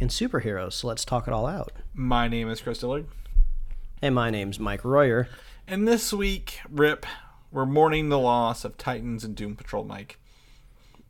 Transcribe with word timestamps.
and 0.00 0.10
superheroes, 0.10 0.72
so 0.74 0.86
let's 0.88 1.04
talk 1.04 1.26
it 1.26 1.32
all 1.32 1.46
out. 1.46 1.72
My 1.94 2.28
name 2.28 2.48
is 2.50 2.60
Chris 2.60 2.78
Dillard, 2.78 3.06
And 4.02 4.14
my 4.14 4.30
name's 4.30 4.58
Mike 4.58 4.84
Royer. 4.84 5.28
and 5.66 5.86
this 5.88 6.12
week, 6.12 6.60
Rip, 6.70 7.06
we're 7.52 7.66
mourning 7.66 8.08
the 8.08 8.18
loss 8.18 8.64
of 8.64 8.76
Titans 8.76 9.24
and 9.24 9.34
Doom 9.36 9.56
Patrol 9.56 9.84
Mike. 9.84 10.18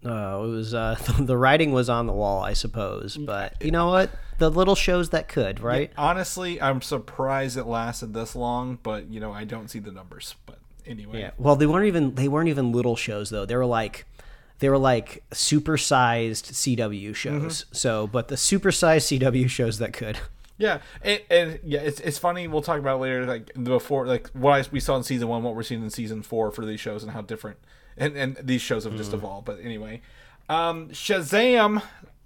Uh, 0.05 0.43
it 0.45 0.49
was 0.49 0.75
uh, 0.75 0.97
the 1.19 1.37
writing 1.37 1.73
was 1.73 1.89
on 1.89 2.07
the 2.07 2.13
wall, 2.13 2.43
I 2.43 2.53
suppose, 2.53 3.17
but 3.17 3.55
you 3.65 3.71
know 3.71 3.89
what? 3.89 4.11
The 4.39 4.51
little 4.51 4.75
shows 4.75 5.11
that 5.11 5.29
could, 5.29 5.61
right? 5.61 5.91
Honestly, 5.97 6.61
I'm 6.61 6.83
surprised 6.83 7.57
it 7.57 7.65
lasted 7.65 8.13
this 8.13 8.37
long, 8.37 8.79
but 8.83 9.09
you 9.09 9.19
know, 9.21 9.33
I 9.33 9.45
don't 9.45 9.69
see 9.69 9.79
the 9.79 9.93
numbers. 9.93 10.35
But 10.45 10.59
anyway, 10.85 11.21
Yeah. 11.21 11.31
Well, 11.39 11.57
they 11.57 11.67
weren't 11.67 11.87
even 11.87 12.17
they 12.17 12.29
weren't 12.29 12.49
even 12.51 12.73
little 12.73 12.97
shows 12.97 13.31
though. 13.31 13.47
They 13.47 13.57
were 13.57 13.65
like 13.65 14.05
they 14.65 14.71
were 14.71 14.79
like 14.79 15.23
supersized 15.31 16.53
CW 16.55 17.15
shows. 17.15 17.65
Mm-hmm. 17.65 17.75
So, 17.75 18.07
but 18.07 18.29
the 18.29 18.37
supersized 18.37 19.21
CW 19.21 19.51
shows 19.51 19.77
that 19.77 19.93
could. 19.93 20.19
Yeah, 20.57 20.79
and, 21.03 21.21
and 21.29 21.59
yeah, 21.65 21.81
it's 21.81 22.01
it's 22.01 22.17
funny. 22.17 22.49
We'll 22.49 22.63
talk 22.63 22.79
about 22.79 22.97
it 22.97 23.01
later. 23.01 23.27
Like 23.27 23.53
before, 23.63 24.07
like 24.07 24.29
what 24.29 24.53
I, 24.53 24.71
we 24.71 24.81
saw 24.81 24.97
in 24.97 25.03
season 25.03 25.29
one, 25.29 25.43
what 25.43 25.55
we're 25.55 25.65
seeing 25.65 25.83
in 25.83 25.91
season 25.91 26.23
four 26.23 26.51
for 26.51 26.65
these 26.65 26.81
shows, 26.81 27.03
and 27.03 27.13
how 27.13 27.21
different, 27.21 27.59
and 27.97 28.17
and 28.17 28.37
these 28.37 28.63
shows 28.63 28.85
have 28.85 28.97
just 28.97 29.11
mm. 29.11 29.15
evolved. 29.15 29.45
But 29.47 29.59
anyway, 29.61 30.01
um, 30.49 30.91
Shazam, 30.91 31.83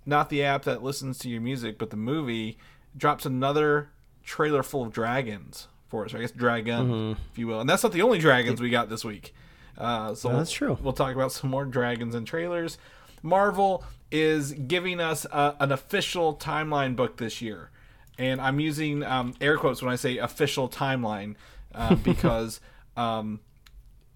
not 0.06 0.28
the 0.28 0.45
app 0.45 0.62
that 0.64 0.83
listens 0.83 1.19
to 1.20 1.28
your 1.30 1.41
music, 1.41 1.78
but 1.78 1.91
the 1.91 1.97
movie 1.97 2.58
drops 2.97 3.25
another 3.25 3.89
trailer 4.23 4.62
full 4.62 4.83
of 4.83 4.92
dragons 4.92 5.67
for 5.89 6.05
us. 6.05 6.14
I 6.14 6.19
guess 6.19 6.30
dragon, 6.30 6.89
mm-hmm. 6.89 7.20
if 7.33 7.39
you 7.39 7.48
will, 7.48 7.61
and 7.62 7.69
that's 7.69 7.83
not 7.83 7.92
the 7.92 8.02
only 8.02 8.19
dragons 8.19 8.61
we 8.61 8.70
got 8.70 8.91
this 8.91 9.05
week. 9.06 9.34
Uh, 9.78 10.14
so 10.14 10.36
that's 10.36 10.50
true. 10.50 10.76
We'll 10.82 10.92
talk 10.92 11.14
about 11.14 11.32
some 11.32 11.50
more 11.50 11.64
dragons 11.64 12.14
and 12.14 12.26
trailers. 12.26 12.76
Marvel 13.22 13.84
is 14.10 14.52
giving 14.52 15.00
us 15.00 15.24
uh, 15.30 15.54
an 15.60 15.70
official 15.70 16.34
timeline 16.34 16.96
book 16.96 17.16
this 17.16 17.40
year, 17.40 17.70
and 18.18 18.40
I'm 18.40 18.58
using 18.58 19.04
um, 19.04 19.34
air 19.40 19.56
quotes 19.56 19.80
when 19.80 19.92
I 19.92 19.96
say 19.96 20.18
official 20.18 20.68
timeline 20.68 21.36
uh, 21.74 21.94
because 22.02 22.60
um, 22.96 23.40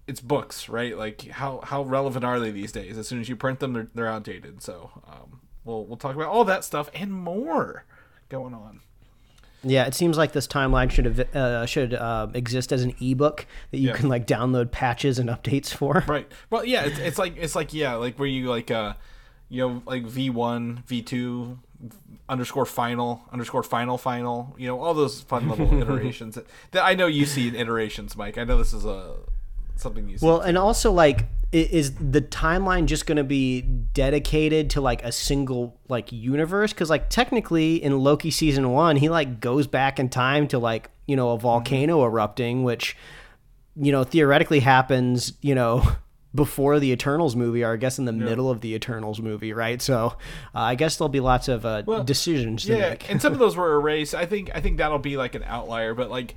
it's 0.05 0.19
books, 0.19 0.67
right? 0.67 0.97
Like 0.97 1.29
how 1.29 1.61
how 1.63 1.83
relevant 1.83 2.25
are 2.25 2.39
they 2.39 2.51
these 2.51 2.71
days? 2.71 2.97
As 2.97 3.07
soon 3.07 3.21
as 3.21 3.29
you 3.29 3.35
print 3.35 3.59
them, 3.59 3.73
they're, 3.73 3.87
they're 3.95 4.07
outdated. 4.07 4.61
So 4.61 4.91
um, 5.07 5.41
we'll 5.63 5.85
we'll 5.85 5.97
talk 5.97 6.15
about 6.15 6.27
all 6.27 6.43
that 6.45 6.65
stuff 6.65 6.89
and 6.93 7.11
more 7.13 7.85
going 8.29 8.53
on. 8.53 8.81
Yeah, 9.63 9.85
it 9.85 9.93
seems 9.93 10.17
like 10.17 10.33
this 10.33 10.45
timeline 10.47 10.91
should 10.91 11.05
have 11.05 11.19
uh, 11.35 11.65
should 11.65 11.93
uh, 11.93 12.27
exist 12.33 12.71
as 12.73 12.83
an 12.83 12.93
ebook 13.01 13.45
that 13.71 13.77
you 13.79 13.89
Yeah. 13.89 13.95
can 13.95 14.09
like 14.09 14.27
download 14.27 14.71
patches 14.71 15.19
and 15.19 15.29
updates 15.29 15.73
for. 15.73 16.03
Right. 16.07 16.29
Well, 16.49 16.65
yeah, 16.65 16.83
it's, 16.83 16.99
it's 16.99 17.17
like 17.17 17.35
it's 17.37 17.55
like 17.55 17.73
yeah, 17.73 17.93
like 17.95 18.19
where 18.19 18.27
you 18.27 18.49
like 18.49 18.69
uh, 18.71 18.93
you 19.49 19.61
know, 19.67 19.81
like 19.85 20.03
V 20.03 20.29
one, 20.29 20.83
V 20.87 21.01
two, 21.01 21.59
underscore 22.27 22.65
final, 22.65 23.21
underscore 23.31 23.63
final, 23.63 23.97
final. 23.97 24.53
You 24.57 24.67
know, 24.67 24.79
all 24.81 24.93
those 24.93 25.21
fun 25.21 25.47
little 25.49 25.73
iterations 25.81 26.37
that, 26.71 26.83
I 26.83 26.93
know 26.95 27.07
you 27.07 27.25
see 27.25 27.47
in 27.47 27.55
iterations, 27.55 28.17
Mike. 28.17 28.37
I 28.37 28.43
know 28.43 28.57
this 28.57 28.73
is 28.73 28.85
a 28.85 29.15
something 29.75 30.07
you 30.09 30.17
see. 30.17 30.25
Well, 30.25 30.41
and 30.41 30.57
also 30.57 30.91
like 30.91 31.25
is 31.53 31.93
the 31.93 32.21
timeline 32.21 32.85
just 32.85 33.05
going 33.05 33.17
to 33.17 33.23
be 33.23 33.61
dedicated 33.61 34.71
to 34.71 34.81
like 34.81 35.03
a 35.03 35.11
single 35.11 35.79
like 35.87 36.11
universe 36.11 36.73
cuz 36.73 36.89
like 36.89 37.09
technically 37.09 37.81
in 37.83 37.97
Loki 37.99 38.31
season 38.31 38.71
1 38.71 38.95
he 38.97 39.09
like 39.09 39.39
goes 39.39 39.67
back 39.67 39.99
in 39.99 40.09
time 40.09 40.47
to 40.47 40.59
like, 40.59 40.89
you 41.05 41.15
know, 41.15 41.31
a 41.31 41.37
volcano 41.37 42.03
erupting 42.03 42.63
which 42.63 42.97
you 43.75 43.91
know 43.91 44.03
theoretically 44.03 44.59
happens, 44.59 45.33
you 45.41 45.55
know, 45.55 45.87
before 46.35 46.79
the 46.79 46.91
Eternals 46.91 47.35
movie 47.35 47.63
or 47.63 47.73
I 47.73 47.77
guess 47.77 47.99
in 47.99 48.05
the 48.05 48.11
middle 48.11 48.49
of 48.49 48.61
the 48.61 48.73
Eternals 48.73 49.21
movie, 49.21 49.53
right? 49.53 49.79
So, 49.81 50.17
uh, 50.55 50.59
I 50.59 50.75
guess 50.75 50.97
there'll 50.97 51.09
be 51.09 51.19
lots 51.19 51.47
of 51.47 51.65
uh, 51.65 51.81
decisions 52.03 52.65
to 52.65 52.75
yeah, 52.75 52.89
make. 52.89 53.09
and 53.09 53.21
some 53.21 53.33
of 53.33 53.39
those 53.39 53.55
were 53.57 53.75
erased. 53.75 54.15
I 54.15 54.25
think 54.25 54.49
I 54.55 54.59
think 54.59 54.77
that'll 54.77 54.97
be 54.97 55.15
like 55.15 55.35
an 55.35 55.43
outlier, 55.43 55.93
but 55.93 56.09
like 56.09 56.35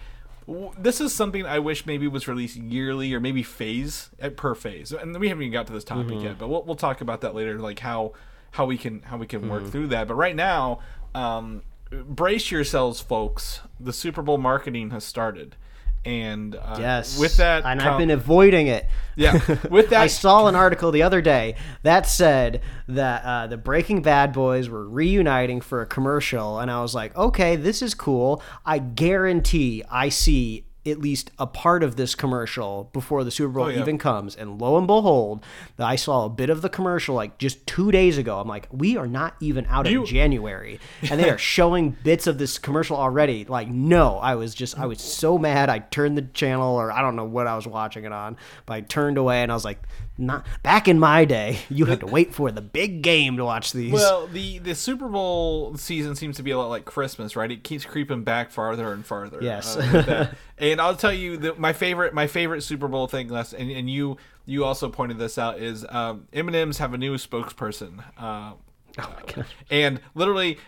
this 0.79 1.01
is 1.01 1.12
something 1.15 1.45
I 1.45 1.59
wish 1.59 1.87
maybe 1.87 2.07
was 2.09 2.29
released 2.29 2.57
yearly 2.57 3.12
or 3.12 3.21
maybe 3.21 3.43
phase 3.43 4.11
at 4.21 4.37
per 4.37 4.55
phase. 4.55 4.93
And 4.93 5.19
we 5.19 5.29
haven't 5.29 5.43
even 5.43 5.53
got 5.53 5.67
to 5.69 5.73
this 5.73 5.84
topic 5.84 6.07
Mm-hmm. 6.15 6.25
yet, 6.25 6.39
but 6.39 6.49
we'll 6.49 6.62
we'll 6.65 6.77
talk 6.77 7.01
about 7.01 7.21
that 7.23 7.34
later, 7.34 7.59
like 7.59 7.81
how 7.81 8.12
how 8.53 8.65
we 8.67 8.79
can 8.79 9.03
how 9.03 9.17
we 9.17 9.27
can 9.27 9.41
Mm-hmm. 9.43 9.51
work 9.51 9.67
through 9.67 9.89
that. 9.89 10.07
But 10.09 10.15
right 10.15 10.37
now, 10.37 10.81
um, 11.15 11.62
brace 11.91 12.51
yourselves, 12.51 13.01
folks. 13.01 13.61
The 13.81 13.93
Super 13.93 14.23
Bowl 14.23 14.39
marketing 14.39 14.91
has 14.91 15.05
started. 15.05 15.57
And 16.06 16.55
uh, 16.55 16.77
Yes. 16.78 17.19
with 17.19 17.37
that, 17.39 17.65
and 17.65 17.81
com- 17.81 17.93
I've 17.94 17.99
been 17.99 18.11
avoiding 18.11 18.69
it. 18.69 18.87
Yeah, 19.17 19.41
with 19.71 19.91
that- 19.91 20.03
I 20.03 20.06
saw 20.06 20.47
an 20.47 20.55
article 20.55 20.93
the 20.93 21.03
other 21.03 21.21
day 21.22 21.56
that 21.83 22.06
said 22.06 22.61
that 22.89 23.25
uh, 23.25 23.47
the 23.49 23.56
Breaking 23.56 24.03
Bad 24.03 24.33
boys 24.33 24.69
were 24.69 24.89
reuniting 24.89 25.61
for 25.61 25.81
a 25.83 25.87
commercial, 25.87 26.61
and 26.61 26.71
I 26.71 26.81
was 26.83 26.95
like, 26.95 27.16
okay, 27.16 27.56
this 27.56 27.83
is 27.83 27.95
cool. 27.95 28.43
I 28.65 28.78
guarantee 28.78 29.83
I 29.91 30.11
see 30.11 30.66
at 30.86 30.98
least 31.00 31.30
a 31.38 31.47
part 31.47 31.82
of 31.82 31.97
this 31.97 32.14
commercial 32.14 32.91
before 32.92 33.24
the 33.24 33.30
Super 33.30 33.52
Bowl 33.52 33.64
Oh, 33.64 33.69
yeah. 33.69 33.80
even 33.80 33.98
comes. 33.98 34.36
And 34.36 34.60
lo 34.60 34.76
and 34.78 34.86
behold, 34.86 35.42
I 35.78 35.97
saw 35.97 36.24
a 36.24 36.28
bit 36.28 36.50
of 36.50 36.62
the 36.62 36.69
commercial 36.69 37.14
like 37.14 37.38
just 37.38 37.66
two 37.66 37.91
days 37.91 38.19
ago. 38.19 38.38
I'm 38.38 38.48
like, 38.48 38.69
we 38.70 38.97
are 38.97 39.06
not 39.06 39.34
even 39.41 39.66
out 39.66 39.88
You- 39.91 40.02
of 40.02 40.08
January, 40.08 40.78
and 41.10 41.20
they 41.20 41.30
are 41.30 41.38
showing 41.56 41.97
bits 42.04 42.26
of 42.26 42.38
this 42.38 42.58
commercial 42.58 42.97
already. 42.97 43.44
Like, 43.44 43.69
no, 43.69 44.19
I 44.19 44.34
was 44.36 44.54
just, 44.54 44.78
I 44.78 44.86
was 44.86 45.00
so 45.00 45.38
mad. 45.38 45.69
I 45.69 45.80
turned 45.80 46.16
the 46.16 46.22
channel, 46.22 46.76
or 46.76 46.91
I 46.92 47.00
don't 47.03 47.16
know 47.16 47.24
what 47.24 47.47
I 47.47 47.56
was 47.56 47.66
watching 47.66 48.04
it 48.04 48.12
on, 48.12 48.36
but 48.66 48.74
I 48.74 48.80
turned 48.82 49.18
away, 49.18 49.42
and 49.42 49.50
I 49.50 49.54
was 49.54 49.64
like, 49.64 49.82
not 50.19 50.47
back 50.62 50.88
in 50.88 50.99
my 50.99 51.25
day, 51.25 51.59
you 51.69 51.87
had 51.87 52.00
to 52.00 52.06
wait 52.16 52.34
for 52.34 52.50
the 52.50 52.60
big 52.60 53.03
game 53.03 53.37
to 53.37 53.44
watch 53.44 53.72
these. 53.72 53.93
Well, 53.93 54.27
the 54.27 54.59
the 54.59 54.75
Super 54.75 55.09
Bowl 55.09 55.77
season 55.77 56.15
seems 56.16 56.37
to 56.37 56.43
be 56.43 56.50
a 56.50 56.59
lot 56.59 56.69
like 56.69 56.84
Christmas, 56.84 57.37
right? 57.37 57.50
It 57.50 57.65
keeps 57.65 57.84
creeping 57.84 58.25
back 58.25 58.50
farther 58.50 58.93
and 58.93 59.04
farther. 59.04 59.38
Yes. 59.43 59.77
uh, 59.77 60.32
and 60.59 60.81
I'll 60.81 60.97
tell 60.97 61.12
you 61.12 61.37
that 61.38 61.59
my 61.59 61.72
favorite 61.72 62.15
my 62.15 62.27
favorite 62.27 62.62
Super 62.62 62.88
Bowl 62.88 63.06
thing 63.06 63.28
last, 63.28 63.53
and, 63.53 63.71
and 63.71 63.91
you 63.91 64.16
you 64.44 64.65
also 64.65 64.88
pointed 64.88 65.19
this 65.19 65.38
out 65.38 65.59
is 65.59 65.84
um, 65.88 66.28
M&M's 66.33 66.78
have 66.78 66.94
a 66.94 66.98
new 66.98 67.16
spokesperson. 67.16 68.03
Uh, 68.16 68.53
and 69.71 70.00
literally. 70.15 70.59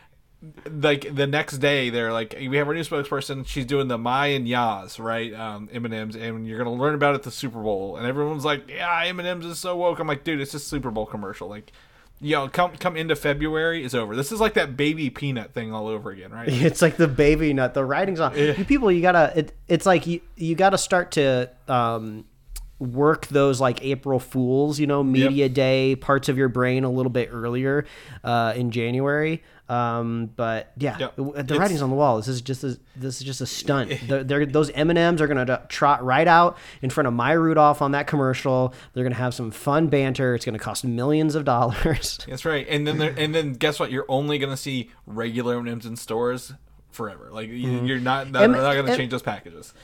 Like 0.71 1.15
the 1.15 1.26
next 1.26 1.59
day, 1.59 1.91
they're 1.91 2.12
like, 2.12 2.37
"We 2.38 2.56
have 2.59 2.69
our 2.69 2.75
new 2.75 2.82
spokesperson. 2.82 3.44
She's 3.47 3.66
doing 3.66 3.88
the 3.88 3.99
My 3.99 4.26
and 4.28 4.47
Yas, 4.47 5.00
right? 5.00 5.34
Um, 5.34 5.69
M&M's, 5.72 6.15
and 6.15 6.47
you're 6.47 6.59
gonna 6.59 6.72
learn 6.72 6.94
about 6.94 7.15
it 7.15 7.19
at 7.19 7.22
the 7.25 7.32
Super 7.32 7.60
Bowl." 7.60 7.97
And 7.97 8.06
everyone's 8.06 8.44
like, 8.44 8.69
"Yeah, 8.69 9.03
M&M's 9.06 9.44
is 9.47 9.59
so 9.59 9.77
woke." 9.77 9.98
I'm 9.98 10.06
like, 10.06 10.22
"Dude, 10.22 10.41
it's 10.41 10.53
just 10.53 10.69
Super 10.69 10.93
Bowl 10.93 11.06
commercial. 11.06 11.48
Like, 11.48 11.72
yo, 12.21 12.48
come 12.48 12.77
come 12.77 12.97
into 12.97 13.16
February 13.16 13.82
is 13.82 13.97
over. 13.97 14.15
This 14.15 14.31
is 14.31 14.41
like 14.41 14.54
that 14.54 14.77
baby 14.77 15.10
peanut 15.10 15.54
thing 15.54 15.72
all 15.72 15.88
over 15.88 16.10
again, 16.10 16.31
right? 16.31 16.48
It's 16.69 16.82
like 16.82 16.97
the 16.97 17.09
baby 17.09 17.53
nut. 17.53 17.75
The 17.75 17.84
writing's 17.84 18.21
on. 18.21 18.37
You 18.37 18.54
people, 18.65 18.93
you 18.93 19.03
gotta. 19.03 19.32
It, 19.37 19.53
it's 19.66 19.87
like 19.87 20.06
you 20.06 20.21
you 20.37 20.54
gotta 20.54 20.78
start 20.78 21.12
to 21.12 21.50
um, 21.66 22.25
work 22.78 23.27
those 23.27 23.61
like 23.61 23.83
April 23.84 24.19
Fools, 24.21 24.78
you 24.78 24.87
know, 24.87 25.03
media 25.03 25.49
day 25.49 25.97
parts 25.97 26.28
of 26.28 26.39
your 26.39 26.49
brain 26.49 26.84
a 26.84 26.91
little 26.91 27.11
bit 27.11 27.28
earlier 27.33 27.84
uh, 28.25 28.53
in 28.56 28.71
January. 28.71 29.43
Um, 29.69 30.31
but 30.34 30.72
yeah, 30.78 30.97
Yep. 30.99 31.16
the 31.16 31.22
It's- 31.41 31.59
writing's 31.59 31.83
on 31.83 31.91
the 31.91 31.97
wall. 31.97 32.16
This 32.16 32.28
is 32.28 32.41
just 32.41 32.65
a, 32.65 32.78
this 32.97 33.19
is 33.21 33.27
just 33.27 33.41
a 33.43 33.47
stunt. 33.47 33.93
they're, 34.09 34.25
they're, 34.25 34.47
those 34.47 34.71
M 34.71 34.89
and 34.89 34.98
M's 34.98 35.21
are 35.21 35.27
gonna 35.27 35.63
trot 35.69 36.03
right 36.03 36.27
out 36.27 36.57
in 36.80 36.89
front 36.89 37.07
of 37.07 37.13
Maya 37.13 37.39
Rudolph 37.39 37.83
on 37.83 37.91
that 37.92 38.07
commercial. 38.07 38.72
They're 38.95 39.03
gonna 39.04 39.16
have 39.16 39.34
some 39.34 39.51
fun 39.51 39.89
banter. 39.89 40.34
It's 40.34 40.45
gonna 40.47 40.59
cost 40.59 40.84
millions 40.84 41.34
of 41.34 41.45
dollars. 41.45 42.19
That's 42.28 42.47
right. 42.47 42.66
And 42.69 42.86
then 42.86 43.03
and 43.03 43.34
then 43.34 43.53
guess 43.54 43.78
what? 43.78 43.91
You're 43.91 44.07
only 44.09 44.39
gonna 44.39 44.57
see 44.57 44.91
regular 45.04 45.59
M&Ms 45.59 45.84
in 45.84 45.97
stores 45.97 46.54
forever. 46.91 47.28
Like 47.31 47.48
you 47.51 47.84
you're 47.84 47.98
not 48.01 48.33
they're 48.33 48.45
M- 48.45 48.53
not 48.53 48.74
gonna 48.74 48.92
M- 48.92 48.97
change 48.97 49.10
those 49.10 49.21
packages. 49.22 49.74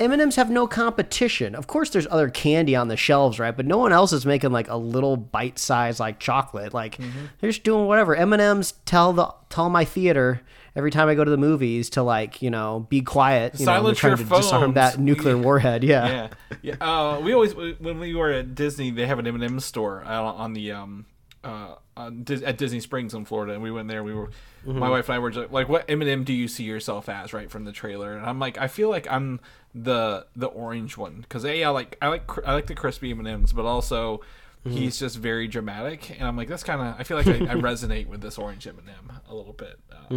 M&Ms 0.00 0.36
have 0.36 0.50
no 0.50 0.66
competition. 0.66 1.54
Of 1.54 1.66
course, 1.66 1.90
there's 1.90 2.06
other 2.10 2.28
candy 2.30 2.74
on 2.74 2.88
the 2.88 2.96
shelves, 2.96 3.38
right? 3.38 3.54
But 3.56 3.66
no 3.66 3.78
one 3.78 3.92
else 3.92 4.12
is 4.12 4.24
making 4.26 4.50
like 4.50 4.68
a 4.68 4.76
little 4.76 5.16
bite-sized 5.16 6.00
like 6.00 6.18
chocolate. 6.18 6.72
Like 6.74 6.96
Mm-hmm. 6.96 7.26
they're 7.40 7.50
just 7.50 7.62
doing 7.62 7.86
whatever. 7.86 8.16
M&Ms 8.16 8.72
tell 8.86 9.12
the 9.12 9.32
tell 9.50 9.68
my 9.70 9.84
theater 9.84 10.40
every 10.76 10.90
time 10.90 11.08
I 11.08 11.14
go 11.14 11.24
to 11.24 11.30
the 11.30 11.36
movies 11.36 11.90
to 11.90 12.02
like 12.02 12.40
you 12.42 12.50
know 12.50 12.86
be 12.88 13.02
quiet. 13.02 13.54
You 13.60 13.66
know, 13.66 13.72
Silence 13.72 13.98
trying 13.98 14.10
your 14.16 14.26
to 14.26 14.34
disarm 14.36 14.74
that 14.74 14.98
nuclear 14.98 15.36
warhead. 15.36 15.84
Yeah. 15.84 16.08
Yeah, 16.08 16.28
yeah. 16.62 16.74
Uh, 16.80 17.20
we 17.20 17.32
always 17.32 17.54
when 17.54 17.98
we 18.00 18.14
were 18.14 18.30
at 18.30 18.54
Disney, 18.54 18.90
they 18.90 19.06
have 19.06 19.18
an 19.18 19.26
M&M 19.26 19.60
store 19.60 20.02
on 20.04 20.52
the 20.54 20.72
um 20.72 21.06
uh, 21.42 21.74
on 21.96 22.24
at 22.44 22.58
Disney 22.58 22.80
Springs 22.80 23.14
in 23.14 23.24
Florida, 23.24 23.54
and 23.54 23.62
we 23.62 23.70
went 23.70 23.88
there. 23.88 24.02
We 24.04 24.14
were 24.14 24.30
my 24.64 24.90
wife 24.90 25.08
and 25.08 25.16
I 25.16 25.18
were 25.18 25.30
just 25.30 25.50
like, 25.52 25.68
"What 25.68 25.86
M&M 25.88 26.24
do 26.24 26.32
you 26.34 26.48
see 26.48 26.64
yourself 26.64 27.08
as?" 27.08 27.32
Right 27.32 27.50
from 27.50 27.64
the 27.64 27.72
trailer, 27.72 28.16
and 28.16 28.26
I'm 28.26 28.38
like, 28.38 28.58
I 28.58 28.68
feel 28.68 28.90
like 28.90 29.10
I'm 29.10 29.40
the 29.74 30.26
the 30.36 30.48
orange 30.48 30.96
one 30.96 31.20
because 31.22 31.44
a 31.44 31.64
I 31.64 31.68
like 31.70 31.96
I 32.02 32.08
like 32.08 32.30
I 32.46 32.52
like 32.52 32.66
the 32.66 32.74
crispy 32.74 33.10
M 33.10 33.18
and 33.20 33.28
M's, 33.28 33.52
but 33.52 33.64
also. 33.64 34.20
He's 34.68 34.98
just 34.98 35.16
very 35.16 35.48
dramatic, 35.48 36.10
and 36.18 36.28
I'm 36.28 36.36
like, 36.36 36.46
that's 36.46 36.62
kind 36.62 36.82
of. 36.82 36.94
I 37.00 37.02
feel 37.02 37.16
like 37.16 37.26
I, 37.26 37.30
I 37.30 37.54
resonate 37.54 38.08
with 38.08 38.20
this 38.20 38.36
orange 38.36 38.66
M&M 38.66 39.12
a 39.26 39.34
little 39.34 39.54
bit. 39.54 39.78
Uh, 39.90 40.14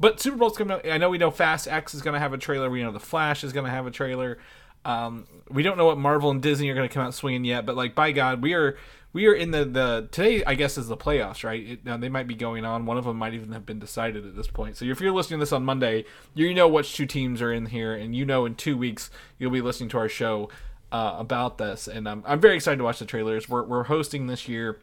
But 0.00 0.18
Super 0.18 0.36
Bowl's 0.36 0.56
coming 0.56 0.74
out. 0.76 0.84
I 0.84 0.98
know 0.98 1.10
we 1.10 1.18
know 1.18 1.30
Fast 1.30 1.68
X 1.68 1.94
is 1.94 2.02
going 2.02 2.14
to 2.14 2.18
have 2.18 2.32
a 2.32 2.36
trailer. 2.36 2.68
We 2.68 2.82
know 2.82 2.90
the 2.90 2.98
Flash 2.98 3.44
is 3.44 3.52
going 3.52 3.66
to 3.66 3.70
have 3.70 3.86
a 3.86 3.92
trailer. 3.92 4.38
Um, 4.84 5.28
we 5.48 5.62
don't 5.62 5.78
know 5.78 5.86
what 5.86 5.96
Marvel 5.96 6.32
and 6.32 6.42
Disney 6.42 6.68
are 6.70 6.74
going 6.74 6.88
to 6.88 6.92
come 6.92 7.06
out 7.06 7.14
swinging 7.14 7.44
yet, 7.44 7.66
but 7.66 7.76
like 7.76 7.94
by 7.94 8.10
God, 8.10 8.42
we 8.42 8.54
are 8.54 8.76
we 9.14 9.26
are 9.28 9.32
in 9.32 9.52
the 9.52 9.64
the 9.64 10.08
today. 10.10 10.44
I 10.44 10.54
guess 10.54 10.76
is 10.76 10.88
the 10.88 10.96
playoffs, 10.96 11.44
right? 11.44 11.66
It, 11.66 11.84
now 11.86 11.96
they 11.96 12.10
might 12.10 12.26
be 12.26 12.34
going 12.34 12.66
on. 12.66 12.84
One 12.84 12.98
of 12.98 13.04
them 13.04 13.16
might 13.16 13.32
even 13.32 13.52
have 13.52 13.64
been 13.64 13.78
decided 13.78 14.26
at 14.26 14.36
this 14.36 14.48
point. 14.48 14.76
So 14.76 14.84
if 14.84 15.00
you're 15.00 15.12
listening 15.12 15.38
to 15.38 15.44
this 15.44 15.52
on 15.52 15.64
Monday, 15.64 16.04
you 16.34 16.52
know 16.52 16.68
which 16.68 16.94
two 16.94 17.06
teams 17.06 17.40
are 17.40 17.52
in 17.52 17.66
here, 17.66 17.94
and 17.94 18.14
you 18.14 18.26
know 18.26 18.44
in 18.44 18.56
two 18.56 18.76
weeks 18.76 19.10
you'll 19.38 19.52
be 19.52 19.62
listening 19.62 19.88
to 19.90 19.98
our 19.98 20.08
show 20.08 20.50
uh, 20.92 21.14
about 21.16 21.58
this. 21.58 21.86
And 21.86 22.06
um, 22.08 22.24
I'm 22.26 22.40
very 22.40 22.56
excited 22.56 22.78
to 22.78 22.84
watch 22.84 22.98
the 22.98 23.06
trailers. 23.06 23.48
We're 23.48 23.62
we're 23.62 23.84
hosting 23.84 24.26
this 24.26 24.48
year. 24.48 24.80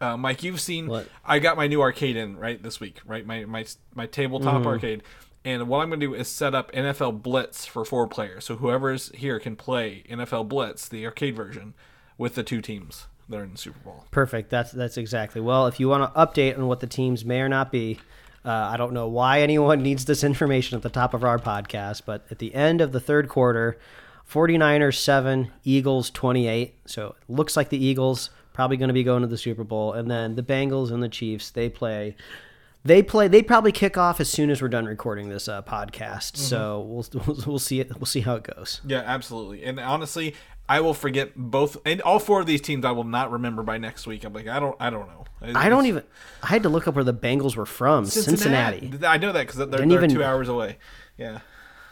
Uh, 0.00 0.16
Mike, 0.16 0.42
you've 0.42 0.60
seen. 0.60 0.86
What? 0.86 1.06
I 1.22 1.38
got 1.38 1.58
my 1.58 1.66
new 1.66 1.82
arcade 1.82 2.16
in 2.16 2.38
right 2.38 2.60
this 2.60 2.80
week, 2.80 3.00
right? 3.04 3.26
My 3.26 3.44
my 3.44 3.66
my 3.94 4.06
tabletop 4.06 4.64
arcade. 4.64 5.02
And 5.44 5.68
what 5.68 5.78
I'm 5.78 5.88
going 5.88 6.00
to 6.00 6.06
do 6.06 6.14
is 6.14 6.26
set 6.26 6.54
up 6.54 6.72
NFL 6.72 7.22
Blitz 7.22 7.64
for 7.64 7.84
four 7.84 8.08
players. 8.08 8.44
So 8.44 8.56
whoever's 8.56 9.10
here 9.14 9.38
can 9.38 9.56
play 9.56 10.04
NFL 10.10 10.48
Blitz, 10.48 10.88
the 10.88 11.06
arcade 11.06 11.36
version, 11.36 11.74
with 12.18 12.34
the 12.34 12.42
two 12.42 12.60
teams 12.60 13.06
that 13.28 13.38
are 13.38 13.44
in 13.44 13.52
the 13.52 13.58
Super 13.58 13.78
Bowl. 13.80 14.04
Perfect. 14.10 14.50
That's 14.50 14.72
that's 14.72 14.96
exactly. 14.96 15.40
Well, 15.40 15.66
if 15.66 15.78
you 15.80 15.88
want 15.88 16.12
to 16.12 16.20
update 16.20 16.56
on 16.56 16.66
what 16.66 16.80
the 16.80 16.86
teams 16.86 17.24
may 17.24 17.40
or 17.40 17.48
not 17.48 17.70
be, 17.70 17.98
uh, 18.44 18.50
I 18.50 18.76
don't 18.76 18.92
know 18.92 19.08
why 19.08 19.40
anyone 19.40 19.82
needs 19.82 20.04
this 20.04 20.24
information 20.24 20.76
at 20.76 20.82
the 20.82 20.88
top 20.90 21.14
of 21.14 21.24
our 21.24 21.38
podcast, 21.38 22.02
but 22.06 22.26
at 22.30 22.38
the 22.38 22.54
end 22.54 22.80
of 22.80 22.92
the 22.92 23.00
third 23.00 23.28
quarter, 23.28 23.78
49ers 24.30 24.96
7, 24.96 25.50
Eagles 25.64 26.10
28. 26.10 26.74
So 26.86 27.16
it 27.20 27.32
looks 27.32 27.56
like 27.56 27.70
the 27.70 27.82
Eagles 27.82 28.30
probably 28.52 28.76
going 28.76 28.88
to 28.88 28.94
be 28.94 29.04
going 29.04 29.22
to 29.22 29.28
the 29.28 29.38
Super 29.38 29.64
Bowl 29.64 29.92
and 29.92 30.10
then 30.10 30.34
the 30.34 30.42
Bengals 30.42 30.90
and 30.90 31.02
the 31.02 31.08
Chiefs, 31.08 31.50
they 31.50 31.68
play 31.68 32.16
they 32.88 33.02
play 33.02 33.28
they 33.28 33.42
probably 33.42 33.72
kick 33.72 33.96
off 33.96 34.20
as 34.20 34.28
soon 34.28 34.50
as 34.50 34.60
we're 34.60 34.68
done 34.68 34.86
recording 34.86 35.28
this 35.28 35.46
uh, 35.48 35.62
podcast. 35.62 36.36
So 36.36 36.80
we'll, 36.80 37.06
we'll 37.26 37.44
we'll 37.46 37.58
see 37.58 37.80
it 37.80 37.94
we'll 37.98 38.06
see 38.06 38.20
how 38.20 38.34
it 38.36 38.42
goes. 38.42 38.80
Yeah, 38.84 39.02
absolutely. 39.04 39.62
And 39.64 39.78
honestly, 39.78 40.34
I 40.68 40.80
will 40.80 40.94
forget 40.94 41.32
both 41.36 41.78
and 41.86 42.02
all 42.02 42.18
four 42.18 42.40
of 42.40 42.46
these 42.46 42.60
teams. 42.60 42.84
I 42.84 42.90
will 42.90 43.04
not 43.04 43.30
remember 43.30 43.62
by 43.62 43.78
next 43.78 44.06
week. 44.06 44.24
I'm 44.24 44.32
like, 44.32 44.48
I 44.48 44.60
don't, 44.60 44.76
I 44.80 44.90
don't 44.90 45.06
know. 45.08 45.24
I 45.40 45.68
don't 45.68 45.86
even 45.86 46.02
I 46.42 46.48
had 46.48 46.64
to 46.64 46.68
look 46.68 46.88
up 46.88 46.94
where 46.94 47.04
the 47.04 47.14
Bengals 47.14 47.56
were 47.56 47.66
from. 47.66 48.06
Cincinnati. 48.06 48.92
I 49.06 49.18
know 49.18 49.32
that 49.32 49.46
because 49.46 49.56
they're, 49.56 49.66
they're 49.66 49.92
even- 49.92 50.10
two 50.10 50.24
hours 50.24 50.48
away. 50.48 50.78
Yeah. 51.16 51.40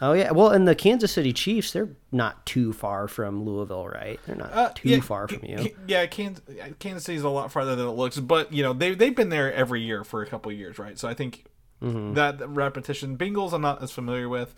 Oh 0.01 0.13
yeah, 0.13 0.31
well, 0.31 0.49
and 0.49 0.67
the 0.67 0.75
Kansas 0.75 1.11
City 1.11 1.33
Chiefs, 1.33 1.71
they're 1.73 1.89
not 2.11 2.45
too 2.45 2.71
far 2.71 3.07
from 3.07 3.43
Louisville, 3.43 3.87
right? 3.87 4.19
They're 4.27 4.35
not 4.35 4.53
Uh, 4.53 4.69
too 4.75 4.89
yeah, 4.89 4.99
far 4.99 5.27
from 5.27 5.43
you. 5.43 5.69
Yeah, 5.87 6.05
Kansas, 6.05 6.43
Kansas 6.79 7.03
City's 7.03 7.23
a 7.23 7.29
lot 7.29 7.51
farther 7.51 7.75
than 7.75 7.87
it 7.87 7.91
looks, 7.91 8.19
but 8.19 8.53
you 8.53 8.61
know 8.61 8.73
they 8.73 8.93
they've 8.93 9.15
been 9.15 9.29
there 9.29 9.51
every 9.53 9.81
year 9.81 10.03
for 10.03 10.21
a 10.21 10.27
couple 10.27 10.51
of 10.51 10.57
years, 10.57 10.77
right? 10.79 10.97
So 10.99 11.07
I 11.07 11.13
think 11.13 11.45
Mm-hmm. 11.83 12.13
that 12.15 12.39
that 12.39 12.47
repetition. 12.47 13.17
Bengals, 13.17 13.53
I'm 13.53 13.61
not 13.61 13.83
as 13.83 13.91
familiar 13.91 14.27
with, 14.27 14.55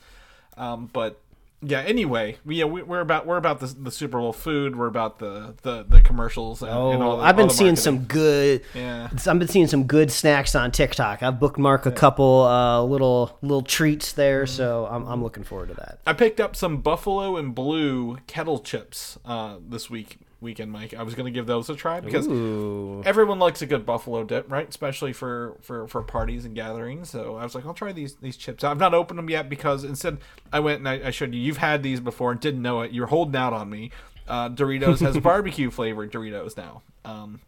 um, 0.55 0.89
but 0.93 1.21
yeah. 1.61 1.79
Anyway, 1.81 2.37
we, 2.45 2.55
yeah, 2.57 2.65
we, 2.65 2.81
we're 2.83 2.99
about 3.01 3.25
we're 3.25 3.37
about 3.37 3.59
the, 3.59 3.67
the 3.67 3.91
Super 3.91 4.19
Bowl 4.19 4.33
food. 4.33 4.75
We're 4.75 4.87
about 4.87 5.19
the 5.19 5.55
the, 5.63 5.83
the 5.87 6.01
commercials. 6.01 6.61
And, 6.61 6.71
and 6.71 7.03
all 7.03 7.13
Oh, 7.13 7.17
the, 7.17 7.23
I've 7.23 7.35
been 7.35 7.43
all 7.45 7.49
seeing 7.49 7.75
some 7.75 7.99
good. 8.05 8.61
Yeah. 8.73 9.09
I've 9.11 9.39
been 9.39 9.47
seeing 9.47 9.67
some 9.67 9.83
good 9.85 10.11
snacks 10.11 10.55
on 10.55 10.71
TikTok. 10.71 11.21
I've 11.23 11.35
bookmarked 11.35 11.85
a 11.85 11.91
couple 11.91 12.43
uh, 12.43 12.81
little 12.83 13.37
little 13.41 13.61
treats 13.61 14.11
there, 14.13 14.43
Mm-hmm. 14.45 14.55
so 14.55 14.87
I'm, 14.89 15.05
I'm 15.07 15.21
looking 15.23 15.43
forward 15.43 15.69
to 15.69 15.75
that. 15.75 15.99
I 16.05 16.13
picked 16.13 16.39
up 16.39 16.55
some 16.55 16.77
Buffalo 16.81 17.35
and 17.37 17.53
Blue 17.53 18.17
kettle 18.27 18.59
chips 18.59 19.17
uh, 19.25 19.57
this 19.67 19.89
week 19.89 20.19
weekend, 20.41 20.71
Mike. 20.71 20.93
I 20.93 21.03
was 21.03 21.15
going 21.15 21.25
to 21.25 21.31
give 21.31 21.45
those 21.45 21.69
a 21.69 21.75
try 21.75 21.99
because 21.99 22.27
Ooh. 22.27 23.01
everyone 23.05 23.39
likes 23.39 23.61
a 23.61 23.65
good 23.65 23.85
buffalo 23.85 24.23
dip, 24.23 24.51
right? 24.51 24.67
Especially 24.67 25.13
for, 25.13 25.57
for, 25.61 25.87
for 25.87 26.01
parties 26.01 26.45
and 26.45 26.55
gatherings. 26.55 27.09
So 27.09 27.35
I 27.35 27.43
was 27.43 27.55
like, 27.55 27.65
I'll 27.65 27.73
try 27.73 27.91
these 27.91 28.15
these 28.15 28.37
chips. 28.37 28.63
I've 28.63 28.79
not 28.79 28.93
opened 28.93 29.19
them 29.19 29.29
yet 29.29 29.49
because 29.49 29.83
instead 29.83 30.19
I 30.51 30.59
went 30.59 30.79
and 30.79 30.89
I, 30.89 31.07
I 31.07 31.11
showed 31.11 31.33
you. 31.33 31.39
You've 31.41 31.57
had 31.57 31.83
these 31.83 31.99
before 31.99 32.31
and 32.31 32.39
didn't 32.39 32.61
know 32.61 32.81
it. 32.81 32.91
You're 32.91 33.07
holding 33.07 33.35
out 33.35 33.53
on 33.53 33.69
me. 33.69 33.91
Uh, 34.27 34.49
Doritos 34.49 34.99
has 34.99 35.17
barbecue 35.21 35.71
flavored 35.71 36.11
Doritos 36.11 36.55
now. 36.55 36.83
Um, 37.03 37.41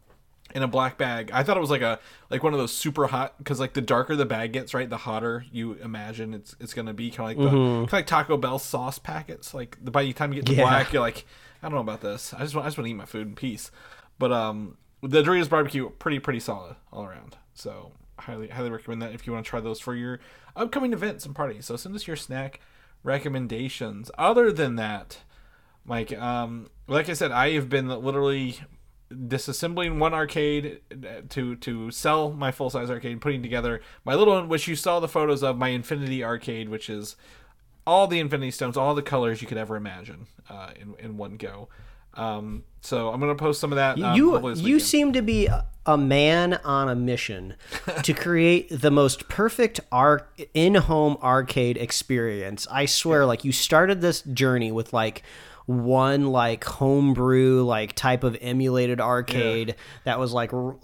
in 0.54 0.64
a 0.64 0.68
black 0.68 0.98
bag. 0.98 1.32
I 1.34 1.44
thought 1.44 1.58
it 1.58 1.62
was 1.62 1.70
like 1.70 1.82
a 1.82 2.00
like 2.30 2.44
one 2.44 2.54
of 2.54 2.60
those 2.60 2.74
super 2.74 3.08
hot 3.08 3.38
because 3.38 3.60
like 3.60 3.74
the 3.74 3.82
darker 3.82 4.16
the 4.16 4.26
bag 4.26 4.54
gets, 4.54 4.74
right, 4.74 4.90
the 4.90 4.98
hotter 4.98 5.46
you 5.52 5.74
imagine 5.74 6.34
it's 6.34 6.56
it's 6.60 6.74
gonna 6.74 6.94
be 6.94 7.10
kind 7.10 7.32
of 7.32 7.44
like 7.44 7.52
the 7.52 7.58
kind 7.58 7.84
of 7.86 7.94
like 7.94 8.08
Taco 8.08 8.38
Bell 8.38 8.60
sauce 8.60 9.00
packets. 9.00 9.54
Like 9.54 9.78
the 9.82 9.92
by 9.92 10.04
the 10.04 10.14
time 10.14 10.34
you 10.34 10.42
get 10.42 10.48
to 10.48 10.54
Yeah. 10.56 10.64
black, 10.64 10.94
you're 10.94 11.02
like, 11.02 11.26
I 11.62 11.68
don't 11.68 11.76
know 11.76 11.82
about 11.82 12.02
this. 12.02 12.34
I 12.34 12.40
just 12.40 12.56
want 12.56 12.66
I 12.66 12.70
just 12.70 12.78
want 12.78 12.88
to 12.88 12.92
eat 12.92 12.96
my 12.96 13.06
food 13.06 13.28
in 13.28 13.36
peace. 13.36 13.72
But 14.18 14.32
um, 14.32 14.78
the 15.02 15.22
Doritos 15.22 15.50
barbecue 15.50 15.90
pretty 15.90 16.20
pretty 16.20 16.40
solid 16.40 16.76
all 16.92 17.06
around. 17.06 17.38
So 17.54 17.92
highly 18.20 18.48
highly 18.50 18.70
recommend 18.70 19.02
that 19.02 19.14
if 19.14 19.26
you 19.26 19.34
want 19.34 19.46
to 19.46 19.50
try 19.50 19.60
those 19.60 19.80
for 19.80 19.96
your 19.96 20.20
upcoming 20.56 20.94
events 20.94 21.26
and 21.26 21.36
parties. 21.36 21.66
So 21.66 21.76
send 21.76 21.96
us 21.96 22.08
your 22.08 22.16
snack 22.16 22.60
recommendations. 23.04 24.12
Other 24.18 24.52
than 24.52 24.76
that, 24.76 25.20
Mike, 25.86 26.18
um, 26.18 26.70
like 26.88 27.10
I 27.10 27.14
said, 27.14 27.32
I 27.32 27.52
have 27.52 27.70
been 27.70 27.88
literally 27.88 28.60
disassembling 29.12 30.00
one 30.00 30.14
arcade 30.14 30.80
uh, 30.92 31.22
to 31.30 31.56
to 31.58 31.92
sell 31.92 32.32
my 32.32 32.52
full 32.52 32.70
size 32.70 32.90
arcade, 32.90 33.22
putting 33.22 33.42
together 33.42 33.82
my 34.06 34.16
little 34.16 34.36
one, 34.36 34.48
which 34.48 34.68
you 34.68 34.76
saw 34.76 35.00
the 35.00 35.08
photos 35.08 35.44
of 35.44 35.58
my 35.58 35.70
Infinity 35.70 36.24
arcade, 36.24 36.70
which 36.70 36.90
is 36.90 37.16
all 37.88 38.08
the 38.08 38.20
Infinity 38.20 38.52
Stones, 38.52 38.78
all 38.78 38.94
the 38.96 39.02
colors 39.02 39.42
you 39.42 39.48
could 39.48 39.58
ever 39.58 39.76
imagine 39.76 40.28
uh, 40.50 40.70
in 40.80 40.96
in 41.00 41.18
one 41.18 41.38
go. 41.38 41.70
Um, 42.14 42.64
so 42.82 43.10
I'm 43.10 43.20
gonna 43.20 43.36
post 43.36 43.60
some 43.62 43.72
of 43.72 43.78
that. 43.78 43.98
um, 44.12 44.16
you 44.18 44.32
you 44.68 44.80
seem 44.80 45.14
to 45.14 45.22
be 45.22 45.48
a- 45.48 45.66
a 45.86 45.98
man 45.98 46.54
on 46.64 46.90
a 46.90 46.96
mission 46.96 47.56
to 48.04 48.14
create 48.14 48.68
the 48.70 48.92
most 48.92 49.28
perfect 49.30 49.80
arc 49.92 50.40
in-home 50.54 51.18
arcade 51.24 51.76
experience. 51.78 52.68
I 52.70 52.86
swear, 52.86 53.26
like 53.26 53.44
you 53.46 53.52
started 53.52 54.00
this 54.02 54.22
journey 54.22 54.72
with 54.72 54.94
like 54.94 55.24
one 55.66 56.28
like 56.28 56.64
homebrew 56.64 57.64
like 57.64 57.94
type 57.94 58.24
of 58.24 58.38
emulated 58.42 59.00
arcade 59.00 59.76
that 60.04 60.20
was 60.20 60.34
like 60.34 60.54
r- 60.54 60.76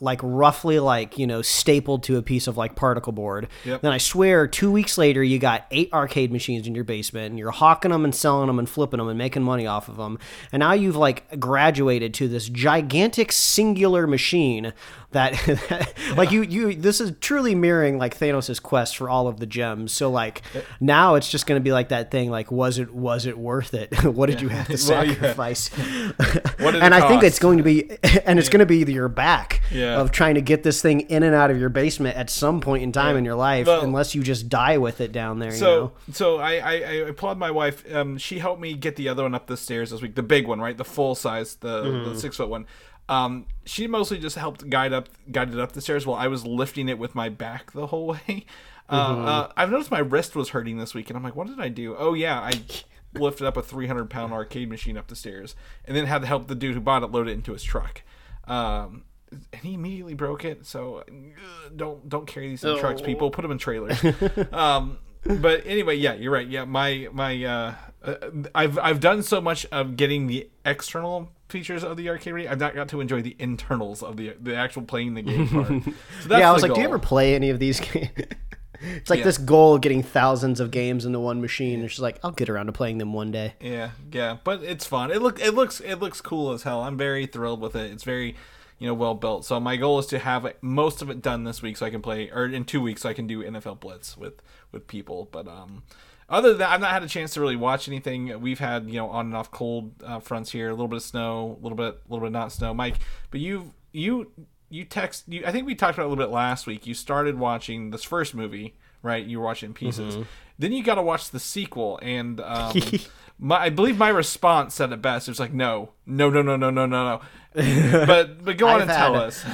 like 0.00 0.20
roughly 0.22 0.78
like 0.78 1.18
you 1.18 1.26
know 1.26 1.42
stapled 1.42 2.02
to 2.02 2.16
a 2.16 2.22
piece 2.22 2.46
of 2.46 2.56
like 2.56 2.74
particle 2.74 3.12
board. 3.12 3.48
Yep. 3.64 3.82
then 3.82 3.92
i 3.92 3.98
swear 3.98 4.46
two 4.46 4.70
weeks 4.70 4.98
later 4.98 5.22
you 5.22 5.38
got 5.38 5.66
eight 5.70 5.92
arcade 5.92 6.32
machines 6.32 6.66
in 6.66 6.74
your 6.74 6.84
basement 6.84 7.30
and 7.30 7.38
you're 7.38 7.50
hawking 7.50 7.90
them 7.90 8.04
and 8.04 8.14
selling 8.14 8.46
them 8.48 8.58
and 8.58 8.68
flipping 8.68 8.98
them 8.98 9.08
and 9.08 9.18
making 9.18 9.42
money 9.42 9.66
off 9.66 9.88
of 9.88 9.96
them 9.96 10.18
and 10.52 10.60
now 10.60 10.72
you've 10.72 10.96
like 10.96 11.38
graduated 11.40 12.12
to 12.14 12.28
this 12.28 12.48
gigantic 12.48 13.32
singular 13.32 14.06
machine 14.06 14.72
that 15.54 15.94
like 16.16 16.30
you 16.30 16.42
you 16.42 16.74
this 16.74 17.00
is 17.00 17.12
truly 17.20 17.54
mirroring 17.54 17.98
like 17.98 18.18
Thanos' 18.18 18.62
quest 18.62 18.96
for 18.96 19.08
all 19.08 19.26
of 19.26 19.40
the 19.40 19.46
gems. 19.46 19.92
So 19.92 20.10
like 20.10 20.42
now 20.80 21.14
it's 21.14 21.30
just 21.30 21.46
going 21.46 21.58
to 21.60 21.64
be 21.64 21.72
like 21.72 21.88
that 21.88 22.10
thing 22.10 22.30
like 22.30 22.52
was 22.52 22.78
it 22.78 22.94
was 22.94 23.26
it 23.26 23.38
worth 23.38 23.74
it? 23.74 23.92
What 24.04 24.28
did 24.30 24.40
you 24.40 24.48
have 24.48 24.66
to 24.68 24.72
Well, 24.88 25.04
yeah. 25.06 25.12
sacrifice? 25.14 25.70
And 25.78 26.74
it 26.74 26.92
I 26.92 27.08
think 27.08 27.22
it's 27.22 27.38
going 27.38 27.58
to 27.58 27.64
be 27.64 27.90
and 28.24 28.38
it's 28.38 28.48
going 28.48 28.60
to 28.60 28.66
be 28.66 28.78
your 28.92 29.08
back 29.08 29.62
Yeah. 29.72 30.00
of 30.00 30.10
trying 30.12 30.34
to 30.34 30.40
get 30.42 30.62
this 30.62 30.80
thing 30.82 31.00
in 31.02 31.22
and 31.22 31.34
out 31.34 31.50
of 31.50 31.58
your 31.58 31.68
basement 31.70 32.16
at 32.16 32.30
some 32.30 32.60
point 32.60 32.82
in 32.82 32.92
time 32.92 33.16
in 33.16 33.24
your 33.24 33.34
life 33.34 33.66
Well- 33.66 33.82
unless 33.82 34.14
you 34.14 34.22
just 34.22 34.48
die 34.48 34.78
with 34.78 35.00
it 35.00 35.12
down 35.12 35.38
there 35.38 35.50
you 35.52 35.56
So 35.58 35.76
know? 35.76 35.92
so 36.12 36.38
I, 36.38 36.52
I 36.56 36.72
I 36.72 36.92
applaud 37.08 37.38
my 37.38 37.50
wife. 37.50 37.84
Um, 37.94 38.18
she 38.18 38.38
helped 38.38 38.60
me 38.60 38.74
get 38.74 38.96
the 38.96 39.08
other 39.08 39.22
one 39.22 39.34
up 39.34 39.46
the 39.46 39.56
stairs 39.56 39.90
this 39.90 40.02
week, 40.02 40.14
the 40.14 40.22
big 40.22 40.46
one, 40.46 40.60
right, 40.60 40.76
the 40.76 40.84
full 40.84 41.14
size, 41.14 41.56
the, 41.56 41.82
Mm-hmm. 41.84 42.10
the 42.10 42.18
six 42.20 42.36
foot 42.36 42.48
one. 42.48 42.66
Um, 43.08 43.46
she 43.64 43.86
mostly 43.86 44.18
just 44.18 44.36
helped 44.36 44.68
guide 44.70 44.92
up 44.92 45.08
guided 45.30 45.58
up 45.60 45.72
the 45.72 45.80
stairs 45.80 46.06
while 46.06 46.18
I 46.18 46.28
was 46.28 46.46
lifting 46.46 46.88
it 46.88 46.98
with 46.98 47.14
my 47.14 47.28
back 47.28 47.72
the 47.72 47.86
whole 47.88 48.06
way. 48.28 48.46
Uh, 48.88 49.14
Mm-hmm. 49.14 49.24
uh, 49.26 49.48
I've 49.56 49.70
noticed 49.70 49.90
my 49.90 49.98
wrist 50.00 50.36
was 50.36 50.50
hurting 50.50 50.76
this 50.78 50.92
week, 50.94 51.08
and 51.08 51.16
I'm 51.16 51.22
like, 51.22 51.34
what 51.34 51.46
did 51.46 51.58
I 51.60 51.68
do? 51.68 51.96
Oh 51.98 52.12
yeah, 52.14 52.38
I 52.40 52.52
lifted 53.18 53.46
up 53.46 53.56
a 53.56 53.62
300 53.62 54.10
pound 54.10 54.32
arcade 54.32 54.68
machine 54.68 54.96
up 54.98 55.06
the 55.06 55.16
stairs, 55.16 55.54
and 55.86 55.96
then 55.96 56.04
had 56.06 56.20
to 56.22 56.26
help 56.28 56.48
the 56.48 56.54
dude 56.54 56.74
who 56.74 56.80
bought 56.80 57.02
it 57.02 57.10
load 57.10 57.28
it 57.28 57.32
into 57.32 57.52
his 57.52 57.62
truck. 57.62 58.02
Um, 58.46 59.04
and 59.52 59.62
he 59.62 59.74
immediately 59.74 60.14
broke 60.14 60.44
it. 60.44 60.66
So 60.66 60.98
uh, 60.98 61.68
don't 61.74 62.08
don't 62.08 62.26
carry 62.26 62.48
these 62.48 62.62
in 62.64 62.78
trucks, 62.78 63.00
people. 63.00 63.30
Put 63.30 63.42
them 63.42 63.50
in 63.52 63.58
trailers. 63.58 63.98
um, 64.52 64.98
but 65.24 65.62
anyway, 65.66 65.96
yeah, 65.96 66.12
you're 66.14 66.32
right. 66.32 66.46
Yeah, 66.46 66.64
my 66.66 67.08
my 67.12 67.42
uh, 67.42 67.74
uh, 68.02 68.14
I've 68.54 68.78
I've 68.78 69.00
done 69.00 69.22
so 69.22 69.40
much 69.40 69.64
of 69.72 69.96
getting 69.96 70.26
the 70.26 70.48
external 70.66 71.30
features 71.54 71.82
of 71.84 71.96
the 71.96 72.08
arcade. 72.10 72.46
I've 72.46 72.58
not 72.58 72.74
got 72.74 72.88
to 72.88 73.00
enjoy 73.00 73.22
the 73.22 73.36
internals 73.38 74.02
of 74.02 74.16
the 74.16 74.34
the 74.40 74.54
actual 74.56 74.82
playing 74.82 75.14
the 75.14 75.22
game 75.22 75.48
part. 75.48 75.68
So 76.22 76.28
that's 76.28 76.40
yeah 76.40 76.50
I 76.50 76.52
was 76.52 76.62
like 76.62 76.74
do 76.74 76.80
you 76.80 76.86
ever 76.86 76.98
play 76.98 77.34
any 77.34 77.50
of 77.50 77.58
these 77.58 77.80
games 77.80 78.10
it's 78.80 79.08
like 79.08 79.20
Yeah. 79.20 79.24
this 79.24 79.38
goal 79.38 79.76
of 79.76 79.80
getting 79.80 80.02
thousands 80.02 80.58
of 80.60 80.70
games 80.70 81.06
into 81.06 81.20
one 81.20 81.40
machine 81.40 81.80
it's 81.82 81.92
just 81.94 82.02
like 82.02 82.18
I'll 82.24 82.32
get 82.32 82.50
around 82.50 82.66
to 82.66 82.72
playing 82.72 82.98
them 82.98 83.12
one 83.12 83.30
day 83.30 83.54
Yeah, 83.60 83.90
yeah, 84.12 84.38
but 84.44 84.62
it's 84.62 84.84
fun. 84.84 85.10
It 85.10 85.22
look 85.22 85.40
it 85.40 85.52
looks 85.54 85.80
it 85.80 85.96
looks 86.00 86.20
cool 86.20 86.52
as 86.52 86.64
hell. 86.64 86.82
I'm 86.82 86.96
very 86.98 87.26
thrilled 87.26 87.60
with 87.60 87.76
it. 87.76 87.90
It's 87.92 88.04
very 88.04 88.34
you 88.80 88.88
know 88.88 88.94
well 88.94 89.14
built. 89.14 89.44
So 89.44 89.60
my 89.60 89.76
goal 89.76 89.98
is 90.00 90.06
to 90.06 90.18
have 90.18 90.52
most 90.60 91.00
of 91.02 91.08
it 91.08 91.22
done 91.22 91.44
this 91.44 91.62
week 91.62 91.76
so 91.76 91.86
I 91.86 91.90
can 91.90 92.02
play, 92.02 92.30
or 92.30 92.44
in 92.46 92.64
two 92.64 92.80
weeks 92.82 93.02
so 93.02 93.08
I 93.08 93.14
can 93.14 93.26
do 93.28 93.42
NFL 93.42 93.78
Blitz 93.80 94.16
with 94.16 94.42
with 94.72 94.88
people. 94.88 95.28
But 95.30 95.46
um, 95.46 95.84
other 96.28 96.50
than 96.50 96.58
that, 96.58 96.70
I've 96.70 96.80
not 96.80 96.90
had 96.90 97.02
a 97.02 97.08
chance 97.08 97.34
to 97.34 97.40
really 97.40 97.56
watch 97.56 97.88
anything. 97.88 98.40
We've 98.40 98.58
had 98.58 98.88
you 98.88 98.94
know 98.94 99.08
on 99.10 99.26
and 99.26 99.36
off 99.36 99.50
cold 99.50 99.92
uh, 100.04 100.20
fronts 100.20 100.50
here, 100.50 100.68
a 100.68 100.72
little 100.72 100.88
bit 100.88 100.96
of 100.96 101.02
snow, 101.02 101.58
a 101.60 101.62
little 101.62 101.76
bit, 101.76 102.00
a 102.08 102.12
little 102.12 102.26
bit 102.26 102.32
not 102.32 102.52
snow. 102.52 102.72
Mike, 102.72 102.96
but 103.30 103.40
you 103.40 103.72
you 103.92 104.30
you 104.70 104.84
text 104.84 105.24
you. 105.28 105.44
I 105.46 105.52
think 105.52 105.66
we 105.66 105.74
talked 105.74 105.98
about 105.98 106.06
a 106.06 106.08
little 106.08 106.24
bit 106.24 106.32
last 106.32 106.66
week. 106.66 106.86
You 106.86 106.94
started 106.94 107.38
watching 107.38 107.90
this 107.90 108.02
first 108.02 108.34
movie, 108.34 108.74
right? 109.02 109.24
You 109.24 109.38
were 109.38 109.44
watching 109.44 109.72
pieces. 109.72 110.14
Mm-hmm. 110.14 110.22
Then 110.58 110.72
you 110.72 110.82
got 110.82 110.96
to 110.96 111.02
watch 111.02 111.30
the 111.30 111.40
sequel, 111.40 111.98
and 112.02 112.40
um, 112.40 112.76
my 113.38 113.62
I 113.62 113.68
believe 113.70 113.98
my 113.98 114.08
response 114.08 114.74
said 114.74 114.92
it 114.92 115.02
best. 115.02 115.28
It 115.28 115.32
was 115.32 115.40
like 115.40 115.52
no, 115.52 115.90
no, 116.06 116.30
no, 116.30 116.42
no, 116.42 116.56
no, 116.56 116.70
no, 116.70 116.86
no, 116.86 116.86
no. 116.86 117.20
but 118.06 118.44
but 118.44 118.56
go 118.56 118.66
on 118.66 118.76
I've 118.76 118.82
and 118.82 118.90
had, 118.90 118.98
tell 118.98 119.14
us. 119.16 119.44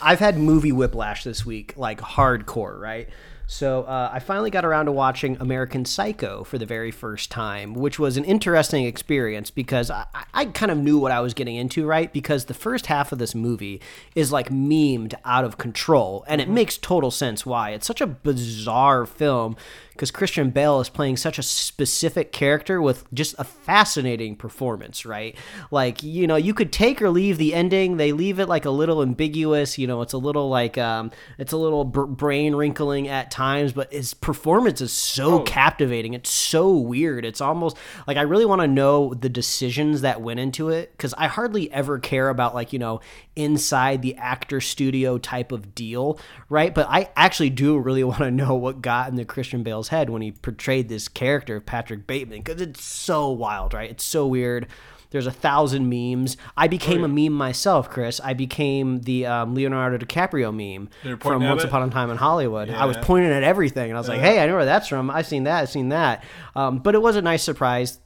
I've 0.00 0.20
had 0.20 0.38
movie 0.38 0.72
whiplash 0.72 1.24
this 1.24 1.44
week, 1.44 1.74
like 1.76 2.00
hardcore, 2.00 2.78
right? 2.78 3.08
So 3.48 3.84
uh, 3.84 4.10
I 4.12 4.18
finally 4.18 4.50
got 4.50 4.64
around 4.64 4.86
to 4.86 4.92
watching 4.92 5.36
American 5.38 5.84
Psycho 5.84 6.42
for 6.42 6.58
the 6.58 6.66
very 6.66 6.90
first 6.90 7.30
time, 7.30 7.74
which 7.74 7.96
was 7.96 8.16
an 8.16 8.24
interesting 8.24 8.84
experience 8.86 9.50
because 9.50 9.88
I, 9.88 10.06
I 10.34 10.46
kind 10.46 10.72
of 10.72 10.78
knew 10.78 10.98
what 10.98 11.12
I 11.12 11.20
was 11.20 11.32
getting 11.32 11.54
into, 11.54 11.86
right? 11.86 12.12
Because 12.12 12.46
the 12.46 12.54
first 12.54 12.86
half 12.86 13.12
of 13.12 13.20
this 13.20 13.36
movie 13.36 13.80
is 14.16 14.32
like 14.32 14.50
memed 14.50 15.14
out 15.24 15.44
of 15.44 15.58
control, 15.58 16.24
and 16.26 16.40
it 16.40 16.44
mm-hmm. 16.44 16.54
makes 16.54 16.76
total 16.76 17.12
sense 17.12 17.46
why. 17.46 17.70
It's 17.70 17.86
such 17.86 18.00
a 18.00 18.06
bizarre 18.06 19.06
film 19.06 19.56
because 19.96 20.10
Christian 20.10 20.50
Bale 20.50 20.80
is 20.80 20.88
playing 20.88 21.16
such 21.16 21.38
a 21.38 21.42
specific 21.42 22.30
character 22.30 22.80
with 22.80 23.12
just 23.14 23.34
a 23.38 23.44
fascinating 23.44 24.36
performance, 24.36 25.06
right? 25.06 25.34
Like, 25.70 26.02
you 26.02 26.26
know, 26.26 26.36
you 26.36 26.54
could 26.54 26.72
take 26.72 27.00
or 27.00 27.10
leave 27.10 27.38
the 27.38 27.54
ending. 27.54 27.96
They 27.96 28.12
leave 28.12 28.38
it 28.38 28.46
like 28.46 28.64
a 28.64 28.70
little 28.70 29.02
ambiguous, 29.02 29.78
you 29.78 29.86
know, 29.86 30.02
it's 30.02 30.12
a 30.12 30.18
little 30.18 30.48
like, 30.48 30.76
um, 30.76 31.10
it's 31.38 31.52
a 31.52 31.56
little 31.56 31.84
b- 31.84 32.04
brain 32.06 32.54
wrinkling 32.54 33.08
at 33.08 33.30
times, 33.30 33.72
but 33.72 33.92
his 33.92 34.14
performance 34.14 34.80
is 34.80 34.92
so 34.92 35.40
oh. 35.40 35.42
captivating. 35.42 36.14
It's 36.14 36.30
so 36.30 36.70
weird. 36.76 37.24
It's 37.24 37.40
almost 37.40 37.76
like 38.06 38.16
I 38.16 38.22
really 38.22 38.44
want 38.44 38.60
to 38.60 38.68
know 38.68 39.14
the 39.14 39.28
decisions 39.28 40.02
that 40.02 40.20
went 40.20 40.40
into 40.40 40.68
it 40.68 40.92
because 40.92 41.14
I 41.16 41.26
hardly 41.26 41.72
ever 41.72 41.98
care 41.98 42.28
about, 42.28 42.54
like, 42.54 42.72
you 42.72 42.78
know, 42.78 43.00
inside 43.36 44.02
the 44.02 44.16
actor 44.16 44.60
studio 44.60 45.18
type 45.18 45.52
of 45.52 45.74
deal, 45.74 46.18
right? 46.48 46.74
But 46.74 46.88
I 46.88 47.10
actually 47.14 47.50
do 47.50 47.78
really 47.78 48.04
want 48.04 48.20
to 48.20 48.30
know 48.30 48.54
what 48.54 48.82
got 48.82 49.10
into 49.10 49.24
Christian 49.24 49.62
Bale's 49.62 49.88
head 49.88 50.10
when 50.10 50.22
he 50.22 50.32
portrayed 50.32 50.88
this 50.88 51.06
character 51.06 51.56
of 51.56 51.66
Patrick 51.66 52.06
Bateman 52.06 52.40
because 52.42 52.60
it's 52.60 52.84
so 52.84 53.30
wild, 53.30 53.74
right? 53.74 53.90
It's 53.90 54.04
so 54.04 54.26
weird. 54.26 54.66
There's 55.10 55.26
a 55.26 55.32
thousand 55.32 55.88
memes. 55.88 56.36
I 56.56 56.68
became 56.68 57.04
a 57.04 57.08
meme 57.08 57.32
myself, 57.32 57.88
Chris. 57.88 58.20
I 58.22 58.34
became 58.34 59.00
the 59.02 59.26
um, 59.26 59.54
Leonardo 59.54 60.04
DiCaprio 60.04 60.54
meme 60.54 60.88
from 61.20 61.44
Once 61.44 61.62
it? 61.62 61.68
Upon 61.68 61.88
a 61.88 61.92
Time 61.92 62.10
in 62.10 62.16
Hollywood. 62.16 62.68
Yeah. 62.68 62.82
I 62.82 62.86
was 62.86 62.96
pointing 62.98 63.30
at 63.30 63.42
everything, 63.42 63.88
and 63.88 63.96
I 63.96 64.00
was 64.00 64.08
like, 64.08 64.20
"Hey, 64.20 64.40
I 64.40 64.46
know 64.46 64.56
where 64.56 64.64
that's 64.64 64.88
from. 64.88 65.08
I've 65.08 65.26
seen 65.26 65.44
that. 65.44 65.62
I've 65.62 65.70
seen 65.70 65.90
that." 65.90 66.24
Um, 66.54 66.78
but 66.78 66.94
it 66.94 67.02
was 67.02 67.16
a 67.16 67.22
nice 67.22 67.44
surprise 67.44 68.00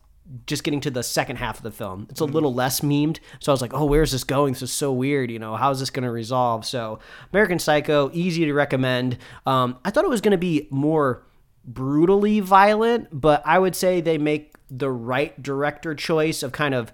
just 0.46 0.64
getting 0.64 0.80
to 0.80 0.90
the 0.90 1.02
second 1.02 1.36
half 1.36 1.58
of 1.58 1.62
the 1.62 1.70
film. 1.70 2.06
It's 2.10 2.20
a 2.20 2.24
mm-hmm. 2.24 2.34
little 2.34 2.54
less 2.54 2.80
memed. 2.80 3.18
So 3.40 3.50
I 3.50 3.54
was 3.54 3.60
like, 3.60 3.74
oh, 3.74 3.84
where's 3.84 4.12
this 4.12 4.24
going? 4.24 4.52
This 4.52 4.62
is 4.62 4.72
so 4.72 4.92
weird. 4.92 5.30
You 5.30 5.38
know, 5.38 5.56
how's 5.56 5.80
this 5.80 5.90
going 5.90 6.04
to 6.04 6.10
resolve? 6.10 6.64
So 6.64 6.98
American 7.32 7.58
Psycho, 7.58 8.10
easy 8.12 8.44
to 8.44 8.54
recommend. 8.54 9.18
Um, 9.46 9.78
I 9.84 9.90
thought 9.90 10.04
it 10.04 10.10
was 10.10 10.20
going 10.20 10.32
to 10.32 10.38
be 10.38 10.68
more 10.70 11.24
brutally 11.64 12.40
violent, 12.40 13.08
but 13.12 13.42
I 13.44 13.58
would 13.58 13.76
say 13.76 14.00
they 14.00 14.18
make 14.18 14.54
the 14.70 14.90
right 14.90 15.40
director 15.42 15.94
choice 15.94 16.42
of 16.42 16.52
kind 16.52 16.74
of 16.74 16.92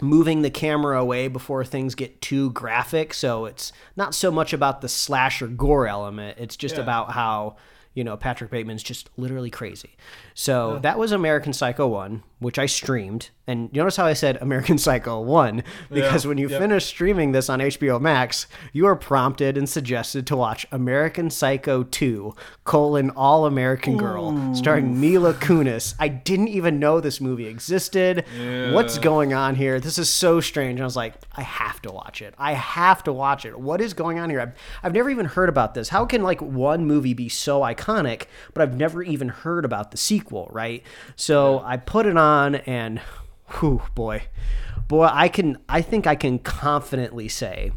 moving 0.00 0.42
the 0.42 0.50
camera 0.50 1.00
away 1.00 1.28
before 1.28 1.64
things 1.64 1.94
get 1.94 2.20
too 2.20 2.50
graphic. 2.50 3.14
So 3.14 3.46
it's 3.46 3.72
not 3.96 4.14
so 4.14 4.30
much 4.30 4.52
about 4.52 4.80
the 4.80 4.88
slasher 4.88 5.46
gore 5.46 5.86
element, 5.86 6.38
it's 6.38 6.56
just 6.56 6.76
yeah. 6.76 6.82
about 6.82 7.12
how 7.12 7.56
you 7.96 8.04
know, 8.04 8.14
Patrick 8.14 8.50
Bateman's 8.50 8.82
just 8.82 9.08
literally 9.16 9.48
crazy. 9.48 9.96
So 10.34 10.74
yeah. 10.74 10.80
that 10.80 10.98
was 10.98 11.12
American 11.12 11.54
Psycho 11.54 11.88
1, 11.88 12.22
which 12.38 12.58
I 12.58 12.66
streamed. 12.66 13.30
And 13.46 13.70
you 13.72 13.80
notice 13.80 13.96
how 13.96 14.04
I 14.04 14.12
said 14.12 14.36
American 14.42 14.76
Psycho 14.86 15.20
1? 15.20 15.62
Because 15.90 16.24
yeah. 16.24 16.28
when 16.28 16.38
you 16.38 16.48
yep. 16.48 16.60
finish 16.60 16.84
streaming 16.84 17.32
this 17.32 17.48
on 17.48 17.60
HBO 17.60 18.00
Max, 18.00 18.46
you 18.72 18.86
are 18.86 18.96
prompted 18.96 19.56
and 19.56 19.68
suggested 19.68 20.26
to 20.26 20.36
watch 20.36 20.66
American 20.70 21.30
Psycho 21.30 21.84
2, 21.84 22.34
colon, 22.64 23.10
All 23.10 23.46
American 23.46 23.96
Girl, 23.96 24.36
Ooh. 24.36 24.54
starring 24.54 25.00
Mila 25.00 25.32
Kunis. 25.34 25.94
I 25.98 26.08
didn't 26.08 26.48
even 26.48 26.78
know 26.78 27.00
this 27.00 27.20
movie 27.20 27.46
existed. 27.46 28.24
Yeah. 28.38 28.72
What's 28.72 28.98
going 28.98 29.32
on 29.32 29.54
here? 29.54 29.80
This 29.80 29.96
is 29.96 30.10
so 30.10 30.40
strange. 30.40 30.80
I 30.80 30.84
was 30.84 30.96
like, 30.96 31.14
I 31.36 31.42
have 31.42 31.80
to 31.82 31.92
watch 31.92 32.20
it. 32.20 32.34
I 32.36 32.52
have 32.52 33.04
to 33.04 33.12
watch 33.12 33.46
it. 33.46 33.58
What 33.58 33.80
is 33.80 33.94
going 33.94 34.18
on 34.18 34.28
here? 34.28 34.40
I've, 34.40 34.52
I've 34.82 34.92
never 34.92 35.08
even 35.08 35.26
heard 35.26 35.48
about 35.48 35.74
this. 35.74 35.88
How 35.88 36.04
can, 36.04 36.22
like, 36.22 36.42
one 36.42 36.84
movie 36.84 37.14
be 37.14 37.28
so 37.28 37.60
iconic, 37.60 38.24
but 38.52 38.62
I've 38.62 38.76
never 38.76 39.02
even 39.02 39.28
heard 39.28 39.64
about 39.64 39.92
the 39.92 39.96
sequel, 39.96 40.50
right? 40.52 40.82
So 41.14 41.62
I 41.64 41.76
put 41.76 42.06
it 42.06 42.16
on 42.16 42.25
and 42.66 43.00
whew, 43.58 43.82
boy, 43.94 44.24
boy, 44.88 45.08
I 45.10 45.28
can, 45.28 45.58
I 45.68 45.82
think 45.82 46.06
I 46.06 46.14
can 46.14 46.38
confidently 46.38 47.28
say 47.28 47.72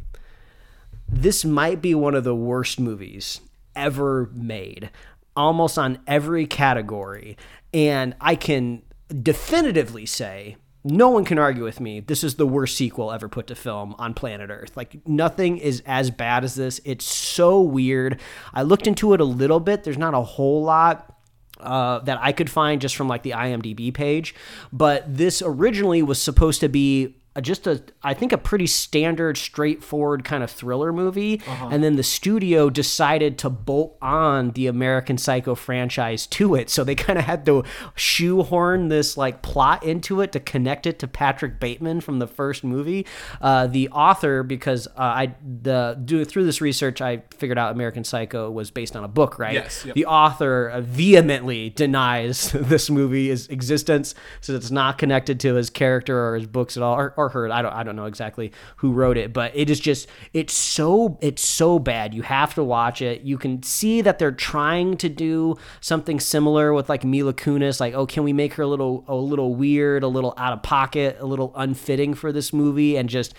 this 1.08 1.44
might 1.44 1.82
be 1.82 1.96
one 1.96 2.15
of 2.15 2.24
the 2.24 2.36
worst 2.36 2.79
movies 2.79 3.41
ever 3.75 4.29
made, 4.34 4.89
almost 5.36 5.77
on 5.77 6.00
every 6.08 6.46
category. 6.46 7.38
And 7.74 8.15
I 8.22 8.36
can 8.36 8.84
definitively 9.22 10.06
say 10.06 10.58
no 10.84 11.10
one 11.10 11.25
can 11.25 11.38
argue 11.38 11.63
with 11.63 11.79
me. 11.79 12.00
This 12.00 12.24
is 12.24 12.36
the 12.36 12.48
worst 12.48 12.77
sequel 12.77 13.12
ever 13.12 13.27
put 13.27 13.48
to 13.48 13.56
film 13.56 13.96
on 14.00 14.13
planet 14.13 14.50
Earth. 14.50 14.77
Like 14.77 15.06
nothing 15.08 15.58
is 15.58 15.84
as 15.86 16.10
bad 16.10 16.44
as 16.44 16.56
this. 16.56 16.79
It's 16.86 17.06
so 17.06 17.62
weird. 17.62 18.20
I 18.53 18.62
looked 18.62 18.88
into 18.88 19.13
it 19.13 19.20
a 19.20 19.25
little 19.25 19.60
bit. 19.60 19.84
There's 19.84 19.98
not 19.98 20.13
a 20.13 20.22
whole 20.22 20.63
lot 20.63 21.19
uh, 21.60 22.00
that 22.00 22.20
I 22.22 22.32
could 22.32 22.50
find 22.50 22.82
just 22.82 22.96
from 22.96 23.08
like 23.08 23.24
the 23.24 23.32
IMDb 23.32 23.94
page. 23.94 24.36
But 24.72 25.04
this 25.08 25.42
originally 25.42 26.01
was 26.01 26.22
supposed 26.22 26.60
to 26.62 26.70
be 26.70 27.16
just 27.41 27.67
a 27.67 27.81
I 28.03 28.13
think 28.13 28.31
a 28.31 28.38
pretty 28.38 28.67
standard 28.67 29.38
straightforward 29.38 30.24
kind 30.24 30.43
of 30.43 30.51
thriller 30.51 30.93
movie 30.93 31.41
uh-huh. 31.46 31.69
and 31.72 31.84
then 31.84 31.96
the 31.96 32.03
studio 32.03 32.69
decided 32.69 33.38
to 33.39 33.50
bolt 33.50 33.98
on 34.01 34.51
the 34.51 34.67
American 34.67 35.17
Psycho 35.17 35.55
franchise 35.55 36.27
to 36.27 36.55
it 36.55 36.69
so 36.69 36.84
they 36.84 36.96
kind 36.96 37.19
of 37.19 37.25
had 37.25 37.46
to 37.46 37.63
shoehorn 37.96 38.89
this 38.89 39.17
like 39.17 39.41
plot 39.41 39.84
into 39.84 40.22
it 40.22 40.31
to 40.31 40.39
connect 40.39 40.86
it 40.86 41.00
to 41.00 41.08
Patrick 41.08 41.60
Bateman 41.60 42.01
from 42.01 42.19
the 42.19 42.27
first 42.27 42.63
movie 42.63 43.05
uh, 43.41 43.67
the 43.67 43.89
author 43.89 44.43
because 44.43 44.88
uh, 44.88 44.91
I 44.98 45.36
the 45.62 46.00
do 46.03 46.24
through 46.25 46.46
this 46.46 46.62
research 46.62 47.01
I 47.01 47.24
figured 47.31 47.58
out 47.58 47.72
American 47.72 48.03
Psycho 48.03 48.50
was 48.51 48.72
based 48.72 48.96
on 48.96 49.03
a 49.03 49.08
book 49.08 49.39
right 49.39 49.53
yes 49.53 49.86
yep. 49.86 49.96
the 49.96 50.05
author 50.05 50.74
vehemently 50.81 51.69
denies 51.69 52.51
this 52.53 52.89
movie's 52.89 53.48
existence 53.48 54.15
so 54.41 54.55
it's 54.55 54.72
not 54.72 54.98
connected 54.98 55.39
to 55.41 55.55
his 55.55 55.69
character 55.69 56.27
or 56.27 56.36
his 56.36 56.48
books 56.48 56.77
at 56.77 56.84
all 56.84 56.96
or, 56.96 57.13
or 57.17 57.28
heard. 57.29 57.51
I 57.51 57.62
don't 57.62 57.74
I 57.74 57.83
don't 57.83 57.95
know 57.95 58.05
exactly 58.05 58.51
who 58.77 58.91
wrote 58.91 59.17
it, 59.17 59.33
but 59.33 59.51
it 59.55 59.69
is 59.69 59.79
just 59.79 60.07
it's 60.33 60.53
so 60.53 61.17
it's 61.21 61.41
so 61.41 61.79
bad. 61.79 62.13
You 62.13 62.21
have 62.24 62.53
to 62.55 62.63
watch 62.63 63.01
it. 63.01 63.21
You 63.21 63.38
can 63.38 63.63
see 63.63 64.01
that 64.01 64.19
they're 64.19 64.31
trying 64.31 64.98
to 64.98 65.09
do 65.09 65.55
something 65.81 66.19
similar 66.19 66.74
with 66.74 66.89
like 66.89 67.03
Mila 67.03 67.33
Kunis, 67.33 67.79
like 67.79 67.93
oh, 67.93 68.05
can 68.05 68.24
we 68.24 68.33
make 68.33 68.53
her 68.55 68.63
a 68.63 68.67
little 68.67 69.05
a 69.07 69.15
little 69.15 69.55
weird, 69.55 70.03
a 70.03 70.07
little 70.07 70.33
out 70.38 70.53
of 70.53 70.63
pocket, 70.63 71.17
a 71.19 71.25
little 71.25 71.53
unfitting 71.55 72.13
for 72.13 72.31
this 72.31 72.51
movie, 72.53 72.98
and 72.98 73.09
just 73.09 73.33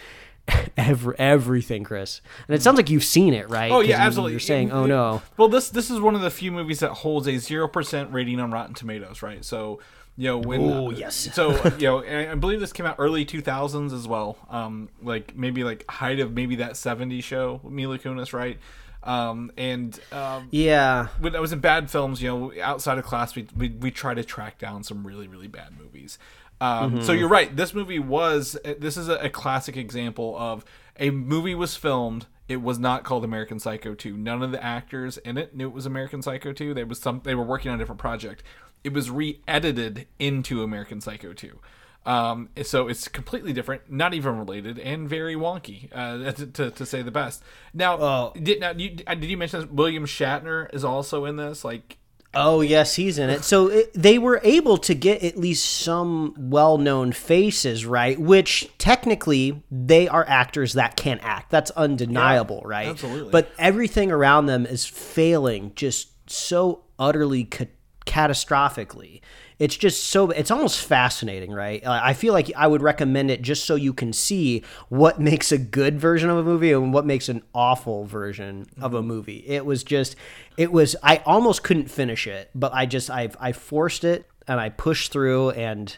every, 0.76 1.14
everything, 1.18 1.84
Chris. 1.84 2.20
And 2.48 2.54
it 2.54 2.62
sounds 2.62 2.76
like 2.76 2.90
you've 2.90 3.04
seen 3.04 3.34
it, 3.34 3.48
right? 3.48 3.70
Oh 3.70 3.80
yeah, 3.80 3.98
absolutely. 3.98 4.32
You're 4.32 4.40
saying, 4.40 4.72
"Oh 4.72 4.86
no." 4.86 5.22
Well, 5.36 5.48
this 5.48 5.70
this 5.70 5.90
is 5.90 6.00
one 6.00 6.14
of 6.14 6.20
the 6.20 6.30
few 6.30 6.52
movies 6.52 6.80
that 6.80 6.90
holds 6.90 7.26
a 7.28 7.36
zero 7.38 7.68
percent 7.68 8.12
rating 8.12 8.40
on 8.40 8.50
Rotten 8.50 8.74
Tomatoes, 8.74 9.22
right? 9.22 9.44
So 9.44 9.80
you 10.20 10.26
know 10.26 10.36
when 10.36 10.60
oh 10.60 10.90
yes. 10.90 11.30
so 11.32 11.52
you 11.78 11.86
know 11.86 12.04
i 12.04 12.34
believe 12.34 12.60
this 12.60 12.74
came 12.74 12.84
out 12.84 12.96
early 12.98 13.24
2000s 13.24 13.94
as 13.94 14.06
well. 14.06 14.36
Um 14.50 14.90
like 15.02 15.34
maybe 15.34 15.64
like 15.64 15.90
height 15.90 16.20
of 16.20 16.34
maybe 16.34 16.56
that 16.56 16.72
70s 16.72 17.24
show 17.24 17.60
mila 17.64 17.98
kunis 17.98 18.34
right? 18.34 18.58
Um 19.02 19.50
and 19.56 19.98
um 20.12 20.48
yeah. 20.50 21.08
when 21.20 21.34
i 21.34 21.40
was 21.40 21.54
in 21.54 21.60
bad 21.60 21.90
films 21.90 22.20
you 22.20 22.28
know 22.28 22.52
outside 22.60 22.98
of 22.98 23.04
class 23.04 23.34
we 23.34 23.48
we, 23.56 23.70
we 23.70 23.90
try 23.90 24.12
to 24.12 24.22
track 24.22 24.58
down 24.58 24.84
some 24.84 25.06
really 25.06 25.26
really 25.26 25.48
bad 25.48 25.78
movies. 25.78 26.18
Um 26.60 26.96
mm-hmm. 26.96 27.02
so 27.02 27.12
you're 27.12 27.28
right. 27.28 27.56
This 27.56 27.72
movie 27.72 27.98
was 27.98 28.58
this 28.62 28.98
is 28.98 29.08
a, 29.08 29.14
a 29.14 29.30
classic 29.30 29.78
example 29.78 30.36
of 30.38 30.66
a 30.98 31.08
movie 31.08 31.54
was 31.54 31.76
filmed. 31.76 32.26
It 32.46 32.60
was 32.60 32.78
not 32.78 33.04
called 33.04 33.24
American 33.24 33.58
Psycho 33.58 33.94
2. 33.94 34.16
None 34.18 34.42
of 34.42 34.50
the 34.52 34.62
actors 34.62 35.16
in 35.18 35.38
it 35.38 35.56
knew 35.56 35.68
it 35.68 35.72
was 35.72 35.86
American 35.86 36.20
Psycho 36.20 36.52
2. 36.52 36.74
They 36.74 36.84
was 36.84 37.00
some 37.00 37.22
they 37.24 37.34
were 37.34 37.44
working 37.44 37.70
on 37.70 37.76
a 37.76 37.78
different 37.78 38.00
project 38.00 38.42
it 38.84 38.92
was 38.92 39.10
re-edited 39.10 40.06
into 40.18 40.62
American 40.62 41.00
Psycho 41.00 41.32
2. 41.32 41.58
Um, 42.06 42.48
so 42.62 42.88
it's 42.88 43.08
completely 43.08 43.52
different, 43.52 43.90
not 43.90 44.14
even 44.14 44.38
related, 44.38 44.78
and 44.78 45.08
very 45.08 45.34
wonky, 45.34 45.90
uh, 45.92 46.32
to, 46.32 46.46
to, 46.46 46.70
to, 46.70 46.86
say 46.86 47.02
the 47.02 47.10
best. 47.10 47.42
Now, 47.74 48.30
did 48.30 48.60
now 48.60 48.72
you 48.72 48.96
uh, 49.06 49.14
did 49.14 49.28
you 49.28 49.36
mention 49.36 49.76
William 49.76 50.06
Shatner 50.06 50.72
is 50.72 50.82
also 50.82 51.26
in 51.26 51.36
this? 51.36 51.62
Like, 51.62 51.98
Oh 52.32 52.60
yes, 52.60 52.94
he's 52.94 53.18
in 53.18 53.28
it. 53.28 53.42
So 53.42 53.68
it, 53.68 53.92
they 53.92 54.16
were 54.16 54.40
able 54.44 54.78
to 54.78 54.94
get 54.94 55.24
at 55.24 55.36
least 55.36 55.64
some 55.64 56.34
well-known 56.38 57.10
faces, 57.10 57.84
right? 57.84 58.18
Which 58.20 58.70
technically 58.78 59.64
they 59.70 60.06
are 60.06 60.24
actors 60.28 60.74
that 60.74 60.96
can 60.96 61.18
act. 61.20 61.50
That's 61.50 61.72
undeniable, 61.72 62.62
right? 62.64 62.88
absolutely. 62.88 63.32
But 63.32 63.50
everything 63.58 64.12
around 64.12 64.46
them 64.46 64.64
is 64.64 64.86
failing 64.86 65.72
just 65.74 66.30
so 66.30 66.84
utterly 67.00 67.44
ca- 67.44 67.66
catastrophically. 68.06 69.20
It's 69.58 69.76
just 69.76 70.04
so 70.04 70.30
it's 70.30 70.50
almost 70.50 70.82
fascinating, 70.82 71.52
right? 71.52 71.84
Uh, 71.84 72.00
I 72.02 72.14
feel 72.14 72.32
like 72.32 72.50
I 72.56 72.66
would 72.66 72.82
recommend 72.82 73.30
it 73.30 73.42
just 73.42 73.64
so 73.64 73.74
you 73.74 73.92
can 73.92 74.12
see 74.12 74.62
what 74.88 75.20
makes 75.30 75.52
a 75.52 75.58
good 75.58 76.00
version 76.00 76.30
of 76.30 76.38
a 76.38 76.42
movie 76.42 76.72
and 76.72 76.94
what 76.94 77.04
makes 77.04 77.28
an 77.28 77.42
awful 77.54 78.04
version 78.04 78.68
of 78.80 78.94
a 78.94 79.02
movie. 79.02 79.44
It 79.46 79.66
was 79.66 79.84
just 79.84 80.16
it 80.56 80.72
was 80.72 80.96
I 81.02 81.18
almost 81.26 81.62
couldn't 81.62 81.90
finish 81.90 82.26
it, 82.26 82.50
but 82.54 82.72
I 82.72 82.86
just 82.86 83.10
I 83.10 83.30
I 83.38 83.52
forced 83.52 84.04
it 84.04 84.26
and 84.48 84.58
I 84.58 84.70
pushed 84.70 85.12
through 85.12 85.50
and 85.50 85.96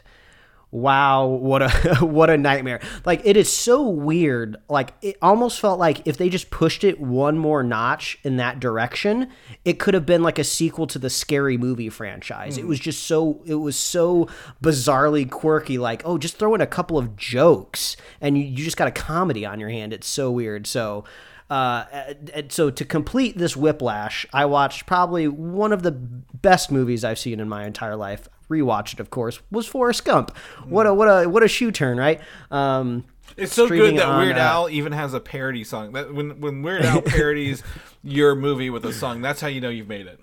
wow 0.73 1.27
what 1.27 1.61
a 1.61 1.69
what 2.01 2.29
a 2.29 2.37
nightmare. 2.37 2.81
Like 3.05 3.21
it 3.23 3.37
is 3.37 3.55
so 3.55 3.87
weird. 3.87 4.57
Like 4.67 4.93
it 5.01 5.17
almost 5.21 5.59
felt 5.59 5.79
like 5.79 6.05
if 6.07 6.17
they 6.17 6.29
just 6.29 6.49
pushed 6.49 6.83
it 6.83 6.99
one 6.99 7.37
more 7.37 7.63
notch 7.63 8.17
in 8.23 8.37
that 8.37 8.59
direction 8.59 9.29
it 9.63 9.79
could 9.79 9.93
have 9.93 10.05
been 10.05 10.23
like 10.23 10.39
a 10.39 10.43
sequel 10.43 10.87
to 10.87 10.99
the 10.99 11.09
scary 11.09 11.57
movie 11.57 11.89
franchise. 11.89 12.57
It 12.57 12.63
hmm. 12.63 12.67
was 12.67 12.79
just 12.79 13.03
so 13.03 13.41
it 13.45 13.55
was 13.55 13.77
so 13.77 14.27
bizarrely 14.61 15.29
quirky 15.29 15.77
like 15.77 16.01
oh 16.05 16.17
just 16.17 16.37
throw 16.37 16.55
in 16.55 16.61
a 16.61 16.67
couple 16.67 16.97
of 16.97 17.15
jokes 17.15 17.95
and 18.19 18.37
you, 18.37 18.43
you 18.43 18.63
just 18.63 18.77
got 18.77 18.87
a 18.87 18.91
comedy 18.91 19.45
on 19.45 19.59
your 19.59 19.69
hand. 19.69 19.93
It's 19.93 20.07
so 20.07 20.31
weird. 20.31 20.65
So 20.65 21.03
uh, 21.49 21.85
and 22.33 22.51
so 22.51 22.69
to 22.69 22.85
complete 22.85 23.37
this 23.37 23.55
whiplash, 23.55 24.25
I 24.33 24.45
watched 24.45 24.85
probably 24.85 25.27
one 25.27 25.71
of 25.71 25.83
the 25.83 25.91
best 25.91 26.71
movies 26.71 27.03
I've 27.03 27.19
seen 27.19 27.39
in 27.39 27.47
my 27.49 27.65
entire 27.65 27.95
life. 27.95 28.27
Rewatched 28.49 28.93
it, 28.93 28.99
of 28.99 29.09
course, 29.09 29.39
was 29.51 29.65
Forrest 29.67 30.05
Gump. 30.05 30.35
What 30.65 30.85
a 30.85 30.93
what 30.93 31.07
a 31.07 31.27
what 31.29 31.43
a 31.43 31.47
shoe 31.47 31.71
turn, 31.71 31.97
right? 31.97 32.19
Um, 32.51 33.05
It's 33.37 33.53
so 33.53 33.67
good 33.67 33.97
that 33.97 34.05
on, 34.05 34.21
Weird 34.21 34.37
uh, 34.37 34.41
Al 34.41 34.69
even 34.69 34.91
has 34.91 35.13
a 35.13 35.19
parody 35.19 35.63
song. 35.63 35.93
That 35.93 36.13
when 36.13 36.39
when 36.41 36.61
Weird 36.61 36.83
Al 36.83 37.01
parodies 37.05 37.63
your 38.03 38.35
movie 38.35 38.69
with 38.69 38.85
a 38.85 38.93
song, 38.93 39.21
that's 39.21 39.39
how 39.41 39.47
you 39.47 39.61
know 39.61 39.69
you've 39.69 39.87
made 39.87 40.07
it. 40.07 40.19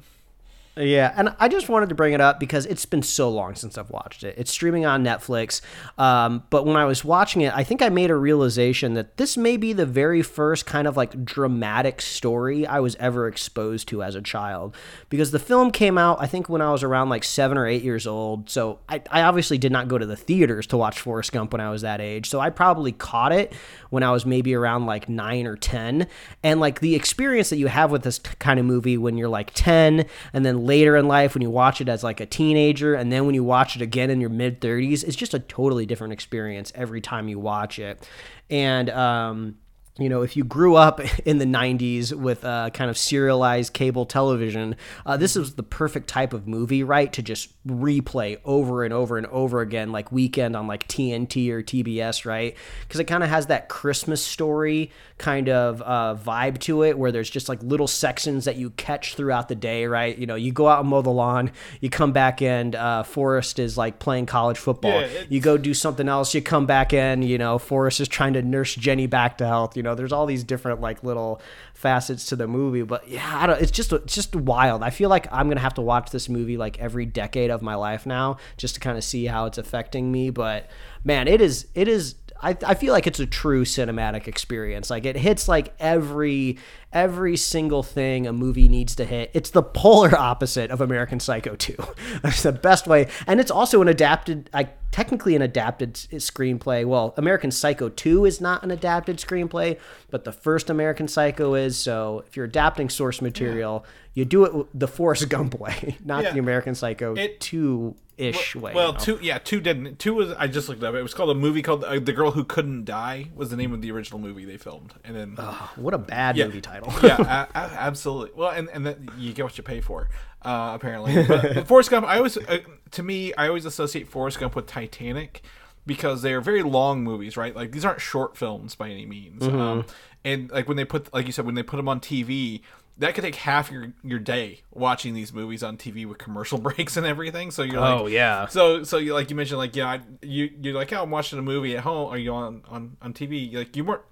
Yeah, 0.81 1.13
and 1.15 1.35
I 1.39 1.49
just 1.49 1.69
wanted 1.69 1.91
to 1.91 1.95
bring 1.95 2.15
it 2.15 2.21
up 2.21 2.41
because 2.41 2.65
it's 2.67 2.87
been 2.87 3.03
so 3.03 3.29
long 3.29 3.55
since 3.55 3.77
I've 3.77 3.91
watched 3.91 4.25
it. 4.25 4.35
It's 4.39 4.51
streaming 4.51 4.87
on 4.87 5.05
Netflix, 5.05 5.61
um, 5.99 6.45
but 6.49 6.65
when 6.65 6.77
I 6.77 6.87
was 6.87 7.05
watching 7.05 7.43
it, 7.43 7.55
I 7.55 7.65
think 7.65 7.83
I 7.83 7.91
made 7.91 8.11
a 8.11 8.17
realization 8.17 8.95
that 8.95 9.19
this 9.19 9.37
may 9.37 9.59
be 9.59 9.75
the 9.75 9.85
very 9.85 10.23
first 10.23 10.65
kind 10.65 10.89
of 10.89 10.97
like 10.97 11.25
dramatic 11.25 12.01
story 12.01 12.67
I 12.67 12.81
was 12.81 12.97
ever 12.97 13.29
exposed 13.29 13.89
to 13.89 14.03
as 14.03 14.15
a 14.15 14.23
child. 14.23 14.75
Because 15.11 15.33
the 15.33 15.39
film 15.39 15.71
came 15.71 15.99
out, 15.99 16.19
I 16.21 16.27
think, 16.27 16.49
when 16.49 16.63
I 16.63 16.73
was 16.73 16.83
around 16.83 17.11
like 17.11 17.25
seven 17.25 17.59
or 17.59 17.67
eight 17.67 17.83
years 17.83 18.07
old. 18.07 18.49
So 18.49 18.79
I, 18.89 19.03
I 19.11 19.23
obviously 19.23 19.59
did 19.59 19.73
not 19.73 19.89
go 19.89 19.99
to 19.99 20.07
the 20.07 20.17
theaters 20.17 20.67
to 20.69 20.79
watch 20.79 20.99
Forrest 21.01 21.33
Gump 21.33 21.53
when 21.53 21.61
I 21.61 21.71
was 21.71 21.83
that 21.83 22.01
age. 22.01 22.31
So 22.31 22.41
I 22.41 22.49
probably 22.49 22.93
caught 22.93 23.33
it 23.33 23.53
when 23.91 24.03
I 24.03 24.13
was 24.13 24.25
maybe 24.25 24.55
around 24.55 24.87
like 24.87 25.09
nine 25.09 25.47
or 25.47 25.57
10. 25.57 26.07
And 26.43 26.61
like 26.61 26.81
the 26.81 26.95
experience 26.95 27.51
that 27.51 27.59
you 27.59 27.67
have 27.67 27.91
with 27.91 28.03
this 28.03 28.19
kind 28.19 28.59
of 28.59 28.65
movie 28.65 28.97
when 28.97 29.19
you're 29.19 29.29
like 29.29 29.51
10 29.53 30.07
and 30.33 30.47
then 30.47 30.67
later 30.71 30.97
in 30.97 31.09
life 31.09 31.35
when 31.35 31.43
you 31.43 31.51
watch 31.51 31.81
it 31.81 31.89
as 31.89 32.05
like 32.05 32.21
a 32.21 32.27
teenager 32.27 32.95
and 32.95 33.11
then 33.11 33.27
when 33.27 33.35
you 33.35 33.43
watch 33.43 33.75
it 33.75 33.83
again 33.83 34.09
in 34.09 34.21
your 34.21 34.31
mid 34.31 34.61
30s 34.61 35.03
it's 35.03 35.17
just 35.17 35.35
a 35.35 35.41
totally 35.41 35.85
different 35.85 36.13
experience 36.13 36.71
every 36.77 37.01
time 37.01 37.27
you 37.29 37.41
watch 37.41 37.81
it. 37.81 38.09
And 38.49 38.89
um 38.91 39.57
you 40.01 40.09
know, 40.09 40.23
if 40.23 40.37
you 40.37 40.45
grew 40.45 40.77
up 40.77 41.01
in 41.27 41.39
the 41.39 41.45
90s 41.45 42.13
with 42.13 42.45
uh, 42.45 42.71
kind 42.71 42.91
of 42.91 42.97
serialized 42.97 43.73
cable 43.73 44.07
television, 44.07 44.77
uh, 45.05 45.17
this 45.17 45.37
is 45.37 45.55
the 45.55 45.63
perfect 45.63 46.09
type 46.09 46.33
of 46.33 46.49
movie, 46.49 46.83
right? 46.83 47.13
To 47.13 47.23
just 47.23 47.51
replay 47.67 48.39
over 48.45 48.85
and 48.85 48.95
over 48.95 49.19
and 49.19 49.27
over 49.27 49.61
again, 49.61 49.93
like 49.93 50.11
weekend 50.11 50.57
on 50.57 50.67
like 50.67 50.89
TNT 50.89 51.51
or 51.51 51.63
TBS, 51.63 52.25
right? 52.25 52.57
Because 52.83 53.01
it 53.01 53.05
kind 53.05 53.23
of 53.23 53.29
has 53.29 53.47
that 53.47 53.69
Christmas 53.69 54.25
story 54.25 54.91
kind 55.19 55.51
of 55.51 55.83
uh, 55.83 56.17
vibe 56.19 56.59
to 56.61 56.83
it 56.83 56.99
where 56.99 57.13
there's 57.13 57.29
just 57.29 57.49
like 57.49 57.63
little 57.63 57.87
sections 57.87 58.47
that 58.47 58.57
you 58.57 58.71
catch 58.71 59.15
throughout 59.15 59.49
the 59.49 59.55
day, 59.55 59.87
right? 59.87 60.17
You 60.17 60.27
know, 60.27 60.35
you 60.35 60.53
go 60.53 60.67
out 60.67 60.81
and 60.81 60.89
mow 60.89 61.03
the 61.03 61.11
lawn, 61.11 61.53
you 61.81 61.91
come 61.91 62.13
back 62.13 62.41
and 62.41 62.75
uh, 62.75 63.03
Forrest 63.03 63.59
is 63.59 63.77
like 63.77 63.99
playing 63.99 64.27
college 64.27 64.59
football. 64.59 65.03
Yeah, 65.03 65.25
you 65.29 65.41
go 65.41 65.59
do 65.59 65.75
something 65.75 66.09
else, 66.09 66.35
you 66.35 66.41
come 66.41 66.65
back 66.65 66.95
in, 66.95 67.23
you 67.23 67.37
know, 67.37 67.59
Forrest 67.59 68.01
is 68.01 68.09
trying 68.09 68.33
to 68.33 68.43
nurse 68.43 68.75
Jenny 68.75 69.07
back 69.07 69.39
to 69.39 69.47
health. 69.47 69.77
You 69.77 69.83
know, 69.83 69.90
there's 69.95 70.13
all 70.13 70.27
these 70.27 70.45
different 70.45 70.81
like 70.81 71.03
little 71.03 71.41
facets 71.75 72.27
to 72.27 72.37
the 72.37 72.47
movie, 72.47 72.83
but 72.83 73.09
yeah. 73.09 73.53
It's 73.55 73.71
just 73.71 73.93
it's 73.93 74.15
just 74.15 74.35
wild. 74.37 74.83
I 74.83 74.91
feel 74.91 75.09
like 75.09 75.27
I'm 75.33 75.49
gonna 75.49 75.61
have 75.61 75.75
to 75.75 75.83
watch 75.83 76.11
this 76.11 76.29
movie 76.29 76.57
like 76.57 76.79
every 76.79 77.07
decade 77.07 77.51
of 77.51 77.63
my 77.63 77.75
life 77.75 78.07
now 78.07 78.37
just 78.57 78.75
to 78.75 78.81
kind 78.81 78.97
of 78.97 79.05
see 79.05 79.27
how 79.27 79.47
it's 79.47 79.59
affecting 79.59 80.11
me. 80.13 80.31
But 80.31 80.69
man, 81.05 81.29
it 81.29 81.41
is 81.41 81.67
it 81.75 81.89
is. 81.89 82.15
I, 82.43 82.57
I 82.67 82.75
feel 82.75 82.93
like 82.93 83.07
it's 83.07 83.21
a 83.21 83.27
true 83.27 83.65
cinematic 83.65 84.27
experience. 84.27 84.91
Like 84.91 85.05
it 85.05 85.17
hits 85.17 85.49
like 85.49 85.75
every 85.79 86.59
every 86.93 87.37
single 87.37 87.83
thing 87.83 88.27
a 88.27 88.33
movie 88.33 88.69
needs 88.69 88.97
to 88.97 89.05
hit. 89.05 89.31
It's 89.35 89.51
the 89.51 89.63
polar 89.63 90.15
opposite 90.19 90.71
of 90.71 90.81
American 90.81 91.21
Psycho 91.21 91.55
2. 91.55 91.77
That's 92.23 92.43
the 92.43 92.53
best 92.53 92.87
way. 92.87 93.09
And 93.27 93.41
it's 93.41 93.51
also 93.51 93.81
an 93.83 93.89
adapted 93.89 94.51
like 94.53 94.77
technically 94.91 95.37
an 95.37 95.43
adapted 95.43 95.95
screenplay. 95.95 96.85
Well, 96.85 97.15
American 97.17 97.51
Psycho 97.51 97.89
2 97.89 98.25
is 98.25 98.41
not 98.41 98.63
an 98.63 98.71
adapted 98.71 99.19
screenplay, 99.19 99.79
but 100.11 100.25
the 100.25 100.33
first 100.33 100.71
American 100.71 101.09
Psycho 101.09 101.55
is. 101.55 101.79
So 101.79 102.25
if 102.27 102.37
you're 102.37 102.47
adapting 102.47 102.89
source 102.89 103.21
material, 103.23 103.85
you 104.15 104.25
do 104.25 104.45
it 104.45 104.67
the 104.79 104.89
Forrest 104.89 105.29
Gump 105.29 105.59
way, 105.59 105.97
not 106.05 106.25
Yeah. 106.25 106.33
the 106.33 106.39
American 106.39 106.75
Psycho 106.75 107.15
It- 107.15 107.41
2 107.41 107.95
ish 108.19 108.55
way. 108.55 108.75
Well, 108.75 108.89
you 108.89 108.93
know? 108.93 108.99
two 108.99 109.19
yeah, 109.23 109.39
two 109.39 109.61
didn't. 109.61 109.99
Two 109.99 110.13
was 110.13 110.33
I 110.33 110.47
just 110.47 110.69
looked 110.69 110.83
it 110.83 110.87
up. 110.87 110.95
It 110.95 111.01
was 111.03 111.15
called 111.15 111.31
a 111.31 111.35
movie 111.35 111.63
called 111.63 111.85
uh, 111.85 111.99
"The 111.99 112.13
Girl 112.13 112.33
Who 112.33 112.45
Couldn't 112.45 112.85
Die." 112.85 113.31
Was 113.35 113.49
the 113.49 113.57
name 113.57 113.73
of 113.73 113.81
the 113.81 113.91
original 113.93 114.19
movie 114.21 114.45
they 114.45 114.59
filmed, 114.59 114.93
and 115.05 115.17
then 115.17 115.37
what 115.77 115.95
a 115.95 115.99
bad 115.99 116.37
yeah. 116.37 116.45
movie 116.45 116.61
title. 116.61 116.93
yeah, 117.03 117.17
a- 117.55 117.59
a- 117.59 117.73
absolutely. 117.81 118.33
Well, 118.37 118.51
and 118.51 118.69
and 118.75 118.85
then 118.85 119.09
you 119.17 119.33
get 119.33 119.45
what 119.45 119.57
you 119.57 119.65
pay 119.65 119.81
for, 119.81 120.11
uh, 120.43 120.73
apparently. 120.75 121.23
But, 121.27 121.55
but 121.55 121.67
Forrest 121.67 121.89
Gump, 121.91 122.07
I 122.07 122.19
always, 122.19 122.37
uh, 122.37 122.59
to 122.91 123.03
me, 123.03 123.33
I 123.35 123.49
always 123.49 123.65
associate 123.65 124.07
Forrest 124.07 124.39
Gump 124.39 124.55
with 124.55 124.67
Titanic 124.67 125.43
because 125.87 126.21
they 126.21 126.35
are 126.35 126.43
very 126.43 126.63
long 126.63 127.03
movies, 127.03 127.39
right? 127.39 127.57
Like 127.57 127.73
these 127.73 127.87
aren't 127.87 128.03
short 128.03 128.37
films 128.37 128.75
by 128.75 128.91
any 128.91 129.07
means. 129.07 129.41
Mm-hmm. 129.41 129.59
Um, 129.59 129.87
and 130.27 130.51
like 130.51 130.69
when 130.69 130.77
they 130.77 130.85
put, 130.85 131.11
like 131.15 131.25
you 131.25 131.33
said, 131.33 131.47
when 131.47 131.55
they 131.55 131.63
put 131.63 131.79
them 131.79 131.89
on 131.89 132.01
TV. 132.01 132.61
That 132.99 133.15
could 133.15 133.23
take 133.25 133.37
half 133.37 133.71
your, 133.71 133.93
your 134.05 134.19
day 134.19 134.61
watching 134.71 135.15
these 135.15 135.33
movies 135.33 135.63
on 135.63 135.79
TV 135.79 136.07
with 136.07 136.19
commercial 136.19 136.59
breaks 136.67 136.97
and 136.97 137.07
everything. 137.07 137.51
So 137.51 137.63
you're 137.63 137.81
like, 137.81 138.01
Oh, 138.01 138.07
yeah. 138.07 138.47
So 138.49 138.85
so 138.85 138.99
you 138.99 139.15
like 139.15 139.31
you 139.31 139.37
mentioned 139.37 139.59
like 139.59 139.75
yeah 139.75 139.89
I, 139.89 140.01
you 140.23 140.51
you're 140.61 140.75
like 140.75 140.93
oh 140.93 141.03
I'm 141.03 141.11
watching 141.11 141.39
a 141.39 141.43
movie 141.43 141.77
at 141.77 141.83
home. 141.83 142.09
Are 142.11 142.19
you 142.19 142.33
on 142.35 142.63
on 142.69 142.97
on 143.01 143.13
TV? 143.15 143.55
Like 143.55 143.75
you 143.77 143.85
weren't 143.85 144.03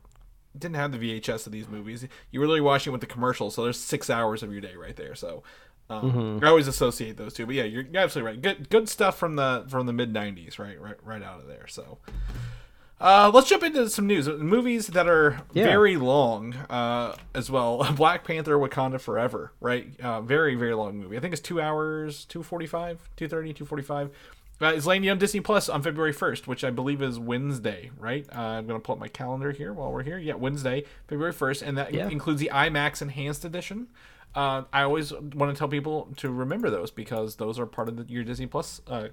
didn't 0.59 0.77
have 0.77 0.93
the 0.93 0.99
VHS 1.21 1.47
of 1.47 1.53
these 1.53 1.69
movies. 1.69 2.07
You 2.31 2.41
were 2.41 2.47
literally 2.47 2.63
watching 2.63 2.93
with 2.93 3.01
the 3.01 3.07
commercials, 3.07 3.55
so 3.55 3.63
there's 3.65 3.79
six 3.79 4.09
hours 4.11 4.43
of 4.43 4.51
your 4.53 4.61
day 4.61 4.75
right 4.75 4.97
there. 4.97 5.15
So 5.15 5.43
um, 5.91 6.13
Mm-hmm. 6.13 6.45
I 6.45 6.49
always 6.49 6.69
associate 6.69 7.17
those 7.17 7.33
two. 7.35 7.47
But 7.47 7.55
yeah, 7.55 7.65
you're, 7.65 7.83
you're 7.83 8.03
absolutely 8.03 8.33
right. 8.33 8.43
Good 8.43 8.69
good 8.71 8.89
stuff 8.89 9.17
from 9.19 9.37
the 9.37 9.65
from 9.69 9.87
the 9.87 9.93
mid 9.93 10.13
'90s, 10.13 10.59
right 10.59 10.81
right 10.81 10.97
right 11.05 11.23
out 11.23 11.41
of 11.41 11.47
there. 11.47 11.67
So. 11.67 11.99
Uh, 13.01 13.31
let's 13.33 13.49
jump 13.49 13.63
into 13.63 13.89
some 13.89 14.07
news. 14.09 14.27
Movies 14.29 14.89
that 14.89 15.07
are 15.07 15.43
Yeah. 15.53 15.65
very 15.67 15.97
long 15.97 16.55
uh, 16.69 17.15
as 17.35 17.49
well. 17.51 17.87
Black 17.97 18.25
Panther: 18.25 18.57
Wakanda 18.59 19.01
Forever, 19.01 19.53
right? 19.61 19.89
Uh, 20.01 20.21
very, 20.21 20.57
very 20.57 20.75
long 20.75 20.99
movie. 20.99 21.17
I 21.17 21.21
think 21.21 21.33
it's 21.33 21.43
two 21.43 21.61
hours, 21.61 22.25
245, 22.25 23.09
230, 23.17 23.53
245. 23.55 24.11
Uh, 24.61 24.73
it's 24.75 24.87
landing 24.87 25.09
on 25.09 25.19
Disney 25.19 25.39
Plus 25.41 25.69
on 25.69 25.83
February 25.83 26.13
1st, 26.13 26.49
which 26.49 26.65
I 26.65 26.71
believe 26.71 27.01
is 27.01 27.17
Wednesday, 27.17 27.93
right? 27.97 28.27
Uh, 28.35 28.41
I'm 28.41 28.67
going 28.67 28.81
to 28.81 28.85
pull 28.85 28.95
up 28.97 28.99
my 29.01 29.07
calendar 29.07 29.53
here 29.53 29.73
while 29.73 29.93
we're 29.93 30.03
here. 30.03 30.19
Yeah, 30.19 30.35
Wednesday, 30.35 30.83
February 31.07 31.33
1st. 31.33 31.63
And 31.65 31.79
that 31.79 31.95
Yeah. 31.95 32.09
includes 32.09 32.41
the 32.41 32.51
IMAX 32.53 33.01
Enhanced 33.01 33.45
Edition. 33.45 33.87
Uh, 34.35 34.63
I 34.73 34.83
always 34.83 35.13
want 35.13 35.55
to 35.55 35.55
tell 35.57 35.69
people 35.69 36.09
to 36.17 36.33
remember 36.33 36.71
those 36.71 36.91
because 36.91 37.37
those 37.37 37.61
are 37.61 37.67
part 37.67 37.89
of 37.89 37.97
the, 37.99 38.13
your 38.13 38.25
Disney 38.25 38.47
Plus 38.47 38.81
uh, 38.89 39.09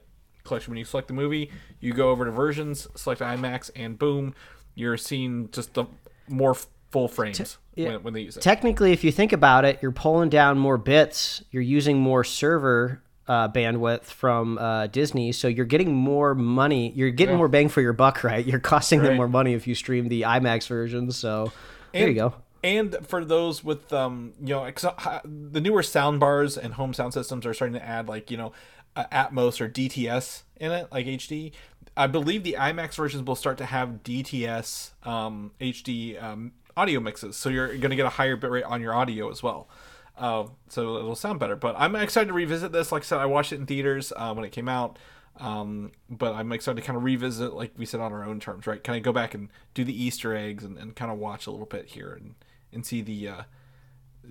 collection. 0.46 0.72
When 0.72 0.78
you 0.78 0.86
select 0.86 1.08
the 1.08 1.14
movie, 1.14 1.52
you 1.80 1.94
go 1.94 2.10
over 2.10 2.26
to 2.26 2.32
versions, 2.32 2.88
select 2.96 3.22
IMAX, 3.22 3.72
and 3.76 3.98
boom, 3.98 4.34
you're 4.76 4.98
seeing 4.98 5.50
just 5.52 5.74
the 5.74 5.86
more 6.28 6.56
full 6.92 7.08
frames 7.08 7.58
yeah. 7.76 7.90
when, 7.90 8.04
when 8.04 8.14
they 8.14 8.22
use 8.22 8.38
it. 8.38 8.42
technically, 8.42 8.92
if 8.92 9.04
you 9.04 9.12
think 9.12 9.34
about 9.34 9.66
it, 9.66 9.80
you're 9.82 9.92
pulling 9.92 10.30
down 10.30 10.58
more 10.58 10.78
bits. 10.78 11.44
You're 11.52 11.64
using 11.64 12.00
more 12.00 12.24
server 12.24 13.02
uh, 13.28 13.50
bandwidth 13.50 14.04
from 14.04 14.58
uh, 14.58 14.88
Disney, 14.88 15.32
so 15.32 15.48
you're 15.48 15.66
getting 15.66 15.94
more 15.94 16.36
money. 16.36 16.92
You're 16.96 17.10
getting 17.10 17.38
more 17.38 17.48
bang 17.48 17.70
for 17.70 17.82
your 17.82 17.94
buck, 17.94 18.24
right? 18.24 18.46
You're 18.46 18.60
costing 18.60 19.02
them 19.02 19.18
more 19.18 19.28
money 19.28 19.54
if 19.54 19.68
you 19.68 19.76
stream 19.76 20.08
the 20.08 20.22
IMAX 20.22 20.68
version. 20.68 21.12
So 21.12 21.52
there 21.92 22.08
you 22.08 22.16
go. 22.16 22.34
And 22.64 22.98
for 23.04 23.24
those 23.24 23.64
with 23.64 23.94
um, 23.94 24.34
you 24.42 24.56
know, 24.56 24.66
uh, 24.66 25.20
the 25.24 25.62
newer 25.62 25.84
sound 25.84 26.20
bars 26.20 26.58
and 26.58 26.74
home 26.74 26.94
sound 26.96 27.14
systems 27.14 27.46
are 27.46 27.54
starting 27.54 27.76
to 27.76 27.86
add 27.86 28.08
like 28.08 28.32
you 28.32 28.38
know, 28.38 28.54
uh, 28.96 29.06
Atmos 29.12 29.62
or 29.62 29.70
DTS 29.70 30.44
in 30.58 30.72
it, 30.72 30.88
like 30.92 31.06
HD. 31.06 31.52
I 31.98 32.08
believe 32.08 32.44
the 32.44 32.58
IMAX 32.60 32.96
versions 32.96 33.26
will 33.26 33.36
start 33.36 33.58
to 33.60 33.66
have 33.66 34.04
DTS 34.04 34.92
um, 35.08 35.52
HD 35.62 36.22
um, 36.22 36.52
audio 36.76 37.00
mixes, 37.00 37.38
so 37.38 37.50
you're 37.50 37.68
going 37.68 37.90
to 37.92 37.96
get 37.96 38.06
a 38.06 38.10
higher 38.10 38.36
bitrate 38.36 38.70
on 38.70 38.82
your 38.82 38.94
audio 38.94 39.30
as 39.32 39.42
well. 39.42 39.70
uh, 40.18 40.46
so 40.70 40.98
it'll 40.98 41.16
sound 41.16 41.40
better. 41.40 41.56
But 41.56 41.76
I'm 41.78 41.96
excited 41.96 42.28
to 42.28 42.34
revisit 42.34 42.72
this. 42.72 42.92
Like 42.92 43.04
I 43.04 43.06
said, 43.06 43.20
I 43.20 43.26
watched 43.26 43.52
it 43.54 43.60
in 43.60 43.66
theaters 43.66 44.12
uh, 44.16 44.34
when 44.34 44.46
it 44.46 44.52
came 44.52 44.68
out. 44.70 45.00
Um, 45.38 45.92
but 46.10 46.34
I'm 46.34 46.54
excited 46.54 46.80
to 46.80 46.88
kind 46.88 46.96
of 46.96 47.04
revisit, 47.04 47.54
like 47.54 47.74
we 47.78 47.86
said, 47.86 48.00
on 48.00 48.14
our 48.14 48.24
own 48.24 48.40
terms, 48.40 48.68
right? 48.68 48.82
Kind 48.82 48.96
of 48.98 49.04
go 49.04 49.12
back 49.12 49.34
and 49.34 49.50
do 49.74 49.84
the 49.84 49.94
Easter 50.04 50.34
eggs 50.34 50.64
and, 50.64 50.78
and 50.78 50.96
kind 50.96 51.12
of 51.12 51.18
watch 51.18 51.46
a 51.46 51.52
little 51.52 51.66
bit 51.66 51.88
here 51.88 52.14
and, 52.14 52.36
and 52.72 52.86
see 52.86 53.02
the, 53.02 53.28
uh, 53.28 53.42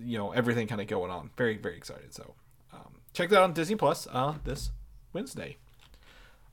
you 0.03 0.17
know, 0.17 0.33
everything 0.33 0.67
kind 0.67 0.81
of 0.81 0.87
going 0.87 1.11
on. 1.11 1.29
Very, 1.37 1.59
very 1.59 1.77
excited. 1.77 2.15
So 2.15 2.35
check 3.15 3.31
that 3.31 3.39
out 3.39 3.45
on 3.45 3.53
Disney 3.55 3.77
Plus 3.77 4.07
uh, 4.13 4.35
this 4.45 4.71
Wednesday. 5.15 5.57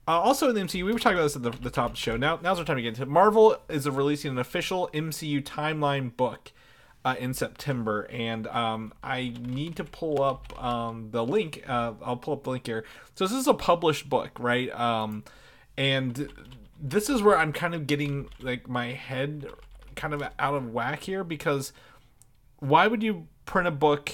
Uh, 0.08 0.20
also 0.20 0.50
in 0.50 0.56
the 0.56 0.62
MCU, 0.62 0.86
we 0.86 0.94
were 0.94 1.00
talking 1.00 1.18
about 1.18 1.26
this 1.26 1.36
at 1.36 1.44
the, 1.44 1.52
the 1.52 1.70
top 1.70 1.88
of 1.88 1.92
the 1.92 1.98
show. 1.98 2.16
Now, 2.16 2.40
now's 2.42 2.58
our 2.58 2.66
time 2.66 2.78
to 2.78 2.82
get 2.82 2.90
into 2.90 3.04
it. 3.04 3.08
Marvel 3.08 3.58
is 3.70 3.88
releasing 3.90 4.32
an 4.32 4.38
official 4.38 4.90
MCU 4.94 5.44
timeline 5.44 6.16
book 6.16 6.52
uh, 7.04 7.16
in 7.20 7.34
September, 7.34 8.08
and 8.12 8.48
um, 8.48 8.94
I 9.04 9.34
need 9.40 9.76
to 9.78 9.84
pull 9.84 10.22
up 10.22 10.64
um, 10.64 11.10
the 11.12 11.24
link. 11.24 11.64
Uh, 11.68 11.94
I'll 12.04 12.18
pull 12.18 12.36
up 12.36 12.44
the 12.44 12.52
link 12.52 12.66
here. 12.66 12.86
So 13.16 13.26
this 13.26 13.34
is 13.36 13.48
a 13.48 13.54
published 13.54 14.10
book, 14.10 14.32
right? 14.40 14.72
Um, 14.80 15.24
and 15.78 16.32
this 16.80 17.10
is 17.10 17.22
where 17.22 17.38
I'm 17.38 17.54
kind 17.54 17.76
of 17.76 17.88
getting 17.88 18.30
like 18.40 18.68
my 18.68 18.92
head 18.92 19.48
kind 19.96 20.14
of 20.14 20.24
out 20.40 20.56
of 20.56 20.74
whack 20.74 21.04
here 21.04 21.24
because 21.24 21.74
why 22.60 22.88
would 22.88 23.04
you 23.04 23.28
print 23.46 23.68
a 23.68 23.72
book 23.72 24.12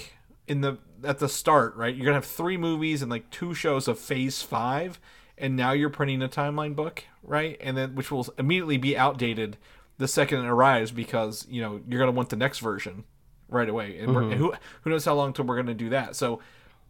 in 0.48 0.62
the 0.62 0.78
at 1.04 1.20
the 1.20 1.30
start, 1.30 1.76
right? 1.76 1.96
You're 1.96 2.06
gonna 2.06 2.16
have 2.18 2.26
three 2.26 2.58
movies 2.58 3.02
and 3.02 3.12
like 3.12 3.30
two 3.30 3.54
shows 3.54 3.88
of 3.88 4.00
Phase 4.00 4.42
Five, 4.42 5.00
and 5.38 5.56
now 5.56 5.72
you're 5.72 5.90
printing 5.90 6.22
a 6.22 6.30
timeline 6.30 6.76
book, 6.76 7.04
right? 7.24 7.58
And 7.62 7.78
then 7.78 7.96
which 7.96 8.12
will 8.12 8.28
immediately 8.38 8.78
be 8.78 8.98
outdated 8.98 9.58
the 9.98 10.08
second 10.08 10.46
it 10.46 10.48
arrives 10.48 10.92
because 10.92 11.46
you 11.50 11.62
know 11.62 11.82
you're 11.88 12.00
gonna 12.00 12.12
want 12.12 12.30
the 12.30 12.36
next 12.36 12.60
version 12.60 13.04
right 13.50 13.70
away, 13.70 13.98
and, 14.00 14.10
and 14.10 14.18
mm-hmm. 14.18 14.38
who 14.38 14.54
who 14.82 14.90
knows 14.90 15.06
how 15.06 15.16
long 15.16 15.34
till 15.34 15.46
we're 15.46 15.58
gonna 15.58 15.74
do 15.74 15.90
that. 15.90 16.16
So 16.16 16.42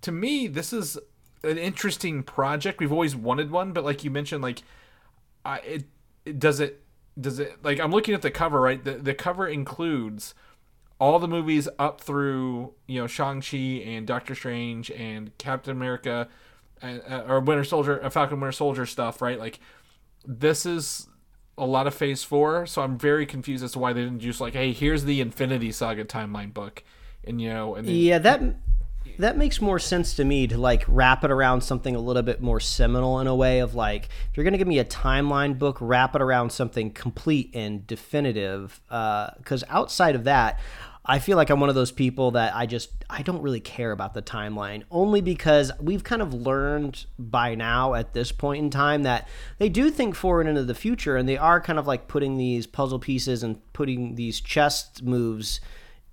to 0.02 0.12
me, 0.12 0.48
this 0.48 0.74
is 0.74 0.98
an 1.44 1.58
interesting 1.58 2.24
project. 2.24 2.80
We've 2.80 2.92
always 2.92 3.16
wanted 3.16 3.52
one, 3.52 3.72
but 3.72 3.84
like 3.84 4.04
you 4.04 4.12
mentioned, 4.12 4.42
like 4.44 4.64
I 5.46 5.58
it, 5.60 5.84
it 6.26 6.40
does 6.40 6.60
it 6.60 6.84
does 7.20 7.40
it 7.40 7.64
like 7.64 7.80
I'm 7.80 7.92
looking 7.92 8.14
at 8.14 8.22
the 8.22 8.32
cover, 8.32 8.60
right? 8.62 8.84
The 8.84 8.94
the 8.94 9.14
cover 9.14 9.48
includes 9.48 10.34
all 11.00 11.20
the 11.20 11.28
movies 11.28 11.68
up 11.78 12.02
through 12.02 12.74
you 12.88 13.00
know 13.00 13.08
Shang 13.08 13.42
Chi 13.42 13.58
and 13.58 14.08
Doctor 14.08 14.36
Strange 14.36 14.92
and 14.92 15.36
Captain 15.38 15.72
America, 15.72 16.28
uh, 16.82 17.24
or 17.28 17.40
Winter 17.40 17.64
Soldier, 17.64 18.04
uh, 18.04 18.10
Falcon 18.10 18.40
Winter 18.40 18.52
Soldier 18.52 18.86
stuff, 18.86 19.22
right? 19.22 19.40
Like 19.40 19.60
this 20.26 20.66
is 20.66 21.08
a 21.58 21.66
lot 21.66 21.88
of 21.88 21.94
Phase 21.94 22.24
Four, 22.24 22.66
so 22.66 22.82
I'm 22.82 22.98
very 22.98 23.26
confused 23.26 23.64
as 23.64 23.72
to 23.74 23.80
why 23.80 23.94
they 23.94 24.04
didn't 24.04 24.20
just 24.20 24.42
like, 24.42 24.54
hey, 24.54 24.72
here's 24.74 25.06
the 25.06 25.22
Infinity 25.22 25.72
Saga 25.72 26.06
timeline 26.06 26.54
book, 26.54 26.84
and 27.24 27.42
you 27.42 27.50
know, 27.50 27.76
and 27.76 27.88
then, 27.88 27.96
Yeah, 27.96 28.20
that 28.20 28.42
that 29.18 29.38
makes 29.38 29.62
more 29.62 29.80
sense 29.80 30.16
to 30.16 30.24
me 30.24 30.48
to 30.48 30.58
like 30.58 30.84
wrap 30.88 31.24
it 31.24 31.32
around 31.32 31.62
something 31.62 31.96
a 31.96 32.00
little 32.00 32.22
bit 32.22 32.42
more 32.42 32.60
seminal 32.60 33.20
in 33.20 33.28
a 33.28 33.36
way 33.36 33.60
of 33.60 33.76
like 33.76 34.06
if 34.30 34.38
you're 34.38 34.44
gonna 34.44 34.58
give 34.58 34.68
me 34.68 34.80
a 34.80 34.86
timeline 34.86 35.58
book, 35.58 35.78
wrap 35.80 36.16
it 36.16 36.22
around 36.22 36.52
something 36.52 36.92
complete 36.92 37.52
and 37.54 37.86
definitive. 37.88 38.80
Uh, 38.90 39.30
because 39.38 39.64
outside 39.70 40.16
of 40.16 40.24
that, 40.26 40.60
I 41.10 41.20
feel 41.20 41.38
like 41.38 41.50
I'm 41.50 41.62
one 41.62 41.70
of 41.70 41.76
those 41.76 41.94
people 41.94 42.32
that 42.32 42.54
I 42.54 42.66
just 42.66 42.90
I 43.10 43.22
don't 43.22 43.42
really 43.42 43.62
care 43.62 43.92
about 43.92 44.14
the 44.14 44.22
timeline 44.22 44.84
only 44.92 45.22
because 45.22 45.72
we've 45.80 46.04
kind 46.04 46.22
of 46.22 46.34
learned 46.34 47.06
by 47.18 47.56
now 47.56 47.94
at 47.94 48.14
this 48.14 48.34
point 48.34 48.62
in 48.62 48.70
time 48.70 49.04
that 49.04 49.26
they 49.58 49.70
do 49.70 49.90
think 49.90 50.16
forward 50.16 50.48
into 50.48 50.66
the 50.66 50.76
future 50.76 51.16
and 51.16 51.28
they 51.28 51.38
are 51.38 51.62
kind 51.62 51.80
of 51.80 51.88
like 51.88 52.10
putting 52.10 52.38
these 52.38 52.68
puzzle 52.68 53.00
pieces 53.00 53.42
and 53.42 53.62
putting 53.72 54.16
these 54.16 54.42
chess 54.42 55.02
moves 55.02 55.62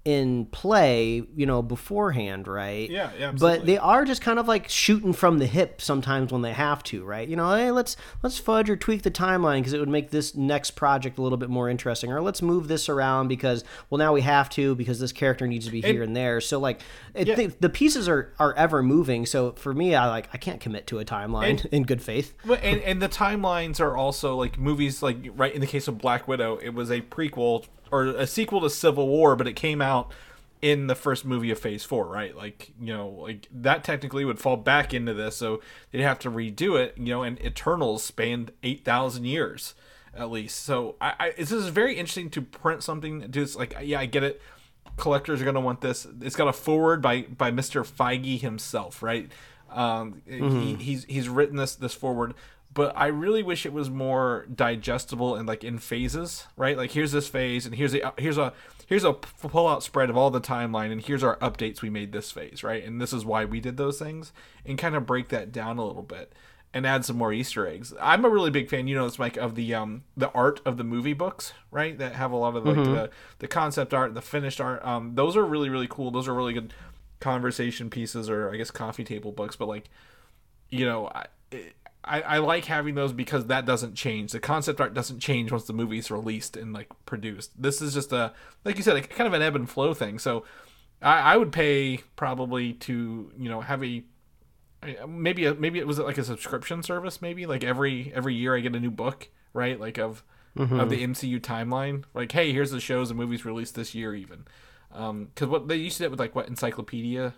in 0.04 0.44
play, 0.46 1.22
you 1.34 1.46
know, 1.46 1.62
beforehand, 1.62 2.46
right? 2.46 2.90
Yeah, 2.90 3.10
yeah, 3.18 3.32
But 3.32 3.64
they 3.64 3.78
are 3.78 4.04
just 4.04 4.20
kind 4.20 4.38
of 4.38 4.46
like 4.46 4.68
shooting 4.68 5.14
from 5.14 5.38
the 5.38 5.46
hip 5.46 5.80
sometimes 5.80 6.30
when 6.30 6.42
they 6.42 6.52
have 6.52 6.82
to, 6.84 7.04
right? 7.04 7.26
You 7.26 7.36
know, 7.36 7.54
hey, 7.54 7.70
let's 7.70 7.96
let's 8.22 8.38
fudge 8.38 8.68
or 8.68 8.76
tweak 8.76 9.02
the 9.02 9.10
timeline 9.10 9.60
because 9.60 9.72
it 9.72 9.80
would 9.80 9.88
make 9.88 10.10
this 10.10 10.34
next 10.34 10.72
project 10.72 11.16
a 11.16 11.22
little 11.22 11.38
bit 11.38 11.48
more 11.48 11.70
interesting, 11.70 12.12
or 12.12 12.20
let's 12.20 12.42
move 12.42 12.68
this 12.68 12.88
around 12.90 13.28
because 13.28 13.64
well 13.88 13.98
now 13.98 14.12
we 14.12 14.20
have 14.20 14.50
to 14.50 14.74
because 14.74 15.00
this 15.00 15.12
character 15.12 15.46
needs 15.46 15.64
to 15.66 15.72
be 15.72 15.80
here 15.80 16.02
and 16.02 16.14
there. 16.14 16.40
So 16.40 16.58
like, 16.60 16.80
I 17.16 17.20
Yeah. 17.20 17.34
think 17.34 17.60
the 17.60 17.70
pieces 17.70 18.06
are 18.06 18.34
are 18.38 18.52
ever 18.54 18.82
moving. 18.82 19.24
So 19.24 19.52
for 19.52 19.72
me, 19.72 19.94
I 19.94 20.06
like 20.08 20.28
I 20.34 20.36
can't 20.36 20.60
commit 20.60 20.86
to 20.88 20.98
a 20.98 21.04
timeline 21.06 21.64
in 21.72 21.84
good 21.84 22.02
faith. 22.02 22.34
Well, 22.46 22.58
and 22.62 22.80
and 22.82 23.00
the 23.00 23.08
timelines 23.08 23.80
are 23.80 23.96
also 23.96 24.36
like 24.36 24.58
movies 24.58 25.02
like 25.02 25.16
right 25.34 25.54
in 25.54 25.62
the 25.62 25.66
case 25.66 25.88
of 25.88 25.96
Black 25.96 26.28
Widow, 26.28 26.58
it 26.62 26.74
was 26.74 26.90
a 26.90 27.00
prequel 27.00 27.64
or 27.90 28.06
a 28.06 28.26
sequel 28.26 28.60
to 28.62 28.70
Civil 28.70 29.08
War, 29.08 29.36
but 29.36 29.46
it 29.46 29.54
came 29.54 29.80
out 29.80 30.12
in 30.62 30.86
the 30.86 30.94
first 30.94 31.24
movie 31.24 31.50
of 31.50 31.58
Phase 31.58 31.84
Four, 31.84 32.06
right? 32.06 32.34
Like 32.36 32.72
you 32.80 32.94
know, 32.94 33.08
like 33.08 33.48
that 33.52 33.84
technically 33.84 34.24
would 34.24 34.38
fall 34.38 34.56
back 34.56 34.94
into 34.94 35.12
this, 35.12 35.36
so 35.36 35.60
they'd 35.90 36.00
have 36.00 36.18
to 36.20 36.30
redo 36.30 36.78
it. 36.78 36.96
You 36.96 37.06
know, 37.06 37.22
and 37.22 37.40
Eternals 37.44 38.02
spanned 38.02 38.52
eight 38.62 38.84
thousand 38.84 39.26
years 39.26 39.74
at 40.16 40.30
least. 40.30 40.64
So 40.64 40.96
I, 41.00 41.14
I 41.18 41.30
this 41.36 41.52
is 41.52 41.68
very 41.68 41.94
interesting 41.94 42.30
to 42.30 42.42
print 42.42 42.82
something. 42.82 43.30
Just 43.30 43.56
like 43.56 43.76
yeah, 43.82 44.00
I 44.00 44.06
get 44.06 44.22
it. 44.22 44.40
Collectors 44.96 45.42
are 45.42 45.44
gonna 45.44 45.60
want 45.60 45.80
this. 45.80 46.06
It's 46.20 46.36
got 46.36 46.48
a 46.48 46.52
forward 46.52 47.02
by 47.02 47.22
by 47.22 47.50
Mr. 47.50 47.86
Feige 47.86 48.40
himself, 48.40 49.02
right? 49.02 49.30
Um, 49.70 50.22
he, 50.26 50.74
he's 50.76 51.04
he's 51.04 51.28
written 51.28 51.56
this 51.56 51.74
this 51.74 51.94
forward, 51.94 52.34
but 52.74 52.92
I 52.96 53.06
really 53.06 53.42
wish 53.42 53.64
it 53.64 53.72
was 53.72 53.88
more 53.88 54.46
digestible 54.52 55.36
and 55.36 55.46
like 55.46 55.64
in 55.64 55.78
phases, 55.78 56.46
right? 56.56 56.76
Like 56.76 56.90
here's 56.90 57.12
this 57.12 57.28
phase, 57.28 57.66
and 57.66 57.74
here's 57.74 57.94
a 57.94 58.12
here's 58.18 58.38
a 58.38 58.52
here's 58.86 59.04
a 59.04 59.12
pull 59.12 59.68
out 59.68 59.82
spread 59.82 60.10
of 60.10 60.16
all 60.16 60.30
the 60.30 60.40
timeline, 60.40 60.92
and 60.92 61.00
here's 61.00 61.22
our 61.22 61.36
updates 61.38 61.82
we 61.82 61.90
made 61.90 62.12
this 62.12 62.30
phase, 62.30 62.62
right? 62.62 62.84
And 62.84 63.00
this 63.00 63.12
is 63.12 63.24
why 63.24 63.44
we 63.44 63.60
did 63.60 63.76
those 63.76 63.98
things, 63.98 64.32
and 64.66 64.76
kind 64.76 64.96
of 64.96 65.06
break 65.06 65.28
that 65.28 65.52
down 65.52 65.78
a 65.78 65.86
little 65.86 66.02
bit 66.02 66.32
and 66.74 66.84
add 66.84 67.04
some 67.04 67.16
more 67.16 67.32
Easter 67.32 67.68
eggs. 67.68 67.94
I'm 68.00 68.24
a 68.24 68.28
really 68.28 68.50
big 68.50 68.68
fan, 68.68 68.88
you 68.88 68.96
know, 68.96 69.06
it's 69.06 69.18
Mike 69.18 69.36
of 69.36 69.54
the 69.54 69.72
um 69.72 70.02
the 70.16 70.30
art 70.32 70.60
of 70.66 70.76
the 70.76 70.84
movie 70.84 71.12
books, 71.12 71.52
right? 71.70 71.96
That 71.96 72.16
have 72.16 72.32
a 72.32 72.36
lot 72.36 72.56
of 72.56 72.66
like 72.66 72.76
the 72.76 73.10
the 73.38 73.48
concept 73.48 73.94
art, 73.94 74.14
the 74.14 74.20
finished 74.20 74.60
art. 74.60 74.84
Um, 74.84 75.14
those 75.14 75.36
are 75.36 75.44
really 75.44 75.70
really 75.70 75.88
cool. 75.88 76.10
Those 76.10 76.26
are 76.26 76.34
really 76.34 76.52
good 76.52 76.74
conversation 77.20 77.88
pieces, 77.88 78.28
or 78.28 78.50
I 78.52 78.56
guess 78.56 78.72
coffee 78.72 79.04
table 79.04 79.30
books. 79.30 79.54
But 79.54 79.68
like, 79.68 79.88
you 80.68 80.84
know, 80.84 81.08
I. 81.08 81.26
I, 82.04 82.20
I 82.20 82.38
like 82.38 82.66
having 82.66 82.94
those 82.94 83.12
because 83.12 83.46
that 83.46 83.64
doesn't 83.64 83.94
change. 83.94 84.32
The 84.32 84.40
concept 84.40 84.80
art 84.80 84.94
doesn't 84.94 85.20
change 85.20 85.50
once 85.50 85.64
the 85.64 85.72
movie's 85.72 86.10
released 86.10 86.56
and 86.56 86.72
like 86.72 86.88
produced. 87.06 87.60
This 87.60 87.80
is 87.80 87.94
just 87.94 88.12
a 88.12 88.32
like 88.64 88.76
you 88.76 88.82
said, 88.82 88.94
like 88.94 89.10
kind 89.10 89.26
of 89.26 89.32
an 89.32 89.42
ebb 89.42 89.56
and 89.56 89.68
flow 89.68 89.94
thing. 89.94 90.18
So 90.18 90.44
I, 91.02 91.18
I 91.18 91.36
would 91.36 91.52
pay 91.52 92.00
probably 92.16 92.72
to 92.74 93.32
you 93.38 93.48
know 93.48 93.60
have 93.60 93.82
a 93.84 94.04
maybe 95.06 95.46
a, 95.46 95.54
maybe 95.54 95.78
it 95.78 95.86
was 95.86 95.98
like 95.98 96.18
a 96.18 96.24
subscription 96.24 96.82
service 96.82 97.22
maybe 97.22 97.46
like 97.46 97.64
every 97.64 98.12
every 98.14 98.34
year 98.34 98.56
I 98.56 98.60
get 98.60 98.74
a 98.76 98.80
new 98.80 98.90
book 98.90 99.28
right 99.52 99.78
like 99.80 99.98
of 99.98 100.22
mm-hmm. 100.56 100.78
of 100.78 100.90
the 100.90 101.02
MCU 101.02 101.40
timeline 101.40 102.04
like 102.12 102.32
hey 102.32 102.52
here's 102.52 102.70
the 102.70 102.80
shows 102.80 103.10
and 103.10 103.18
movies 103.18 103.44
released 103.44 103.74
this 103.74 103.94
year 103.94 104.14
even 104.14 104.44
um, 104.92 105.26
because 105.34 105.48
what 105.48 105.68
they 105.68 105.76
used 105.76 105.96
to 105.98 106.04
do 106.04 106.10
with 106.10 106.20
like 106.20 106.34
what 106.34 106.48
Encyclopedia 106.48 107.34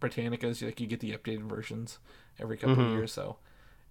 Britannicas 0.00 0.62
like 0.62 0.80
you 0.80 0.86
get 0.86 1.00
the 1.00 1.12
updated 1.12 1.48
versions 1.48 1.98
every 2.38 2.56
couple 2.56 2.76
mm-hmm. 2.76 2.86
of 2.86 2.92
years 2.92 3.12
so 3.12 3.38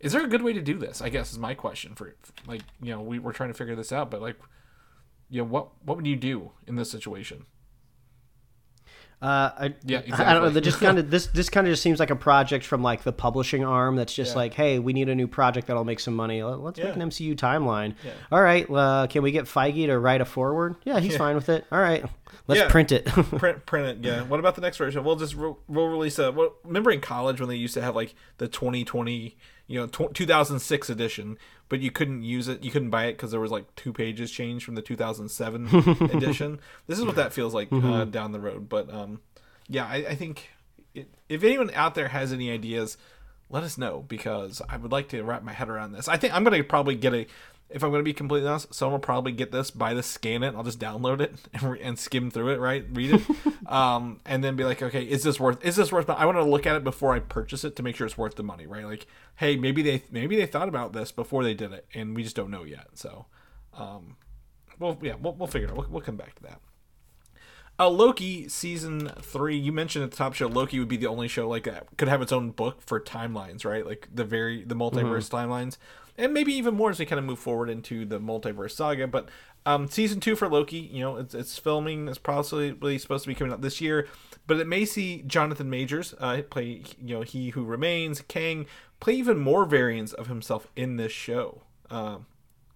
is 0.02 0.12
there 0.14 0.24
a 0.24 0.28
good 0.28 0.42
way 0.42 0.54
to 0.54 0.62
do 0.62 0.78
this 0.78 1.02
I 1.02 1.10
guess 1.10 1.32
is 1.32 1.40
my 1.40 1.54
question 1.54 1.96
for 1.96 2.16
like 2.48 2.62
you 2.82 2.92
know 2.92 3.02
we, 3.02 3.20
we're 3.20 3.34
trying 3.34 3.50
to 3.50 3.56
figure 3.58 3.76
this 3.76 3.92
out 3.92 4.12
but 4.12 4.22
like 4.22 4.36
you 5.30 5.40
know 5.40 5.46
what 5.48 5.70
what 5.86 5.96
would 5.98 6.08
you 6.08 6.16
do 6.16 6.52
in 6.68 6.76
this 6.76 6.92
situation 6.92 7.46
Uh, 9.22 9.52
I, 9.56 9.76
Yeah, 9.86 10.00
I 10.00 10.34
don't 10.34 10.42
know. 10.42 10.48
exactly. 10.48 10.62
Just 10.62 10.80
kind 10.86 10.98
of 10.98 11.12
this 11.12 11.28
this 11.28 11.48
kind 11.50 11.68
of 11.68 11.72
just 11.74 11.84
seems 11.84 12.00
like 12.00 12.10
a 12.10 12.16
project 12.16 12.66
from 12.66 12.82
like 12.82 13.04
the 13.04 13.12
publishing 13.14 13.64
arm. 13.64 13.96
That's 13.96 14.14
just 14.16 14.32
Yeah. 14.32 14.38
like, 14.38 14.54
hey, 14.56 14.80
we 14.80 14.94
need 14.94 15.10
a 15.10 15.16
new 15.16 15.28
project 15.28 15.68
that'll 15.68 15.84
make 15.86 16.00
some 16.00 16.16
money. 16.16 16.42
Let- 16.42 16.60
Let's 16.60 16.80
make 16.80 16.96
an 16.96 17.02
MCU 17.04 17.36
timeline. 17.36 17.94
Yeah. 18.04 18.14
All 18.32 18.42
right. 18.42 18.68
Uh, 18.68 19.06
can 19.06 19.22
we 19.22 19.32
get 19.32 19.46
Feige 19.46 19.86
to 19.86 20.00
write 20.00 20.22
a 20.22 20.26
forward? 20.26 20.76
Yeah, 20.86 21.00
he's 21.00 21.16
fine 21.18 21.36
with 21.36 21.50
it. 21.50 21.66
All 21.72 21.80
right. 21.80 22.04
Let's 22.48 22.62
Yeah. 22.62 22.70
print 22.70 22.92
it. 22.92 23.06
print 23.42 23.64
print 23.72 23.88
it. 23.88 23.98
Yeah. 24.08 24.24
What 24.24 24.40
about 24.40 24.56
the 24.56 24.62
next 24.62 24.78
version? 24.78 25.04
We'll 25.04 25.18
just 25.18 25.36
re- 25.36 25.54
we'll 25.68 25.88
release 25.90 26.18
a. 26.18 26.32
Well, 26.32 26.56
remember 26.64 26.90
in 26.90 27.00
college 27.00 27.40
when 27.40 27.48
they 27.48 27.58
used 27.58 27.76
to 27.76 27.82
have 27.84 27.96
like 27.96 28.16
the 28.40 28.48
2020, 28.48 29.38
you 29.72 29.80
know, 29.80 29.88
tw- 29.88 30.14
2006 30.14 30.90
edition, 30.90 31.38
but 31.70 31.80
you 31.80 31.92
couldn't 31.92 32.24
use 32.24 32.50
it. 32.50 32.62
You 32.62 32.72
couldn't 32.72 32.90
buy 32.90 33.06
it 33.06 33.14
because 33.14 33.32
there 33.32 33.40
was 33.40 33.52
like 33.52 33.74
two 33.76 33.94
pages 33.94 34.30
changed 34.30 34.66
from 34.66 34.76
the 34.76 34.82
2007 34.82 35.68
edition. 36.14 36.60
This 36.88 37.00
is 37.00 37.06
what 37.06 37.16
that 37.16 37.32
feels 37.32 37.54
like 37.54 37.72
uh, 37.72 38.04
down 38.06 38.34
the 38.34 38.40
road. 38.40 38.68
But 38.68 38.94
um, 38.94 39.22
yeah, 39.70 39.86
I, 39.86 39.96
I 40.10 40.16
think 40.16 40.50
it, 40.94 41.08
if 41.30 41.44
anyone 41.44 41.72
out 41.74 41.96
there 41.96 42.10
has 42.10 42.34
any 42.34 42.52
ideas, 42.52 42.98
let 43.50 43.64
us 43.64 43.78
know 43.78 44.04
because 44.08 44.62
I 44.68 44.76
would 44.76 44.92
like 44.92 45.08
to 45.10 45.22
wrap 45.24 45.44
my 45.44 45.54
head 45.54 45.70
around 45.70 45.94
this. 45.94 46.10
I 46.10 46.18
think 46.18 46.34
I'm 46.34 46.44
gonna 46.44 46.64
probably 46.64 46.96
get 46.96 47.14
a. 47.14 47.28
If 47.74 47.84
I'm 47.84 47.90
going 47.90 48.00
to 48.00 48.04
be 48.04 48.14
completely 48.14 48.48
honest, 48.48 48.74
someone 48.74 48.94
will 48.94 49.00
probably 49.00 49.32
get 49.32 49.52
this, 49.52 49.72
buy 49.72 49.94
this, 49.94 50.08
scan 50.08 50.44
it. 50.44 50.56
I'll 50.56 50.64
just 50.64 50.80
download 50.80 51.22
it 51.22 51.36
and, 51.54 51.64
re- 51.64 51.82
and 51.82 51.98
skim 51.98 52.32
through 52.32 52.50
it, 52.50 52.60
right? 52.60 52.86
Read 52.92 53.16
it, 53.16 53.22
um, 53.72 54.20
and 54.26 54.44
then 54.44 54.56
be 54.56 54.64
like, 54.64 54.82
okay, 54.82 55.04
is 55.04 55.24
this 55.24 55.40
worth? 55.40 55.64
Is 55.66 55.76
this 55.76 55.92
worth? 55.92 56.10
I 56.10 56.26
want 56.26 56.38
to 56.38 56.44
look 56.44 56.66
at 56.66 56.76
it 56.76 56.84
before 56.84 57.14
I 57.14 57.20
purchase 57.20 57.64
it 57.64 57.76
to 57.78 57.84
make 57.84 57.96
sure 57.96 58.06
it's 58.06 58.18
worth 58.18 58.36
the 58.36 58.44
money, 58.44 58.68
right? 58.68 58.86
Like, 58.86 59.08
hey, 59.36 59.56
maybe 59.56 59.82
they 59.82 60.04
maybe 60.12 60.36
they 60.36 60.46
thought 60.46 60.68
about 60.68 60.94
this 60.94 61.12
before 61.12 61.44
they 61.44 61.54
did 61.54 61.72
it, 61.72 61.86
and 61.94 62.16
we 62.16 62.24
just 62.24 62.36
don't 62.36 62.52
know 62.52 62.64
yet. 62.64 62.88
So, 62.94 63.26
um, 63.74 64.18
well, 64.80 64.98
yeah, 65.02 65.16
we'll, 65.20 65.34
we'll 65.34 65.48
figure 65.48 65.68
it 65.68 65.72
out. 65.72 65.78
We'll, 65.78 65.88
we'll 65.90 66.02
come 66.02 66.18
back 66.18 66.36
to 66.36 66.44
that. 66.44 66.60
Uh, 67.80 67.90
Loki 67.90 68.48
season 68.48 69.12
three. 69.22 69.58
You 69.58 69.72
mentioned 69.72 70.04
at 70.04 70.12
the 70.12 70.18
top 70.18 70.36
show, 70.36 70.48
Loki 70.48 70.78
would 70.78 70.88
be 70.88 70.98
the 70.98 71.08
only 71.08 71.28
show 71.28 71.48
like 71.48 71.64
that 71.64 71.88
could 71.98 72.10
have 72.10 72.22
its 72.22 72.32
own 72.32 72.52
book 72.52 72.82
for 72.82 73.00
timelines, 73.00 73.66
right? 73.66 73.86
Like 73.86 74.08
the 74.14 74.24
very 74.24 74.64
the 74.64 74.76
multiverse 74.76 75.30
timelines, 75.30 75.78
and 76.18 76.34
maybe 76.34 76.54
even 76.54 76.76
more 76.76 76.90
as 76.90 77.00
we 77.00 77.06
kind 77.06 77.20
of 77.20 77.26
move 77.26 77.40
forward 77.40 77.70
into 77.70 78.06
the 78.06 78.20
multiverse 78.20 78.72
saga. 78.72 79.08
But 79.08 79.30
um, 79.66 79.88
season 79.88 80.20
two 80.20 80.36
for 80.36 80.50
Loki, 80.50 80.78
you 80.78 81.02
know, 81.02 81.18
it's, 81.18 81.34
it's 81.34 81.58
filming. 81.58 82.08
It's 82.08 82.18
possibly 82.18 82.98
supposed 82.98 83.24
to 83.24 83.28
be 83.28 83.36
coming 83.36 83.54
out 83.54 83.62
this 83.62 83.82
year, 83.82 84.08
but 84.48 84.60
it 84.60 84.68
may 84.68 84.86
see 84.86 85.24
Jonathan 85.28 85.70
Majors 85.70 86.14
uh, 86.20 86.42
play, 86.50 86.84
you 87.02 87.16
know, 87.16 87.22
he 87.22 87.50
who 87.50 87.64
remains, 87.64 88.22
Kang, 88.22 88.66
play 89.00 89.14
even 89.14 89.40
more 89.40 89.66
variants 89.66 90.14
of 90.14 90.28
himself 90.28 90.68
in 90.76 90.98
this 90.98 91.12
show. 91.12 91.64
Um, 91.90 92.26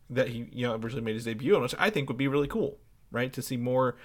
that 0.10 0.30
he 0.30 0.48
you 0.52 0.67
know 0.67 0.76
originally 0.76 1.02
made 1.02 1.15
his 1.15 1.26
debut 1.26 1.56
on, 1.56 1.62
which 1.62 1.76
I 1.80 1.89
think 1.89 2.10
would 2.10 2.17
be 2.17 2.28
really 2.28 2.48
cool, 2.48 2.78
right? 3.12 3.32
To 3.34 3.41
see 3.41 3.58
more 3.58 3.95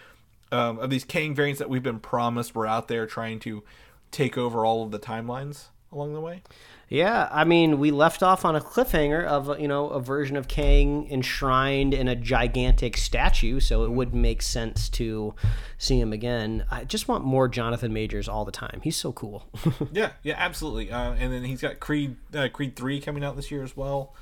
um, 0.52 0.78
of 0.78 0.90
these 0.90 1.04
Kang 1.04 1.34
variants 1.34 1.58
that 1.58 1.68
we've 1.68 1.82
been 1.82 2.00
promised 2.00 2.54
were 2.54 2.66
out 2.66 2.88
there 2.88 3.06
trying 3.06 3.38
to 3.40 3.62
take 4.10 4.36
over 4.36 4.64
all 4.64 4.82
of 4.82 4.90
the 4.90 4.98
timelines 4.98 5.66
along 5.92 6.14
the 6.14 6.20
way. 6.20 6.42
Yeah, 6.90 7.29
I 7.31 7.44
mean, 7.44 7.79
we 7.79 7.92
left 7.92 8.20
off 8.20 8.44
on 8.44 8.57
a 8.57 8.61
cliffhanger 8.61 9.24
of 9.24 9.61
you 9.61 9.68
know 9.68 9.90
a 9.90 10.00
version 10.00 10.37
of 10.37 10.48
Kang 10.48 11.09
enshrined 11.09 11.94
in 11.94 12.09
a 12.09 12.16
gigantic 12.16 12.96
statue, 12.96 13.61
so 13.61 13.85
it 13.85 13.92
would 13.92 14.12
make 14.12 14.42
sense 14.42 14.88
to 14.90 15.33
see 15.79 16.00
him 16.00 16.12
again. 16.12 16.64
I 16.68 16.83
just 16.83 17.07
want 17.07 17.24
more 17.24 17.46
Jonathan 17.46 17.92
Majors 17.92 18.29
all 18.29 18.44
the 18.44 18.50
time. 18.50 18.81
He's 18.83 18.96
so 18.96 19.12
cool. 19.12 19.46
yeah, 19.92 20.11
yeah, 20.24 20.35
absolutely. 20.37 20.90
Uh, 20.90 21.12
and 21.12 21.33
then 21.33 21.44
he's 21.44 21.61
got 21.61 21.79
Creed 21.79 22.16
uh, 22.35 22.48
Creed 22.48 22.74
three 22.74 23.00
coming 23.00 23.22
out 23.22 23.37
this 23.37 23.53
year 23.53 23.62
as 23.62 23.76
well. 23.76 24.12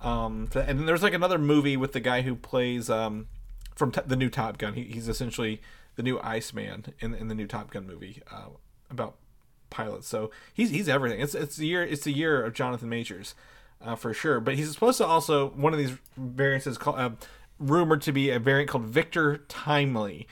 Um, 0.00 0.48
and 0.52 0.80
then 0.80 0.86
there's 0.86 1.04
like 1.04 1.14
another 1.14 1.38
movie 1.38 1.76
with 1.76 1.92
the 1.92 2.00
guy 2.00 2.22
who 2.22 2.34
plays 2.34 2.90
um, 2.90 3.28
from 3.76 3.92
t- 3.92 4.00
the 4.04 4.16
new 4.16 4.30
Top 4.30 4.58
Gun. 4.58 4.74
He, 4.74 4.82
he's 4.82 5.08
essentially 5.08 5.62
the 5.94 6.02
new 6.02 6.18
Iceman 6.18 6.92
in 6.98 7.14
in 7.14 7.28
the 7.28 7.36
new 7.36 7.46
Top 7.46 7.70
Gun 7.70 7.86
movie 7.86 8.20
uh, 8.32 8.48
about 8.90 9.14
pilots. 9.70 10.06
So 10.08 10.30
he's 10.52 10.70
he's 10.70 10.88
everything. 10.88 11.20
It's 11.20 11.34
it's 11.34 11.56
the 11.56 11.66
year 11.66 11.82
it's 11.82 12.04
the 12.04 12.12
year 12.12 12.44
of 12.44 12.54
Jonathan 12.54 12.88
Majors 12.88 13.34
uh, 13.80 13.96
for 13.96 14.12
sure. 14.12 14.40
But 14.40 14.54
he's 14.54 14.72
supposed 14.72 14.98
to 14.98 15.06
also 15.06 15.50
one 15.50 15.72
of 15.72 15.78
these 15.78 15.96
variants 16.16 16.66
is 16.66 16.78
called 16.78 16.98
uh, 16.98 17.10
rumored 17.58 18.02
to 18.02 18.12
be 18.12 18.30
a 18.30 18.38
variant 18.38 18.70
called 18.70 18.84
Victor 18.84 19.38
Timely. 19.48 20.26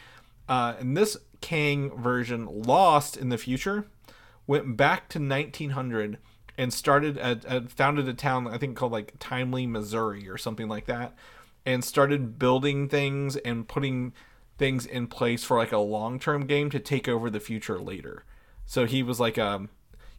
Uh, 0.48 0.74
and 0.78 0.96
this 0.96 1.16
Kang 1.40 1.90
version 1.96 2.62
lost 2.62 3.16
in 3.16 3.28
the 3.28 3.38
future, 3.38 3.86
went 4.46 4.76
back 4.76 5.08
to 5.10 5.18
1900 5.18 6.18
and 6.56 6.72
started 6.72 7.16
a, 7.16 7.40
a 7.46 7.62
founded 7.68 8.08
a 8.08 8.14
town 8.14 8.46
I 8.46 8.58
think 8.58 8.76
called 8.76 8.92
like 8.92 9.14
Timely, 9.18 9.66
Missouri 9.66 10.28
or 10.28 10.38
something 10.38 10.68
like 10.68 10.86
that, 10.86 11.14
and 11.66 11.84
started 11.84 12.38
building 12.38 12.88
things 12.88 13.36
and 13.36 13.66
putting 13.66 14.12
things 14.56 14.86
in 14.86 15.06
place 15.06 15.44
for 15.44 15.58
like 15.58 15.72
a 15.72 15.78
long 15.78 16.18
term 16.18 16.46
game 16.46 16.70
to 16.70 16.78
take 16.78 17.08
over 17.08 17.28
the 17.28 17.40
future 17.40 17.78
later. 17.78 18.24
So 18.66 18.86
he 18.86 19.02
was 19.02 19.20
like 19.20 19.38
um, 19.38 19.68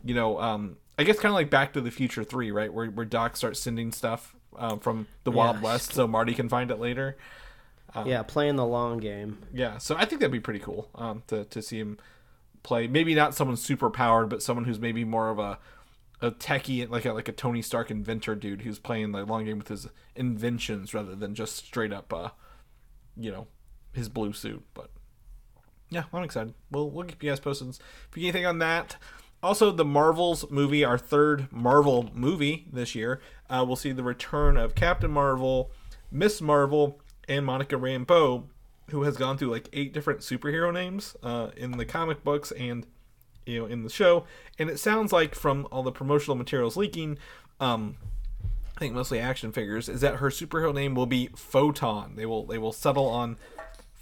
you 0.03 0.13
know 0.15 0.39
um, 0.39 0.77
I 0.97 1.03
guess 1.03 1.17
kind 1.17 1.31
of 1.31 1.35
like 1.35 1.49
Back 1.49 1.73
to 1.73 1.81
the 1.81 1.91
Future 1.91 2.23
Three, 2.23 2.51
right, 2.51 2.71
where 2.73 2.87
where 2.87 3.05
Doc 3.05 3.35
starts 3.37 3.59
sending 3.59 3.91
stuff 3.91 4.35
um, 4.57 4.79
from 4.79 5.07
the 5.23 5.31
Wild 5.31 5.57
Yeah. 5.57 5.61
West 5.63 5.93
so 5.93 6.07
Marty 6.07 6.33
can 6.33 6.49
find 6.49 6.71
it 6.71 6.79
later. 6.79 7.17
yeah, 8.05 8.23
playing 8.23 8.57
the 8.57 8.65
long 8.65 8.97
game. 8.97 9.39
Yeah, 9.53 9.77
so 9.77 9.95
I 9.95 10.05
think 10.05 10.19
that'd 10.21 10.31
be 10.31 10.39
pretty 10.39 10.59
cool 10.59 10.89
um, 10.95 11.23
to 11.27 11.45
to 11.45 11.61
see 11.61 11.79
him 11.79 11.97
play. 12.63 12.87
Maybe 12.87 13.15
not 13.15 13.33
someone 13.35 13.57
super 13.57 13.89
powered, 13.89 14.29
but 14.29 14.41
someone 14.43 14.65
who's 14.65 14.79
maybe 14.79 15.03
more 15.05 15.29
of 15.29 15.39
a 15.39 15.59
a 16.21 16.31
techie, 16.31 16.89
like 16.89 17.05
a 17.05 17.13
like 17.13 17.27
a 17.27 17.31
Tony 17.33 17.61
Stark 17.61 17.89
inventor 17.91 18.35
dude 18.35 18.61
who's 18.61 18.79
playing 18.79 19.11
the 19.11 19.25
long 19.25 19.45
game 19.45 19.57
with 19.57 19.67
his 19.69 19.87
inventions 20.15 20.93
rather 20.93 21.15
than 21.15 21.35
just 21.35 21.55
straight 21.57 21.91
up, 21.93 22.13
uh, 22.13 22.29
you 23.17 23.31
know, 23.31 23.47
his 23.93 24.09
blue 24.09 24.33
suit. 24.33 24.63
But 24.73 24.89
yeah, 25.89 26.03
I'm 26.13 26.23
excited. 26.23 26.53
We'll 26.71 26.89
we'll 26.89 27.05
keep 27.05 27.23
you 27.23 27.29
guys 27.29 27.39
posted 27.39 27.69
if 27.69 27.79
you 28.15 28.23
get 28.23 28.29
anything 28.29 28.45
on 28.45 28.59
that. 28.59 28.97
Also, 29.43 29.71
the 29.71 29.85
Marvels 29.85 30.49
movie, 30.49 30.83
our 30.83 30.97
third 30.97 31.51
Marvel 31.51 32.09
movie 32.13 32.65
this 32.71 32.95
year, 32.95 33.21
uh, 33.49 33.63
we'll 33.65 33.75
see 33.75 33.91
the 33.91 34.03
return 34.03 34.57
of 34.57 34.73
Captain 34.73 35.11
Marvel, 35.11 35.69
Miss 36.11 36.41
Marvel, 36.41 36.99
and 37.27 37.45
Monica 37.45 37.75
Rambeau, 37.75 38.45
who 38.89 39.03
has 39.03 39.17
gone 39.17 39.37
through 39.37 39.51
like 39.51 39.69
eight 39.73 39.93
different 39.93 40.21
superhero 40.21 40.73
names 40.73 41.15
uh, 41.21 41.49
in 41.55 41.71
the 41.71 41.85
comic 41.85 42.23
books 42.23 42.51
and 42.53 42.87
you 43.45 43.59
know 43.59 43.65
in 43.65 43.83
the 43.83 43.89
show. 43.89 44.25
And 44.57 44.69
it 44.69 44.79
sounds 44.79 45.11
like 45.13 45.35
from 45.35 45.67
all 45.71 45.83
the 45.83 45.91
promotional 45.91 46.35
materials 46.35 46.75
leaking, 46.75 47.19
um, 47.59 47.97
I 48.75 48.79
think 48.79 48.93
mostly 48.93 49.19
action 49.19 49.51
figures, 49.51 49.87
is 49.87 50.01
that 50.01 50.15
her 50.15 50.29
superhero 50.29 50.73
name 50.73 50.95
will 50.95 51.05
be 51.05 51.29
Photon. 51.35 52.15
They 52.15 52.25
will 52.25 52.45
they 52.45 52.57
will 52.57 52.73
settle 52.73 53.07
on 53.07 53.37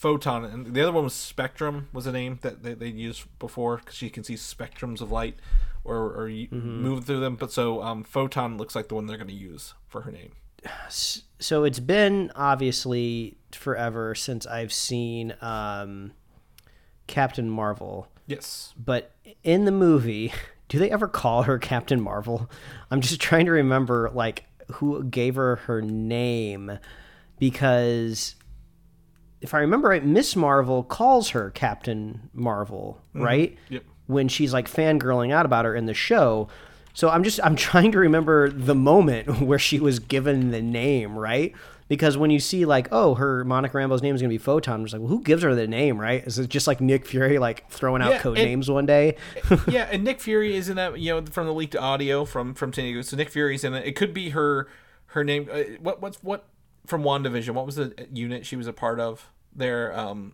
Photon, 0.03 0.43
and 0.43 0.73
the 0.73 0.81
other 0.81 0.91
one 0.91 1.05
was 1.05 1.13
Spectrum 1.13 1.87
was 1.93 2.05
a 2.05 2.11
name 2.11 2.37
that 2.41 2.61
they, 2.61 2.73
they 2.73 2.87
used 2.87 3.23
before 3.39 3.77
because 3.77 4.01
you 4.01 4.09
can 4.09 4.21
see 4.21 4.33
spectrums 4.33 4.99
of 4.99 5.13
light 5.13 5.37
or 5.85 5.95
or 5.95 6.25
y 6.27 6.49
move 6.51 7.05
through 7.05 7.21
them. 7.21 7.37
But 7.37 7.53
so 7.53 7.81
um, 7.81 8.03
Photon 8.03 8.57
looks 8.57 8.75
like 8.75 8.89
the 8.89 8.95
one 8.95 9.05
they're 9.05 9.15
going 9.15 9.29
to 9.29 9.33
use 9.33 9.75
for 9.87 10.01
her 10.01 10.11
name. 10.11 10.33
So 11.39 11.63
it's 11.63 11.79
been 11.79 12.33
obviously 12.35 13.37
forever 13.53 14.13
since 14.13 14.45
I've 14.45 14.73
seen 14.73 15.35
um, 15.39 16.11
Captain 17.07 17.49
Marvel. 17.49 18.09
Yes. 18.27 18.73
but 18.77 19.11
in 19.41 19.63
the 19.63 19.71
movie, 19.71 20.33
do 20.67 20.79
they 20.79 20.91
ever 20.91 21.07
call 21.07 21.43
her 21.43 21.57
Captain 21.57 22.01
Marvel? 22.01 22.49
I'm 22.91 22.99
just 22.99 23.21
trying 23.21 23.45
to 23.45 23.53
remember 23.53 24.11
like 24.13 24.43
who 24.67 25.01
gave 25.05 25.35
her 25.35 25.55
her 25.67 25.81
name 25.81 26.77
because 27.39 28.35
if 29.43 29.53
I 29.53 29.59
remember 29.59 29.89
right, 29.89 30.03
Miss 30.03 30.35
Marvel 30.35 30.83
calls 30.83 31.29
her 31.31 31.51
Captain 31.51 32.29
Marvel, 32.33 32.99
right? 33.13 33.55
Yep. 33.69 33.83
When 34.07 34.27
she's 34.27 34.51
like 34.53 34.67
fangirling 34.69 35.31
out 35.31 35.45
about 35.45 35.65
her 35.65 35.75
in 35.75 35.85
the 35.85 35.93
show. 35.93 36.47
So 36.93 37.09
I'm 37.09 37.23
just 37.23 37.39
I'm 37.43 37.55
trying 37.69 37.91
to 37.91 37.99
remember 37.99 38.49
the 38.49 38.73
moment 38.75 39.41
where 39.41 39.59
she 39.59 39.79
was 39.79 39.99
given 39.99 40.49
the 40.51 40.61
name, 40.61 41.15
right? 41.17 41.53
Because 41.89 42.17
when 42.17 42.31
you 42.31 42.39
see 42.39 42.63
like, 42.65 42.87
oh, 42.91 43.15
her 43.15 43.43
Monica 43.43 43.77
Rambeau's 43.77 44.01
name 44.01 44.15
is 44.15 44.21
gonna 44.21 44.29
be 44.29 44.37
Photon, 44.37 44.73
I'm 44.75 44.83
just 44.85 44.93
like, 44.93 45.01
well, 45.01 45.09
who 45.09 45.21
gives 45.21 45.43
her 45.43 45.53
the 45.53 45.67
name, 45.67 45.99
right? 45.99 46.25
Is 46.25 46.39
it 46.39 46.49
just 46.49 46.65
like 46.65 46.79
Nick 46.79 47.05
Fury 47.05 47.37
like 47.39 47.69
throwing 47.69 48.01
out 48.01 48.11
Yeah, 48.11 48.19
code 48.19 48.37
and- 48.37 48.47
names 48.47 48.71
one 48.71 48.85
day? 48.85 49.17
yeah, 49.67 49.89
and 49.91 50.03
Nick 50.03 50.21
Fury 50.21 50.55
is 50.55 50.69
in 50.69 50.77
that. 50.77 50.97
You 50.97 51.19
know, 51.21 51.25
from 51.25 51.45
the 51.45 51.53
leaked 51.53 51.75
audio 51.75 52.23
from 52.25 52.53
from 52.55 52.71
San 52.71 52.85
Diego. 52.85 53.01
So 53.01 53.17
Nick 53.17 53.29
Fury's 53.29 53.63
in 53.65 53.73
it. 53.73 53.85
It 53.85 53.95
could 53.97 54.13
be 54.13 54.29
her 54.29 54.67
her 55.07 55.23
name. 55.23 55.49
Uh, 55.51 55.63
what 55.81 56.01
what's 56.01 56.17
what 56.23 56.45
from 56.85 57.03
Wandavision? 57.03 57.51
What 57.51 57.65
was 57.65 57.75
the 57.75 58.07
unit 58.11 58.45
she 58.45 58.55
was 58.55 58.67
a 58.67 58.73
part 58.73 58.99
of? 58.99 59.29
There 59.55 59.97
um, 59.97 60.33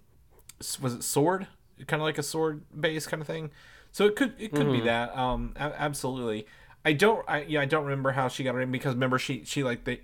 was 0.82 0.94
it 0.94 1.04
Sword? 1.04 1.48
Kind 1.88 2.02
of 2.02 2.06
like 2.06 2.18
a 2.18 2.24
sword 2.24 2.64
base 2.78 3.08
kind 3.08 3.22
of 3.22 3.28
thing. 3.28 3.52
So 3.92 4.06
it 4.06 4.16
could 4.16 4.34
it 4.38 4.54
could 4.54 4.72
be 4.72 4.82
that. 4.82 5.18
Um, 5.18 5.54
absolutely. 5.58 6.46
I 6.86 6.94
don't. 6.94 7.24
I 7.28 7.44
yeah. 7.44 7.62
I 7.62 7.66
don't 7.66 7.84
remember 7.84 8.12
how 8.12 8.28
she 8.28 8.44
got 8.44 8.54
her 8.54 8.60
name 8.60 8.72
because 8.72 8.94
remember 8.94 9.18
she 9.18 9.44
she 9.46 9.64
like 9.64 9.86
they 9.86 10.02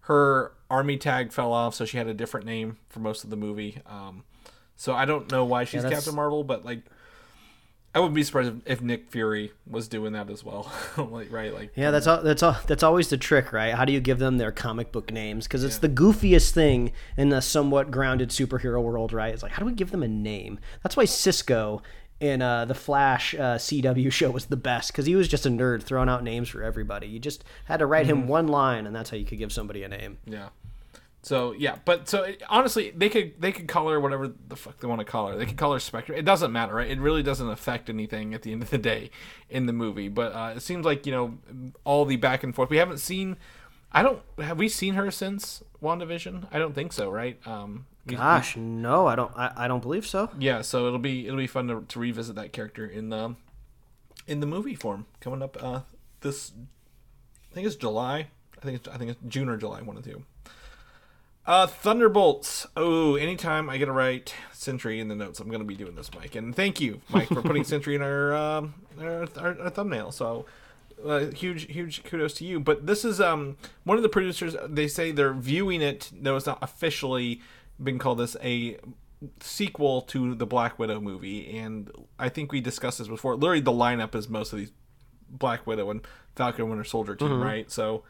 her 0.00 0.52
army 0.68 0.96
tag 0.96 1.32
fell 1.32 1.52
off, 1.52 1.74
so 1.74 1.84
she 1.84 1.96
had 1.96 2.06
a 2.06 2.14
different 2.14 2.46
name 2.46 2.78
for 2.88 3.00
most 3.00 3.24
of 3.24 3.30
the 3.30 3.36
movie. 3.36 3.80
Um, 3.86 4.24
so 4.76 4.92
I 4.94 5.04
don't 5.04 5.30
know 5.30 5.44
why 5.44 5.64
she's 5.64 5.82
that's- 5.82 6.00
Captain 6.00 6.14
Marvel, 6.14 6.44
but 6.44 6.64
like 6.64 6.82
I 7.94 8.00
wouldn't 8.00 8.14
be 8.16 8.24
surprised 8.24 8.48
if, 8.48 8.78
if 8.78 8.82
Nick 8.82 9.08
Fury 9.08 9.52
was 9.68 9.86
doing 9.86 10.14
that 10.14 10.28
as 10.28 10.42
well. 10.42 10.72
like 10.96 11.30
right, 11.30 11.54
like 11.54 11.72
Yeah, 11.76 11.92
that's 11.92 12.06
all, 12.08 12.22
that's 12.22 12.42
all, 12.42 12.56
that's 12.66 12.82
always 12.82 13.08
the 13.08 13.16
trick, 13.16 13.52
right? 13.52 13.74
How 13.74 13.84
do 13.84 13.92
you 13.92 14.00
give 14.00 14.18
them 14.18 14.38
their 14.38 14.50
comic 14.50 14.90
book 14.90 15.12
names? 15.12 15.46
Because 15.46 15.62
it's 15.62 15.78
the 15.78 15.88
goofiest 15.88 16.50
thing 16.50 16.92
in 17.16 17.28
the 17.28 17.40
somewhat 17.40 17.92
grounded 17.92 18.30
superhero 18.30 18.82
world, 18.82 19.12
right? 19.12 19.32
It's 19.32 19.44
like, 19.44 19.52
how 19.52 19.60
do 19.60 19.66
we 19.66 19.72
give 19.74 19.92
them 19.92 20.02
a 20.02 20.08
name? 20.08 20.58
That's 20.82 20.96
why 20.96 21.04
Cisco 21.04 21.82
in 22.20 22.42
uh, 22.42 22.64
the 22.64 22.74
Flash 22.74 23.34
uh, 23.34 23.56
CW 23.56 24.10
show 24.10 24.30
was 24.30 24.46
the 24.46 24.56
best 24.56 24.92
because 24.92 25.06
he 25.06 25.14
was 25.14 25.28
just 25.28 25.46
a 25.46 25.50
nerd 25.50 25.82
throwing 25.82 26.08
out 26.08 26.24
names 26.24 26.48
for 26.48 26.62
everybody. 26.62 27.06
You 27.06 27.18
just 27.18 27.44
had 27.66 27.78
to 27.78 27.86
write 27.86 28.06
him 28.06 28.28
one 28.28 28.48
line, 28.48 28.86
and 28.86 28.94
that's 28.94 29.10
how 29.10 29.16
you 29.16 29.24
could 29.24 29.38
give 29.38 29.52
somebody 29.52 29.82
a 29.82 29.88
name. 29.88 30.18
Yeah. 30.24 30.48
So 31.24 31.52
yeah, 31.52 31.76
but 31.86 32.06
so 32.08 32.22
it, 32.24 32.42
honestly, 32.50 32.92
they 32.94 33.08
could 33.08 33.40
they 33.40 33.50
could 33.50 33.66
call 33.66 33.88
her 33.88 33.98
whatever 33.98 34.28
the 34.48 34.56
fuck 34.56 34.78
they 34.78 34.86
want 34.86 34.98
to 35.00 35.06
call 35.06 35.28
her. 35.28 35.36
They 35.36 35.46
could 35.46 35.56
call 35.56 35.72
her 35.72 35.80
Spectre. 35.80 36.12
It 36.12 36.24
doesn't 36.26 36.52
matter, 36.52 36.74
right? 36.74 36.90
It 36.90 37.00
really 37.00 37.22
doesn't 37.22 37.48
affect 37.48 37.88
anything 37.88 38.34
at 38.34 38.42
the 38.42 38.52
end 38.52 38.62
of 38.62 38.68
the 38.70 38.76
day 38.78 39.10
in 39.48 39.64
the 39.66 39.72
movie. 39.72 40.08
But 40.08 40.32
uh, 40.34 40.52
it 40.56 40.60
seems 40.60 40.84
like 40.84 41.06
you 41.06 41.12
know 41.12 41.38
all 41.84 42.04
the 42.04 42.16
back 42.16 42.44
and 42.44 42.54
forth. 42.54 42.68
We 42.68 42.76
haven't 42.76 42.98
seen. 42.98 43.38
I 43.90 44.02
don't 44.02 44.20
have 44.38 44.58
we 44.58 44.68
seen 44.68 44.94
her 44.94 45.10
since 45.10 45.62
WandaVision? 45.82 46.48
I 46.52 46.58
don't 46.58 46.74
think 46.74 46.92
so, 46.92 47.08
right? 47.10 47.38
Um, 47.46 47.86
we- 48.06 48.16
Gosh, 48.16 48.56
no, 48.56 49.06
I 49.06 49.14
don't. 49.16 49.32
I, 49.34 49.52
I 49.56 49.68
don't 49.68 49.80
believe 49.80 50.06
so. 50.06 50.28
yeah. 50.38 50.60
So 50.60 50.86
it'll 50.88 50.98
be 50.98 51.26
it'll 51.26 51.38
be 51.38 51.46
fun 51.46 51.68
to, 51.68 51.84
to 51.88 51.98
revisit 51.98 52.34
that 52.36 52.52
character 52.52 52.84
in 52.86 53.08
the 53.08 53.34
in 54.26 54.40
the 54.40 54.46
movie 54.46 54.74
form 54.74 55.06
coming 55.20 55.42
up 55.42 55.56
uh, 55.62 55.80
this. 56.20 56.52
I 57.50 57.54
think 57.54 57.66
it's 57.66 57.76
July. 57.76 58.28
I 58.60 58.64
think 58.64 58.76
it's 58.80 58.88
I 58.88 58.98
think 58.98 59.12
it's 59.12 59.20
June 59.26 59.48
or 59.48 59.56
July, 59.56 59.80
one 59.80 59.96
of 59.96 60.02
the 60.02 60.10
two. 60.10 60.24
Uh, 61.46 61.66
Thunderbolts. 61.66 62.66
Oh, 62.76 63.16
anytime 63.16 63.68
I 63.68 63.76
get 63.76 63.86
to 63.86 63.92
write 63.92 64.34
Sentry 64.52 64.98
in 64.98 65.08
the 65.08 65.14
notes, 65.14 65.40
I'm 65.40 65.48
going 65.48 65.60
to 65.60 65.66
be 65.66 65.76
doing 65.76 65.94
this, 65.94 66.10
Mike. 66.14 66.34
And 66.36 66.56
thank 66.56 66.80
you, 66.80 67.02
Mike, 67.10 67.28
for 67.28 67.42
putting 67.42 67.64
Sentry 67.64 67.94
in 67.94 68.02
our, 68.02 68.34
um, 68.34 68.74
our, 68.98 69.28
our, 69.38 69.60
our 69.60 69.70
thumbnail. 69.70 70.10
So, 70.10 70.46
uh, 71.04 71.26
huge, 71.26 71.70
huge 71.70 72.02
kudos 72.04 72.32
to 72.34 72.44
you. 72.46 72.60
But 72.60 72.86
this 72.86 73.04
is 73.04 73.20
um 73.20 73.56
one 73.84 73.98
of 73.98 74.02
the 74.02 74.08
producers. 74.08 74.56
They 74.66 74.88
say 74.88 75.12
they're 75.12 75.34
viewing 75.34 75.82
it, 75.82 76.10
though 76.14 76.36
it's 76.36 76.46
not 76.46 76.58
officially 76.62 77.42
been 77.82 77.98
called 77.98 78.18
this, 78.18 78.36
a 78.42 78.78
sequel 79.40 80.02
to 80.02 80.34
the 80.34 80.46
Black 80.46 80.78
Widow 80.78 81.00
movie, 81.00 81.56
and 81.58 81.90
I 82.18 82.28
think 82.28 82.52
we 82.52 82.60
discussed 82.60 82.98
this 82.98 83.08
before. 83.08 83.34
Literally, 83.34 83.60
the 83.60 83.72
lineup 83.72 84.14
is 84.14 84.28
most 84.28 84.52
of 84.52 84.58
these 84.58 84.72
Black 85.28 85.66
Widow 85.66 85.90
and 85.90 86.00
Falcon 86.36 86.68
Winter 86.68 86.84
Soldier 86.84 87.16
team, 87.16 87.40
right? 87.42 87.70
So 87.70 88.04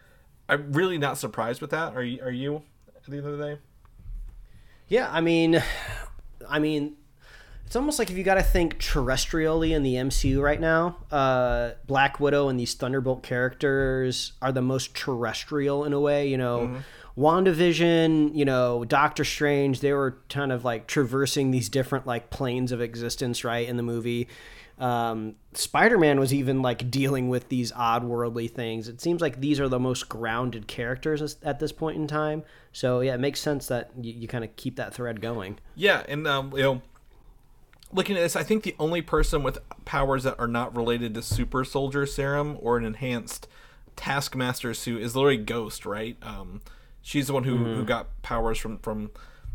I'm 0.49 0.73
really 0.73 0.99
not 0.99 1.19
surprised 1.19 1.61
with 1.61 1.71
that. 1.71 1.95
Are 1.97 2.03
you? 2.03 2.23
Are 2.23 2.31
you? 2.31 2.63
At 3.05 3.11
the 3.11 3.19
end 3.19 3.27
of 3.27 3.39
the 3.39 3.45
day, 3.45 3.59
Yeah, 4.89 5.11
I 5.13 5.21
mean, 5.21 5.63
I 6.49 6.59
mean, 6.59 6.97
it's 7.67 7.77
almost 7.77 7.99
like 7.99 8.11
if 8.11 8.17
you 8.17 8.25
got 8.25 8.35
to 8.35 8.43
think 8.43 8.79
terrestrially 8.79 9.71
in 9.73 9.83
the 9.83 9.95
MCU 9.95 10.41
right 10.41 10.61
now, 10.61 10.97
uh, 11.11 11.73
Black 11.87 12.21
Widow 12.21 12.49
and 12.49 12.59
these 12.59 12.75
Thunderbolt 12.75 13.23
characters 13.23 14.33
are 14.41 14.53
the 14.53 14.63
most 14.63 14.95
terrestrial 14.95 15.85
in 15.85 15.93
a 15.93 16.01
way. 16.01 16.29
You 16.29 16.39
know, 16.39 16.81
WandaVision, 17.19 18.35
you 18.35 18.45
know, 18.45 18.85
Doctor 18.85 19.25
Strange, 19.25 19.81
they 19.81 19.93
were 19.93 20.19
kind 20.29 20.53
of 20.53 20.65
like 20.65 20.87
traversing 20.87 21.51
these 21.51 21.69
different 21.69 22.07
like 22.07 22.31
planes 22.31 22.73
of 22.73 22.81
existence, 22.81 23.45
right, 23.45 23.69
in 23.69 23.77
the 23.77 23.83
movie. 23.83 24.29
Um, 24.79 25.37
Spider 25.53 25.99
Man 25.99 26.19
was 26.19 26.35
even 26.35 26.61
like 26.61 26.91
dealing 26.91 27.29
with 27.29 27.49
these 27.49 27.73
odd 27.73 28.05
worldly 28.05 28.49
things. 28.49 28.89
It 28.89 29.01
seems 29.01 29.21
like 29.21 29.41
these 29.41 29.61
are 29.61 29.69
the 29.69 29.79
most 29.79 30.09
grounded 30.09 30.67
characters 30.67 31.37
at 31.43 31.61
this 31.61 31.73
point 31.73 31.97
in 31.97 32.07
time. 32.07 32.43
So, 32.73 33.01
yeah, 33.01 33.15
it 33.15 33.21
makes 33.21 33.41
sense 33.41 33.69
that 33.69 33.91
you, 34.01 34.13
you 34.13 34.29
kind 34.29 34.43
of 34.43 34.55
keep 34.57 34.77
that 34.77 34.93
thread 34.93 35.21
going. 35.21 35.59
yeah, 35.77 36.03
and 36.09 36.27
um, 36.27 36.53
you 36.53 36.63
know, 36.63 36.83
looking 37.93 38.17
at 38.17 38.21
this, 38.21 38.35
I 38.35 38.43
think 38.43 38.65
the 38.65 38.75
only 38.79 39.01
person 39.01 39.43
with 39.43 39.59
powers 39.85 40.25
that 40.25 40.39
are 40.39 40.49
not 40.49 40.77
related 40.77 41.15
to 41.15 41.23
Super 41.23 41.65
Soldier 41.65 42.05
Serum 42.05 42.59
or 42.61 42.77
an 42.77 42.85
enhanced 42.85 43.47
Taskmaster 43.97 44.75
suit 44.75 45.03
is 45.03 45.15
literally 45.15 45.37
Ghost, 45.37 45.87
right? 45.87 46.17
Um, 46.21 46.61
she's 47.01 47.29
the 47.29 47.33
one 47.33 47.45
who, 47.45 47.57
who 47.57 47.85
got 47.85 48.21
powers 48.23 48.59
from 48.59 48.79
from 48.79 49.13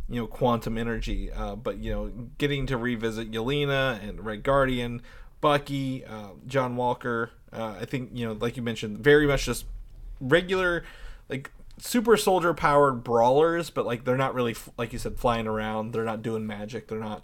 you 0.09 0.19
know 0.21 0.27
quantum 0.27 0.77
energy. 0.77 1.31
Uh, 1.31 1.55
but 1.55 1.77
you 1.77 1.91
know, 1.91 2.07
getting 2.37 2.65
to 2.67 2.77
revisit 2.77 3.31
Yelena 3.31 4.01
and 4.07 4.25
Red 4.25 4.43
Guardian, 4.43 5.01
Bucky, 5.41 6.05
uh, 6.05 6.29
John 6.47 6.75
Walker. 6.75 7.31
Uh, 7.51 7.75
I 7.81 7.85
think 7.85 8.11
you 8.13 8.25
know, 8.25 8.33
like 8.33 8.57
you 8.57 8.63
mentioned, 8.63 8.99
very 8.99 9.25
much 9.27 9.45
just 9.45 9.65
regular, 10.19 10.83
like 11.29 11.51
super 11.77 12.17
soldier 12.17 12.53
powered 12.53 13.03
brawlers, 13.03 13.69
but 13.69 13.85
like 13.85 14.03
they're 14.05 14.17
not 14.17 14.33
really 14.33 14.55
like 14.77 14.93
you 14.93 14.99
said 14.99 15.17
flying 15.17 15.47
around. 15.47 15.93
They're 15.93 16.03
not 16.03 16.21
doing 16.21 16.45
magic. 16.45 16.87
They're 16.87 16.99
not 16.99 17.23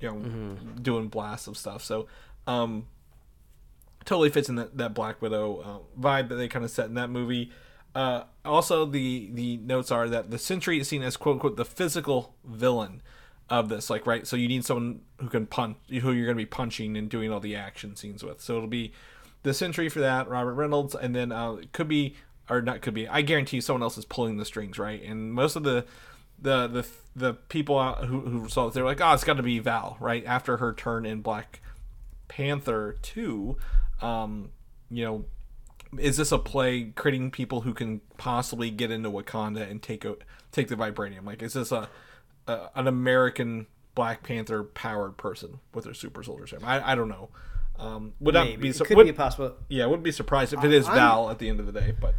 you 0.00 0.08
know 0.08 0.56
doing 0.80 1.08
blasts 1.08 1.46
of 1.46 1.56
stuff. 1.56 1.82
So. 1.84 2.06
um 2.46 2.86
totally 4.06 4.30
fits 4.30 4.48
in 4.48 4.54
that, 4.54 4.78
that 4.78 4.94
Black 4.94 5.20
Widow 5.20 5.58
uh, 5.58 6.00
vibe 6.00 6.30
that 6.30 6.36
they 6.36 6.48
kind 6.48 6.64
of 6.64 6.70
set 6.70 6.86
in 6.86 6.94
that 6.94 7.10
movie. 7.10 7.52
Uh, 7.94 8.24
also, 8.44 8.86
the 8.86 9.30
the 9.32 9.56
notes 9.58 9.90
are 9.90 10.08
that 10.08 10.30
the 10.30 10.38
Sentry 10.38 10.78
is 10.80 10.88
seen 10.88 11.02
as 11.02 11.16
quote 11.16 11.34
unquote 11.34 11.56
the 11.56 11.64
physical 11.64 12.34
villain 12.44 13.02
of 13.48 13.68
this. 13.68 13.90
Like, 13.90 14.06
right, 14.06 14.26
so 14.26 14.36
you 14.36 14.48
need 14.48 14.64
someone 14.64 15.00
who 15.18 15.28
can 15.28 15.46
punch, 15.46 15.76
who 15.88 16.12
you're 16.12 16.26
going 16.26 16.36
to 16.36 16.42
be 16.42 16.46
punching 16.46 16.96
and 16.96 17.08
doing 17.08 17.32
all 17.32 17.40
the 17.40 17.56
action 17.56 17.96
scenes 17.96 18.22
with. 18.22 18.40
So 18.40 18.56
it'll 18.56 18.68
be 18.68 18.92
the 19.42 19.52
Sentry 19.52 19.88
for 19.88 20.00
that, 20.00 20.28
Robert 20.28 20.54
Reynolds, 20.54 20.94
and 20.94 21.14
then 21.14 21.32
uh, 21.32 21.54
it 21.54 21.72
could 21.72 21.88
be 21.88 22.14
or 22.48 22.60
not 22.60 22.82
could 22.82 22.94
be. 22.94 23.08
I 23.08 23.22
guarantee 23.22 23.60
someone 23.60 23.82
else 23.82 23.96
is 23.96 24.04
pulling 24.04 24.36
the 24.36 24.44
strings, 24.44 24.78
right? 24.78 25.02
And 25.02 25.32
most 25.32 25.56
of 25.56 25.62
the 25.62 25.86
the 26.38 26.66
the 26.66 26.86
the 27.14 27.34
people 27.34 27.92
who 27.94 28.20
who 28.20 28.48
saw 28.48 28.68
it, 28.68 28.74
they're 28.74 28.84
like, 28.84 29.00
oh, 29.00 29.12
it's 29.12 29.24
got 29.24 29.34
to 29.34 29.42
be 29.42 29.58
Val, 29.58 29.96
right? 30.00 30.24
After 30.24 30.58
her 30.58 30.72
turn 30.72 31.06
in 31.06 31.22
Black 31.22 31.60
Panther 32.28 32.96
2, 33.02 33.56
um, 34.02 34.50
you 34.90 35.04
know, 35.04 35.24
is 35.98 36.16
this 36.16 36.30
a 36.32 36.38
play 36.38 36.84
creating 36.94 37.30
people 37.30 37.62
who 37.62 37.74
can 37.74 38.00
possibly 38.16 38.70
get 38.70 38.90
into 38.90 39.10
Wakanda 39.10 39.68
and 39.70 39.82
take 39.82 40.04
o- 40.04 40.18
take 40.52 40.68
the 40.68 40.76
vibranium? 40.76 41.24
Like, 41.24 41.42
is 41.42 41.54
this 41.54 41.72
a, 41.72 41.88
a 42.46 42.68
an 42.74 42.86
American 42.86 43.66
Black 43.94 44.22
Panther 44.22 44.62
powered 44.62 45.16
person 45.16 45.58
with 45.74 45.84
their 45.84 45.94
super 45.94 46.22
soldier 46.22 46.46
serum? 46.46 46.64
I, 46.64 46.92
I 46.92 46.94
don't 46.94 47.08
know. 47.08 47.28
Um, 47.78 48.12
would 48.20 48.34
not 48.34 48.46
Maybe. 48.46 48.62
be 48.62 48.68
it 48.68 48.76
su- 48.76 48.84
could 48.84 48.96
would- 48.98 49.06
be 49.06 49.12
possible. 49.12 49.54
yeah, 49.68 49.86
wouldn't 49.86 50.04
be 50.04 50.12
surprised 50.12 50.52
if 50.52 50.62
it 50.62 50.72
is 50.72 50.86
I'm- 50.86 50.96
Val 50.96 51.30
at 51.30 51.38
the 51.38 51.48
end 51.48 51.60
of 51.60 51.66
the 51.66 51.72
day. 51.72 51.94
But 51.98 52.14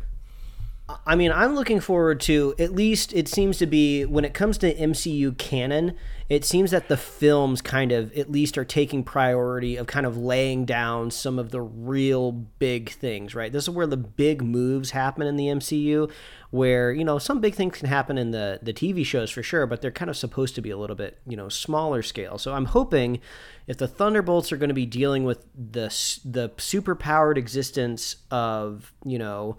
I 1.05 1.15
mean, 1.15 1.31
I'm 1.31 1.55
looking 1.55 1.79
forward 1.79 2.19
to 2.21 2.55
at 2.57 2.73
least 2.73 3.13
it 3.13 3.27
seems 3.27 3.57
to 3.59 3.65
be 3.65 4.05
when 4.05 4.25
it 4.25 4.33
comes 4.33 4.57
to 4.59 4.73
MCU 4.73 5.37
canon, 5.37 5.97
it 6.29 6.45
seems 6.45 6.71
that 6.71 6.87
the 6.87 6.97
films 6.97 7.61
kind 7.61 7.91
of 7.91 8.13
at 8.17 8.31
least 8.31 8.57
are 8.57 8.63
taking 8.63 9.03
priority 9.03 9.75
of 9.75 9.87
kind 9.87 10.05
of 10.05 10.17
laying 10.17 10.65
down 10.65 11.11
some 11.11 11.37
of 11.37 11.51
the 11.51 11.61
real 11.61 12.31
big 12.31 12.89
things, 12.91 13.35
right? 13.35 13.51
This 13.51 13.63
is 13.63 13.69
where 13.69 13.87
the 13.87 13.97
big 13.97 14.41
moves 14.41 14.91
happen 14.91 15.27
in 15.27 15.35
the 15.35 15.47
MCU 15.47 16.09
where, 16.51 16.91
you 16.91 17.03
know, 17.03 17.17
some 17.17 17.41
big 17.41 17.55
things 17.55 17.77
can 17.77 17.87
happen 17.87 18.17
in 18.17 18.31
the 18.31 18.59
the 18.61 18.73
TV 18.73 19.05
shows 19.05 19.29
for 19.29 19.43
sure, 19.43 19.65
but 19.65 19.81
they're 19.81 19.91
kind 19.91 20.09
of 20.09 20.17
supposed 20.17 20.55
to 20.55 20.61
be 20.61 20.69
a 20.69 20.77
little 20.77 20.95
bit, 20.95 21.17
you 21.27 21.35
know, 21.35 21.49
smaller 21.49 22.01
scale. 22.01 22.37
So 22.37 22.53
I'm 22.53 22.65
hoping 22.65 23.19
if 23.67 23.77
the 23.77 23.87
Thunderbolts 23.87 24.51
are 24.51 24.57
going 24.57 24.69
to 24.69 24.73
be 24.73 24.85
dealing 24.85 25.23
with 25.23 25.45
the 25.53 25.87
the 26.23 26.49
superpowered 26.57 27.37
existence 27.37 28.17
of, 28.31 28.93
you 29.05 29.19
know, 29.19 29.57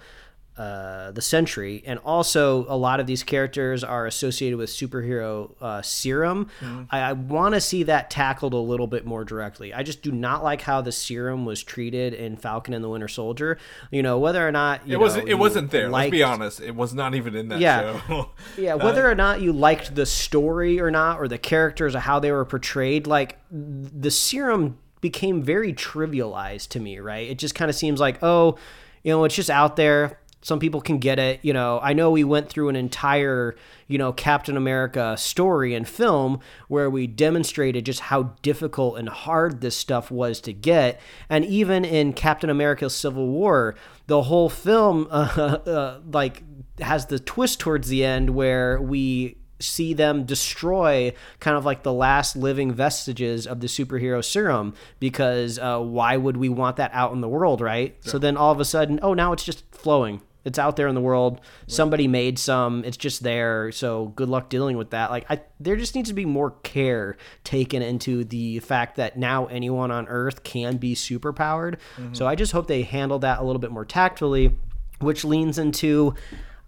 uh, 0.58 1.10
the 1.12 1.22
Sentry, 1.22 1.82
and 1.86 1.98
also 2.00 2.66
a 2.68 2.76
lot 2.76 3.00
of 3.00 3.06
these 3.06 3.22
characters 3.22 3.82
are 3.82 4.06
associated 4.06 4.58
with 4.58 4.68
superhero 4.68 5.54
uh, 5.62 5.80
serum. 5.80 6.48
I, 6.90 6.98
I 7.00 7.12
want 7.14 7.54
to 7.54 7.60
see 7.60 7.84
that 7.84 8.10
tackled 8.10 8.52
a 8.52 8.58
little 8.58 8.86
bit 8.86 9.06
more 9.06 9.24
directly. 9.24 9.72
I 9.72 9.82
just 9.82 10.02
do 10.02 10.12
not 10.12 10.44
like 10.44 10.60
how 10.60 10.82
the 10.82 10.92
serum 10.92 11.46
was 11.46 11.62
treated 11.62 12.12
in 12.12 12.36
Falcon 12.36 12.74
and 12.74 12.84
the 12.84 12.88
Winter 12.90 13.08
Soldier. 13.08 13.56
You 13.90 14.02
know, 14.02 14.18
whether 14.18 14.46
or 14.46 14.52
not 14.52 14.86
you 14.86 14.94
it 14.94 15.00
wasn't. 15.00 15.26
know, 15.26 15.30
It 15.32 15.38
wasn't 15.38 15.70
there. 15.70 15.88
Let's 15.88 16.10
be 16.10 16.22
honest. 16.22 16.60
It 16.60 16.74
was 16.74 16.92
not 16.92 17.14
even 17.14 17.34
in 17.34 17.48
that 17.48 17.58
Yeah. 17.58 17.98
show. 18.06 18.30
yeah, 18.58 18.74
whether 18.74 19.10
or 19.10 19.14
not 19.14 19.40
you 19.40 19.52
liked 19.54 19.94
the 19.94 20.04
story 20.06 20.78
or 20.80 20.90
not, 20.90 21.18
or 21.18 21.28
the 21.28 21.38
characters 21.38 21.94
or 21.94 22.00
how 22.00 22.18
they 22.18 22.30
were 22.30 22.44
portrayed, 22.44 23.06
like 23.06 23.38
the 23.50 24.10
serum 24.10 24.78
became 25.00 25.42
very 25.42 25.72
trivialized 25.72 26.68
to 26.68 26.80
me, 26.80 26.98
right? 26.98 27.28
It 27.28 27.38
just 27.38 27.54
kind 27.54 27.68
of 27.68 27.74
seems 27.74 27.98
like, 28.00 28.22
oh, 28.22 28.56
you 29.02 29.10
know, 29.10 29.24
it's 29.24 29.34
just 29.34 29.50
out 29.50 29.74
there. 29.76 30.18
Some 30.42 30.58
people 30.58 30.80
can 30.80 30.98
get 30.98 31.18
it. 31.18 31.40
You 31.42 31.52
know, 31.52 31.78
I 31.82 31.92
know 31.92 32.10
we 32.10 32.24
went 32.24 32.48
through 32.48 32.68
an 32.68 32.76
entire, 32.76 33.54
you 33.86 33.96
know, 33.96 34.12
Captain 34.12 34.56
America 34.56 35.16
story 35.16 35.74
and 35.74 35.88
film 35.88 36.40
where 36.68 36.90
we 36.90 37.06
demonstrated 37.06 37.86
just 37.86 38.00
how 38.00 38.34
difficult 38.42 38.98
and 38.98 39.08
hard 39.08 39.60
this 39.60 39.76
stuff 39.76 40.10
was 40.10 40.40
to 40.42 40.52
get. 40.52 41.00
And 41.28 41.44
even 41.44 41.84
in 41.84 42.12
Captain 42.12 42.50
America 42.50 42.90
Civil 42.90 43.28
War, 43.28 43.76
the 44.08 44.22
whole 44.22 44.48
film, 44.48 45.06
uh, 45.10 45.58
uh, 45.66 46.00
like, 46.10 46.42
has 46.80 47.06
the 47.06 47.20
twist 47.20 47.60
towards 47.60 47.88
the 47.88 48.04
end 48.04 48.30
where 48.30 48.80
we 48.80 49.36
see 49.60 49.94
them 49.94 50.24
destroy 50.24 51.12
kind 51.40 51.56
of 51.56 51.64
like 51.64 51.84
the 51.84 51.92
last 51.92 52.34
living 52.36 52.72
vestiges 52.72 53.46
of 53.46 53.60
the 53.60 53.68
superhero 53.68 54.24
serum 54.24 54.74
because 54.98 55.58
uh, 55.60 55.78
why 55.78 56.16
would 56.16 56.36
we 56.36 56.48
want 56.48 56.76
that 56.76 56.90
out 56.92 57.12
in 57.12 57.20
the 57.20 57.28
world 57.28 57.60
right 57.60 57.96
so 58.00 58.18
then 58.18 58.36
all 58.36 58.50
of 58.50 58.58
a 58.58 58.64
sudden 58.64 58.98
oh 59.02 59.14
now 59.14 59.32
it's 59.32 59.44
just 59.44 59.64
flowing 59.70 60.20
it's 60.44 60.58
out 60.58 60.76
there 60.76 60.88
in 60.88 60.94
the 60.94 61.00
world 61.00 61.40
somebody 61.66 62.08
made 62.08 62.38
some 62.38 62.84
it's 62.84 62.96
just 62.96 63.22
there 63.22 63.70
so 63.72 64.06
good 64.16 64.28
luck 64.28 64.48
dealing 64.48 64.76
with 64.76 64.90
that 64.90 65.10
like 65.10 65.24
I, 65.30 65.40
there 65.60 65.76
just 65.76 65.94
needs 65.94 66.08
to 66.08 66.14
be 66.14 66.24
more 66.24 66.50
care 66.62 67.16
taken 67.44 67.82
into 67.82 68.24
the 68.24 68.58
fact 68.60 68.96
that 68.96 69.16
now 69.16 69.46
anyone 69.46 69.90
on 69.90 70.06
earth 70.08 70.42
can 70.42 70.76
be 70.78 70.94
super 70.94 71.32
powered 71.32 71.78
so 72.12 72.26
i 72.26 72.34
just 72.34 72.52
hope 72.52 72.66
they 72.66 72.82
handle 72.82 73.18
that 73.20 73.38
a 73.38 73.42
little 73.44 73.60
bit 73.60 73.70
more 73.70 73.84
tactfully 73.84 74.56
which 75.00 75.24
leans 75.24 75.58
into 75.58 76.14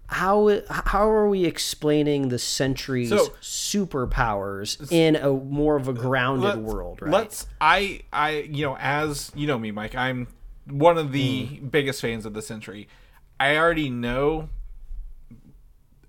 how 0.09 0.61
how 0.71 1.09
are 1.09 1.29
we 1.29 1.45
explaining 1.47 2.29
the 2.29 2.39
Sentry's 2.39 3.09
So- 3.09 3.33
superpowers 3.41 4.91
in 4.93 5.17
a 5.17 5.31
more 5.33 5.77
of 5.77 5.89
a 5.89 5.93
grounded 5.93 6.45
Let's- 6.45 6.59
world, 6.59 7.03
right? 7.03 7.11
Let's. 7.11 7.47
I. 7.61 8.01
I. 8.13 8.31
You 8.51 8.67
know, 8.67 8.77
as 8.79 9.33
you 9.35 9.47
know 9.47 9.59
me, 9.59 9.71
Mike. 9.71 9.95
I'm 9.95 10.29
one 10.69 10.99
of 10.99 11.13
the 11.13 11.47
Hmm. 11.47 11.67
biggest 11.69 12.01
fans 12.01 12.27
of 12.27 12.35
the 12.35 12.43
Sentry. 12.43 12.89
I 13.51 13.57
already 13.59 13.91
know 13.91 14.49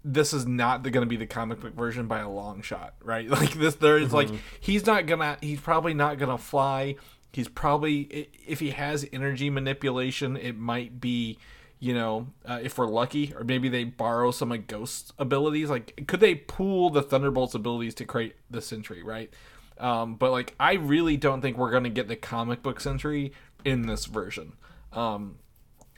this 0.04 0.34
is 0.34 0.46
not 0.46 0.84
going 0.84 1.02
to 1.02 1.06
be 1.10 1.18
the 1.18 1.26
comic 1.26 1.60
book 1.60 1.74
version 1.74 2.08
by 2.08 2.20
a 2.20 2.30
long 2.30 2.62
shot, 2.62 2.94
right? 3.04 3.28
Like 3.36 3.54
this, 3.54 3.76
there 3.76 3.98
is 3.98 4.14
like 4.14 4.28
Mm-hmm. 4.28 4.38
he's 4.60 4.86
not 4.86 5.06
gonna. 5.08 5.38
He's 5.42 5.60
probably 5.60 5.94
not 5.94 6.18
gonna 6.20 6.38
fly. 6.38 6.96
He's 7.34 7.48
probably 7.50 8.30
if 8.48 8.60
he 8.60 8.70
has 8.72 9.06
energy 9.12 9.50
manipulation, 9.50 10.38
it 10.38 10.58
might 10.58 11.00
be. 11.02 11.38
You 11.78 11.94
know, 11.94 12.28
uh, 12.46 12.60
if 12.64 12.78
we're 12.78 12.88
lucky, 12.88 13.34
or 13.36 13.44
maybe 13.44 13.68
they 13.68 13.84
borrow 13.84 14.32
some 14.32 14.52
of 14.54 14.66
Ghost's 14.66 15.12
abilities. 15.20 15.70
Like, 15.70 16.06
could 16.08 16.22
they 16.22 16.34
pool 16.34 16.90
the 16.90 17.02
Thunderbolt's 17.04 17.54
abilities 17.54 17.94
to 17.96 18.06
create 18.06 18.36
the 18.50 18.62
Sentry, 18.62 19.04
right? 19.04 19.30
Um, 19.78 20.16
but 20.16 20.32
like, 20.32 20.56
I 20.58 20.76
really 20.76 21.18
don't 21.18 21.42
think 21.42 21.58
we're 21.58 21.72
gonna 21.72 21.90
get 21.90 22.08
the 22.08 22.16
comic 22.16 22.64
book 22.64 22.80
Sentry 22.80 23.34
in 23.66 23.88
this 23.88 24.06
version. 24.06 24.54
Um, 24.94 25.36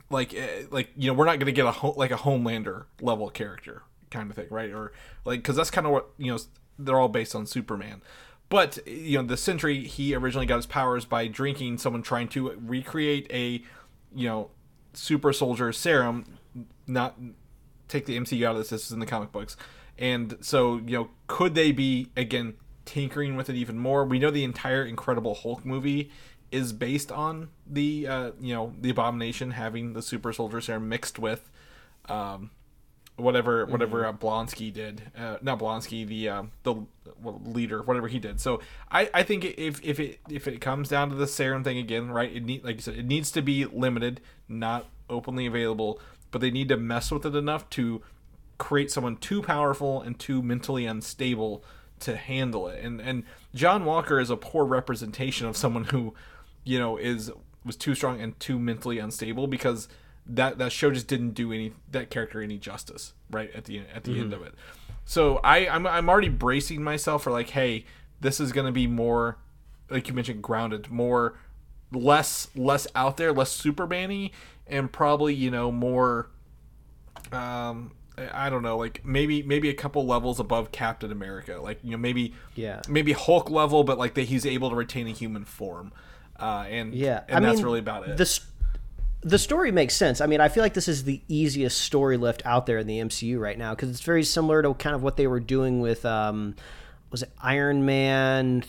like, 0.09 0.33
eh, 0.33 0.63
like 0.71 0.89
you 0.95 1.07
know, 1.07 1.13
we're 1.13 1.25
not 1.25 1.39
gonna 1.39 1.51
get 1.51 1.65
a 1.65 1.71
ho- 1.71 1.93
like 1.97 2.11
a 2.11 2.17
Homelander 2.17 2.85
level 3.01 3.29
character 3.29 3.83
kind 4.11 4.29
of 4.29 4.35
thing, 4.35 4.47
right? 4.49 4.71
Or 4.71 4.93
like, 5.25 5.39
because 5.39 5.55
that's 5.55 5.71
kind 5.71 5.85
of 5.87 5.93
what 5.93 6.09
you 6.17 6.31
know, 6.31 6.39
they're 6.79 6.99
all 6.99 7.09
based 7.09 7.35
on 7.35 7.45
Superman. 7.45 8.01
But 8.49 8.79
you 8.87 9.17
know, 9.17 9.27
the 9.27 9.37
Sentry 9.37 9.83
he 9.83 10.15
originally 10.15 10.45
got 10.45 10.57
his 10.57 10.65
powers 10.65 11.05
by 11.05 11.27
drinking 11.27 11.79
someone 11.79 12.01
trying 12.01 12.29
to 12.29 12.51
recreate 12.65 13.27
a 13.31 13.63
you 14.13 14.27
know 14.27 14.51
super 14.93 15.33
soldier 15.33 15.71
serum, 15.73 16.37
not 16.85 17.17
take 17.87 18.05
the 18.05 18.17
MCU 18.17 18.45
out 18.45 18.51
of 18.51 18.57
this. 18.59 18.69
This 18.69 18.85
is 18.85 18.91
in 18.91 18.99
the 18.99 19.05
comic 19.05 19.31
books, 19.31 19.57
and 19.97 20.37
so 20.41 20.77
you 20.77 20.97
know, 20.97 21.09
could 21.27 21.55
they 21.55 21.71
be 21.71 22.09
again 22.15 22.55
tinkering 22.87 23.35
with 23.35 23.49
it 23.49 23.55
even 23.55 23.77
more. 23.77 24.05
We 24.05 24.17
know 24.17 24.31
the 24.31 24.43
entire 24.43 24.83
Incredible 24.83 25.35
Hulk 25.35 25.63
movie 25.63 26.09
is 26.51 26.73
based 26.73 27.11
on 27.11 27.49
the 27.65 28.07
uh, 28.07 28.31
you 28.39 28.53
know 28.53 28.73
the 28.79 28.89
Abomination 28.89 29.51
having 29.51 29.93
the 29.93 30.01
super 30.01 30.31
soldier 30.33 30.61
serum 30.61 30.89
mixed 30.89 31.19
with 31.19 31.49
um, 32.07 32.51
whatever 33.17 33.65
whatever 33.65 34.05
uh, 34.05 34.13
Blonsky 34.13 34.71
did. 34.71 35.11
Uh, 35.17 35.37
not 35.41 35.59
Blonsky, 35.59 36.07
the 36.07 36.29
uh, 36.29 36.43
the 36.63 36.75
well, 37.21 37.41
leader, 37.43 37.81
whatever 37.81 38.07
he 38.07 38.19
did. 38.19 38.39
So 38.39 38.61
I, 38.91 39.09
I 39.13 39.23
think 39.23 39.45
if 39.45 39.83
if 39.83 39.99
it 39.99 40.19
if 40.29 40.47
it 40.47 40.61
comes 40.61 40.89
down 40.89 41.09
to 41.09 41.15
the 41.15 41.27
serum 41.27 41.63
thing 41.63 41.77
again, 41.77 42.09
right? 42.09 42.33
It 42.33 42.45
need 42.45 42.63
like 42.63 42.75
you 42.77 42.81
said, 42.81 42.95
it 42.95 43.05
needs 43.05 43.31
to 43.31 43.41
be 43.41 43.65
limited, 43.65 44.21
not 44.47 44.87
openly 45.09 45.45
available. 45.45 45.99
But 46.29 46.41
they 46.41 46.51
need 46.51 46.67
to 46.69 46.77
mess 46.77 47.09
with 47.09 47.25
it 47.25 47.35
enough 47.35 47.69
to 47.71 48.01
create 48.57 48.91
someone 48.91 49.15
too 49.15 49.41
powerful 49.41 50.01
and 50.01 50.19
too 50.19 50.41
mentally 50.41 50.85
unstable 50.85 51.63
to 52.01 52.15
handle 52.15 52.67
it. 52.67 52.83
And 52.83 53.01
and 53.01 53.23
John 53.55 53.85
Walker 53.85 54.19
is 54.19 54.29
a 54.29 54.37
poor 54.37 54.65
representation 54.65 55.47
of 55.47 55.57
someone 55.57 55.85
who, 55.85 56.13
you 56.68 56.80
know, 56.80 56.97
is 56.97 57.32
was 57.65 57.76
too 57.76 57.95
strong 57.95 58.22
and 58.22 58.39
too 58.39 58.59
mentally 58.59 58.99
unstable 58.99 59.47
because 59.47 59.88
that 60.26 60.57
that 60.57 60.72
show 60.72 60.91
just 60.91 61.07
didn't 61.07 61.32
do 61.32 61.51
any 61.51 61.74
that 61.91 62.09
character 62.09 62.41
any 62.41 62.57
justice 62.57 63.13
right 63.32 63.53
at 63.55 63.65
the 63.65 63.82
at 63.93 64.03
the 64.03 64.11
mm-hmm. 64.11 64.22
end 64.22 64.34
of 64.34 64.41
it. 64.41 64.53
So 65.05 65.38
I 65.38 65.68
I'm 65.68 65.88
I'm 65.88 66.09
already 66.09 66.30
bracing 66.30 66.84
myself 66.84 67.24
for 67.24 67.32
like, 67.32 67.49
hey, 67.49 67.86
this 68.20 68.39
is 68.39 68.51
gonna 68.51 68.72
be 68.72 68.88
more 68.88 69.38
like 69.89 70.07
you 70.07 70.13
mentioned 70.13 70.41
grounded, 70.41 70.89
more 70.89 71.38
less 71.91 72.49
less 72.55 72.88
out 72.95 73.18
there, 73.18 73.32
less 73.32 73.51
Superman-y, 73.51 74.32
and 74.68 74.91
probably 74.91 75.34
you 75.34 75.51
know 75.51 75.72
more 75.72 76.30
um 77.32 77.91
I 78.34 78.49
don't 78.49 78.63
know, 78.63 78.78
like 78.78 79.05
maybe 79.05 79.43
maybe 79.43 79.70
a 79.70 79.76
couple 79.76 80.05
levels 80.05 80.39
above 80.39 80.72
Captain 80.72 81.11
America, 81.11 81.59
like 81.61 81.80
you 81.84 81.91
know 81.91 81.97
maybe 81.97 82.34
yeah 82.55 82.82
maybe 82.89 83.13
Hulk 83.13 83.49
level, 83.49 83.84
but 83.84 83.97
like 83.97 84.15
that 84.15 84.24
he's 84.24 84.45
able 84.45 84.72
to 84.72 84.76
retain 84.76 85.07
a 85.07 85.11
human 85.11 85.45
form, 85.45 85.93
uh, 86.39 86.65
and 86.69 86.93
yeah, 86.93 87.23
and 87.27 87.38
I 87.38 87.49
that's 87.49 87.57
mean, 87.57 87.65
really 87.65 87.79
about 87.79 88.07
it. 88.07 88.17
The 88.17 88.39
the 89.21 89.39
story 89.39 89.71
makes 89.71 89.95
sense. 89.95 90.21
I 90.21 90.25
mean, 90.25 90.39
I 90.39 90.47
feel 90.47 90.63
like 90.63 90.73
this 90.73 90.88
is 90.88 91.03
the 91.03 91.21
easiest 91.27 91.81
story 91.81 92.17
lift 92.17 92.45
out 92.45 92.65
there 92.65 92.77
in 92.77 92.88
the 92.88 92.99
MCU 92.99 93.39
right 93.39 93.57
now 93.57 93.73
because 93.73 93.89
it's 93.89 94.01
very 94.01 94.23
similar 94.23 94.61
to 94.61 94.73
kind 94.75 94.95
of 94.95 95.03
what 95.03 95.17
they 95.17 95.27
were 95.27 95.39
doing 95.39 95.81
with 95.81 96.05
um, 96.05 96.55
was 97.11 97.23
it 97.23 97.31
Iron 97.41 97.85
Man 97.85 98.63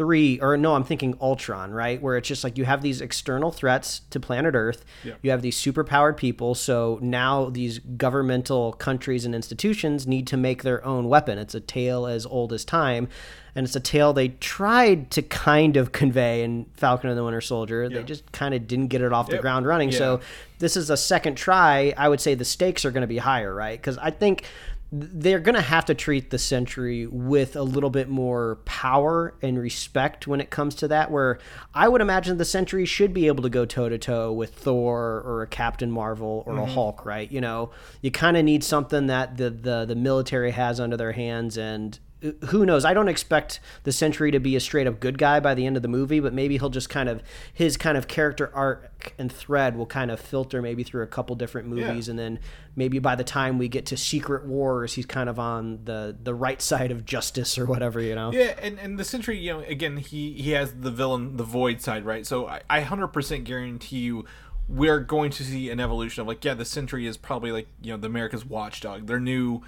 three 0.00 0.40
or 0.40 0.56
no 0.56 0.74
i'm 0.74 0.84
thinking 0.84 1.14
ultron 1.20 1.70
right? 1.80 2.00
Where 2.00 2.16
it's 2.16 2.28
just 2.28 2.44
like 2.44 2.58
you 2.58 2.64
have 2.64 2.82
these 2.82 3.00
external 3.00 3.50
threats 3.50 4.02
to 4.10 4.20
planet 4.20 4.54
earth. 4.54 4.84
Yeah. 5.04 5.14
you 5.22 5.30
have 5.30 5.42
these 5.42 5.56
superpowered 5.56 6.16
people. 6.16 6.54
So 6.54 6.98
now 7.02 7.50
these 7.50 7.78
governmental 7.78 8.72
countries 8.74 9.24
and 9.24 9.34
institutions 9.34 10.06
need 10.06 10.26
to 10.28 10.36
make 10.36 10.62
their 10.62 10.84
own 10.84 11.08
weapon. 11.08 11.38
It's 11.38 11.54
a 11.54 11.60
tale 11.60 12.06
as 12.06 12.26
old 12.26 12.52
as 12.52 12.64
time. 12.64 13.08
And 13.54 13.66
it's 13.66 13.74
a 13.74 13.80
tale 13.80 14.12
they 14.12 14.28
tried 14.28 15.10
to 15.12 15.22
kind 15.22 15.76
of 15.76 15.90
convey 15.90 16.44
in 16.44 16.66
falcon 16.76 17.10
and 17.10 17.18
the 17.18 17.24
winter 17.24 17.40
soldier. 17.40 17.82
Yeah. 17.84 17.98
they 17.98 18.04
just 18.04 18.30
kind 18.32 18.54
of 18.54 18.66
didn't 18.66 18.88
get 18.88 19.00
it 19.00 19.12
off 19.12 19.26
yep. 19.28 19.38
the 19.38 19.42
ground 19.42 19.66
running. 19.66 19.90
Yeah. 19.90 19.98
so 19.98 20.20
this 20.58 20.76
is 20.76 20.90
a 20.90 20.96
second 20.96 21.36
try. 21.36 21.92
I 21.96 22.08
would 22.08 22.20
say 22.20 22.34
the 22.34 22.44
stakes 22.44 22.84
are 22.84 22.90
going 22.90 23.02
to 23.02 23.08
be 23.08 23.18
higher 23.18 23.54
right? 23.54 23.78
Because 23.78 23.98
i 23.98 24.10
think 24.10 24.44
they're 24.92 25.38
going 25.38 25.54
to 25.54 25.60
have 25.60 25.84
to 25.84 25.94
treat 25.94 26.30
the 26.30 26.38
Sentry 26.38 27.06
with 27.06 27.54
a 27.54 27.62
little 27.62 27.90
bit 27.90 28.08
more 28.08 28.56
power 28.64 29.34
and 29.40 29.56
respect 29.58 30.26
when 30.26 30.40
it 30.40 30.50
comes 30.50 30.74
to 30.76 30.88
that. 30.88 31.10
Where 31.10 31.38
I 31.72 31.88
would 31.88 32.00
imagine 32.00 32.38
the 32.38 32.44
Sentry 32.44 32.84
should 32.84 33.14
be 33.14 33.28
able 33.28 33.42
to 33.44 33.48
go 33.48 33.64
toe 33.64 33.88
to 33.88 33.98
toe 33.98 34.32
with 34.32 34.52
Thor 34.54 35.22
or 35.24 35.42
a 35.42 35.46
Captain 35.46 35.90
Marvel 35.90 36.42
or 36.44 36.54
mm-hmm. 36.54 36.62
a 36.62 36.66
Hulk, 36.66 37.06
right? 37.06 37.30
You 37.30 37.40
know, 37.40 37.70
you 38.02 38.10
kind 38.10 38.36
of 38.36 38.44
need 38.44 38.64
something 38.64 39.06
that 39.06 39.36
the, 39.36 39.50
the 39.50 39.84
the 39.84 39.94
military 39.94 40.50
has 40.50 40.80
under 40.80 40.96
their 40.96 41.12
hands 41.12 41.56
and 41.56 41.98
who 42.46 42.66
knows? 42.66 42.84
I 42.84 42.92
don't 42.92 43.08
expect 43.08 43.60
the 43.84 43.92
Sentry 43.92 44.30
to 44.30 44.40
be 44.40 44.56
a 44.56 44.60
straight 44.60 44.86
up 44.86 45.00
good 45.00 45.18
guy 45.18 45.40
by 45.40 45.54
the 45.54 45.66
end 45.66 45.76
of 45.76 45.82
the 45.82 45.88
movie, 45.88 46.20
but 46.20 46.32
maybe 46.32 46.58
he'll 46.58 46.68
just 46.68 46.88
kind 46.88 47.08
of 47.08 47.22
his 47.52 47.76
kind 47.76 47.96
of 47.96 48.08
character 48.08 48.50
arc 48.54 49.14
and 49.18 49.32
thread 49.32 49.76
will 49.76 49.86
kind 49.86 50.10
of 50.10 50.20
filter 50.20 50.60
maybe 50.60 50.82
through 50.82 51.02
a 51.02 51.06
couple 51.06 51.34
different 51.36 51.68
movies, 51.68 52.06
yeah. 52.06 52.12
and 52.12 52.18
then 52.18 52.38
maybe 52.76 52.98
by 52.98 53.14
the 53.14 53.24
time 53.24 53.58
we 53.58 53.68
get 53.68 53.86
to 53.86 53.96
Secret 53.96 54.46
Wars, 54.46 54.94
he's 54.94 55.06
kind 55.06 55.28
of 55.28 55.38
on 55.38 55.84
the 55.84 56.16
the 56.22 56.34
right 56.34 56.60
side 56.60 56.90
of 56.90 57.04
justice 57.04 57.58
or 57.58 57.66
whatever, 57.66 58.00
you 58.00 58.14
know? 58.14 58.32
Yeah, 58.32 58.54
and, 58.60 58.78
and 58.78 58.98
the 58.98 59.04
Sentry, 59.04 59.38
you 59.38 59.52
know, 59.52 59.60
again, 59.60 59.96
he 59.96 60.34
he 60.34 60.50
has 60.50 60.72
the 60.72 60.90
villain, 60.90 61.36
the 61.36 61.44
Void 61.44 61.80
side, 61.80 62.04
right? 62.04 62.26
So 62.26 62.46
I, 62.46 62.62
I 62.68 62.80
hundred 62.80 63.08
percent 63.08 63.44
guarantee 63.44 63.98
you 63.98 64.24
we're 64.68 65.00
going 65.00 65.32
to 65.32 65.42
see 65.42 65.68
an 65.70 65.80
evolution 65.80 66.20
of 66.20 66.28
like 66.28 66.44
yeah 66.44 66.54
the 66.54 66.64
sentry 66.64 67.04
is 67.04 67.16
probably 67.16 67.50
like 67.50 67.66
you 67.82 67.90
know 67.90 67.96
the 67.96 68.06
america's 68.06 68.44
watchdog 68.44 69.08
their 69.08 69.18
new 69.18 69.60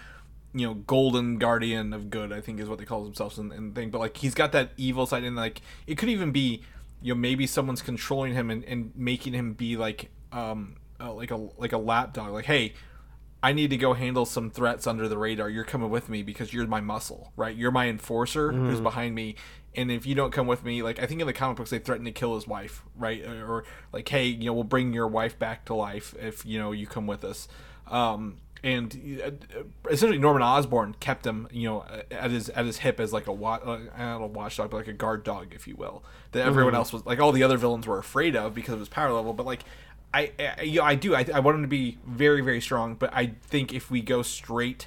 you 0.55 0.67
know 0.67 0.75
golden 0.75 1.39
guardian 1.39 1.93
of 1.93 2.11
good 2.11 2.33
i 2.33 2.41
think 2.41 2.61
is 2.61 2.69
what 2.69 2.79
they 2.79 2.85
call 2.85 3.05
themselves 3.05 3.39
and, 3.39 3.53
and 3.53 3.75
thing. 3.75 3.91
But 3.91 3.99
like 3.99 4.17
he's 4.17 4.35
got 4.35 4.53
that 4.53 4.71
evil 4.77 5.07
side 5.07 5.25
and 5.25 5.37
like 5.37 5.63
it 5.87 5.97
could 5.97 6.09
even 6.09 6.31
be 6.31 6.63
you 7.01 7.15
know 7.15 7.19
maybe 7.19 7.47
someone's 7.47 7.83
controlling 7.83 8.35
him 8.35 8.51
and, 8.51 8.65
and 8.65 8.93
making 8.95 9.33
him 9.33 9.55
be 9.55 9.77
like 9.77 10.11
um 10.31 10.77
uh, 11.01 11.13
like 11.13 11.31
a 11.31 11.37
like 11.57 11.73
a 11.73 11.79
lapdog 11.79 12.33
like 12.33 12.45
hey 12.45 12.75
i 13.43 13.53
need 13.53 13.71
to 13.71 13.77
go 13.77 13.93
handle 13.93 14.25
some 14.25 14.51
threats 14.51 14.87
under 14.87 15.09
the 15.09 15.19
radar. 15.19 15.49
You're 15.49 15.65
coming 15.65 15.91
with 15.91 16.09
me 16.09 16.23
because 16.23 16.53
you're 16.53 16.67
my 16.67 16.81
muscle 16.81 17.33
right? 17.37 17.57
You're 17.57 17.73
my 17.73 17.89
enforcer 17.89 18.53
mm. 18.53 18.71
who's 18.71 18.81
behind 18.81 19.15
me. 19.15 19.37
And 19.75 19.91
if 19.91 20.05
you 20.05 20.15
don't 20.15 20.33
come 20.33 20.47
with 20.47 20.65
me 20.65 20.83
like 20.83 21.03
i 21.03 21.07
think 21.07 21.21
in 21.21 21.27
the 21.27 21.33
comic 21.33 21.57
books 21.57 21.71
they 21.71 21.79
threaten 21.79 22.05
to 22.05 22.13
kill 22.13 22.35
his 22.35 22.47
wife 22.47 22.85
right? 22.97 23.25
Or, 23.27 23.47
or 23.47 23.65
like 23.93 24.09
hey 24.09 24.27
you 24.27 24.47
know 24.47 24.53
we'll 24.53 24.65
bring 24.65 24.93
your 24.93 25.09
wife 25.09 25.39
back 25.39 25.65
to 25.67 25.75
life 25.75 26.15
if 26.21 26.45
you 26.45 26.59
know 26.59 26.73
you 26.73 26.87
come 26.87 27.07
with 27.07 27.25
us. 27.25 27.49
Um 27.89 28.37
and 28.65 29.21
uh, 29.25 29.31
essentially 29.91 30.19
Norman 30.19 30.43
Osborn 30.43 30.95
kept 31.01 31.27
him, 31.27 31.49
you 31.51 31.69
know, 31.69 31.85
at 32.11 32.31
his 32.31 32.49
at 32.51 32.65
his 32.65 32.79
hip 32.79 33.01
as 33.01 33.13
like 33.13 33.27
a 33.27 33.33
watch, 33.33 33.63
uh, 33.65 33.79
not 33.99 34.23
a 34.23 34.27
watchdog, 34.27 34.71
but 34.71 34.79
like 34.79 34.89
a 34.89 34.93
guard 34.93 35.25
dog, 35.25 35.53
if 35.55 35.67
you 35.67 35.75
will. 35.75 36.05
That 36.31 36.47
everyone 36.47 36.73
mm-hmm. 36.73 36.79
else 36.79 36.93
was 36.93 37.05
like 37.05 37.19
all 37.19 37.33
the 37.33 37.43
other 37.43 37.57
villains 37.57 37.87
were 37.87 37.99
afraid 37.99 38.37
of 38.37 38.55
because 38.55 38.75
of 38.75 38.81
his 38.81 38.89
power 38.89 39.13
level. 39.13 39.33
But 39.33 39.47
like, 39.47 39.65
I 40.15 40.31
I, 40.39 40.63
you 40.63 40.81
know, 40.81 40.87
I 40.87 40.95
do 40.95 41.15
I, 41.15 41.27
I 41.35 41.41
want 41.41 41.57
him 41.57 41.63
to 41.63 41.69
be 41.69 41.99
very 42.07 42.41
very 42.41 42.61
strong. 42.61 42.95
But 42.95 43.13
I 43.13 43.35
think 43.43 43.75
if 43.75 43.91
we 43.91 44.01
go 44.01 44.23
straight 44.23 44.87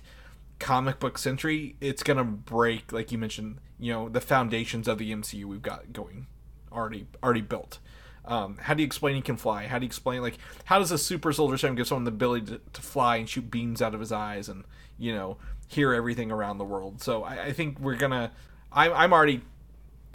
comic 0.59 0.99
book 0.99 1.17
Sentry, 1.17 1.75
it's 1.81 2.01
gonna 2.01 2.23
break, 2.23 2.93
like 2.93 3.11
you 3.11 3.17
mentioned, 3.17 3.57
you 3.77 3.91
know, 3.91 4.07
the 4.07 4.21
foundations 4.21 4.87
of 4.87 4.99
the 4.99 5.11
MCU 5.11 5.45
we've 5.45 5.61
got 5.61 5.91
going 5.91 6.27
already 6.71 7.07
already 7.21 7.41
built. 7.41 7.79
Um, 8.27 8.57
how 8.57 8.73
do 8.73 8.81
you 8.81 8.87
explain 8.87 9.15
he 9.15 9.21
can 9.21 9.37
fly? 9.37 9.67
How 9.67 9.79
do 9.79 9.85
you 9.85 9.87
explain 9.87 10.21
like 10.21 10.37
how 10.65 10.79
does 10.79 10.91
a 10.91 10.97
super 10.97 11.31
soldier 11.31 11.57
serum 11.57 11.75
give 11.75 11.87
someone 11.87 12.05
the 12.05 12.11
ability 12.11 12.47
to, 12.47 12.61
to, 12.73 12.81
fly 12.81 13.17
and 13.17 13.29
shoot 13.29 13.49
beams 13.51 13.81
out 13.81 13.93
of 13.93 13.99
his 13.99 14.11
eyes 14.11 14.49
and 14.49 14.63
you 14.97 15.13
know 15.13 15.37
hear 15.67 15.93
everything 15.93 16.31
around 16.31 16.57
the 16.57 16.65
world? 16.65 17.01
So 17.01 17.23
I, 17.23 17.45
I 17.45 17.53
think 17.53 17.79
we're 17.79 17.97
gonna. 17.97 18.31
I'm 18.71 18.93
I'm 18.93 19.13
already, 19.13 19.41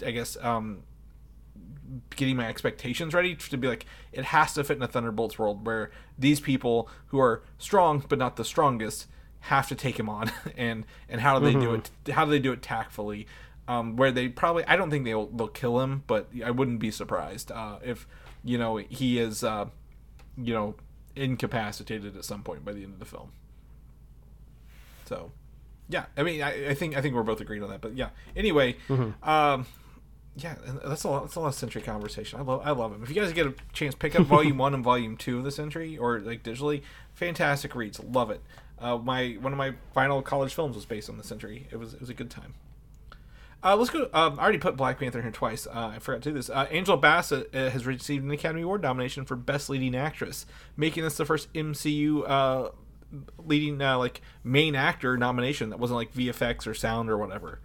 I 0.05 0.11
guess, 0.11 0.37
um, 0.41 0.83
getting 2.17 2.37
my 2.37 2.47
expectations 2.47 3.15
ready 3.15 3.35
to 3.35 3.57
be 3.57 3.69
like 3.69 3.87
it 4.13 4.25
has 4.27 4.55
to 4.55 4.65
fit 4.65 4.77
in 4.77 4.83
a 4.83 4.89
Thunderbolts 4.89 5.39
world 5.39 5.67
where 5.67 5.91
these 6.19 6.41
people 6.41 6.89
who 7.07 7.21
are 7.21 7.43
strong 7.59 8.05
but 8.09 8.19
not 8.19 8.37
the 8.37 8.45
strongest 8.45 9.07
have 9.45 9.69
to 9.69 9.75
take 9.75 9.99
him 9.99 10.09
on 10.09 10.31
and 10.57 10.85
and 11.09 11.21
how 11.21 11.39
do 11.39 11.45
they 11.45 11.53
mm-hmm. 11.53 11.61
do 11.61 11.75
it 11.75 11.91
how 12.13 12.25
do 12.25 12.31
they 12.31 12.39
do 12.39 12.53
it 12.53 12.63
tactfully 12.63 13.27
um, 13.71 13.95
where 13.95 14.11
they 14.11 14.29
probably 14.29 14.65
I 14.67 14.75
don't 14.75 14.91
think 14.91 15.05
they'll 15.05 15.27
they'll 15.27 15.47
kill 15.47 15.79
him, 15.81 16.03
but 16.09 16.29
I 16.45 16.51
wouldn't 16.51 16.81
be 16.81 16.91
surprised 16.91 17.53
uh, 17.53 17.79
if 17.85 18.09
you 18.43 18.59
know 18.59 18.79
he 18.79 19.21
is 19.21 19.45
uh, 19.45 19.67
you 20.37 20.53
know 20.53 20.75
incapacitated 21.15 22.17
at 22.17 22.25
some 22.25 22.43
point 22.43 22.65
by 22.65 22.73
the 22.73 22.83
end 22.83 22.95
of 22.95 22.99
the 22.99 23.05
film. 23.05 23.31
So, 25.05 25.31
yeah, 25.89 26.07
I 26.17 26.25
mean, 26.25 26.43
I, 26.43 26.71
I 26.71 26.75
think 26.75 26.97
I 26.97 27.01
think 27.01 27.15
we're 27.15 27.23
both 27.23 27.41
agreed 27.41 27.63
on 27.63 27.71
that. 27.71 27.81
But 27.81 27.95
yeah, 27.97 28.09
anyway, 28.35 28.75
mm-hmm. 28.89 29.29
um, 29.29 29.67
yeah, 30.35 30.57
that's 30.85 31.05
a 31.05 31.09
lot, 31.09 31.23
that's 31.23 31.37
a 31.37 31.41
lot 31.41 31.49
of 31.49 31.55
Sentry 31.55 31.81
conversation. 31.81 32.41
I 32.41 32.43
love 32.43 32.63
I 32.65 32.73
love 32.73 32.93
him. 32.93 33.05
If 33.05 33.09
you 33.09 33.15
guys 33.15 33.33
get 33.33 33.47
a 33.47 33.55
chance, 33.73 33.95
pick 33.95 34.19
up 34.19 34.27
Volume 34.27 34.59
One 34.59 34.75
and 34.75 34.83
Volume 34.83 35.17
Two 35.17 35.39
of 35.39 35.45
the 35.45 35.53
Sentry 35.53 35.97
or 35.97 36.19
like 36.19 36.43
digitally, 36.43 36.83
fantastic 37.15 37.77
reads. 37.77 38.01
Love 38.03 38.31
it. 38.33 38.43
Uh, 38.81 38.99
my 38.99 39.39
one 39.41 39.53
of 39.53 39.59
my 39.59 39.75
final 39.95 40.23
college 40.23 40.55
films 40.55 40.75
was 40.75 40.87
based 40.87 41.09
on 41.09 41.19
the 41.19 41.25
Sentry. 41.25 41.69
It 41.71 41.77
was 41.77 41.95
it 41.95 42.01
was 42.01 42.11
a 42.11 42.15
good 42.15 42.31
time. 42.31 42.55
Uh, 43.63 43.77
let's 43.77 43.91
go. 43.91 44.09
Um, 44.15 44.39
I 44.39 44.43
already 44.43 44.59
put 44.59 44.77
Black 44.77 44.99
Panther 44.99 45.21
here 45.21 45.31
twice. 45.31 45.67
Uh, 45.67 45.93
I 45.95 45.99
forgot 45.99 46.23
to 46.23 46.31
do 46.31 46.35
this. 46.35 46.49
Uh, 46.49 46.67
Angela 46.71 46.97
Bassett 46.97 47.55
uh, 47.55 47.71
has 47.71 47.85
received 47.85 48.25
an 48.25 48.31
Academy 48.31 48.63
Award 48.63 48.83
nomination 48.83 49.27
for 49.27 49.37
Best 49.37 49.69
Leading 49.69 49.95
Actress, 49.95 50.47
making 50.77 51.05
this 51.05 51.17
the 51.17 51.27
first 51.27 51.53
MCU 51.53 52.29
uh, 52.29 52.71
leading 53.39 53.83
uh, 53.83 53.99
like 53.99 54.23
main 54.43 54.75
actor 54.75 55.17
nomination 55.19 55.71
that 55.71 55.79
wasn't 55.79 55.97
like 55.97 56.15
VFX 56.15 56.67
or 56.67 56.75
sound 56.75 57.11
or 57.11 57.19
whatever 57.19 57.61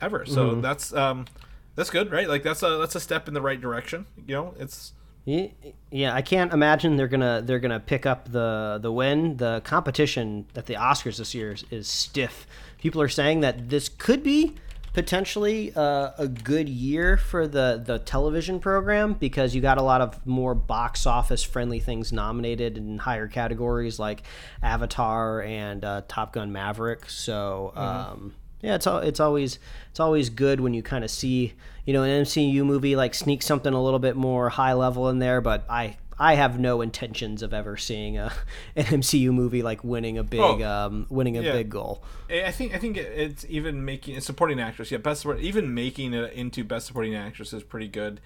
ever. 0.00 0.24
So 0.26 0.50
mm-hmm. 0.50 0.60
that's 0.60 0.92
um, 0.92 1.26
that's 1.74 1.90
good, 1.90 2.10
right? 2.10 2.28
Like 2.28 2.42
that's 2.42 2.62
a 2.62 2.78
that's 2.78 2.94
a 2.94 3.00
step 3.00 3.28
in 3.28 3.34
the 3.34 3.42
right 3.42 3.60
direction. 3.60 4.06
You 4.26 4.34
know, 4.34 4.54
it's 4.58 4.92
yeah, 5.24 6.14
I 6.14 6.22
can't 6.22 6.52
imagine 6.52 6.96
they're 6.96 7.06
gonna 7.06 7.42
they're 7.44 7.58
gonna 7.58 7.80
pick 7.80 8.06
up 8.06 8.32
the 8.32 8.78
the 8.80 8.90
win. 8.90 9.36
The 9.36 9.60
competition 9.64 10.46
at 10.56 10.66
the 10.66 10.74
Oscars 10.74 11.18
this 11.18 11.34
year 11.34 11.52
is, 11.52 11.64
is 11.70 11.86
stiff. 11.86 12.46
People 12.78 13.02
are 13.02 13.08
saying 13.08 13.40
that 13.40 13.68
this 13.68 13.88
could 13.88 14.22
be 14.22 14.54
potentially 14.92 15.72
uh, 15.74 16.10
a 16.18 16.28
good 16.28 16.68
year 16.68 17.16
for 17.16 17.46
the 17.46 17.82
the 17.84 17.98
television 17.98 18.58
program 18.60 19.14
because 19.14 19.54
you 19.54 19.60
got 19.60 19.78
a 19.78 19.82
lot 19.82 20.00
of 20.00 20.26
more 20.26 20.54
box 20.54 21.06
office 21.06 21.42
friendly 21.42 21.80
things 21.80 22.12
nominated 22.12 22.76
in 22.76 22.98
higher 22.98 23.28
categories 23.28 23.98
like 23.98 24.22
Avatar 24.62 25.42
and 25.42 25.84
uh, 25.84 26.02
Top 26.08 26.32
Gun 26.32 26.52
Maverick. 26.52 27.08
So 27.08 27.72
mm-hmm. 27.76 27.80
um, 27.80 28.34
Yeah, 28.62 28.74
it's 28.74 28.86
all, 28.86 28.98
it's 28.98 29.20
always 29.20 29.58
it's 29.90 30.00
always 30.00 30.30
good 30.30 30.60
when 30.60 30.74
you 30.74 30.82
kind 30.82 31.04
of 31.04 31.10
see 31.10 31.54
you 31.84 31.92
know 31.92 32.02
an 32.02 32.24
MCU 32.24 32.64
movie 32.64 32.96
like 32.96 33.14
sneak 33.14 33.42
something 33.42 33.72
a 33.72 33.82
little 33.82 34.00
bit 34.00 34.16
more 34.16 34.48
high 34.48 34.72
level 34.72 35.08
in 35.08 35.18
there. 35.18 35.40
But 35.40 35.64
I 35.70 35.96
I 36.18 36.34
have 36.34 36.58
no 36.58 36.80
intentions 36.80 37.42
of 37.42 37.54
ever 37.54 37.76
seeing 37.76 38.18
a 38.18 38.32
an 38.76 38.84
MCU 38.84 39.32
movie 39.32 39.62
like 39.62 39.84
winning 39.84 40.18
a 40.18 40.24
big 40.24 40.40
Oh, 40.40 40.62
um, 40.64 41.06
winning 41.08 41.36
a 41.38 41.42
yeah. 41.42 41.52
big 41.52 41.70
goal. 41.70 42.02
I 42.30 42.50
think 42.50 42.74
I 42.74 42.78
think 42.78 42.96
it's 42.96 43.46
even 43.48 43.84
making 43.84 44.16
it's 44.16 44.26
supporting 44.26 44.60
actress. 44.60 44.90
Yeah, 44.90 44.98
best 44.98 45.22
support, 45.22 45.40
even 45.40 45.74
making 45.74 46.14
it 46.14 46.32
into 46.32 46.64
best 46.64 46.86
supporting 46.86 47.14
actress 47.14 47.52
is 47.52 47.62
pretty 47.62 47.88
good. 47.88 48.20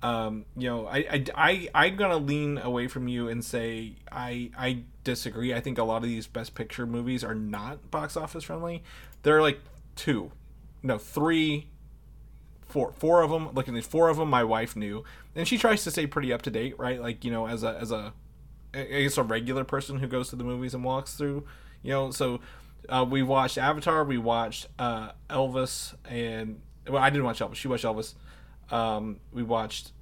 Um, 0.00 0.44
you 0.56 0.68
know, 0.68 0.86
I, 0.86 0.98
I, 0.98 1.24
I 1.34 1.68
I'm 1.86 1.96
gonna 1.96 2.18
lean 2.18 2.58
away 2.58 2.86
from 2.86 3.08
you 3.08 3.28
and 3.28 3.44
say 3.44 3.94
I 4.12 4.50
I 4.56 4.82
disagree. 5.02 5.52
I 5.52 5.60
think 5.60 5.78
a 5.78 5.84
lot 5.84 5.98
of 5.98 6.08
these 6.08 6.26
best 6.26 6.54
picture 6.54 6.86
movies 6.86 7.24
are 7.24 7.34
not 7.34 7.90
box 7.90 8.16
office 8.16 8.44
friendly. 8.44 8.82
There 9.24 9.36
are 9.36 9.42
like 9.42 9.58
two, 9.96 10.30
no 10.84 10.98
three, 10.98 11.66
four 12.68 12.92
four 12.92 13.22
of 13.22 13.30
them. 13.30 13.52
Looking 13.54 13.76
at 13.76 13.84
four 13.84 14.08
of 14.08 14.18
them, 14.18 14.30
my 14.30 14.44
wife 14.44 14.76
knew, 14.76 15.02
and 15.38 15.46
she 15.46 15.56
tries 15.56 15.84
to 15.84 15.90
stay 15.92 16.06
pretty 16.06 16.32
up 16.32 16.42
to 16.42 16.50
date, 16.50 16.76
right? 16.78 17.00
Like 17.00 17.24
you 17.24 17.30
know, 17.30 17.46
as 17.46 17.62
a 17.62 17.78
as 17.78 17.92
a 17.92 18.12
I 18.74 18.82
guess 18.82 19.16
a 19.16 19.22
regular 19.22 19.64
person 19.64 19.98
who 19.98 20.08
goes 20.08 20.30
to 20.30 20.36
the 20.36 20.42
movies 20.42 20.74
and 20.74 20.82
walks 20.82 21.14
through, 21.14 21.46
you 21.80 21.92
know. 21.92 22.10
So 22.10 22.40
uh, 22.88 23.06
we 23.08 23.22
watched 23.22 23.56
Avatar, 23.56 24.04
we 24.04 24.18
watched 24.18 24.66
uh, 24.80 25.12
Elvis, 25.30 25.94
and 26.04 26.60
well, 26.88 27.00
I 27.00 27.08
didn't 27.10 27.24
watch 27.24 27.38
Elvis. 27.38 27.54
She 27.54 27.68
watched 27.68 27.84
Elvis. 27.84 28.14
Um, 28.70 29.20
we 29.32 29.44
watched 29.44 29.92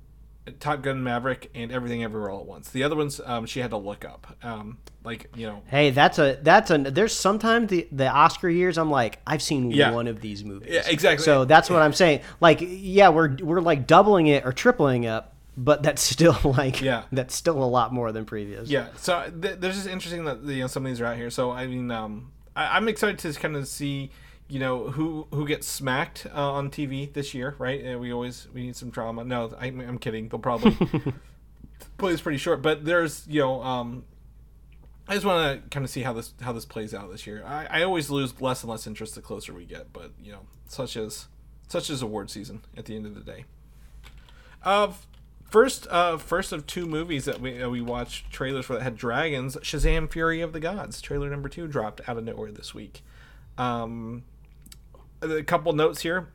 Top 0.61 0.83
Gun 0.83 1.03
Maverick 1.03 1.51
and 1.55 1.73
Everything 1.73 2.03
Everywhere 2.05 2.31
All 2.31 2.41
at 2.41 2.47
Once. 2.47 2.71
The 2.71 2.83
other 2.85 2.97
ones 2.97 3.21
um, 3.25 3.47
she 3.47 3.61
had 3.61 3.71
to 3.71 3.77
look 3.77 4.05
up, 4.05 4.37
um, 4.43 4.79
like 5.05 5.31
you 5.37 5.47
know. 5.47 5.63
Hey, 5.67 5.91
that's 5.91 6.19
a 6.19 6.39
that's 6.43 6.71
a 6.71 6.79
there's 6.79 7.13
sometimes 7.13 7.71
the 7.71 7.89
the 7.93 8.07
Oscar 8.09 8.49
years 8.49 8.79
I'm 8.79 8.91
like 8.91 9.19
I've 9.27 9.43
seen 9.43 9.71
Yeah. 9.71 9.91
one 9.93 10.07
of 10.07 10.21
these 10.21 10.45
movies. 10.45 10.69
Yeah, 10.73 10.83
exactly. 10.87 11.25
So 11.25 11.45
that's 11.45 11.69
what 11.71 11.83
I'm 11.83 11.93
saying. 11.93 12.21
Like 12.41 12.59
yeah, 12.63 13.09
we're 13.09 13.37
we're 13.43 13.61
like 13.61 13.87
doubling 13.87 14.29
it 14.29 14.45
or 14.47 14.53
tripling 14.53 15.07
up, 15.07 15.35
but 15.57 15.83
that's 15.83 16.03
still 16.13 16.37
like 16.45 16.81
Yeah. 16.81 17.03
that's 17.13 17.35
still 17.35 17.63
a 17.63 17.67
lot 17.67 17.93
more 17.93 18.13
than 18.13 18.25
previous. 18.25 18.69
Yeah, 18.69 18.89
so 18.97 19.31
th- 19.43 19.59
there's 19.59 19.75
just 19.77 19.89
interesting 19.89 20.25
that 20.27 20.43
you 20.45 20.61
know 20.61 20.67
some 20.69 20.85
of 20.87 20.91
these 20.91 21.01
are 21.01 21.07
out 21.07 21.17
here. 21.17 21.31
So 21.31 21.51
I 21.51 21.67
mean, 21.67 21.91
um, 21.91 22.31
I- 22.55 22.77
I'm 22.77 22.89
excited 22.89 23.19
to 23.21 23.33
kind 23.41 23.57
of 23.57 23.67
see, 23.69 24.11
you 24.49 24.61
know, 24.61 24.91
who 24.91 25.27
who 25.33 25.47
gets 25.47 25.67
smacked 25.67 26.27
uh, 26.33 26.53
on 26.53 26.71
TV 26.71 27.13
this 27.13 27.35
year, 27.35 27.55
right? 27.59 27.95
Uh, 27.95 27.99
we 27.99 28.13
always 28.13 28.49
we 28.53 28.63
need 28.63 28.77
some 28.77 28.91
drama. 28.91 29.25
No, 29.25 29.53
I, 29.59 29.67
I'm 29.67 29.99
kidding. 29.99 30.29
They'll 30.29 30.39
probably 30.39 30.73
play 31.99 32.13
this 32.13 32.21
pretty 32.21 32.39
short, 32.39 32.63
but 32.63 32.85
there's 32.85 33.27
you 33.29 33.41
know, 33.41 33.63
um, 33.63 34.05
I 35.09 35.15
just 35.15 35.27
want 35.27 35.63
to 35.63 35.69
kind 35.71 35.85
of 35.85 35.91
see 35.91 36.03
how 36.03 36.13
this 36.13 36.35
how 36.41 36.53
this 36.53 36.65
plays 36.65 36.95
out 36.95 37.11
this 37.11 37.27
year. 37.27 37.45
I, 37.45 37.67
I 37.67 37.83
always 37.83 38.09
lose 38.09 38.41
less 38.41 38.63
and 38.63 38.71
less 38.71 38.87
interest 38.87 39.15
the 39.17 39.23
closer 39.23 39.53
we 39.53 39.65
get, 39.65 39.93
but 39.93 40.13
you 40.23 40.33
know, 40.33 40.43
such 40.69 40.97
as 40.97 41.27
such 41.69 41.91
as 41.91 42.03
award 42.03 42.31
season 42.31 42.63
at 42.77 42.85
the 42.85 42.95
end 42.95 43.07
of 43.07 43.15
the 43.15 43.21
day. 43.21 43.45
Uh, 44.63 44.93
first, 45.45 45.87
uh, 45.89 46.19
first 46.19 46.53
of 46.53 46.67
two 46.67 46.87
movies 46.87 47.25
that 47.25 47.41
we 47.41 47.61
uh, 47.61 47.69
we 47.69 47.81
watched 47.81 48.31
trailers 48.31 48.67
for 48.67 48.75
that 48.75 48.83
had 48.83 48.97
dragons. 48.97 49.57
Shazam: 49.57 50.11
Fury 50.11 50.41
of 50.41 50.53
the 50.53 50.61
Gods 50.61 51.01
trailer 51.01 51.31
number 51.31 51.49
two 51.49 51.67
dropped 51.67 52.01
out 52.09 52.17
of 52.17 52.25
nowhere 52.25 52.53
this 52.53 52.75
week. 52.75 53.03
Um, 53.59 54.25
a 55.31 55.43
couple 55.43 55.73
notes 55.73 56.03
here, 56.03 56.29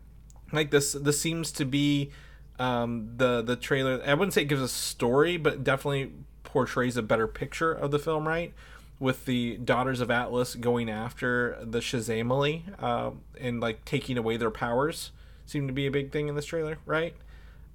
like 0.52 0.72
this. 0.72 0.94
This 0.94 1.20
seems 1.20 1.52
to 1.54 1.66
be 1.66 2.12
um, 2.60 3.14
the 3.18 3.42
the 3.42 3.56
trailer. 3.56 4.02
I 4.06 4.14
wouldn't 4.14 4.34
say 4.34 4.44
it 4.44 4.46
gives 4.46 4.62
a 4.62 4.68
story, 4.68 5.38
but 5.38 5.64
definitely 5.64 6.12
portrays 6.44 6.98
a 6.98 7.02
better 7.02 7.28
picture 7.28 7.72
of 7.72 7.92
the 7.92 8.00
film, 8.00 8.28
right? 8.28 8.54
With 9.00 9.26
the 9.26 9.58
daughters 9.58 10.00
of 10.00 10.12
Atlas 10.12 10.54
going 10.56 10.90
after 10.90 11.58
the 11.64 11.80
Shazamily 11.80 12.64
uh, 12.82 13.12
and 13.40 13.60
like 13.60 13.84
taking 13.86 14.18
away 14.18 14.38
their 14.38 14.52
powers, 14.52 15.12
seem 15.46 15.66
to 15.68 15.74
be 15.74 15.88
a 15.88 15.92
big 15.92 16.12
thing 16.12 16.28
in 16.28 16.36
this 16.36 16.46
trailer, 16.46 16.78
right? 16.86 17.16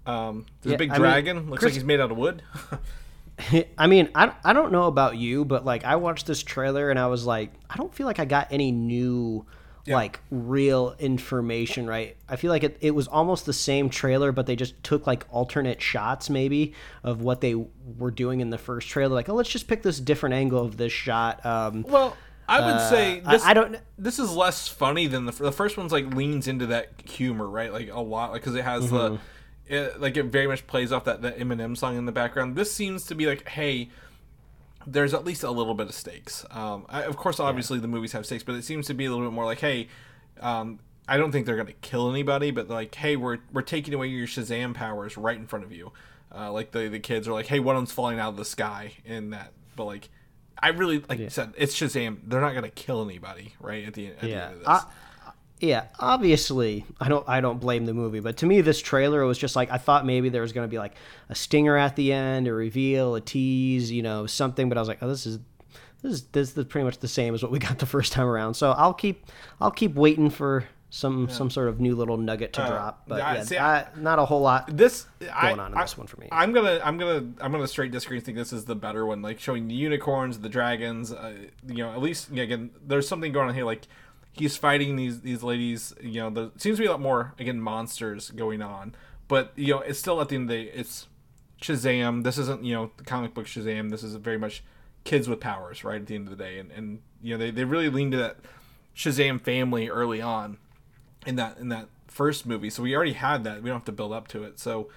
Um, 0.07 0.47
there's 0.63 0.73
Yeah, 0.73 0.75
a 0.75 0.79
big 0.79 0.91
I 0.91 0.95
mean, 0.95 1.01
dragon. 1.03 1.51
Looks 1.51 1.61
Chris- 1.61 1.71
like 1.73 1.75
he's 1.75 1.85
made 1.85 2.01
out 2.01 2.13
of 2.13 2.17
wood. 2.17 2.43
I 3.79 3.87
mean, 3.87 4.09
I, 4.15 4.33
I 4.45 4.53
don't 4.53 4.73
know 4.73 4.85
about 4.85 5.17
you, 5.17 5.45
but 5.45 5.65
like 5.65 5.85
I 5.85 5.97
watched 5.97 6.27
this 6.27 6.43
trailer 6.43 6.91
and 6.91 6.99
I 6.99 7.07
was 7.09 7.27
like, 7.27 7.53
I 7.69 7.77
don't 7.77 7.93
feel 7.95 8.07
like 8.07 8.19
I 8.19 8.25
got 8.25 8.49
any 8.51 8.73
new, 8.73 9.45
like 9.95 10.21
real 10.31 10.95
information, 10.99 11.87
right? 11.87 12.17
I 12.29 12.37
feel 12.37 12.51
like 12.51 12.65
it, 12.65 12.77
it 12.81 12.91
was 12.93 13.07
almost 13.09 13.47
the 13.47 13.53
same 13.53 13.89
trailer, 13.91 14.33
but 14.33 14.47
they 14.47 14.57
just 14.57 14.83
took 14.83 15.07
like 15.07 15.25
alternate 15.31 15.81
shots 15.81 16.29
maybe 16.31 16.75
of 17.05 17.21
what 17.23 17.41
they 17.41 17.55
were 17.55 18.11
doing 18.11 18.41
in 18.41 18.51
the 18.51 18.59
first 18.59 18.89
trailer. 18.89 19.15
Like, 19.15 19.29
oh, 19.29 19.35
let's 19.35 19.49
just 19.51 19.69
pick 19.69 19.83
this 19.83 20.01
different 20.01 20.35
angle 20.35 20.65
of 20.65 20.77
this 20.77 20.93
shot. 20.93 21.45
Um, 21.47 21.83
Well, 21.89 22.17
I 22.49 22.61
would 22.65 22.81
say 22.89 23.23
I- 23.25 23.33
this, 23.33 23.45
I 23.45 23.55
don't- 23.55 23.77
This 23.99 24.19
is 24.19 24.33
less 24.33 24.69
funny 24.69 25.07
than 25.07 25.25
the 25.27 25.33
the 25.33 25.53
first 25.53 25.77
one's 25.77 25.93
like 25.93 26.15
leans 26.15 26.47
into 26.49 26.67
that 26.67 26.91
humor, 27.05 27.47
right? 27.49 27.73
Like 27.73 27.91
a 27.91 28.01
lot, 28.01 28.33
like 28.33 28.43
because 28.43 28.55
it 28.55 28.65
has 28.65 28.87
Mm-hmm. 28.91 28.97
the, 28.97 29.19
it, 29.69 30.01
like 30.01 30.17
it 30.17 30.25
very 30.27 30.47
much 30.47 30.67
plays 30.69 30.93
off 30.93 31.05
that 31.05 31.23
that 31.23 31.39
Eminem 31.39 31.77
song 31.77 31.97
in 31.97 32.07
the 32.07 32.13
background. 32.13 32.55
This 32.55 32.73
seems 32.73 33.05
to 33.07 33.15
be 33.17 33.27
like, 33.27 33.49
hey, 33.49 33.89
there's 34.87 35.15
at 35.15 35.25
least 35.25 35.43
a 35.43 35.51
little 35.51 35.75
bit 35.75 35.89
of 35.89 35.95
stakes. 35.95 36.45
Um, 36.51 36.87
I, 36.89 37.03
of 37.03 37.17
course, 37.17 37.41
obviously 37.41 37.79
the 37.79 37.89
movies 37.89 38.13
have 38.13 38.25
stakes, 38.27 38.45
but 38.45 38.55
it 38.55 38.65
seems 38.65 38.87
to 38.87 38.95
be 38.95 39.07
a 39.07 39.11
little 39.11 39.27
bit 39.27 39.33
more 39.33 39.45
like, 39.45 39.59
hey, 39.61 39.89
um, 40.41 40.79
I 41.09 41.17
don't 41.17 41.33
think 41.33 41.47
they're 41.47 41.57
gonna 41.57 41.73
kill 41.73 42.11
anybody, 42.11 42.51
but 42.51 42.69
like, 42.69 42.95
hey, 42.95 43.17
we're 43.17 43.39
we're 43.53 43.63
taking 43.63 43.95
away 43.95 44.09
your 44.09 44.27
Shazam 44.27 44.75
powers 44.75 45.17
right 45.17 45.37
in 45.37 45.47
front 45.47 45.65
of 45.65 45.73
you. 45.73 45.93
Uh, 46.35 46.53
like 46.53 46.73
the 46.73 46.89
the 46.89 46.99
kids 46.99 47.27
are 47.29 47.33
like, 47.33 47.47
hey, 47.47 47.61
one 47.61 47.77
of 47.77 47.81
them's 47.81 47.93
falling 47.93 48.19
out 48.19 48.31
of 48.31 48.37
the 48.37 48.45
sky 48.45 48.95
in 49.05 49.31
that, 49.31 49.53
but 49.75 49.85
like. 49.85 50.09
I 50.59 50.69
really 50.71 51.01
like 51.07 51.19
you 51.19 51.29
said 51.29 51.53
it's 51.59 51.79
Shazam. 51.79 52.17
They're 52.25 52.41
not 52.41 52.55
gonna 52.55 52.71
kill 52.71 53.05
anybody, 53.05 53.53
right? 53.61 53.85
At 53.87 53.93
the, 53.93 54.07
at 54.07 54.21
the 54.21 54.29
end 54.47 54.53
of 54.55 54.59
this. 54.61 54.69
Yeah. 55.61 55.85
Obviously, 55.99 56.85
I 57.01 57.09
don't 57.09 57.27
I 57.29 57.41
don't 57.41 57.61
blame 57.61 57.87
the 57.87 57.95
movie, 57.95 58.21
but 58.21 58.37
to 58.39 58.47
me, 58.47 58.61
this 58.61 58.81
trailer 58.81 59.25
was 59.25 59.39
just 59.39 59.57
like 59.57 59.71
I 59.71 59.79
thought 59.79 60.05
maybe 60.05 60.29
there 60.29 60.43
was 60.43 60.53
going 60.53 60.67
to 60.67 60.71
be 60.71 60.79
like 60.79 60.95
a 61.29 61.35
stinger 61.35 61.77
at 61.77 61.97
the 61.97 62.13
end, 62.13 62.47
a 62.49 62.53
reveal, 62.53 63.15
a 63.15 63.21
tease, 63.21 63.91
you 63.91 64.03
know, 64.03 64.27
something. 64.27 64.69
But 64.69 64.77
I 64.79 64.81
was 64.81 64.89
like, 64.89 64.99
oh, 65.03 65.09
this 65.09 65.27
is 65.27 65.39
this 66.03 66.13
is 66.13 66.23
this 66.33 66.57
is 66.57 66.65
pretty 66.67 66.85
much 66.85 66.99
the 66.99 67.09
same 67.09 67.35
as 67.35 67.43
what 67.43 67.51
we 67.53 67.59
got 67.59 67.79
the 67.79 67.87
first 67.87 68.13
time 68.13 68.27
around. 68.27 68.55
So 68.55 68.73
I'll 68.73 68.95
keep 68.95 69.25
I'll 69.61 69.71
keep 69.71 69.95
waiting 69.95 70.29
for 70.31 70.65
some 70.91 71.29
some 71.29 71.51
sort 71.51 71.69
of 71.69 71.81
new 71.81 71.97
little 71.97 72.17
nugget 72.17 72.53
to 72.55 72.61
drop. 72.67 73.03
But 73.09 73.21
I- 73.21 73.35
yeah, 73.35 73.41
Uh, 73.41 73.45
see, 73.45 73.59
I, 73.59 73.87
not 73.97 74.19
a 74.19 74.25
whole 74.25 74.41
lot. 74.41 74.75
this 74.77 75.07
going 75.21 75.33
I, 75.33 75.53
on 75.53 75.73
in 75.73 75.79
this 75.79 75.99
one 75.99 76.07
for 76.07 76.21
me. 76.21 76.29
I'm 76.31 76.53
gonna 76.53 76.81
I'm 76.85 76.97
gonna 76.99 77.33
I'm 77.41 77.51
gonna 77.51 77.67
straight 77.67 77.91
disagree. 77.93 78.19
and 78.19 78.25
Think 78.25 78.37
this 78.37 78.53
is 78.53 78.67
the 78.67 78.77
better 78.77 79.05
one, 79.05 79.21
like 79.23 79.41
showing 79.41 79.69
the 79.69 79.75
unicorns, 79.75 80.39
the 80.39 80.49
dragons. 80.49 81.13
Uh, 81.13 81.35
you 81.67 81.79
know, 81.79 81.91
at 81.93 82.01
least 82.03 82.31
yeah, 82.31 82.45
again, 82.45 82.71
there's 82.87 83.09
something 83.09 83.33
going 83.33 83.49
on 83.49 83.55
here. 83.55 83.65
Like 83.65 83.89
he's 84.37 84.57
fighting 84.57 84.97
these 84.97 85.21
these 85.21 85.43
ladies. 85.43 85.95
You 86.01 86.23
know, 86.23 86.31
there 86.31 86.51
seems 86.57 86.77
to 86.79 86.83
be 86.83 86.87
a 86.87 86.91
lot 86.91 87.01
more 87.01 87.35
again 87.39 87.61
monsters 87.61 88.31
going 88.31 88.63
on, 88.63 88.95
but 89.29 89.53
you 89.57 89.75
know, 89.75 89.81
it's 89.81 89.99
still 89.99 90.21
at 90.21 90.29
the 90.29 90.37
end 90.37 90.45
of 90.45 90.49
the 90.49 90.65
day, 90.65 90.71
it's 90.73 91.07
Shazam. 91.61 92.23
This 92.23 92.39
isn't 92.39 92.65
you 92.65 92.75
know 92.75 92.91
the 92.97 93.05
comic 93.05 93.35
book 93.35 93.47
Shazam. 93.47 93.91
This 93.91 94.03
is 94.03 94.15
very 94.17 94.39
much 94.39 94.63
kids 95.05 95.29
with 95.29 95.41
powers, 95.41 95.85
right? 95.85 96.01
At 96.01 96.07
the 96.07 96.15
end 96.15 96.29
of 96.29 96.37
the 96.37 96.43
day, 96.43 96.59
and 96.59 96.71
and 96.71 97.01
you 97.23 97.35
know 97.35 97.39
they 97.39 97.51
they 97.51 97.65
really 97.65 97.89
lean 97.89 98.11
to 98.11 98.17
that 98.19 98.37
Shazam 98.95 99.41
family 99.41 99.89
early 99.89 100.21
on 100.21 100.59
in 101.27 101.37
that 101.37 101.59
in 101.59 101.69
that 101.71 101.89
first 102.07 102.47
movie. 102.47 102.71
So 102.71 102.83
we 102.83 102.95
already 102.95 103.13
had 103.15 103.45
that. 103.45 103.63
We 103.63 103.71
don't 103.71 103.79
have 103.79 103.85
to 103.87 103.93
build 103.93 104.13
up 104.13 104.29
to 104.29 104.45
it. 104.45 104.59
So 104.59 104.89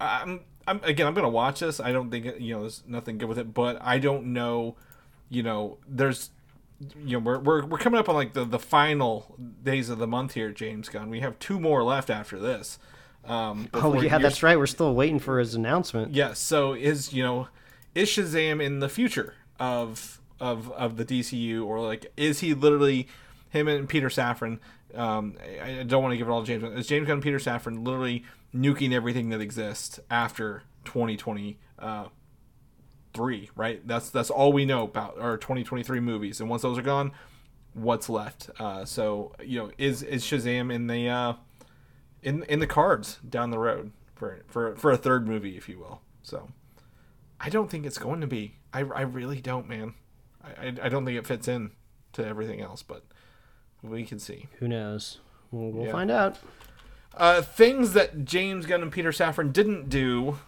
I'm 0.00 0.40
I'm 0.66 0.80
again 0.84 1.06
I'm 1.06 1.14
gonna 1.14 1.28
watch 1.28 1.60
this. 1.60 1.80
I 1.80 1.92
don't 1.92 2.10
think 2.10 2.40
you 2.40 2.54
know 2.54 2.60
there's 2.62 2.82
nothing 2.86 3.18
good 3.18 3.28
with 3.28 3.38
it, 3.38 3.54
but 3.54 3.78
I 3.80 3.98
don't 3.98 4.32
know. 4.32 4.76
You 5.30 5.42
know, 5.42 5.78
there's 5.86 6.30
you 6.80 7.14
know 7.14 7.18
we're 7.18 7.38
we're, 7.38 7.66
we're 7.66 7.78
coming 7.78 7.98
up 7.98 8.08
on 8.08 8.14
like 8.14 8.32
the 8.34 8.44
the 8.44 8.58
final 8.58 9.36
days 9.62 9.88
of 9.88 9.98
the 9.98 10.06
month 10.06 10.34
here, 10.34 10.50
James 10.52 10.88
Gunn. 10.88 11.10
We 11.10 11.20
have 11.20 11.38
two 11.38 11.58
more 11.58 11.82
left 11.82 12.10
after 12.10 12.38
this. 12.38 12.78
Um, 13.24 13.68
Oh 13.74 14.00
yeah, 14.00 14.18
that's 14.18 14.42
right. 14.42 14.56
We're 14.56 14.66
still 14.66 14.94
waiting 14.94 15.18
for 15.18 15.38
his 15.38 15.54
announcement. 15.54 16.14
Yes. 16.14 16.38
So 16.38 16.72
is 16.72 17.12
you 17.12 17.22
know 17.22 17.48
is 17.94 18.08
Shazam 18.08 18.62
in 18.62 18.78
the 18.80 18.88
future 18.88 19.34
of 19.58 20.20
of 20.40 20.70
of 20.72 20.96
the 20.96 21.04
DCU 21.04 21.64
or 21.64 21.80
like 21.80 22.12
is 22.16 22.40
he 22.40 22.54
literally 22.54 23.08
him 23.50 23.68
and 23.68 23.88
Peter 23.88 24.08
Safran? 24.08 24.58
Um, 24.94 25.36
I, 25.62 25.80
I 25.80 25.82
don't 25.82 26.02
want 26.02 26.12
to 26.12 26.16
give 26.16 26.28
it 26.28 26.30
all 26.30 26.40
to 26.40 26.46
James. 26.46 26.62
Gunn. 26.62 26.72
Is 26.74 26.86
James 26.86 27.06
Gunn 27.06 27.14
and 27.14 27.22
Peter 27.22 27.38
Safran 27.38 27.84
literally 27.84 28.24
nuking 28.54 28.92
everything 28.92 29.30
that 29.30 29.40
exists 29.40 30.00
after 30.10 30.62
2020? 30.84 31.58
Uh, 31.78 32.06
three 33.18 33.50
right 33.56 33.86
that's 33.86 34.10
that's 34.10 34.30
all 34.30 34.52
we 34.52 34.64
know 34.64 34.84
about 34.84 35.18
our 35.18 35.36
2023 35.36 35.98
movies 36.00 36.40
and 36.40 36.48
once 36.48 36.62
those 36.62 36.78
are 36.78 36.82
gone 36.82 37.10
what's 37.74 38.08
left 38.08 38.48
uh 38.60 38.84
so 38.84 39.32
you 39.44 39.58
know 39.58 39.70
is 39.76 40.02
is 40.02 40.22
shazam 40.24 40.72
in 40.72 40.86
the 40.86 41.08
uh 41.08 41.32
in 42.22 42.42
in 42.44 42.58
the 42.60 42.66
cards 42.66 43.18
down 43.28 43.50
the 43.50 43.58
road 43.58 43.90
for 44.14 44.42
for 44.48 44.74
for 44.76 44.90
a 44.90 44.96
third 44.96 45.28
movie, 45.28 45.56
if 45.56 45.68
you 45.68 45.78
will. 45.78 46.00
So 46.22 46.48
I 47.40 47.48
don't 47.48 47.70
think 47.70 47.86
it's 47.86 47.98
going 47.98 48.20
to 48.20 48.26
be. 48.26 48.56
I, 48.72 48.80
I 48.80 49.02
really 49.02 49.40
don't, 49.40 49.68
man. 49.68 49.94
I, 50.42 50.48
I 50.66 50.66
I 50.82 50.88
don't 50.88 51.04
think 51.06 51.16
it 51.16 51.24
fits 51.28 51.46
in 51.46 51.70
to 52.14 52.26
everything 52.26 52.60
else, 52.60 52.82
but 52.82 53.04
we 53.82 54.04
can 54.04 54.18
see. 54.18 54.48
Who 54.58 54.66
knows? 54.66 55.18
We'll, 55.52 55.70
we'll 55.70 55.86
Yeah. 55.86 55.92
find 55.92 56.10
out. 56.10 56.38
Uh, 57.16 57.42
things 57.42 57.92
that 57.92 58.24
James 58.24 58.66
Gunn 58.66 58.82
and 58.82 58.90
Peter 58.90 59.10
Safran 59.12 59.52
didn't 59.52 59.88
do 59.88 60.38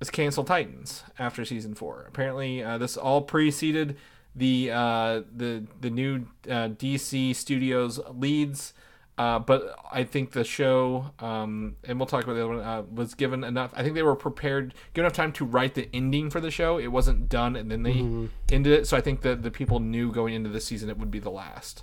is 0.00 0.10
cancel 0.10 0.44
Titans 0.44 1.04
after 1.18 1.44
season 1.44 1.74
four. 1.74 2.04
Apparently, 2.08 2.62
uh, 2.62 2.78
this 2.78 2.96
all 2.96 3.22
preceded 3.22 3.96
the 4.34 4.70
uh, 4.70 5.22
the 5.36 5.64
the 5.80 5.90
new 5.90 6.26
uh, 6.48 6.68
DC 6.68 7.34
Studios 7.36 8.00
leads 8.12 8.72
Uh, 9.18 9.38
but 9.38 9.76
I 9.92 10.04
think 10.04 10.32
the 10.32 10.44
show, 10.44 11.10
um, 11.18 11.76
and 11.84 11.98
we'll 11.98 12.06
talk 12.06 12.24
about 12.24 12.34
the 12.34 12.44
other 12.44 12.56
one, 12.56 12.64
uh, 12.64 12.82
was 12.90 13.14
given 13.14 13.44
enough. 13.44 13.70
I 13.76 13.82
think 13.82 13.94
they 13.94 14.02
were 14.02 14.16
prepared, 14.16 14.72
given 14.94 15.04
enough 15.04 15.16
time 15.16 15.32
to 15.32 15.44
write 15.44 15.74
the 15.74 15.90
ending 15.92 16.30
for 16.30 16.40
the 16.40 16.50
show. 16.50 16.78
It 16.78 16.86
wasn't 16.86 17.28
done, 17.28 17.54
and 17.54 17.70
then 17.70 17.82
they 17.82 17.92
Mm-hmm. 18.00 18.26
ended 18.50 18.72
it. 18.72 18.86
So 18.86 18.96
I 18.96 19.02
think 19.02 19.20
that 19.20 19.42
the 19.42 19.50
people 19.50 19.78
knew 19.78 20.10
going 20.10 20.32
into 20.32 20.48
the 20.48 20.60
season 20.60 20.88
it 20.88 20.96
would 20.96 21.10
be 21.10 21.18
the 21.18 21.28
last. 21.30 21.82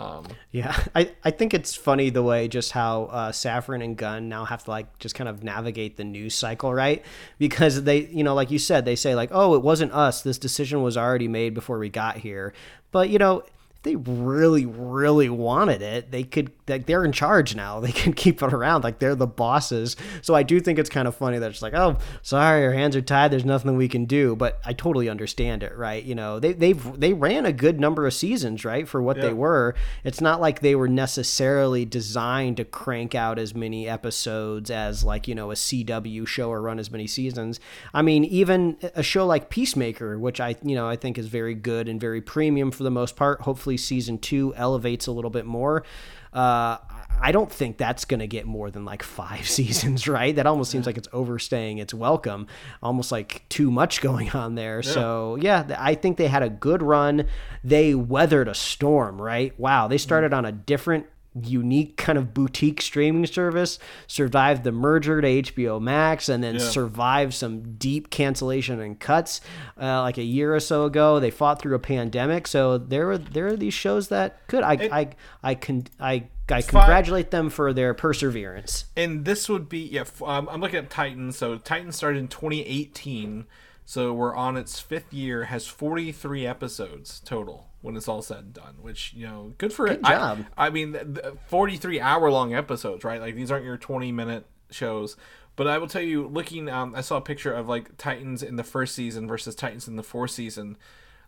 Um, 0.00 0.26
Yeah, 0.50 0.74
I, 0.94 1.12
I 1.22 1.30
think 1.30 1.52
it's 1.52 1.74
funny 1.74 2.10
the 2.10 2.22
way 2.22 2.48
just 2.48 2.72
how 2.72 3.04
uh, 3.04 3.32
Safran 3.32 3.84
and 3.84 3.96
Gunn 3.96 4.28
now 4.28 4.44
have 4.44 4.64
to 4.64 4.70
like 4.70 4.98
just 4.98 5.14
kind 5.14 5.28
of 5.28 5.44
navigate 5.44 5.96
the 5.96 6.04
news 6.04 6.34
cycle, 6.34 6.72
right? 6.72 7.04
Because 7.38 7.84
they, 7.84 8.06
you 8.06 8.24
know, 8.24 8.34
like 8.34 8.50
you 8.50 8.58
said, 8.58 8.84
they 8.84 8.96
say 8.96 9.14
like, 9.14 9.28
oh, 9.32 9.54
it 9.54 9.62
wasn't 9.62 9.92
us. 9.92 10.22
This 10.22 10.38
decision 10.38 10.82
was 10.82 10.96
already 10.96 11.28
made 11.28 11.54
before 11.54 11.78
we 11.78 11.90
got 11.90 12.16
here. 12.16 12.54
But 12.92 13.10
you 13.10 13.18
know, 13.18 13.42
they 13.82 13.96
really, 13.96 14.66
really 14.66 15.30
wanted 15.30 15.80
it, 15.80 16.10
they 16.10 16.22
could. 16.22 16.52
Like 16.68 16.86
they're 16.86 17.04
in 17.04 17.12
charge 17.12 17.56
now. 17.56 17.80
They 17.80 17.92
can 18.00 18.12
keep 18.12 18.42
it 18.42 18.52
around. 18.52 18.84
Like 18.84 18.98
they're 18.98 19.14
the 19.14 19.26
bosses. 19.26 19.96
So 20.22 20.34
I 20.34 20.42
do 20.42 20.60
think 20.60 20.78
it's 20.78 20.90
kind 20.90 21.08
of 21.08 21.16
funny 21.16 21.38
that 21.38 21.50
it's 21.50 21.62
like, 21.62 21.74
oh, 21.74 21.98
sorry, 22.22 22.64
our 22.64 22.72
hands 22.72 22.94
are 22.94 23.00
tied. 23.00 23.32
There's 23.32 23.44
nothing 23.44 23.76
we 23.76 23.88
can 23.88 24.04
do. 24.04 24.36
But 24.36 24.60
I 24.64 24.72
totally 24.72 25.08
understand 25.08 25.62
it, 25.62 25.76
right? 25.76 26.04
You 26.04 26.14
know, 26.14 26.38
they 26.38 26.52
they've 26.52 27.00
they 27.00 27.12
ran 27.12 27.46
a 27.46 27.52
good 27.52 27.80
number 27.80 28.06
of 28.06 28.14
seasons, 28.14 28.64
right, 28.64 28.86
for 28.86 29.02
what 29.02 29.20
they 29.20 29.32
were. 29.32 29.74
It's 30.04 30.20
not 30.20 30.40
like 30.40 30.60
they 30.60 30.74
were 30.74 30.88
necessarily 30.88 31.84
designed 31.84 32.58
to 32.58 32.64
crank 32.64 33.14
out 33.14 33.38
as 33.38 33.54
many 33.54 33.88
episodes 33.88 34.70
as 34.70 35.02
like 35.04 35.26
you 35.26 35.34
know 35.34 35.50
a 35.50 35.54
CW 35.54 36.26
show 36.26 36.50
or 36.50 36.60
run 36.60 36.78
as 36.78 36.90
many 36.90 37.06
seasons. 37.06 37.60
I 37.94 38.02
mean, 38.02 38.24
even 38.24 38.76
a 38.94 39.02
show 39.02 39.26
like 39.26 39.50
Peacemaker, 39.50 40.18
which 40.18 40.40
I 40.40 40.56
you 40.62 40.74
know 40.74 40.88
I 40.88 40.96
think 40.96 41.18
is 41.18 41.26
very 41.26 41.54
good 41.54 41.88
and 41.88 42.00
very 42.00 42.20
premium 42.20 42.70
for 42.70 42.82
the 42.82 42.90
most 42.90 43.16
part. 43.16 43.40
Hopefully, 43.40 43.69
season 43.76 44.18
two 44.18 44.54
elevates 44.54 45.06
a 45.06 45.12
little 45.12 45.30
bit 45.30 45.46
more. 45.46 45.84
Uh, 46.32 46.78
I 47.22 47.32
don't 47.32 47.50
think 47.50 47.76
that's 47.76 48.04
going 48.04 48.20
to 48.20 48.26
get 48.26 48.46
more 48.46 48.70
than 48.70 48.84
like 48.84 49.02
five 49.02 49.48
seasons, 49.48 50.08
right? 50.08 50.34
That 50.34 50.46
almost 50.46 50.70
seems 50.70 50.86
like 50.86 50.96
it's 50.96 51.08
overstaying 51.12 51.78
its 51.78 51.92
welcome, 51.92 52.46
almost 52.82 53.12
like 53.12 53.44
too 53.48 53.70
much 53.70 54.00
going 54.00 54.30
on 54.30 54.54
there. 54.54 54.82
So, 54.82 55.36
yeah, 55.36 55.76
I 55.78 55.94
think 55.94 56.16
they 56.16 56.28
had 56.28 56.42
a 56.42 56.48
good 56.48 56.82
run. 56.82 57.26
They 57.62 57.94
weathered 57.94 58.48
a 58.48 58.54
storm, 58.54 59.20
right? 59.20 59.58
Wow, 59.58 59.88
they 59.88 59.98
started 59.98 60.32
on 60.32 60.44
a 60.44 60.52
different 60.52 61.06
unique 61.44 61.96
kind 61.96 62.18
of 62.18 62.34
boutique 62.34 62.82
streaming 62.82 63.24
service 63.24 63.78
survived 64.08 64.64
the 64.64 64.72
merger 64.72 65.20
to 65.20 65.28
HBO 65.28 65.80
Max 65.80 66.28
and 66.28 66.42
then 66.42 66.58
survived 66.58 67.34
some 67.34 67.74
deep 67.74 68.10
cancellation 68.10 68.80
and 68.80 68.98
cuts 68.98 69.40
uh, 69.80 70.00
like 70.02 70.18
a 70.18 70.24
year 70.24 70.54
or 70.54 70.60
so 70.60 70.84
ago 70.84 71.20
they 71.20 71.30
fought 71.30 71.60
through 71.62 71.74
a 71.76 71.78
pandemic 71.78 72.48
so 72.48 72.78
there 72.78 73.06
were 73.06 73.18
there 73.18 73.46
are 73.46 73.56
these 73.56 73.74
shows 73.74 74.08
that 74.08 74.44
could 74.48 74.64
I 74.64 74.72
I 74.90 75.08
I 75.42 75.54
can 75.54 75.86
I 76.00 76.24
I 76.50 76.62
congratulate 76.62 77.30
them 77.30 77.48
for 77.48 77.72
their 77.72 77.94
perseverance 77.94 78.86
and 78.96 79.24
this 79.24 79.48
would 79.48 79.68
be 79.68 79.78
yeah. 79.78 80.00
f- 80.00 80.20
Um, 80.22 80.48
I'm 80.50 80.60
looking 80.60 80.80
at 80.80 80.90
Titan 80.90 81.30
So 81.30 81.58
Titan 81.58 81.92
started 81.92 82.18
in 82.18 82.26
2018. 82.28 83.46
So 83.84 84.12
we're 84.12 84.34
on 84.36 84.56
its 84.56 84.78
fifth 84.80 85.12
year. 85.12 85.44
Has 85.44 85.66
43 85.66 86.46
episodes 86.46 87.20
total 87.24 87.69
when 87.82 87.96
it's 87.96 88.08
all 88.08 88.22
said 88.22 88.38
and 88.38 88.52
done. 88.52 88.76
Which 88.80 89.12
you 89.14 89.26
know, 89.26 89.54
good 89.58 89.72
for 89.72 89.86
it. 89.86 90.02
Good 90.02 90.10
job. 90.10 90.46
I, 90.56 90.66
I 90.66 90.70
mean, 90.70 90.92
th- 90.92 91.14
th- 91.14 91.34
43 91.48 92.00
hour 92.00 92.30
long 92.30 92.54
episodes, 92.54 93.04
right? 93.04 93.20
Like 93.20 93.34
these 93.34 93.50
aren't 93.50 93.64
your 93.64 93.76
20 93.76 94.12
minute 94.12 94.46
shows. 94.70 95.16
But 95.56 95.66
I 95.66 95.78
will 95.78 95.88
tell 95.88 96.02
you, 96.02 96.26
looking, 96.26 96.68
um, 96.68 96.94
I 96.94 97.00
saw 97.00 97.16
a 97.16 97.20
picture 97.20 97.52
of 97.52 97.68
like 97.68 97.96
Titans 97.98 98.42
in 98.42 98.56
the 98.56 98.64
first 98.64 98.94
season 98.94 99.26
versus 99.26 99.54
Titans 99.54 99.88
in 99.88 99.96
the 99.96 100.02
fourth 100.02 100.30
season. 100.30 100.76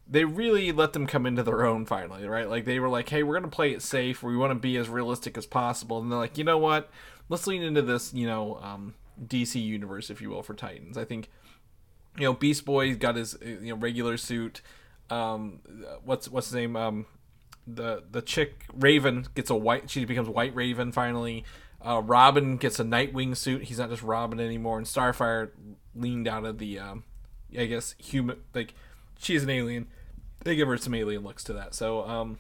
They 0.09 0.25
really 0.25 0.73
let 0.73 0.95
them 0.95 1.07
come 1.07 1.27
into 1.27 1.43
their 1.43 1.65
own 1.65 1.87
finally, 1.87 2.27
right? 2.27 2.49
Like 2.49 2.65
they 2.65 2.81
were 2.81 2.89
like, 2.89 3.09
"Hey, 3.09 3.23
we're 3.23 3.35
gonna 3.35 3.49
play 3.49 3.73
it 3.73 3.83
safe. 3.83 4.23
We 4.23 4.37
want 4.37 4.51
to 4.51 4.55
be 4.55 4.77
as 4.77 4.89
realistic 4.89 5.37
as 5.37 5.47
possible." 5.47 5.99
And 5.99 6.11
they're 6.11 6.19
like, 6.19 6.39
"You 6.39 6.45
know 6.45 6.59
what? 6.59 6.91
Let's 7.29 7.47
lean 7.47 7.63
into 7.63 7.83
this, 7.83 8.13
you 8.13 8.27
know, 8.27 8.59
um, 8.63 8.95
DC 9.23 9.63
universe, 9.63 10.11
if 10.11 10.21
you 10.21 10.31
will, 10.31 10.43
for 10.43 10.55
Titans." 10.55 10.97
I 10.97 11.05
think 11.05 11.29
you 12.17 12.25
know, 12.25 12.35
Beast 12.35 12.65
Boy 12.65 12.95
got 12.95 13.17
his 13.17 13.35
uh, 13.35 13.47
you 13.47 13.75
know 13.75 13.77
regular 13.77 14.17
suit. 14.17 14.61
Um, 15.13 15.61
what's 16.05 16.29
what's 16.29 16.49
his 16.49 16.55
name? 16.55 16.77
Um, 16.77 17.07
the 17.67 18.03
the 18.11 18.23
chick 18.23 18.65
Raven 18.73 19.27
gets 19.35 19.51
a 19.51 19.55
white. 19.55 19.91
She 19.91 20.05
becomes 20.05 20.29
White 20.29 20.55
Raven 20.55 20.93
finally. 20.93 21.45
Uh, 21.85 22.01
Robin 22.05 22.57
gets 22.57 22.79
a 22.79 22.85
Nightwing 22.85 23.37
suit. 23.37 23.65
He's 23.65 23.79
not 23.79 23.91
just 23.91 24.03
Robin 24.03 24.39
anymore. 24.39 24.79
And 24.79 24.87
Starfire 24.87 25.51
leaned 25.97 26.29
out 26.29 26.45
of 26.45 26.59
the, 26.59 26.79
um, 26.79 27.03
I 27.59 27.67
guess 27.67 27.97
human 27.99 28.39
like 28.55 28.75
she's 29.19 29.43
an 29.43 29.51
alien. 29.51 29.89
They 30.45 30.57
give 30.57 30.69
her 30.69 30.77
some 30.77 30.95
alien 30.95 31.23
looks 31.23 31.45
to 31.45 31.53
that. 31.55 31.75
So 31.75 32.07
um, 32.07 32.39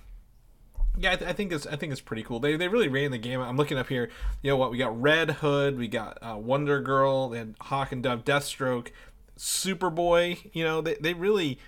yeah, 0.97 1.13
I, 1.13 1.17
th- 1.17 1.31
I 1.31 1.33
think 1.33 1.53
it's 1.53 1.67
I 1.67 1.77
think 1.77 1.93
it's 1.93 2.01
pretty 2.01 2.23
cool. 2.23 2.41
They, 2.41 2.57
they 2.57 2.69
really 2.69 2.89
ran 2.89 3.11
the 3.11 3.19
game. 3.19 3.41
I'm 3.41 3.57
looking 3.57 3.79
up 3.79 3.89
here. 3.89 4.11
You 4.43 4.51
know 4.51 4.57
what? 4.57 4.71
We 4.71 4.79
got 4.79 5.01
Red 5.01 5.31
Hood. 5.31 5.77
We 5.77 5.89
got 5.89 6.19
uh, 6.23 6.37
Wonder 6.37 6.81
Girl. 6.81 7.29
They 7.29 7.39
had 7.39 7.55
Hawk 7.61 7.93
and 7.93 8.03
Dove, 8.03 8.25
Deathstroke, 8.25 8.89
Superboy. 9.37 10.51
You 10.53 10.65
know 10.65 10.81
they 10.81 10.95
they 11.01 11.15
really. 11.15 11.59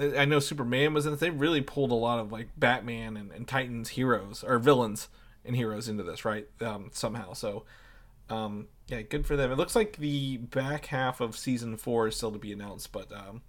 I 0.00 0.24
know 0.24 0.38
Superman 0.38 0.94
was 0.94 1.06
in 1.06 1.12
it. 1.12 1.20
They 1.20 1.30
really 1.30 1.60
pulled 1.60 1.90
a 1.90 1.96
lot 1.96 2.18
of 2.18 2.30
like 2.30 2.48
Batman 2.56 3.16
and, 3.16 3.32
and 3.32 3.48
Titans 3.48 3.90
heroes 3.90 4.44
or 4.46 4.58
villains 4.58 5.08
and 5.44 5.56
heroes 5.56 5.88
into 5.88 6.02
this, 6.02 6.24
right? 6.24 6.46
Um, 6.60 6.90
somehow. 6.92 7.32
So, 7.32 7.64
um, 8.30 8.68
yeah, 8.88 9.02
good 9.02 9.26
for 9.26 9.36
them. 9.36 9.50
It 9.50 9.56
looks 9.56 9.74
like 9.74 9.96
the 9.96 10.36
back 10.36 10.86
half 10.86 11.20
of 11.20 11.36
season 11.36 11.76
four 11.76 12.08
is 12.08 12.16
still 12.16 12.32
to 12.32 12.38
be 12.38 12.52
announced, 12.52 12.92
but 12.92 13.12
um, 13.12 13.42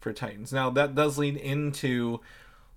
for 0.00 0.12
Titans. 0.12 0.52
Now 0.52 0.70
that 0.70 0.94
does 0.94 1.18
lead 1.18 1.36
into 1.36 2.20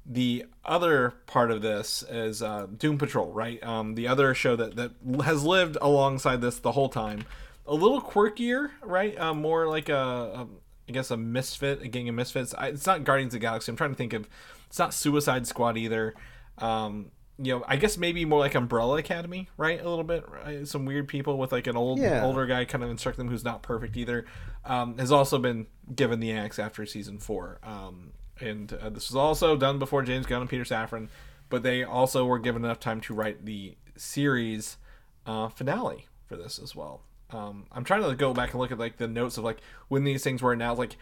the 0.06 0.46
other 0.64 1.16
part 1.26 1.50
of 1.50 1.62
this 1.62 2.04
is 2.10 2.44
uh, 2.44 2.68
Doom 2.78 2.98
Patrol, 2.98 3.32
right? 3.32 3.62
Um, 3.64 3.96
the 3.96 4.08
other 4.08 4.34
show 4.36 4.56
that 4.56 4.76
that 4.76 4.92
has 5.24 5.44
lived 5.44 5.78
alongside 5.82 6.42
this 6.42 6.60
the 6.60 6.74
whole 6.74 6.90
time. 6.90 7.26
A 7.68 7.74
little 7.74 8.02
quirkier, 8.02 8.70
right? 8.84 9.18
Uh, 9.20 9.34
more 9.34 9.68
like 9.68 9.90
a, 9.90 9.96
a, 9.96 10.48
I 10.88 10.92
guess 10.92 11.10
a 11.12 11.18
misfit, 11.18 11.82
a 11.82 11.88
gang 11.88 12.08
of 12.10 12.16
misfits. 12.16 12.54
I, 12.58 12.68
it's 12.68 12.86
not 12.86 13.04
Guardians 13.04 13.34
of 13.34 13.40
the 13.40 13.46
Galaxy. 13.46 13.72
I'm 13.72 13.76
trying 13.76 13.92
to 13.92 13.96
think 13.96 14.14
of. 14.14 14.28
It's 14.68 14.78
not 14.80 14.94
Suicide 14.94 15.48
Squad 15.48 15.78
either. 15.78 16.14
Um, 16.60 17.12
you 17.38 17.54
know, 17.54 17.66
I 17.68 17.76
guess 17.76 17.98
maybe 17.98 18.24
more 18.24 18.40
like 18.40 18.56
Umbrella 18.56 18.98
Academy, 18.98 19.50
right? 19.58 19.80
A 19.84 19.90
little 19.90 20.04
bit. 20.06 20.24
Right? 20.30 20.68
Some 20.68 20.86
weird 20.86 21.08
people 21.08 21.38
with 21.38 21.52
like 21.52 21.68
an 21.68 21.76
old 21.76 22.00
Yeah. 22.00 22.24
older 22.24 22.46
guy 22.46 22.66
kind 22.66 22.84
of 22.84 22.90
instruct 22.90 23.18
them 23.18 23.28
who's 23.30 23.44
not 23.44 23.62
perfect 23.62 23.98
either. 23.98 24.26
Um, 24.64 24.98
has 24.98 25.12
also 25.12 25.38
been 25.38 25.68
given 25.94 26.20
the 26.20 26.32
axe 26.32 26.60
after 26.60 26.86
season 26.86 27.20
four. 27.20 27.60
Um, 27.64 28.14
and 28.40 28.72
uh, 28.74 28.90
this 28.90 29.10
was 29.10 29.16
also 29.16 29.58
done 29.58 29.80
before 29.80 30.02
James 30.04 30.26
Gunn 30.26 30.42
and 30.42 30.50
Peter 30.50 30.64
Safran, 30.64 31.10
but 31.50 31.64
they 31.64 31.84
also 31.84 32.26
were 32.26 32.40
given 32.40 32.64
enough 32.64 32.80
time 32.80 33.02
to 33.02 33.14
write 33.14 33.46
the 33.46 33.76
series 33.98 34.78
uh, 35.26 35.50
finale 35.50 36.08
for 36.26 36.36
this 36.38 36.60
as 36.60 36.76
well. 36.76 37.02
Um, 37.32 37.66
I'm 37.72 37.84
trying 37.84 38.04
to 38.04 38.16
go 38.16 38.34
back 38.34 38.52
and 38.52 38.60
look 38.60 38.72
at 38.72 38.78
like 38.78 38.98
the 38.98 39.08
notes 39.08 39.38
of 39.38 39.44
like 39.44 39.58
when 39.88 40.04
these 40.04 40.24
things 40.24 40.42
were 40.42 40.54
announced. 40.54 40.80
Like, 40.80 40.96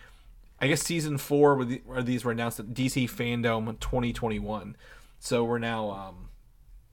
I 0.60 0.68
guess 0.68 0.82
season 0.82 1.18
four 1.18 1.56
were 1.56 1.66
the, 1.66 1.82
these 2.02 2.24
were 2.24 2.32
announced 2.32 2.60
at 2.60 2.68
DC 2.68 3.10
Fandom 3.10 3.80
2021. 3.80 4.76
So 5.20 5.44
we're 5.44 5.60
now, 5.60 5.90
um, 5.92 6.30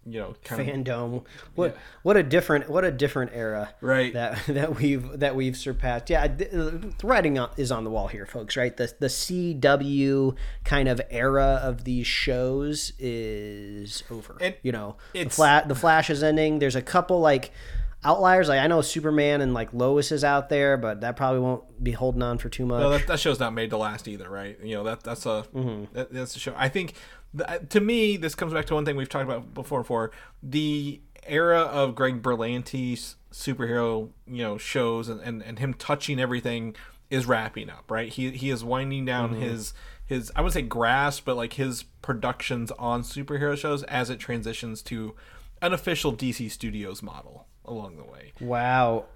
you 0.07 0.19
know, 0.19 0.35
kind 0.45 0.63
of 0.63 0.67
fandom 0.67 1.25
what 1.55 1.77
what 2.03 2.17
a 2.17 2.23
different 2.23 2.71
what 2.71 2.85
a 2.85 2.91
different 2.91 3.33
era 3.35 3.75
Right. 3.83 4.13
that 4.15 4.43
that 4.49 4.77
we've 4.77 5.19
that 5.21 5.37
we've 5.37 5.57
surpassed 5.57 6.09
yeah 6.09 6.27
th- 6.27 6.51
the 6.51 6.95
writing 7.03 7.37
is 7.59 7.71
on 7.71 7.85
the 7.85 7.91
wall 7.91 8.09
here 8.09 8.25
folks 8.25 8.57
right 8.57 8.75
the 8.75 8.93
the 8.99 9.09
CW 9.09 10.35
kind 10.65 10.89
of 10.89 11.01
era 11.11 11.61
of 11.63 11.85
these 11.85 12.07
shows 12.07 12.93
is 12.99 14.03
over 14.11 14.37
It- 14.41 14.59
you 14.63 14.73
know 14.73 14.97
the, 15.13 15.21
it's- 15.21 15.37
Fla- 15.37 15.65
the 15.67 15.75
flash 15.75 16.09
is 16.09 16.23
ending 16.23 16.61
there's 16.61 16.77
a 16.77 16.83
couple 16.83 17.21
like 17.21 17.53
outliers 18.05 18.49
like 18.49 18.61
I 18.61 18.67
know 18.67 18.81
Superman 18.81 19.41
and 19.41 19.53
like 19.53 19.73
Lois 19.73 20.11
is 20.11 20.25
out 20.25 20.49
there 20.49 20.77
but 20.77 21.03
that 21.03 21.17
probably 21.17 21.41
won't 21.41 21.83
be 21.83 21.93
holding 21.93 22.23
on 22.23 22.39
for 22.39 22.49
too 22.49 22.65
much 22.65 22.81
Well, 22.81 22.91
that, 22.91 23.07
that 23.07 23.21
show's 23.21 23.39
not 23.39 23.53
made 23.53 23.71
to 23.71 23.77
last 23.77 24.09
either, 24.09 24.29
right? 24.29 24.59
You 24.63 24.77
know 24.77 24.85
that 24.85 25.03
that's 25.03 25.27
a 25.27 25.45
mm-hmm. 25.55 25.95
that, 25.95 26.13
that's 26.13 26.35
a 26.37 26.39
show. 26.39 26.55
I 26.57 26.69
think 26.69 26.95
th- 27.37 27.69
to 27.69 27.81
me 27.81 28.17
this 28.17 28.35
comes 28.35 28.53
back 28.53 28.67
to 28.67 28.75
one 28.75 28.85
thing 28.85 28.97
we've 28.97 29.09
talked 29.09 29.25
about 29.25 29.53
before. 29.53 29.85
For 29.85 30.11
the 30.43 31.01
era 31.27 31.61
of 31.61 31.95
Greg 31.95 32.23
Berlanti's 32.23 33.17
superhero, 33.33 34.11
you 34.27 34.43
know, 34.43 34.57
shows 34.57 35.09
and, 35.09 35.21
and, 35.21 35.43
and 35.43 35.59
him 35.59 35.75
touching 35.75 36.19
everything 36.19 36.75
is 37.11 37.27
wrapping 37.27 37.69
up, 37.69 37.91
right? 37.91 38.09
He 38.09 38.31
he 38.31 38.51
is 38.51 38.65
winding 38.65 39.05
down 39.05 39.33
mm-hmm. 39.33 39.43
his 39.43 39.75
his 40.07 40.33
I 40.35 40.41
would 40.41 40.53
say 40.53 40.63
grasp, 40.63 41.27
but 41.27 41.37
like 41.37 41.55
his 41.55 41.83
productions 41.83 42.71
on 42.73 43.03
superhero 43.03 43.59
shows 43.59 43.83
as 43.85 44.09
it 44.09 44.19
transitions 44.19 44.81
to 44.85 45.15
an 45.61 45.75
official 45.75 46.15
DC 46.15 46.51
Studios 46.51 47.03
model 47.03 47.47
along 47.65 47.97
the 47.97 48.05
way. 48.05 48.33
Wow. 48.41 49.07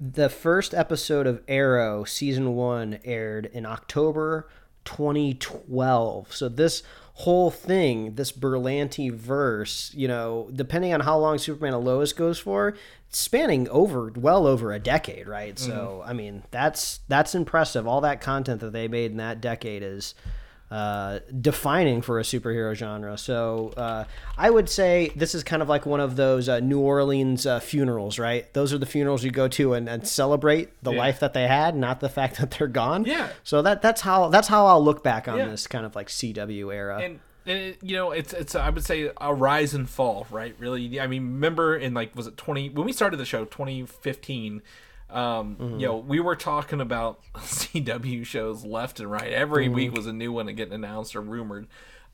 The 0.00 0.28
first 0.28 0.72
episode 0.72 1.26
of 1.26 1.42
Arrow 1.48 2.04
season 2.04 2.54
1 2.54 3.00
aired 3.04 3.46
in 3.46 3.66
October 3.66 4.48
2012. 4.84 6.32
So 6.32 6.48
this 6.48 6.82
whole 7.14 7.50
thing, 7.50 8.14
this 8.14 8.32
Berlanti 8.32 9.12
verse, 9.12 9.92
you 9.94 10.08
know, 10.08 10.50
depending 10.52 10.92
on 10.92 11.00
how 11.00 11.18
long 11.18 11.38
Superman 11.38 11.74
and 11.74 11.84
Lois 11.84 12.12
goes 12.12 12.38
for, 12.38 12.74
spanning 13.08 13.68
over 13.68 14.12
well 14.16 14.46
over 14.46 14.72
a 14.72 14.78
decade, 14.78 15.28
right? 15.28 15.58
So, 15.58 16.00
mm-hmm. 16.00 16.10
I 16.10 16.12
mean, 16.12 16.42
that's 16.50 17.00
that's 17.08 17.34
impressive. 17.34 17.86
All 17.86 18.00
that 18.00 18.20
content 18.20 18.60
that 18.60 18.72
they 18.72 18.88
made 18.88 19.12
in 19.12 19.16
that 19.18 19.40
decade 19.40 19.82
is 19.82 20.14
uh, 20.74 21.20
defining 21.40 22.02
for 22.02 22.18
a 22.18 22.22
superhero 22.22 22.74
genre. 22.74 23.16
So 23.16 23.72
uh, 23.76 24.04
I 24.36 24.50
would 24.50 24.68
say 24.68 25.12
this 25.14 25.32
is 25.34 25.44
kind 25.44 25.62
of 25.62 25.68
like 25.68 25.86
one 25.86 26.00
of 26.00 26.16
those 26.16 26.48
uh, 26.48 26.58
New 26.58 26.80
Orleans 26.80 27.46
uh, 27.46 27.60
funerals, 27.60 28.18
right? 28.18 28.52
Those 28.54 28.72
are 28.72 28.78
the 28.78 28.86
funerals 28.86 29.22
you 29.22 29.30
go 29.30 29.46
to 29.48 29.74
and, 29.74 29.88
and 29.88 30.06
celebrate 30.06 30.70
the 30.82 30.90
Yeah. 30.92 30.98
life 30.98 31.20
that 31.20 31.32
they 31.32 31.46
had, 31.46 31.76
not 31.76 32.00
the 32.00 32.08
fact 32.08 32.38
that 32.40 32.50
they're 32.50 32.66
gone. 32.66 33.04
Yeah. 33.04 33.28
So 33.44 33.62
that 33.62 33.82
that's 33.82 34.00
how 34.00 34.28
that's 34.30 34.48
how 34.48 34.66
I'll 34.66 34.82
look 34.84 35.04
back 35.04 35.28
on 35.28 35.38
Yeah. 35.38 35.46
this 35.48 35.66
kind 35.68 35.86
of 35.86 35.94
like 35.94 36.08
CW 36.08 36.74
era. 36.74 36.98
and, 37.00 37.20
and 37.46 37.58
it, 37.58 37.78
you 37.82 37.94
know 37.94 38.10
it's 38.10 38.32
it's 38.32 38.54
I 38.56 38.70
would 38.70 38.84
say 38.84 39.10
a 39.20 39.32
rise 39.32 39.74
and 39.74 39.88
fall, 39.88 40.26
right? 40.30 40.56
Really, 40.58 40.98
I 40.98 41.06
mean, 41.06 41.22
remember 41.34 41.76
in 41.76 41.94
like 41.94 42.16
was 42.16 42.26
it 42.26 42.36
twenty 42.36 42.68
when 42.70 42.84
we 42.84 42.92
started 42.92 43.18
the 43.18 43.24
show, 43.24 43.44
twenty 43.44 43.86
fifteen. 43.86 44.60
Um, 45.10 45.56
Mm-hmm. 45.56 45.78
you 45.80 45.86
know, 45.86 45.96
we 45.98 46.18
were 46.20 46.34
talking 46.36 46.80
about 46.80 47.20
CW 47.34 48.24
shows 48.26 48.64
left 48.64 49.00
and 49.00 49.10
right. 49.10 49.32
Every 49.32 49.66
Mm-hmm. 49.66 49.74
week 49.74 49.92
was 49.92 50.06
a 50.06 50.12
new 50.12 50.32
one 50.32 50.46
getting 50.54 50.74
announced 50.74 51.14
or 51.14 51.20
rumored. 51.20 51.66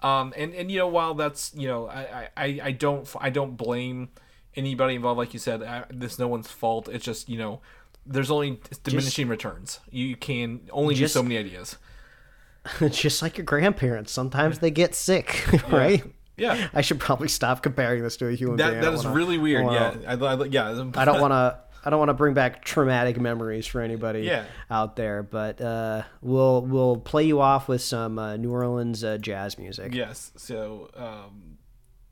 Um, 0.02 0.32
and 0.36 0.54
and 0.54 0.70
you 0.70 0.78
know, 0.78 0.88
while 0.88 1.14
that's 1.14 1.52
you 1.54 1.68
know, 1.68 1.86
I 1.88 2.28
I, 2.36 2.60
I 2.64 2.72
don't 2.72 3.08
I 3.20 3.30
don't 3.30 3.56
blame 3.56 4.08
anybody 4.56 4.94
involved. 4.96 5.18
Like 5.18 5.32
you 5.34 5.38
said, 5.40 5.62
I, 5.62 5.84
this 5.90 6.18
no 6.18 6.26
one's 6.28 6.48
fault. 6.48 6.88
It's 6.88 7.04
just 7.04 7.28
you 7.28 7.38
know, 7.38 7.60
there's 8.06 8.30
only 8.30 8.60
diminishing 8.82 9.28
returns. 9.28 9.80
You 9.90 10.16
can 10.16 10.60
only 10.72 10.94
Just- 10.94 11.14
do 11.14 11.18
so 11.18 11.22
many 11.22 11.36
ideas. 11.38 11.76
It's 12.80 12.98
just 13.02 13.20
like 13.22 13.36
your 13.38 13.44
grandparents. 13.44 14.10
Sometimes 14.12 14.58
they 14.58 14.70
get 14.70 14.94
sick, 14.94 15.46
right? 15.70 16.02
Yeah. 16.36 16.68
I 16.72 16.80
should 16.80 16.98
probably 17.00 17.28
stop 17.28 17.62
comparing 17.62 18.02
this 18.02 18.16
to 18.18 18.26
a 18.28 18.32
human 18.34 18.56
That 18.56 18.70
being. 18.70 18.80
That 18.82 18.92
is 18.94 19.04
wanna- 19.04 19.16
really 19.16 19.36
weird. 19.38 19.64
Yeah, 19.66 19.90
wanna- 20.16 20.26
I, 20.26 20.42
I, 20.42 20.44
yeah. 20.46 20.84
I 20.96 21.04
don't 21.04 21.20
want 21.20 21.32
to. 21.32 21.58
I 21.84 21.90
don't 21.90 21.98
want 21.98 22.10
to 22.10 22.14
bring 22.14 22.34
back 22.34 22.64
traumatic 22.64 23.18
memories 23.20 23.66
for 23.66 23.80
anybody 23.80 24.20
Yeah. 24.22 24.44
out 24.70 24.96
there, 24.96 25.22
but 25.22 25.60
uh, 25.60 26.02
we'll 26.20 26.62
we'll 26.62 26.96
play 26.96 27.24
you 27.24 27.40
off 27.40 27.68
with 27.68 27.80
some 27.82 28.18
uh, 28.18 28.36
New 28.36 28.52
Orleans 28.52 29.02
uh, 29.02 29.18
jazz 29.18 29.56
music. 29.58 29.94
Yes. 29.94 30.32
So, 30.36 30.90
um, 30.94 31.58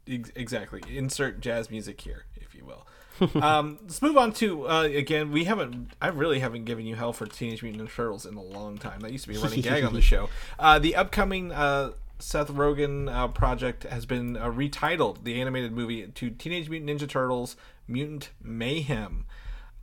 ex- 0.09 0.33
exactly. 0.35 0.81
Insert 0.97 1.41
jazz 1.41 1.71
music 1.71 2.01
here, 2.01 2.25
if 2.37 2.55
you 2.55 2.65
will. 2.65 2.87
um, 3.43 3.79
let's 3.83 4.01
move 4.01 4.17
on 4.17 4.33
to 4.35 4.69
uh, 4.69 4.83
again. 4.85 5.33
We 5.33 5.45
haven't. 5.45 5.91
I 6.01 6.09
really 6.09 6.39
haven't 6.39 6.65
given 6.65 6.87
you 6.87 6.95
hell 6.95 7.13
for 7.13 7.27
Teenage 7.27 7.63
Mutant 7.63 7.89
Ninja 7.89 7.93
Turtles 7.95 8.25
in 8.25 8.35
a 8.37 8.43
long 8.43 8.79
time. 8.79 9.01
That 9.01 9.11
used 9.13 9.25
to 9.25 9.31
be 9.31 9.37
a 9.37 9.41
running 9.41 9.61
gag 9.61 9.85
on 9.85 9.93
the 9.93 10.01
show. 10.01 10.29
Uh, 10.59 10.79
the 10.79 10.95
upcoming 10.97 11.51
uh, 11.53 11.93
Seth 12.21 12.49
Rogen 12.49 13.13
uh, 13.13 13.29
project 13.29 13.83
has 13.85 14.07
been 14.07 14.37
uh, 14.37 14.47
retitled, 14.47 15.25
the 15.25 15.41
animated 15.41 15.73
movie, 15.73 16.07
to 16.07 16.31
Teenage 16.31 16.69
Mutant 16.71 16.91
Ninja 17.01 17.09
Turtles: 17.09 17.57
Mutant 17.89 18.31
Mayhem. 18.43 19.27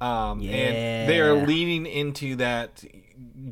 Um, 0.01 0.41
and 0.41 1.09
they 1.09 1.19
are 1.21 1.45
leaning 1.45 1.85
into 1.85 2.35
that 2.37 2.83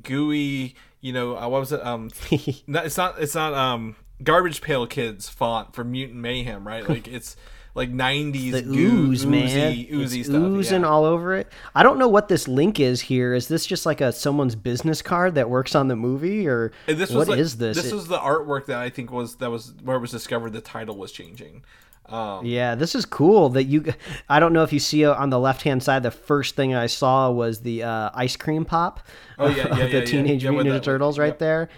gooey, 0.03 0.75
you 1.01 1.13
know, 1.13 1.37
uh, 1.37 1.47
what 1.47 1.59
was 1.59 1.71
it? 1.71 1.85
Um, 1.85 2.09
it's 2.31 2.97
not. 2.97 3.15
It's 3.19 3.35
not. 3.35 3.53
Um, 3.53 3.95
Garbage 4.23 4.61
Pail 4.61 4.87
Kids 4.87 5.29
font 5.29 5.73
for 5.73 5.83
Mutant 5.83 6.19
Mayhem, 6.19 6.65
right? 6.67 6.87
Like 6.87 7.07
it's 7.07 7.35
like 7.75 7.91
'90s 7.91 8.51
The 8.51 8.63
ooze, 8.65 9.25
man, 9.25 9.71
oozy, 9.71 9.89
oozy 9.91 10.19
it's 10.19 10.29
stuff. 10.29 10.41
oozing 10.41 10.81
yeah. 10.81 10.87
all 10.87 11.05
over 11.05 11.33
it. 11.35 11.51
I 11.73 11.83
don't 11.83 11.97
know 11.97 12.07
what 12.07 12.27
this 12.27 12.47
link 12.47 12.79
is 12.79 13.01
here. 13.01 13.33
Is 13.33 13.47
this 13.47 13.65
just 13.65 13.85
like 13.85 13.99
a 14.01 14.11
someone's 14.11 14.55
business 14.55 15.01
card 15.01 15.35
that 15.35 15.49
works 15.49 15.75
on 15.75 15.87
the 15.87 15.95
movie, 15.95 16.47
or 16.47 16.71
And 16.87 16.97
this 16.97 17.09
what 17.11 17.27
was 17.27 17.39
is 17.39 17.57
this? 17.57 17.77
This 17.77 17.91
It- 17.91 17.95
was 17.95 18.07
the 18.07 18.19
artwork 18.19 18.67
that 18.67 18.77
I 18.79 18.89
think 18.89 19.11
was 19.11 19.35
that 19.37 19.49
was 19.49 19.73
where 19.83 19.97
it 19.97 20.01
was 20.01 20.11
discovered 20.11 20.53
the 20.53 20.61
title 20.61 20.95
was 20.97 21.11
changing. 21.11 21.63
Um, 22.09 22.45
Yeah, 22.45 22.75
this 22.75 22.95
is 22.95 23.05
cool 23.05 23.49
that 23.49 23.63
you. 23.65 23.93
I 24.29 24.39
don't 24.39 24.53
know 24.53 24.63
if 24.63 24.73
you 24.73 24.79
see 24.79 25.05
on 25.05 25.29
the 25.29 25.39
left 25.39 25.61
hand 25.63 25.81
side. 25.83 26.03
The 26.03 26.11
first 26.11 26.55
thing 26.55 26.75
I 26.75 26.87
saw 26.87 27.31
was 27.31 27.61
the 27.61 27.83
uh, 27.83 28.09
ice 28.13 28.35
cream 28.35 28.65
pop. 28.65 28.99
Oh, 29.39 29.47
yeah, 29.47 29.63
of 29.67 29.77
yeah, 29.77 29.85
the 29.85 29.91
yeah, 29.91 29.99
yeah. 29.99 30.05
Teenage 30.05 30.43
Yeah, 30.43 30.51
Mutant 30.51 30.75
Ninja 30.75 30.83
Turtles 30.83 31.17
right 31.17 31.27
yep. 31.27 31.39
there. 31.39 31.69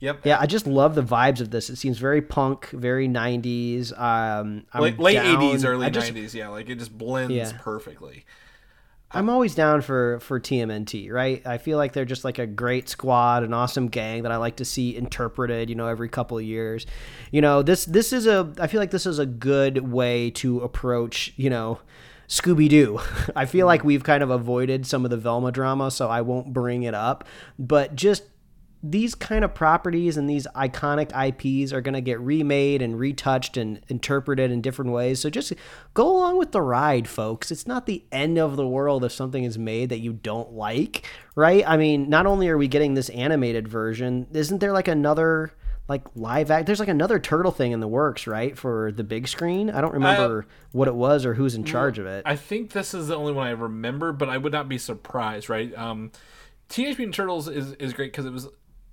Yep. 0.00 0.20
Yeah, 0.26 0.38
I 0.40 0.46
just 0.46 0.68
love 0.68 0.94
the 0.94 1.02
vibes 1.02 1.40
of 1.40 1.50
this. 1.50 1.70
It 1.70 1.76
seems 1.76 1.98
very 1.98 2.22
punk, 2.22 2.70
very 2.70 3.08
'90s. 3.08 3.92
Um, 3.98 4.64
I'm 4.72 4.82
Late, 4.82 4.98
late 5.00 5.14
down- 5.14 5.40
80s, 5.42 5.64
early 5.64 5.90
just- 5.90 6.12
90s. 6.14 6.34
Yeah, 6.34 6.48
like 6.48 6.68
it 6.68 6.76
just 6.78 6.96
blends 6.96 7.32
Yeah. 7.34 7.50
perfectly. 7.60 8.24
I'm 9.10 9.30
always 9.30 9.54
down 9.54 9.80
for 9.80 10.20
for 10.20 10.38
TMNT, 10.38 11.10
right? 11.10 11.46
I 11.46 11.56
feel 11.56 11.78
like 11.78 11.94
they're 11.94 12.04
just 12.04 12.24
like 12.24 12.38
a 12.38 12.46
great 12.46 12.88
squad, 12.88 13.42
an 13.42 13.54
awesome 13.54 13.88
gang 13.88 14.22
that 14.24 14.32
I 14.32 14.36
like 14.36 14.56
to 14.56 14.64
see 14.64 14.96
interpreted, 14.96 15.70
you 15.70 15.76
know, 15.76 15.86
every 15.86 16.10
couple 16.10 16.36
of 16.36 16.44
years. 16.44 16.84
You 17.30 17.40
know, 17.40 17.62
this 17.62 17.86
this 17.86 18.12
is 18.12 18.26
a 18.26 18.52
I 18.58 18.66
feel 18.66 18.80
like 18.80 18.90
this 18.90 19.06
is 19.06 19.18
a 19.18 19.26
good 19.26 19.90
way 19.90 20.30
to 20.32 20.60
approach, 20.60 21.32
you 21.36 21.48
know, 21.48 21.80
Scooby 22.28 22.68
Doo. 22.68 23.00
I 23.36 23.46
feel 23.46 23.60
mm-hmm. 23.60 23.66
like 23.68 23.84
we've 23.84 24.04
kind 24.04 24.22
of 24.22 24.28
avoided 24.28 24.86
some 24.86 25.04
of 25.04 25.10
the 25.10 25.16
Velma 25.16 25.52
drama, 25.52 25.90
so 25.90 26.08
I 26.08 26.20
won't 26.20 26.52
bring 26.52 26.82
it 26.82 26.94
up. 26.94 27.24
But 27.58 27.96
just 27.96 28.24
these 28.82 29.14
kind 29.14 29.44
of 29.44 29.54
properties 29.54 30.16
and 30.16 30.28
these 30.28 30.46
iconic 30.54 31.10
IPs 31.12 31.72
are 31.72 31.80
going 31.80 31.94
to 31.94 32.00
get 32.00 32.20
remade 32.20 32.80
and 32.80 32.98
retouched 32.98 33.56
and 33.56 33.80
interpreted 33.88 34.50
in 34.50 34.60
different 34.60 34.92
ways. 34.92 35.20
So 35.20 35.30
just 35.30 35.52
go 35.94 36.08
along 36.08 36.38
with 36.38 36.52
the 36.52 36.62
ride, 36.62 37.08
folks. 37.08 37.50
It's 37.50 37.66
not 37.66 37.86
the 37.86 38.04
end 38.12 38.38
of 38.38 38.56
the 38.56 38.66
world 38.66 39.04
if 39.04 39.12
something 39.12 39.44
is 39.44 39.58
made 39.58 39.88
that 39.88 39.98
you 39.98 40.12
don't 40.12 40.52
like, 40.52 41.06
right? 41.34 41.64
I 41.66 41.76
mean, 41.76 42.08
not 42.08 42.26
only 42.26 42.48
are 42.48 42.58
we 42.58 42.68
getting 42.68 42.94
this 42.94 43.08
animated 43.10 43.66
version, 43.68 44.26
isn't 44.32 44.58
there 44.58 44.72
like 44.72 44.88
another 44.88 45.52
like 45.88 46.02
live 46.14 46.50
act 46.50 46.66
there's 46.66 46.80
like 46.80 46.88
another 46.90 47.18
turtle 47.18 47.50
thing 47.50 47.72
in 47.72 47.80
the 47.80 47.88
works 47.88 48.26
right 48.26 48.58
for 48.58 48.92
the 48.92 49.02
big 49.02 49.26
screen 49.26 49.70
i 49.70 49.80
don't 49.80 49.94
remember 49.94 50.44
what 50.72 50.86
it 50.86 50.94
was 50.94 51.24
or 51.24 51.32
who's 51.32 51.54
in 51.54 51.64
charge 51.64 51.98
of 51.98 52.04
it 52.04 52.22
I 52.26 52.36
think 52.36 52.72
this 52.72 52.92
is 52.92 53.08
the 53.08 53.16
only 53.16 53.32
one 53.32 53.46
I 53.46 53.52
remember, 53.52 54.12
but 54.12 54.28
I 54.28 54.36
would 54.36 54.52
not 54.52 54.68
be 54.68 54.76
surprised, 54.76 55.48
right? 55.48 55.76
Um, 55.76 56.12
Teenage 56.68 56.98
Mutant 56.98 57.14
Turtles 57.14 57.48
is, 57.48 57.72
is 57.74 57.94
great 57.94 58.12
because 58.12 58.26
it 58.26 58.32
was 58.32 58.48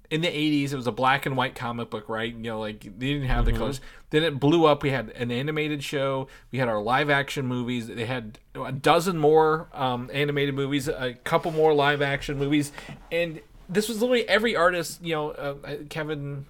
in 0.10 0.22
the 0.22 0.28
80s, 0.28 0.72
it 0.72 0.76
was 0.76 0.88
a 0.88 0.92
black 0.92 1.26
and 1.26 1.36
white 1.36 1.56
comic 1.56 1.90
book, 1.90 2.10
right? 2.10 2.34
You 2.34 2.42
know, 2.42 2.60
like 2.60 2.82
they 2.82 3.14
didn't 3.14 3.28
have 3.28 3.46
the 3.46 3.54
colors. 3.54 3.82
Then 4.10 4.24
it 4.24 4.40
blew 4.40 4.66
up. 4.66 4.84
We 4.84 4.92
had 4.92 5.10
an 5.12 5.32
animated 5.32 5.84
show, 5.84 6.28
we 6.52 6.60
had 6.60 6.68
our 6.68 6.82
live 6.82 7.10
action 7.10 7.46
movies, 7.46 7.88
they 7.88 8.06
had 8.06 8.40
a 8.56 8.72
dozen 8.72 9.18
more 9.18 9.68
um, 9.74 10.10
animated 10.14 10.56
movies, 10.56 10.88
a 10.88 11.14
couple 11.24 11.52
more 11.52 11.74
live 11.74 12.02
action 12.02 12.38
movies, 12.38 12.72
and 13.12 13.42
this 13.68 13.90
was 13.90 14.02
literally 14.02 14.28
every 14.30 14.56
artist, 14.56 15.04
you 15.04 15.16
know, 15.16 15.32
uh, 15.32 15.56
Kevin 15.90 16.46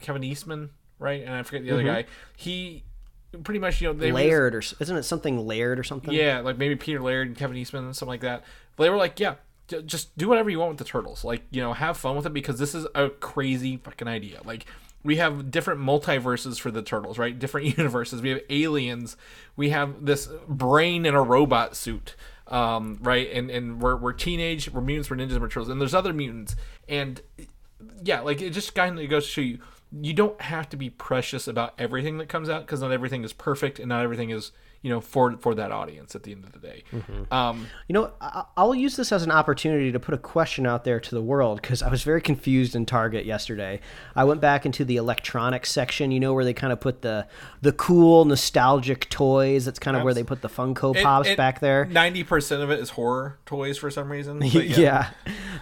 Kevin 0.00 0.24
Eastman, 0.24 0.70
right? 0.98 1.22
And 1.22 1.34
I 1.34 1.42
forget 1.42 1.62
the 1.62 1.72
other 1.72 1.82
guy. 1.82 2.04
He 2.36 2.84
pretty 3.42 3.60
much, 3.60 3.80
you 3.80 3.88
know, 3.88 3.92
they 3.92 4.12
laird 4.12 4.54
or 4.54 4.58
isn't 4.58 4.96
it 4.96 5.02
something 5.04 5.46
laird 5.46 5.78
or 5.78 5.84
something 5.84 6.12
yeah, 6.12 6.40
like 6.40 6.58
maybe 6.58 6.76
Peter 6.76 7.00
Laird 7.00 7.28
and 7.28 7.36
Kevin 7.36 7.56
Eastman 7.56 7.84
and 7.84 7.96
something 7.96 8.10
like 8.10 8.20
that. 8.22 8.44
They 8.76 8.90
were 8.90 8.96
like, 8.96 9.20
yeah, 9.20 9.34
just 9.86 10.16
do 10.16 10.28
whatever 10.28 10.50
you 10.50 10.58
want 10.58 10.70
with 10.70 10.78
the 10.78 10.84
turtles. 10.84 11.24
Like, 11.24 11.42
you 11.50 11.60
know, 11.60 11.72
have 11.72 11.96
fun 11.96 12.16
with 12.16 12.26
it 12.26 12.32
because 12.32 12.58
this 12.58 12.74
is 12.74 12.86
a 12.94 13.10
crazy 13.10 13.76
fucking 13.76 14.08
idea. 14.08 14.40
Like, 14.44 14.66
we 15.02 15.16
have 15.16 15.50
different 15.50 15.80
multiverses 15.80 16.60
for 16.60 16.70
the 16.70 16.82
turtles, 16.82 17.18
right? 17.18 17.38
Different 17.38 17.66
universes. 17.78 18.22
We 18.22 18.30
have 18.30 18.40
aliens. 18.50 19.16
We 19.56 19.70
have 19.70 20.04
this 20.04 20.28
brain 20.46 21.06
in 21.06 21.14
a 21.14 21.22
robot 21.22 21.76
suit, 21.76 22.16
um, 22.48 22.98
right? 23.00 23.30
And 23.32 23.50
and 23.50 23.80
we're 23.80 23.96
we're 23.96 24.12
teenage. 24.12 24.70
We're 24.70 24.80
mutants. 24.80 25.10
We're 25.10 25.16
ninjas. 25.16 25.40
We're 25.40 25.48
turtles. 25.48 25.68
And 25.68 25.80
there's 25.80 25.94
other 25.94 26.12
mutants. 26.12 26.56
And 26.88 27.20
yeah, 28.02 28.20
like 28.20 28.42
it 28.42 28.50
just 28.50 28.74
kind 28.74 28.98
of 28.98 29.08
goes 29.08 29.24
to 29.26 29.30
show 29.30 29.40
you 29.40 29.58
you 29.92 30.12
don't 30.12 30.40
have 30.40 30.68
to 30.68 30.76
be 30.76 30.88
precious 30.88 31.48
about 31.48 31.74
everything 31.78 32.18
that 32.18 32.28
comes 32.28 32.48
out 32.48 32.62
because 32.62 32.80
not 32.80 32.92
everything 32.92 33.24
is 33.24 33.32
perfect 33.32 33.78
and 33.78 33.88
not 33.88 34.04
everything 34.04 34.30
is 34.30 34.52
you 34.82 34.88
know 34.90 35.00
for 35.00 35.36
for 35.36 35.54
that 35.54 35.70
audience 35.72 36.14
at 36.14 36.22
the 36.22 36.32
end 36.32 36.42
of 36.44 36.52
the 36.52 36.58
day. 36.58 36.84
Um, 37.30 37.66
You 37.88 37.92
know, 37.92 38.12
I- 38.20 38.44
I'll 38.56 38.74
use 38.74 38.96
this 38.96 39.12
as 39.12 39.22
an 39.22 39.30
opportunity 39.30 39.92
to 39.92 40.00
put 40.00 40.14
a 40.14 40.18
question 40.18 40.66
out 40.66 40.84
there 40.84 40.98
to 41.00 41.14
the 41.14 41.20
world 41.20 41.60
because 41.60 41.82
I 41.82 41.88
was 41.90 42.02
very 42.02 42.20
confused 42.22 42.74
in 42.74 42.86
Target 42.86 43.26
yesterday. 43.26 43.80
I 44.16 44.24
went 44.24 44.40
back 44.40 44.64
into 44.64 44.84
the 44.84 44.96
electronics 44.96 45.70
section, 45.70 46.10
you 46.12 46.20
know, 46.20 46.32
where 46.32 46.44
they 46.44 46.54
kind 46.54 46.72
of 46.72 46.80
put 46.80 47.02
the 47.02 47.26
the 47.60 47.72
cool, 47.72 48.24
nostalgic 48.24 49.10
toys. 49.10 49.66
That's 49.66 49.78
kind 49.78 49.96
of 49.96 50.02
where 50.02 50.14
they 50.14 50.22
put 50.24 50.40
the 50.40 50.48
Funko 50.48 50.96
it- 50.96 51.02
Pops 51.02 51.28
it- 51.28 51.36
back 51.36 51.60
there. 51.60 51.84
Ninety 51.84 52.24
percent 52.24 52.62
of 52.62 52.70
it 52.70 52.80
is 52.80 52.90
horror 52.90 53.38
toys 53.44 53.76
for 53.78 53.90
some 53.90 54.10
reason. 54.10 54.38
But 54.52 54.66
yeah. 54.78 55.10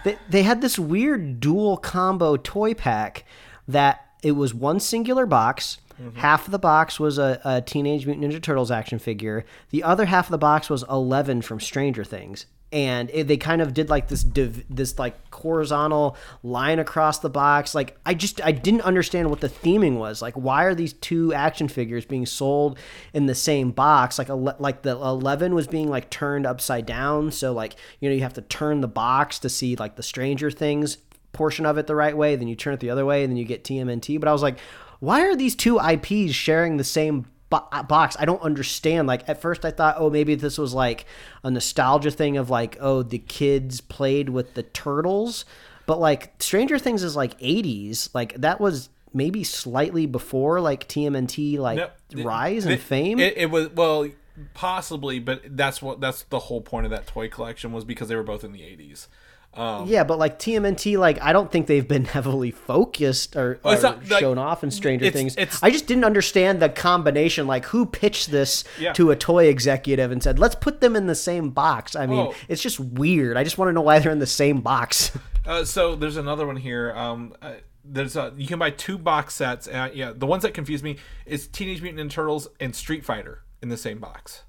They, 0.05 0.17
they 0.29 0.43
had 0.43 0.61
this 0.61 0.79
weird 0.79 1.39
dual 1.41 1.75
combo 1.77 2.37
toy 2.37 2.73
pack 2.73 3.25
that 3.67 4.05
it 4.23 4.31
was 4.31 4.53
one 4.53 4.79
singular 4.79 5.25
box. 5.25 5.77
Mm-hmm. 6.01 6.19
Half 6.19 6.45
of 6.45 6.51
the 6.51 6.59
box 6.59 6.99
was 6.99 7.17
a, 7.17 7.41
a 7.43 7.61
Teenage 7.61 8.05
Mutant 8.05 8.31
Ninja 8.31 8.41
Turtles 8.41 8.71
action 8.71 8.99
figure. 8.99 9.45
The 9.69 9.83
other 9.83 10.05
half 10.05 10.27
of 10.27 10.31
the 10.31 10.37
box 10.37 10.69
was 10.69 10.83
Eleven 10.89 11.41
from 11.41 11.59
Stranger 11.59 12.03
Things. 12.03 12.45
And 12.71 13.09
it, 13.11 13.27
they 13.27 13.37
kind 13.37 13.63
of 13.63 13.73
did 13.73 13.89
like 13.89 14.09
this 14.09 14.23
div, 14.23 14.63
this 14.69 14.99
like 14.99 15.15
horizontal 15.33 16.15
line 16.43 16.77
across 16.77 17.17
the 17.17 17.29
box. 17.29 17.73
Like 17.73 17.97
I 18.05 18.13
just 18.13 18.45
I 18.45 18.51
didn't 18.51 18.81
understand 18.81 19.31
what 19.31 19.41
the 19.41 19.49
theming 19.49 19.97
was. 19.97 20.21
Like 20.21 20.35
why 20.35 20.65
are 20.65 20.75
these 20.75 20.93
two 20.93 21.33
action 21.33 21.67
figures 21.67 22.05
being 22.05 22.27
sold 22.27 22.77
in 23.11 23.25
the 23.25 23.33
same 23.33 23.71
box? 23.71 24.19
Like 24.19 24.29
like 24.29 24.83
the 24.83 24.91
Eleven 24.91 25.55
was 25.55 25.65
being 25.65 25.89
like 25.89 26.11
turned 26.11 26.45
upside 26.45 26.85
down, 26.85 27.31
so 27.31 27.53
like 27.53 27.73
you 27.99 28.07
know 28.07 28.13
you 28.13 28.21
have 28.21 28.35
to 28.35 28.43
turn 28.43 28.81
the 28.81 28.87
box 28.87 29.39
to 29.39 29.49
see 29.49 29.75
like 29.75 29.95
the 29.95 30.03
Stranger 30.03 30.51
Things 30.51 30.99
portion 31.31 31.65
of 31.65 31.77
it 31.77 31.87
the 31.87 31.95
right 31.95 32.15
way. 32.15 32.35
Then 32.35 32.47
you 32.47 32.55
turn 32.55 32.73
it 32.73 32.79
the 32.79 32.89
other 32.91 33.05
way, 33.05 33.23
and 33.23 33.31
then 33.31 33.37
you 33.37 33.45
get 33.45 33.63
TMNT. 33.63 34.19
But 34.19 34.29
I 34.29 34.31
was 34.31 34.43
like, 34.43 34.59
why 34.99 35.21
are 35.21 35.35
these 35.35 35.55
two 35.55 35.79
IPs 35.79 36.33
sharing 36.33 36.77
the 36.77 36.83
same? 36.83 37.25
bo- 37.49 37.67
box 37.87 38.15
i 38.19 38.25
don't 38.25 38.43
understand 38.43 39.07
like 39.07 39.27
at 39.27 39.41
first 39.41 39.65
i 39.65 39.71
thought 39.71 39.95
oh 39.97 40.11
maybe 40.11 40.35
this 40.35 40.59
was 40.59 40.71
like 40.71 41.05
a 41.43 41.49
nostalgia 41.49 42.11
thing 42.11 42.37
of 42.37 42.51
like 42.51 42.77
oh 42.79 43.01
the 43.01 43.17
kids 43.17 43.81
played 43.81 44.29
with 44.29 44.53
the 44.53 44.61
turtles 44.61 45.45
but 45.87 45.99
like 45.99 46.31
stranger 46.37 46.77
things 46.77 47.01
is 47.01 47.15
like 47.15 47.35
80s 47.39 48.13
like 48.13 48.35
that 48.35 48.61
was 48.61 48.89
maybe 49.11 49.43
slightly 49.43 50.05
before 50.05 50.61
like 50.61 50.87
TMNT 50.87 51.57
like 51.57 51.77
No, 52.13 52.23
rise 52.23 52.67
it- 52.67 52.73
and 52.73 52.79
fame. 52.81 53.19
It, 53.19 53.35
it 53.37 53.49
was 53.49 53.69
well, 53.71 54.07
possibly, 54.53 55.19
but 55.19 55.41
that's 55.57 55.81
what 55.81 55.99
that's 55.99 56.23
the 56.23 56.39
whole 56.39 56.61
point 56.61 56.85
of 56.85 56.91
that 56.91 57.07
toy 57.07 57.27
collection 57.27 57.71
was 57.71 57.83
because 57.85 58.07
they 58.07 58.15
were 58.15 58.23
both 58.23 58.43
in 58.43 58.51
the 58.51 58.63
eighties. 58.63 59.07
Um, 59.53 59.87
yeah, 59.87 60.03
but 60.03 60.19
like 60.19 60.37
TMNT, 60.39 60.97
like 60.97 61.19
I 61.21 61.33
don't 61.33 61.51
think 61.51 61.67
they've 61.67 61.87
been 61.87 62.05
heavily 62.15 62.51
focused 62.51 63.35
or, 63.35 63.59
or 63.63 63.79
not, 63.81 64.07
like, 64.09 64.19
shown 64.19 64.37
off 64.37 64.63
in 64.63 64.71
Stranger 64.71 65.05
it's- 65.05 65.19
Things. 65.19 65.35
it's- 65.37 65.59
I 65.63 65.69
just 65.71 65.87
didn't 65.87 66.05
understand 66.05 66.61
the 66.61 66.69
combination. 66.69 67.47
Like, 67.47 67.65
who 67.65 67.85
pitched 67.85 68.31
this 68.31 68.63
Yeah. 68.79 68.93
to 68.93 69.11
a 69.11 69.15
toy 69.15 69.45
executive 69.47 70.11
and 70.11 70.21
said, 70.23 70.37
"Let's 70.39 70.55
put 70.55 70.81
them 70.81 70.95
in 70.95 71.07
the 71.07 71.15
same 71.15 71.49
box"? 71.49 71.95
I 71.95 72.05
mean, 72.05 72.19
Oh. 72.19 72.35
it's 72.47 72.61
just 72.61 72.79
weird. 72.79 73.37
I 73.37 73.43
just 73.43 73.57
want 73.57 73.69
to 73.69 73.73
know 73.73 73.81
why 73.81 73.99
they're 73.99 74.11
in 74.11 74.19
the 74.19 74.25
same 74.27 74.61
box. 74.61 75.11
Uh, 75.45 75.63
so 75.65 75.95
there's 75.95 76.17
another 76.17 76.45
one 76.45 76.57
here. 76.57 76.91
Um, 76.95 77.33
uh, 77.41 77.53
there's 77.83 78.15
a, 78.15 78.31
you 78.37 78.45
can 78.45 78.59
buy 78.59 78.69
two 78.69 78.99
box 78.99 79.33
sets. 79.33 79.67
Uh, 79.67 79.89
yeah, 79.91 80.11
the 80.15 80.27
ones 80.27 80.43
that 80.43 80.53
confuse 80.53 80.83
me 80.83 80.97
is 81.25 81.47
Teenage 81.47 81.81
Mutant 81.81 82.07
Ninja 82.11 82.13
Turtles 82.13 82.47
and 82.59 82.75
Street 82.75 83.03
Fighter 83.03 83.41
in 83.63 83.69
the 83.69 83.77
same 83.77 83.97
box. 83.97 84.43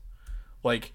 Like 0.62 0.92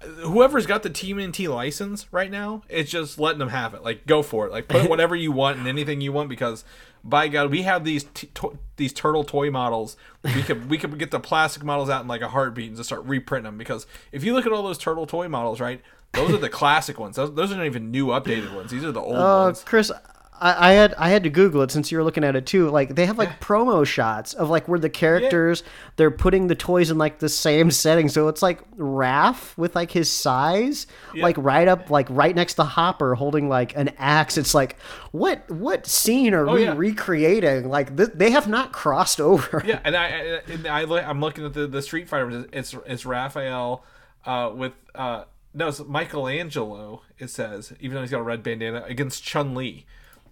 whoever's 0.00 0.66
got 0.66 0.82
the 0.82 0.90
TMNT 0.90 1.48
license 1.48 2.06
right 2.10 2.30
now, 2.30 2.62
it's 2.68 2.90
just 2.90 3.18
letting 3.18 3.38
them 3.38 3.48
have 3.50 3.74
it. 3.74 3.82
Like 3.82 4.06
go 4.06 4.22
for 4.22 4.46
it. 4.46 4.52
Like 4.52 4.68
put 4.68 4.88
whatever 4.90 5.14
you 5.14 5.32
want 5.32 5.58
and 5.58 5.66
anything 5.68 6.00
you 6.00 6.12
want 6.12 6.28
because 6.28 6.64
by 7.02 7.28
God, 7.28 7.50
we 7.50 7.62
have 7.62 7.84
these 7.84 8.04
t- 8.14 8.28
to- 8.34 8.58
these 8.76 8.92
turtle 8.92 9.24
toy 9.24 9.50
models. 9.50 9.96
We 10.24 10.42
could 10.42 10.68
we 10.70 10.78
could 10.78 10.98
get 10.98 11.10
the 11.10 11.20
plastic 11.20 11.62
models 11.64 11.88
out 11.90 12.02
in 12.02 12.08
like 12.08 12.20
a 12.22 12.28
heartbeat 12.28 12.68
and 12.68 12.76
just 12.76 12.88
start 12.88 13.04
reprinting 13.04 13.44
them 13.44 13.58
because 13.58 13.86
if 14.12 14.22
you 14.24 14.34
look 14.34 14.46
at 14.46 14.52
all 14.52 14.62
those 14.62 14.78
turtle 14.78 15.06
toy 15.06 15.28
models, 15.28 15.60
right? 15.60 15.80
Those 16.12 16.32
are 16.32 16.38
the 16.38 16.48
classic 16.60 16.98
ones. 16.98 17.16
Those, 17.16 17.34
those 17.34 17.52
are 17.52 17.56
not 17.56 17.66
even 17.66 17.90
new 17.90 18.06
updated 18.08 18.54
ones. 18.54 18.70
These 18.70 18.84
are 18.84 18.92
the 18.92 19.00
old 19.00 19.16
Uh, 19.16 19.44
ones. 19.46 19.62
Chris, 19.64 19.92
I, 20.40 20.70
I 20.70 20.72
had 20.72 20.94
I 20.94 21.10
had 21.10 21.22
to 21.24 21.30
Google 21.30 21.60
it 21.62 21.70
since 21.70 21.92
you 21.92 21.98
were 21.98 22.04
looking 22.04 22.24
at 22.24 22.34
it 22.34 22.46
too. 22.46 22.70
Like 22.70 22.94
they 22.94 23.04
have 23.06 23.18
like 23.18 23.40
promo 23.40 23.84
shots 23.86 24.32
of 24.32 24.48
like 24.48 24.66
where 24.68 24.78
the 24.78 24.88
characters 24.88 25.62
they're 25.96 26.10
putting 26.10 26.46
the 26.46 26.54
toys 26.54 26.90
in 26.90 26.96
like 26.98 27.18
the 27.18 27.28
same 27.28 27.70
setting. 27.82 28.08
So 28.08 28.28
it's 28.28 28.40
like 28.42 28.60
Raph 28.76 29.56
with 29.58 29.74
like 29.74 29.90
his 29.90 30.10
sais, 30.10 30.86
like 31.14 31.36
right 31.38 31.68
up 31.68 31.90
like 31.90 32.06
right 32.10 32.34
next 32.34 32.54
to 32.54 32.64
Hopper 32.64 33.14
holding 33.14 33.48
like 33.48 33.76
an 33.76 33.90
axe. 33.98 34.38
It's 34.38 34.54
like 34.54 34.76
what 35.12 35.48
what 35.50 35.86
scene 35.86 36.32
are 36.34 36.44
we 36.46 36.50
Oh, 36.50 36.54
yeah. 36.56 36.74
recreating? 36.76 37.68
Like 37.68 37.96
th- 37.96 38.10
they 38.14 38.30
have 38.30 38.48
not 38.48 38.72
crossed 38.72 39.20
over. 39.30 39.62
Yeah, 39.66 39.80
and 39.84 39.96
I, 39.96 40.06
and 40.48 40.66
I 40.66 40.84
look- 40.84 41.06
I'm 41.06 41.20
looking 41.20 41.44
at 41.44 41.52
the, 41.54 41.66
the 41.66 41.82
Street 41.82 42.08
Fighter. 42.08 42.46
It's 42.52 42.74
it's 42.86 43.04
Raphael 43.04 43.84
uh, 44.24 44.50
with 44.54 44.72
uh, 44.94 45.24
no, 45.52 45.68
it's 45.68 45.80
Michelangelo. 45.80 47.02
It 47.18 47.28
says 47.30 47.72
even 47.80 47.94
though 47.96 48.00
he's 48.02 48.10
got 48.10 48.20
a 48.20 48.22
red 48.22 48.42
bandana 48.42 48.84
against 48.86 49.22
Chun 49.24 49.54
Li, 49.54 49.84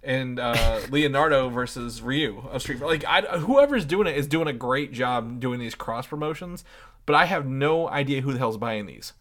and 0.03 0.39
uh, 0.39 0.81
Leonardo 0.89 1.49
versus 1.49 2.01
Ryu 2.01 2.43
of 2.49 2.61
Street. 2.61 2.79
Fighter. 2.79 2.91
Like 2.91 3.05
I, 3.05 3.39
whoever's 3.39 3.85
doing 3.85 4.07
it 4.07 4.17
is 4.17 4.27
doing 4.27 4.47
a 4.47 4.53
great 4.53 4.91
job 4.91 5.39
doing 5.39 5.59
these 5.59 5.75
cross 5.75 6.07
promotions. 6.07 6.63
But 7.05 7.15
I 7.15 7.25
have 7.25 7.45
no 7.45 7.89
idea 7.89 8.21
who 8.21 8.33
the 8.33 8.39
hell's 8.39 8.57
buying 8.57 8.85
these. 8.85 9.13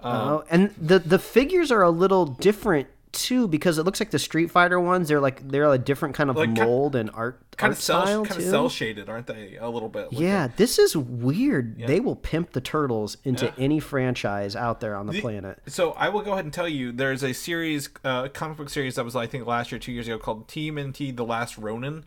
Oh, 0.00 0.44
and 0.50 0.74
the 0.76 0.98
the 0.98 1.18
figures 1.18 1.70
are 1.70 1.82
a 1.82 1.90
little 1.90 2.26
different 2.26 2.88
too 3.16 3.48
because 3.48 3.78
it 3.78 3.82
looks 3.84 4.00
like 4.00 4.10
the 4.10 4.18
Street 4.18 4.50
Fighter 4.50 4.78
ones. 4.78 5.08
They're 5.08 5.20
like 5.20 5.48
they're 5.48 5.70
a 5.72 5.78
different 5.78 6.14
kind 6.14 6.30
of 6.30 6.36
Like, 6.36 6.50
mold 6.50 6.94
and 6.94 7.10
art 7.14 7.40
Kind 7.56 7.70
art 7.70 7.78
of 7.78 7.82
cell, 7.82 8.02
style 8.06 8.24
kind 8.26 8.38
too. 8.40 8.46
of 8.46 8.50
cell 8.50 8.68
shaded, 8.68 9.08
aren't 9.08 9.26
they? 9.26 9.56
A 9.58 9.68
little 9.68 9.88
bit. 9.88 10.10
with 10.10 10.20
Yeah, 10.20 10.48
this 10.56 10.78
is 10.78 10.94
weird. 10.96 11.78
They 11.86 12.00
will 12.00 12.16
pimp 12.16 12.52
the 12.52 12.60
turtles 12.60 13.16
into 13.24 13.52
any 13.58 13.80
franchise 13.80 14.54
out 14.54 14.80
there 14.80 14.94
on 14.94 15.06
the, 15.06 15.20
planet. 15.20 15.58
So 15.66 15.92
I 15.92 16.10
will 16.10 16.20
go 16.20 16.32
ahead 16.32 16.44
and 16.44 16.52
tell 16.52 16.68
you, 16.68 16.92
there's 16.92 17.24
a 17.24 17.32
series, 17.32 17.88
uh, 18.04 18.28
comic 18.28 18.58
book 18.58 18.68
series 18.68 18.96
that 18.96 19.04
was 19.06 19.16
I 19.16 19.26
think 19.26 19.46
last 19.46 19.72
year, 19.72 19.78
two 19.78 19.92
years 19.92 20.06
ago, 20.06 20.18
called 20.18 20.48
TMNT: 20.48 21.16
The 21.16 21.24
Last 21.24 21.56
Ronin. 21.56 22.04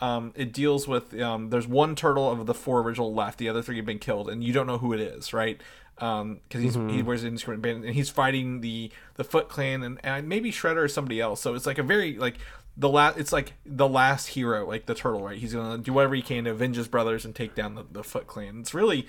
Um, 0.00 0.32
it 0.36 0.52
deals 0.52 0.86
with 0.86 1.18
um, 1.20 1.48
there's 1.50 1.66
one 1.66 1.94
turtle 1.94 2.30
of 2.30 2.44
the 2.46 2.52
four 2.54 2.80
original 2.80 3.14
left, 3.14 3.38
the 3.38 3.48
other 3.48 3.62
three 3.62 3.76
have 3.76 3.86
been 3.86 3.98
killed, 3.98 4.28
and 4.28 4.44
you 4.44 4.52
don't 4.52 4.66
know 4.66 4.78
who 4.78 4.92
it 4.92 5.00
is, 5.00 5.32
right? 5.32 5.60
Because 5.96 6.62
he's 6.62 6.74
he 6.74 7.02
wears 7.02 7.22
an 7.22 7.30
instrument 7.30 7.62
band 7.62 7.84
and 7.84 7.94
he's 7.94 8.10
fighting 8.10 8.60
the 8.60 8.90
the 9.14 9.24
Foot 9.24 9.48
Clan 9.48 9.82
and, 9.82 9.98
and 10.04 10.28
maybe 10.28 10.52
Shredder 10.52 10.84
or 10.84 10.88
somebody 10.88 11.20
else. 11.20 11.40
So 11.40 11.54
it's 11.54 11.66
like 11.66 11.78
a 11.78 11.82
very 11.82 12.16
like 12.18 12.36
the 12.76 12.88
last 12.90 13.16
it's 13.18 13.32
like 13.32 13.54
the 13.64 13.88
last 13.88 14.26
hero, 14.28 14.66
like 14.66 14.84
the 14.86 14.94
turtle, 14.94 15.22
right? 15.22 15.38
He's 15.38 15.54
gonna 15.54 15.78
do 15.78 15.92
whatever 15.94 16.14
he 16.14 16.22
can 16.22 16.44
to 16.44 16.50
avenge 16.50 16.76
his 16.76 16.88
brothers 16.88 17.24
and 17.24 17.34
take 17.34 17.54
down 17.54 17.74
the, 17.74 17.84
the 17.90 18.04
Foot 18.04 18.26
Clan. 18.26 18.60
It's 18.60 18.74
really 18.74 19.06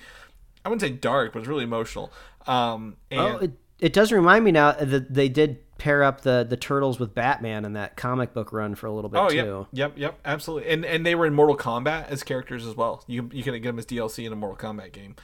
I 0.64 0.70
wouldn't 0.70 0.80
say 0.80 0.90
dark, 0.90 1.32
but 1.34 1.40
it's 1.40 1.48
really 1.48 1.64
emotional. 1.64 2.10
Um, 2.46 2.96
and 3.10 3.20
Oh, 3.20 3.36
it, 3.38 3.52
it 3.80 3.92
does 3.92 4.10
remind 4.10 4.44
me 4.44 4.52
now 4.52 4.72
that 4.72 5.12
they 5.12 5.28
did 5.28 5.58
pair 5.76 6.02
up 6.02 6.22
the 6.22 6.44
the 6.48 6.56
turtles 6.56 6.98
with 6.98 7.14
Batman 7.14 7.64
in 7.66 7.74
that 7.74 7.96
comic 7.96 8.32
book 8.32 8.52
run 8.52 8.74
for 8.74 8.86
a 8.86 8.92
little 8.92 9.10
bit 9.10 9.18
Oh 9.18 9.28
too. 9.28 9.36
yep, 9.36 9.66
yep, 9.72 9.92
yep, 9.98 10.18
absolutely. 10.24 10.70
And 10.70 10.84
and 10.86 11.04
they 11.04 11.14
were 11.14 11.26
in 11.26 11.34
Mortal 11.34 11.56
Kombat 11.56 12.08
as 12.08 12.22
characters 12.22 12.66
as 12.66 12.74
well. 12.74 13.04
You 13.06 13.28
you 13.32 13.42
can 13.42 13.52
get 13.52 13.62
them 13.64 13.78
as 13.78 13.84
DLC 13.84 14.24
in 14.26 14.32
a 14.32 14.36
Mortal 14.36 14.72
Kombat 14.72 14.92
game. 14.92 15.14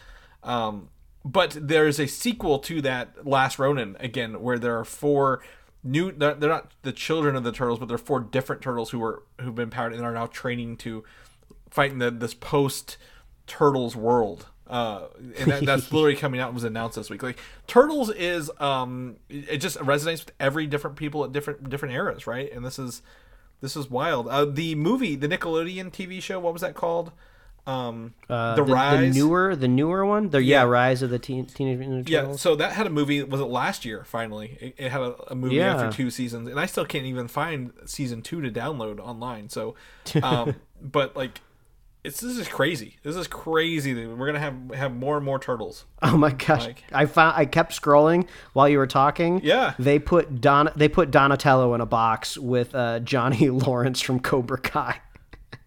Um, 0.43 0.91
but 1.25 1.57
there's 1.61 1.99
a 1.99 2.07
sequel 2.07 2.59
to 2.61 2.83
that 2.83 3.27
Last 3.27 3.59
Ronin 3.59 3.97
again, 3.99 4.43
where 4.43 4.59
there 4.59 4.79
are 4.79 4.85
four 4.85 5.43
new. 5.83 6.13
They're, 6.13 6.35
they're 6.35 6.51
not 6.51 6.73
the 6.83 6.93
children 6.93 7.35
of 7.37 7.45
the 7.45 7.53
turtles, 7.53 7.79
but 7.79 7.89
they're 7.89 7.99
four 7.99 8.21
different 8.21 8.63
turtles 8.63 8.91
who 8.91 8.99
were 8.99 9.23
who've 9.41 9.55
been 9.55 9.71
powered 9.71 9.95
and 9.95 10.05
are 10.05 10.13
now 10.13 10.27
training 10.27 10.77
to 10.79 11.05
fight 11.71 11.93
in 11.93 11.99
the, 11.99 12.11
this 12.11 12.35
post 12.35 12.97
turtles 13.47 13.97
world. 13.97 14.47
Uh, 14.67 15.09
and 15.39 15.51
that, 15.51 15.67
that's 15.67 15.93
literally 15.93 16.17
coming 16.17 16.41
out 16.41 16.49
and 16.49 16.55
was 16.55 16.65
announced 16.65 16.97
this 16.97 17.11
week. 17.11 17.23
Like 17.23 17.39
Turtles 17.67 18.11
is 18.11 18.51
um, 18.59 19.17
it 19.29 19.49
it 19.49 19.57
just 19.59 19.79
resonates 19.79 20.27
with 20.27 20.33
every 20.41 20.67
different 20.67 20.97
people 20.97 21.25
at 21.25 21.33
different 21.33 21.69
different 21.69 21.95
eras, 21.95 22.27
right? 22.27 22.51
And 22.53 22.65
this 22.65 22.79
is 22.79 23.03
this 23.61 23.77
is 23.77 23.91
wild. 23.91 24.29
Uh, 24.29 24.45
the 24.45 24.75
movie, 24.75 25.17
the 25.17 25.29
Nickelodeon 25.29 25.91
TV 25.91 26.21
show, 26.21 26.39
what 26.39 26.53
was 26.53 26.63
that 26.63 26.75
called? 26.75 27.13
Um, 27.67 28.13
Uh, 28.29 28.57
the, 28.57 28.63
Rise. 28.63 29.15
newer, 29.17 29.57
the 29.57 29.69
newer 29.69 30.05
one, 30.05 30.29
the 30.29 30.43
yeah, 30.43 30.63
Yeah. 30.63 30.69
Rise 30.69 31.01
of 31.03 31.09
the 31.11 31.19
teen, 31.19 31.47
Teenage 31.47 31.79
Mutant 31.79 32.07
Ninja 32.07 32.11
yeah, 32.11 32.33
so 32.37 32.55
that 32.57 32.73
had 32.73 32.87
a 32.87 32.91
movie. 32.91 33.23
Was 33.23 33.41
it 33.41 33.45
last 33.45 33.85
year? 33.87 34.05
Finally, 34.05 34.59
it, 34.61 34.75
it 34.77 34.91
had 34.93 35.01
a, 35.01 35.15
a 35.29 35.35
movie 35.35 35.57
Yeah. 35.57 35.75
after 35.75 35.91
two 35.91 36.11
seasons, 36.11 36.49
and 36.49 36.61
I 36.61 36.67
still 36.67 36.85
can't 36.85 37.07
even 37.07 37.27
find 37.29 37.73
season 37.87 38.21
two 38.21 38.43
to 38.43 38.51
download 38.51 39.01
online. 39.01 39.49
So, 39.49 39.75
um, 40.23 40.57
but 40.83 41.17
like, 41.17 41.41
it's 42.03 42.21
this 42.21 42.37
is 42.37 42.49
crazy. 42.49 42.99
This 43.03 43.17
is 43.17 43.27
crazy. 43.27 43.95
We're 44.07 44.27
gonna 44.27 44.39
have 44.41 44.57
have 44.75 44.95
more 44.95 45.17
and 45.17 45.25
more 45.25 45.39
turtles. 45.39 45.87
Oh 46.03 46.19
my 46.19 46.33
gosh! 46.33 46.67
Like- 46.67 46.85
I 46.93 47.07
found 47.07 47.35
I 47.39 47.47
kept 47.47 47.73
scrolling 47.81 48.27
while 48.53 48.69
you 48.69 48.77
were 48.77 48.87
talking. 48.87 49.41
Yeah. 49.43 49.73
they 49.79 49.99
put 49.99 50.43
Don 50.43 50.69
they 50.77 50.89
put 50.91 51.11
Donatello 51.11 51.73
in 51.73 51.81
a 51.81 51.87
box 51.87 52.37
with 52.37 52.75
uh, 52.75 53.01
Johnny 53.01 53.49
Lawrence 53.65 54.03
from 54.03 54.21
Cobra 54.21 54.59
Kai. 54.59 55.01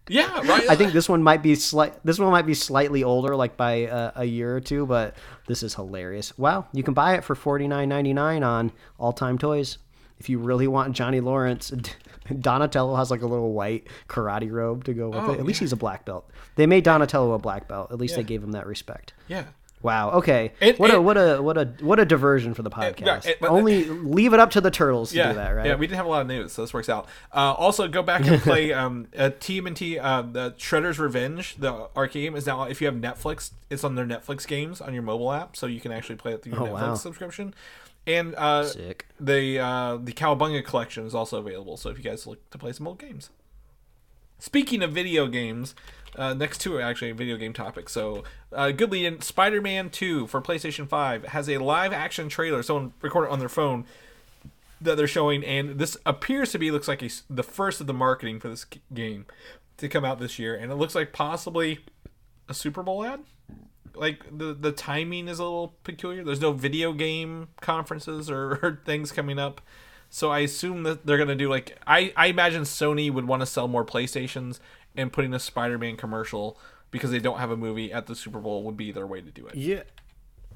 Yeah, 0.08 0.40
right. 0.48 0.68
I 0.70 0.74
think 0.76 0.92
this 0.92 1.08
one 1.08 1.22
might 1.22 1.42
be 1.42 1.54
slight. 1.54 1.94
This 2.04 2.18
one 2.18 2.30
might 2.30 2.46
be 2.46 2.54
slightly 2.54 3.02
older, 3.04 3.36
like 3.36 3.56
by 3.56 3.86
uh, 3.86 4.12
a 4.16 4.24
year 4.24 4.56
or 4.56 4.60
two. 4.60 4.86
But 4.86 5.14
this 5.46 5.62
is 5.62 5.74
hilarious. 5.74 6.36
Wow, 6.38 6.66
you 6.72 6.82
can 6.82 6.94
buy 6.94 7.14
it 7.14 7.24
for 7.24 7.34
forty 7.34 7.68
nine 7.68 7.88
ninety 7.88 8.12
nine 8.12 8.42
on 8.42 8.72
All 8.98 9.12
Time 9.12 9.38
Toys 9.38 9.78
if 10.18 10.28
you 10.28 10.38
really 10.38 10.66
want 10.66 10.94
Johnny 10.96 11.20
Lawrence. 11.20 11.72
Donatello 12.40 12.94
has 12.96 13.10
like 13.10 13.22
a 13.22 13.26
little 13.26 13.52
white 13.52 13.86
karate 14.08 14.50
robe 14.52 14.84
to 14.84 14.92
go 14.94 15.08
with 15.08 15.18
Oh, 15.18 15.32
it. 15.32 15.38
At 15.40 15.46
least 15.46 15.60
he's 15.60 15.72
a 15.72 15.76
black 15.76 16.04
belt. 16.04 16.28
They 16.56 16.66
made 16.66 16.84
Donatello 16.84 17.32
a 17.32 17.38
black 17.38 17.68
belt. 17.68 17.90
At 17.90 17.98
least 17.98 18.12
Yeah. 18.12 18.18
they 18.18 18.24
gave 18.24 18.42
him 18.42 18.52
that 18.52 18.66
respect. 18.66 19.14
yeah. 19.28 19.44
Wow. 19.80 20.10
Okay. 20.12 20.52
And- 20.60 20.76
what 20.78 20.92
a 20.92 21.00
what 21.00 21.16
a 21.16 21.40
what 21.40 21.56
a 21.56 21.64
what 21.80 22.00
a 22.00 22.04
diversion 22.04 22.52
for 22.54 22.62
the 22.62 22.70
podcast. 22.70 23.32
but- 23.40 23.50
Only 23.50 23.84
leave 23.84 24.32
it 24.34 24.40
up 24.40 24.50
to 24.52 24.60
the 24.60 24.70
turtles 24.70 25.10
to 25.10 25.16
yeah, 25.16 25.28
do 25.28 25.34
that, 25.36 25.50
right? 25.50 25.66
Yeah, 25.66 25.74
we 25.76 25.86
didn't 25.86 25.98
have 25.98 26.06
a 26.06 26.08
lot 26.08 26.22
of 26.22 26.26
news, 26.26 26.52
so 26.52 26.62
this 26.62 26.74
works 26.74 26.88
out. 26.88 27.06
Uh, 27.32 27.52
also, 27.52 27.86
go 27.86 28.02
back 28.02 28.26
and 28.26 28.40
play 28.42 28.72
um, 28.72 29.06
uh, 29.16 29.30
TMNT. 29.38 29.98
Uh, 30.02 30.22
the 30.22 30.50
Shredder's 30.58 30.98
Revenge, 30.98 31.56
the 31.56 31.88
arcade 31.96 32.24
game, 32.24 32.34
is 32.36 32.46
now 32.46 32.64
if 32.64 32.80
you 32.80 32.86
have 32.88 32.96
Netflix, 32.96 33.52
it's 33.70 33.84
on 33.84 33.94
their 33.94 34.06
Netflix 34.06 34.46
games 34.46 34.80
on 34.80 34.92
your 34.94 35.02
mobile 35.04 35.32
app, 35.32 35.56
so 35.56 35.66
you 35.66 35.80
can 35.80 35.92
actually 35.92 36.16
play 36.16 36.32
it 36.32 36.42
through 36.42 36.54
your 36.54 36.62
Oh, 36.62 36.66
Netflix 36.72 36.80
wow. 36.88 36.94
subscription. 36.94 37.54
And 38.06 38.34
uh, 38.36 38.64
Sick. 38.64 39.06
the 39.20 39.58
uh, 39.60 39.98
the 40.02 40.12
Cowabunga 40.12 40.64
collection 40.64 41.06
is 41.06 41.14
also 41.14 41.38
available, 41.38 41.76
so 41.76 41.90
if 41.90 41.98
you 41.98 42.04
guys 42.04 42.26
look 42.26 42.48
to 42.50 42.58
play 42.58 42.72
some 42.72 42.86
old 42.88 42.98
games. 42.98 43.30
Speaking 44.40 44.82
of 44.84 44.92
video 44.92 45.26
games, 45.26 45.74
uh, 46.18 46.34
next 46.34 46.58
two 46.58 46.76
are 46.76 46.82
actually 46.82 47.12
video 47.12 47.36
game 47.36 47.52
topics. 47.52 47.92
So, 47.92 48.24
uh, 48.52 48.72
good 48.72 48.90
lead 48.90 49.06
in 49.06 49.20
Spider 49.20 49.62
Man 49.62 49.88
2 49.88 50.26
for 50.26 50.42
PlayStation 50.42 50.88
5 50.88 51.26
has 51.26 51.48
a 51.48 51.58
live 51.58 51.92
action 51.92 52.28
trailer. 52.28 52.62
Someone 52.62 52.92
recorded 53.00 53.30
on 53.30 53.38
their 53.38 53.48
phone 53.48 53.84
that 54.80 54.96
they're 54.96 55.06
showing, 55.06 55.44
and 55.44 55.78
this 55.78 55.96
appears 56.04 56.52
to 56.52 56.58
be 56.58 56.70
looks 56.70 56.88
like 56.88 57.02
a 57.02 57.10
the 57.30 57.42
first 57.42 57.80
of 57.80 57.86
the 57.86 57.94
marketing 57.94 58.40
for 58.40 58.48
this 58.48 58.66
game 58.92 59.26
to 59.76 59.88
come 59.88 60.04
out 60.04 60.18
this 60.18 60.38
year, 60.38 60.54
and 60.56 60.70
it 60.70 60.74
looks 60.74 60.94
like 60.94 61.12
possibly 61.12 61.78
a 62.48 62.54
Super 62.54 62.82
Bowl 62.82 63.04
ad. 63.04 63.20
Like 63.94 64.24
the 64.36 64.54
the 64.54 64.72
timing 64.72 65.28
is 65.28 65.38
a 65.38 65.44
little 65.44 65.74
peculiar. 65.84 66.24
There's 66.24 66.40
no 66.40 66.52
video 66.52 66.92
game 66.92 67.48
conferences 67.60 68.30
or, 68.30 68.52
or 68.62 68.80
things 68.84 69.12
coming 69.12 69.38
up, 69.38 69.60
so 70.10 70.30
I 70.30 70.40
assume 70.40 70.82
that 70.84 71.06
they're 71.06 71.18
gonna 71.18 71.34
do 71.34 71.48
like 71.48 71.78
I 71.86 72.12
I 72.16 72.26
imagine 72.26 72.62
Sony 72.62 73.12
would 73.12 73.26
want 73.26 73.40
to 73.40 73.46
sell 73.46 73.68
more 73.68 73.84
PlayStations, 73.84 74.60
and 74.96 75.12
putting 75.12 75.34
a 75.34 75.38
Spider-Man 75.38 75.96
commercial 75.96 76.58
because 76.90 77.10
they 77.10 77.18
don't 77.18 77.38
have 77.38 77.50
a 77.50 77.56
movie 77.56 77.92
at 77.92 78.06
the 78.06 78.14
Super 78.14 78.38
Bowl 78.40 78.64
would 78.64 78.76
be 78.76 78.92
their 78.92 79.06
way 79.06 79.20
to 79.20 79.30
do 79.30 79.46
it. 79.46 79.54
Yeah. 79.54 79.82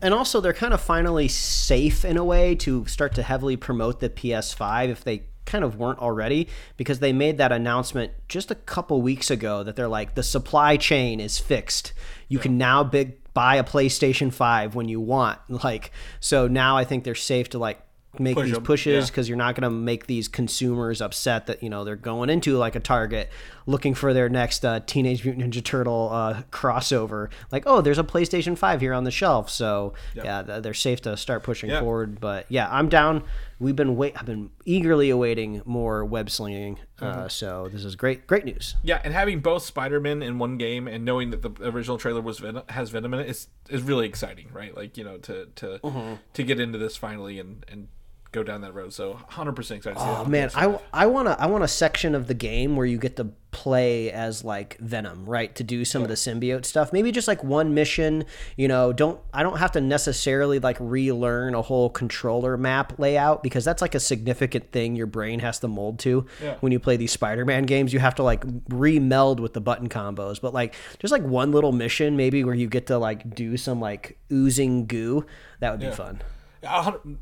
And 0.00 0.12
also, 0.12 0.40
they're 0.40 0.52
kind 0.52 0.74
of 0.74 0.80
finally 0.80 1.28
safe 1.28 2.04
in 2.04 2.16
a 2.16 2.24
way 2.24 2.56
to 2.56 2.86
start 2.86 3.14
to 3.14 3.22
heavily 3.22 3.56
promote 3.56 4.00
the 4.00 4.08
PS5 4.08 4.88
if 4.88 5.04
they 5.04 5.24
kind 5.44 5.64
of 5.64 5.76
weren't 5.76 5.98
already 5.98 6.48
because 6.76 7.00
they 7.00 7.12
made 7.12 7.38
that 7.38 7.52
announcement 7.52 8.12
just 8.28 8.50
a 8.50 8.54
couple 8.54 9.02
weeks 9.02 9.30
ago 9.30 9.62
that 9.62 9.76
they're 9.76 9.88
like 9.88 10.14
the 10.14 10.22
supply 10.22 10.76
chain 10.76 11.20
is 11.20 11.38
fixed. 11.38 11.92
You 12.28 12.38
can 12.38 12.58
now 12.58 12.84
big 12.84 13.18
buy 13.34 13.56
a 13.56 13.64
PlayStation 13.64 14.32
5 14.32 14.74
when 14.74 14.88
you 14.88 15.00
want. 15.00 15.38
Like 15.48 15.92
so 16.20 16.48
now 16.48 16.76
I 16.76 16.84
think 16.84 17.04
they're 17.04 17.14
safe 17.14 17.50
to 17.50 17.58
like 17.58 17.80
make 18.18 18.34
Push 18.34 18.46
these 18.46 18.56
'em, 18.56 18.62
pushes 18.62 19.04
yeah. 19.04 19.10
because 19.10 19.28
you're 19.28 19.38
not 19.38 19.54
going 19.54 19.62
to 19.62 19.70
make 19.70 20.06
these 20.06 20.28
consumers 20.28 21.00
upset 21.00 21.46
that 21.46 21.62
you 21.62 21.70
know 21.70 21.84
they're 21.84 21.96
going 21.96 22.30
into 22.30 22.56
like 22.56 22.74
a 22.74 22.80
Target 22.80 23.30
looking 23.66 23.94
for 23.94 24.12
their 24.12 24.28
next 24.28 24.64
uh, 24.64 24.80
Teenage 24.80 25.24
Mutant 25.24 25.52
Ninja 25.52 25.62
Turtle 25.64 26.08
uh, 26.12 26.42
crossover. 26.50 27.30
Like, 27.50 27.64
oh, 27.66 27.80
there's 27.80 27.98
a 27.98 28.04
PlayStation 28.04 28.56
Five 28.56 28.80
here 28.80 28.92
on 28.92 29.04
the 29.04 29.10
shelf, 29.10 29.50
so 29.50 29.94
yeah, 30.14 30.42
th- 30.42 30.62
they're 30.62 30.74
safe 30.74 31.00
to 31.02 31.16
start 31.16 31.42
pushing 31.42 31.70
Yeah. 31.70 31.80
forward. 31.80 32.20
But 32.20 32.46
yeah, 32.48 32.68
I'm 32.70 32.88
down. 32.88 33.24
We've 33.58 33.76
been 33.76 33.96
wait. 33.96 34.14
I've 34.18 34.26
been 34.26 34.50
eagerly 34.64 35.08
awaiting 35.10 35.62
more 35.64 36.04
web 36.04 36.30
slinging. 36.30 36.78
Mm-hmm. 37.00 37.20
Uh, 37.20 37.28
so 37.28 37.68
this 37.72 37.84
is 37.84 37.94
great. 37.94 38.26
Great 38.26 38.44
news. 38.44 38.74
Yeah, 38.82 39.00
and 39.04 39.12
having 39.14 39.40
both 39.40 39.62
Spider-Man 39.62 40.22
in 40.22 40.38
one 40.38 40.56
game 40.58 40.88
and 40.88 41.04
knowing 41.04 41.30
that 41.30 41.42
the 41.42 41.50
original 41.68 41.96
trailer 41.98 42.20
was 42.20 42.40
Ven- 42.40 42.62
has 42.70 42.90
Venom 42.90 43.14
in 43.14 43.20
it 43.20 43.28
is 43.30 43.48
is 43.68 43.82
really 43.82 44.06
exciting, 44.06 44.48
right? 44.52 44.76
Like 44.76 44.96
you 44.96 45.04
know 45.04 45.18
to 45.18 45.46
to 45.56 45.78
Mm-hmm. 45.84 46.14
to 46.34 46.42
get 46.42 46.58
into 46.58 46.78
this 46.78 46.96
finally 46.96 47.38
and 47.38 47.64
and 47.68 47.88
go 48.32 48.42
down 48.42 48.62
that 48.62 48.74
road. 48.74 48.92
So 48.92 49.12
100 49.12 49.52
percent 49.52 49.78
excited. 49.78 49.98
Oh 50.00 50.24
man, 50.24 50.50
I, 50.54 50.78
I 50.92 51.06
want 51.06 51.28
to 51.28 51.40
I 51.40 51.46
want 51.46 51.62
a 51.64 51.68
section 51.68 52.14
of 52.14 52.26
the 52.26 52.34
game 52.34 52.76
where 52.76 52.86
you 52.86 52.98
get 52.98 53.16
to 53.16 53.28
play 53.50 54.10
as 54.10 54.42
like 54.42 54.78
Venom, 54.78 55.26
right? 55.26 55.54
To 55.56 55.62
do 55.62 55.84
some 55.84 56.00
of 56.02 56.08
the 56.08 56.14
symbiote 56.14 56.64
stuff. 56.64 56.90
Maybe 56.90 57.12
just 57.12 57.28
like 57.28 57.44
one 57.44 57.74
mission, 57.74 58.24
you 58.56 58.66
know, 58.66 58.94
don't 58.94 59.20
I 59.34 59.42
don't 59.42 59.58
have 59.58 59.72
to 59.72 59.80
necessarily 59.82 60.58
like 60.58 60.78
relearn 60.80 61.54
a 61.54 61.60
whole 61.60 61.90
controller 61.90 62.56
map 62.56 62.98
layout 62.98 63.42
because 63.42 63.64
that's 63.64 63.82
like 63.82 63.94
a 63.94 64.00
significant 64.00 64.72
thing 64.72 64.96
your 64.96 65.06
brain 65.06 65.40
has 65.40 65.58
to 65.60 65.68
mold 65.68 65.98
to 66.00 66.26
Yeah. 66.42 66.56
when 66.60 66.72
you 66.72 66.80
play 66.80 66.96
these 66.96 67.12
Spider-Man 67.12 67.64
games. 67.64 67.92
You 67.92 67.98
have 68.00 68.14
to 68.14 68.22
like 68.22 68.42
re-meld 68.70 69.38
with 69.40 69.52
the 69.52 69.60
button 69.60 69.90
combos. 69.90 70.40
But 70.40 70.54
like 70.54 70.74
just 70.98 71.12
like 71.12 71.22
one 71.22 71.52
little 71.52 71.72
mission 71.72 72.16
maybe 72.16 72.42
where 72.44 72.54
you 72.54 72.68
get 72.68 72.86
to 72.86 72.96
like 72.96 73.34
do 73.34 73.58
some 73.58 73.78
like 73.80 74.18
oozing 74.32 74.86
goo, 74.86 75.26
that 75.60 75.70
would 75.72 75.80
be 75.80 75.90
fun. 75.90 76.22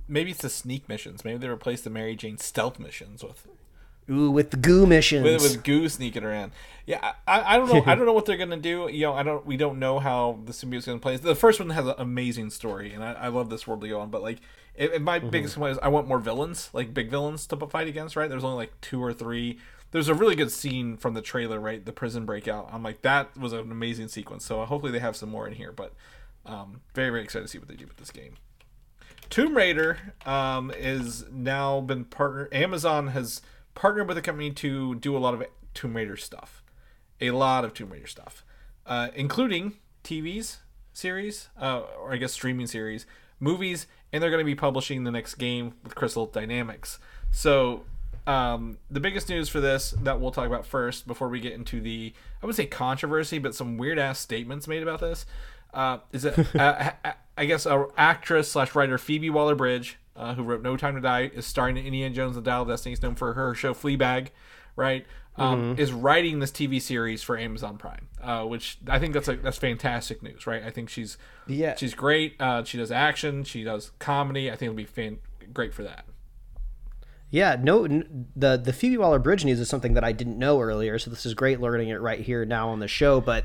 Maybe 0.08 0.30
it's 0.30 0.42
the 0.42 0.50
sneak 0.50 0.88
missions. 0.88 1.24
Maybe 1.24 1.38
they 1.38 1.48
replace 1.48 1.80
the 1.82 1.90
Mary 1.90 2.14
Jane 2.16 2.38
stealth 2.38 2.78
missions 2.78 3.22
with 3.24 3.46
Ooh, 4.10 4.30
with 4.30 4.50
the 4.50 4.56
goo 4.56 4.86
missions. 4.86 5.22
with, 5.24 5.40
with 5.42 5.62
goo 5.62 5.88
sneaking 5.88 6.24
around. 6.24 6.52
Yeah, 6.84 7.12
I, 7.28 7.54
I 7.54 7.56
don't 7.56 7.68
know. 7.68 7.82
I 7.86 7.94
don't 7.94 8.06
know 8.06 8.12
what 8.12 8.26
they're 8.26 8.36
gonna 8.36 8.56
do. 8.56 8.88
You 8.90 9.02
know, 9.02 9.14
I 9.14 9.22
don't. 9.22 9.46
We 9.46 9.56
don't 9.56 9.78
know 9.78 9.98
how 10.00 10.40
the 10.44 10.52
symbiote's 10.52 10.86
gonna 10.86 10.98
play. 10.98 11.16
The 11.16 11.34
first 11.34 11.60
one 11.60 11.70
has 11.70 11.86
an 11.86 11.94
amazing 11.98 12.50
story, 12.50 12.92
and 12.92 13.04
I, 13.04 13.12
I 13.12 13.28
love 13.28 13.50
this 13.50 13.66
world 13.66 13.82
to 13.82 13.88
go 13.88 14.00
on. 14.00 14.10
But 14.10 14.22
like, 14.22 14.38
it, 14.74 14.94
it- 14.94 15.02
my 15.02 15.20
biggest 15.20 15.54
complaint 15.54 15.72
is 15.72 15.78
I 15.82 15.88
want 15.88 16.08
more 16.08 16.18
villains, 16.18 16.70
like 16.72 16.92
big 16.92 17.10
villains, 17.10 17.46
to 17.48 17.56
fight 17.56 17.86
against. 17.88 18.16
Right? 18.16 18.28
There's 18.28 18.44
only 18.44 18.56
like 18.56 18.80
two 18.80 19.02
or 19.02 19.12
three. 19.12 19.58
There's 19.92 20.08
a 20.08 20.14
really 20.14 20.36
good 20.36 20.50
scene 20.52 20.96
from 20.96 21.14
the 21.14 21.22
trailer, 21.22 21.58
right? 21.60 21.84
The 21.84 21.92
prison 21.92 22.24
breakout. 22.24 22.68
I'm 22.72 22.82
like, 22.82 23.02
that 23.02 23.36
was 23.36 23.52
an 23.52 23.70
amazing 23.72 24.08
sequence. 24.08 24.44
So 24.44 24.64
hopefully 24.64 24.92
they 24.92 25.00
have 25.00 25.16
some 25.16 25.28
more 25.30 25.46
in 25.46 25.54
here. 25.54 25.72
But 25.72 25.92
um, 26.46 26.80
very 26.94 27.10
very 27.10 27.22
excited 27.22 27.44
to 27.44 27.48
see 27.48 27.58
what 27.58 27.68
they 27.68 27.76
do 27.76 27.86
with 27.86 27.96
this 27.98 28.10
game. 28.10 28.34
Tomb 29.30 29.56
Raider 29.56 29.96
um, 30.26 30.72
is 30.76 31.24
now 31.30 31.80
been 31.80 32.04
partner. 32.04 32.48
Amazon 32.50 33.08
has 33.08 33.40
partnered 33.74 34.08
with 34.08 34.18
a 34.18 34.22
company 34.22 34.50
to 34.50 34.96
do 34.96 35.16
a 35.16 35.18
lot 35.18 35.34
of 35.34 35.44
Tomb 35.72 35.96
Raider 35.96 36.16
stuff, 36.16 36.64
a 37.20 37.30
lot 37.30 37.64
of 37.64 37.72
Tomb 37.72 37.90
Raider 37.90 38.08
stuff, 38.08 38.44
uh, 38.86 39.08
including 39.14 39.74
TVs 40.02 40.56
series, 40.92 41.48
uh, 41.60 41.82
or 41.98 42.12
I 42.12 42.16
guess 42.16 42.32
streaming 42.32 42.66
series, 42.66 43.06
movies, 43.38 43.86
and 44.12 44.20
they're 44.20 44.30
going 44.30 44.44
to 44.44 44.44
be 44.44 44.56
publishing 44.56 45.04
the 45.04 45.12
next 45.12 45.36
game 45.36 45.74
with 45.84 45.94
Crystal 45.94 46.26
Dynamics. 46.26 46.98
So 47.30 47.84
um, 48.26 48.78
the 48.90 49.00
biggest 49.00 49.28
news 49.28 49.48
for 49.48 49.60
this 49.60 49.92
that 50.02 50.20
we'll 50.20 50.32
talk 50.32 50.46
about 50.46 50.66
first 50.66 51.06
before 51.06 51.28
we 51.28 51.38
get 51.38 51.52
into 51.52 51.80
the 51.80 52.12
I 52.42 52.46
would 52.46 52.56
say 52.56 52.66
controversy, 52.66 53.38
but 53.38 53.54
some 53.54 53.78
weird 53.78 53.98
ass 53.98 54.18
statements 54.18 54.66
made 54.66 54.82
about 54.82 55.00
this 55.00 55.24
uh, 55.74 55.98
is 56.12 56.22
that 56.22 56.38
uh, 56.56 56.92
I- 57.38 57.44
guess 57.46 57.64
a 57.66 57.86
actress 57.96 58.50
slash 58.52 58.74
writer 58.74 58.98
Phoebe 58.98 59.30
Waller 59.30 59.54
Bridge, 59.54 59.98
uh, 60.16 60.34
who 60.34 60.42
wrote 60.42 60.62
No 60.62 60.76
Time 60.76 60.94
to 60.94 61.00
Die, 61.00 61.30
is 61.34 61.46
starring 61.46 61.76
in 61.76 61.86
Indiana 61.86 62.14
Jones 62.14 62.36
and 62.36 62.44
the 62.44 62.50
Dial 62.50 62.62
of 62.62 62.68
Destiny. 62.68 62.92
Is 62.92 63.02
known 63.02 63.14
for 63.14 63.32
her 63.34 63.54
show 63.54 63.72
Fleabag, 63.74 64.28
right? 64.76 65.06
Um, 65.36 65.76
Is 65.78 65.90
writing 65.92 66.40
this 66.40 66.50
TV 66.50 66.82
series 66.82 67.22
for 67.22 67.38
Amazon 67.38 67.78
Prime, 67.78 68.08
uh, 68.22 68.44
which 68.44 68.78
I 68.88 68.98
think 68.98 69.14
that's 69.14 69.28
a, 69.28 69.36
that's 69.36 69.56
fantastic 69.56 70.22
news, 70.22 70.46
right? 70.46 70.62
I 70.62 70.70
think 70.70 70.90
she's 70.90 71.16
Yeah. 71.46 71.76
she's 71.76 71.94
great. 71.94 72.34
Uh, 72.38 72.62
she 72.64 72.76
does 72.76 72.90
action, 72.92 73.44
she 73.44 73.64
does 73.64 73.92
comedy. 74.00 74.48
I 74.50 74.56
think 74.56 74.62
it'll 74.64 74.74
be 74.74 74.84
fan- 74.84 75.20
great 75.54 75.72
for 75.72 75.82
that. 75.84 76.04
Yeah, 77.30 77.56
no, 77.62 77.84
n- 77.84 78.26
the 78.34 78.56
the 78.56 78.72
Phoebe 78.72 78.98
Waller 78.98 79.20
Bridge 79.20 79.44
news 79.44 79.60
is 79.60 79.68
something 79.68 79.94
that 79.94 80.02
I 80.02 80.10
didn't 80.12 80.36
know 80.38 80.60
earlier, 80.60 80.98
so 80.98 81.10
this 81.10 81.24
is 81.24 81.32
great 81.32 81.60
learning 81.60 81.88
it 81.88 82.00
right 82.00 82.20
here 82.20 82.44
now 82.44 82.68
on 82.70 82.80
the 82.80 82.88
show. 82.88 83.20
But 83.20 83.44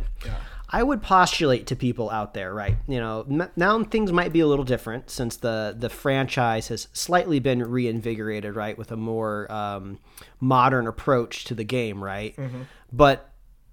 I 0.76 0.84
would 0.84 1.01
postulate 1.01 1.67
to 1.67 1.76
people 1.76 2.09
out 2.09 2.34
there, 2.34 2.53
right? 2.53 2.76
You 2.88 2.99
know, 2.99 3.26
m- 3.30 3.49
now 3.55 3.82
things 3.86 4.11
might 4.11 4.34
be 4.34 4.41
a 4.41 4.47
little 4.47 4.65
different 4.65 5.09
since 5.09 5.38
the 5.38 5.76
the 5.78 5.89
franchise 5.89 6.67
has 6.67 6.88
slightly 6.91 7.39
been 7.39 7.63
reinvigorated, 7.63 8.55
right, 8.55 8.78
with 8.78 8.91
a 8.91 8.97
more 8.97 9.49
um, 9.51 9.99
modern 10.41 10.86
approach 10.88 11.45
to 11.45 11.53
the 11.55 11.63
game, 11.63 12.03
right? 12.03 12.36
But 12.91 13.30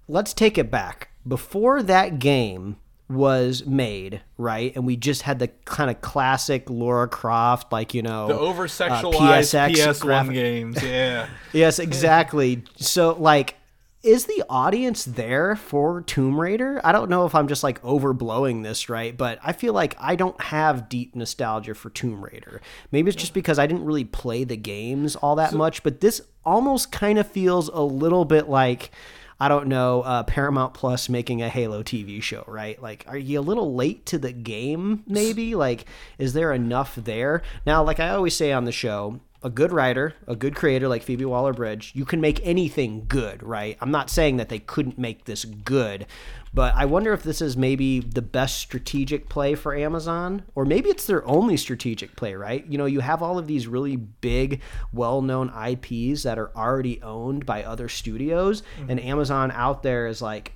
let's 0.07 0.33
take 0.33 0.57
it 0.57 0.71
back. 0.71 1.09
Before 1.27 1.83
that 1.83 2.19
game 2.19 2.77
was 3.09 3.65
made, 3.65 4.21
right, 4.37 4.73
and 4.75 4.85
we 4.85 4.95
just 4.95 5.23
had 5.23 5.39
the 5.39 5.49
kind 5.65 5.89
of 5.91 5.99
classic 6.01 6.69
Laura 6.69 7.07
Croft, 7.07 7.71
like 7.71 7.93
you 7.93 8.01
know, 8.01 8.27
The 8.29 8.35
uh, 8.35 8.39
over 8.39 8.67
sexualized 8.67 9.53
PSX 9.53 9.71
PS1 9.75 9.99
graphic- 10.01 10.33
games, 10.33 10.81
yeah. 10.81 11.27
Yes, 11.53 11.79
exactly. 11.79 12.63
so 12.77 13.11
like 13.19 13.55
is 14.03 14.25
the 14.25 14.43
audience 14.49 15.05
there 15.05 15.55
for 15.55 16.01
Tomb 16.01 16.39
Raider? 16.39 16.81
I 16.83 16.91
don't 16.91 17.09
know 17.09 17.25
if 17.25 17.33
I'm 17.33 17.47
just 17.47 17.63
like 17.63 17.81
overblowing 17.81 18.61
this, 18.61 18.89
right? 18.89 19.15
But 19.15 19.39
I 19.41 19.53
feel 19.53 19.73
like 19.73 19.95
I 19.97 20.17
don't 20.17 20.39
have 20.41 20.89
deep 20.89 21.15
nostalgia 21.15 21.73
for 21.73 21.89
Tomb 21.89 22.23
Raider. 22.23 22.61
Maybe 22.91 23.07
it's 23.09 23.19
just 23.19 23.33
because 23.33 23.57
I 23.57 23.65
didn't 23.65 23.85
really 23.85 24.03
play 24.03 24.43
the 24.43 24.57
games 24.57 25.15
all 25.15 25.37
that 25.37 25.53
much, 25.53 25.83
but 25.83 26.01
this 26.01 26.21
almost 26.45 26.91
kind 26.91 27.17
of 27.17 27.31
feels 27.31 27.69
a 27.69 27.81
little 27.81 28.25
bit 28.25 28.49
like 28.49 28.91
I 29.39 29.47
don't 29.49 29.67
know, 29.67 30.03
uh, 30.03 30.23
Paramount 30.23 30.73
Plus 30.73 31.09
making 31.09 31.41
a 31.41 31.49
Halo 31.49 31.83
TV 31.83 32.21
show, 32.21 32.45
right? 32.47 32.81
Like, 32.81 33.03
are 33.07 33.17
you 33.17 33.39
a 33.39 33.41
little 33.41 33.75
late 33.75 34.05
to 34.05 34.17
the 34.17 34.31
game, 34.31 35.03
maybe? 35.07 35.55
Like, 35.55 35.85
is 36.17 36.31
there 36.31 36.53
enough 36.53 36.95
there? 36.95 37.41
Now, 37.65 37.83
like 37.83 37.99
I 37.99 38.09
always 38.09 38.37
say 38.37 38.53
on 38.53 38.65
the 38.65 38.71
show, 38.71 39.19
a 39.43 39.49
good 39.49 39.73
writer, 39.73 40.13
a 40.25 40.35
good 40.35 40.55
creator 40.55 40.87
like 40.87 41.03
Phoebe 41.03 41.25
Waller 41.25 41.53
Bridge, 41.53 41.91
you 41.93 42.05
can 42.05 42.21
make 42.21 42.39
anything 42.45 43.05
good, 43.07 43.43
right? 43.43 43.77
I'm 43.81 43.91
not 43.91 44.09
saying 44.09 44.37
that 44.37 44.47
they 44.49 44.59
couldn't 44.59 44.97
make 44.97 45.25
this 45.25 45.43
good, 45.43 46.05
but 46.53 46.73
I 46.75 46.85
wonder 46.85 47.13
if 47.13 47.23
this 47.23 47.41
is 47.41 47.57
maybe 47.57 47.99
the 47.99 48.21
best 48.21 48.57
strategic 48.59 49.27
play 49.27 49.55
for 49.55 49.75
Amazon, 49.75 50.43
or 50.55 50.63
maybe 50.65 50.89
it's 50.89 51.05
their 51.05 51.27
only 51.27 51.57
strategic 51.57 52.15
play, 52.15 52.35
right? 52.35 52.65
You 52.67 52.77
know, 52.77 52.85
you 52.85 53.01
have 53.01 53.21
all 53.21 53.37
of 53.37 53.47
these 53.47 53.67
really 53.67 53.97
big, 53.97 54.61
well 54.93 55.21
known 55.21 55.49
IPs 55.49 56.23
that 56.23 56.39
are 56.39 56.51
already 56.55 57.01
owned 57.01 57.45
by 57.45 57.63
other 57.63 57.89
studios, 57.89 58.63
mm-hmm. 58.79 58.91
and 58.91 58.99
Amazon 58.99 59.51
out 59.51 59.83
there 59.83 60.07
is 60.07 60.21
like, 60.21 60.53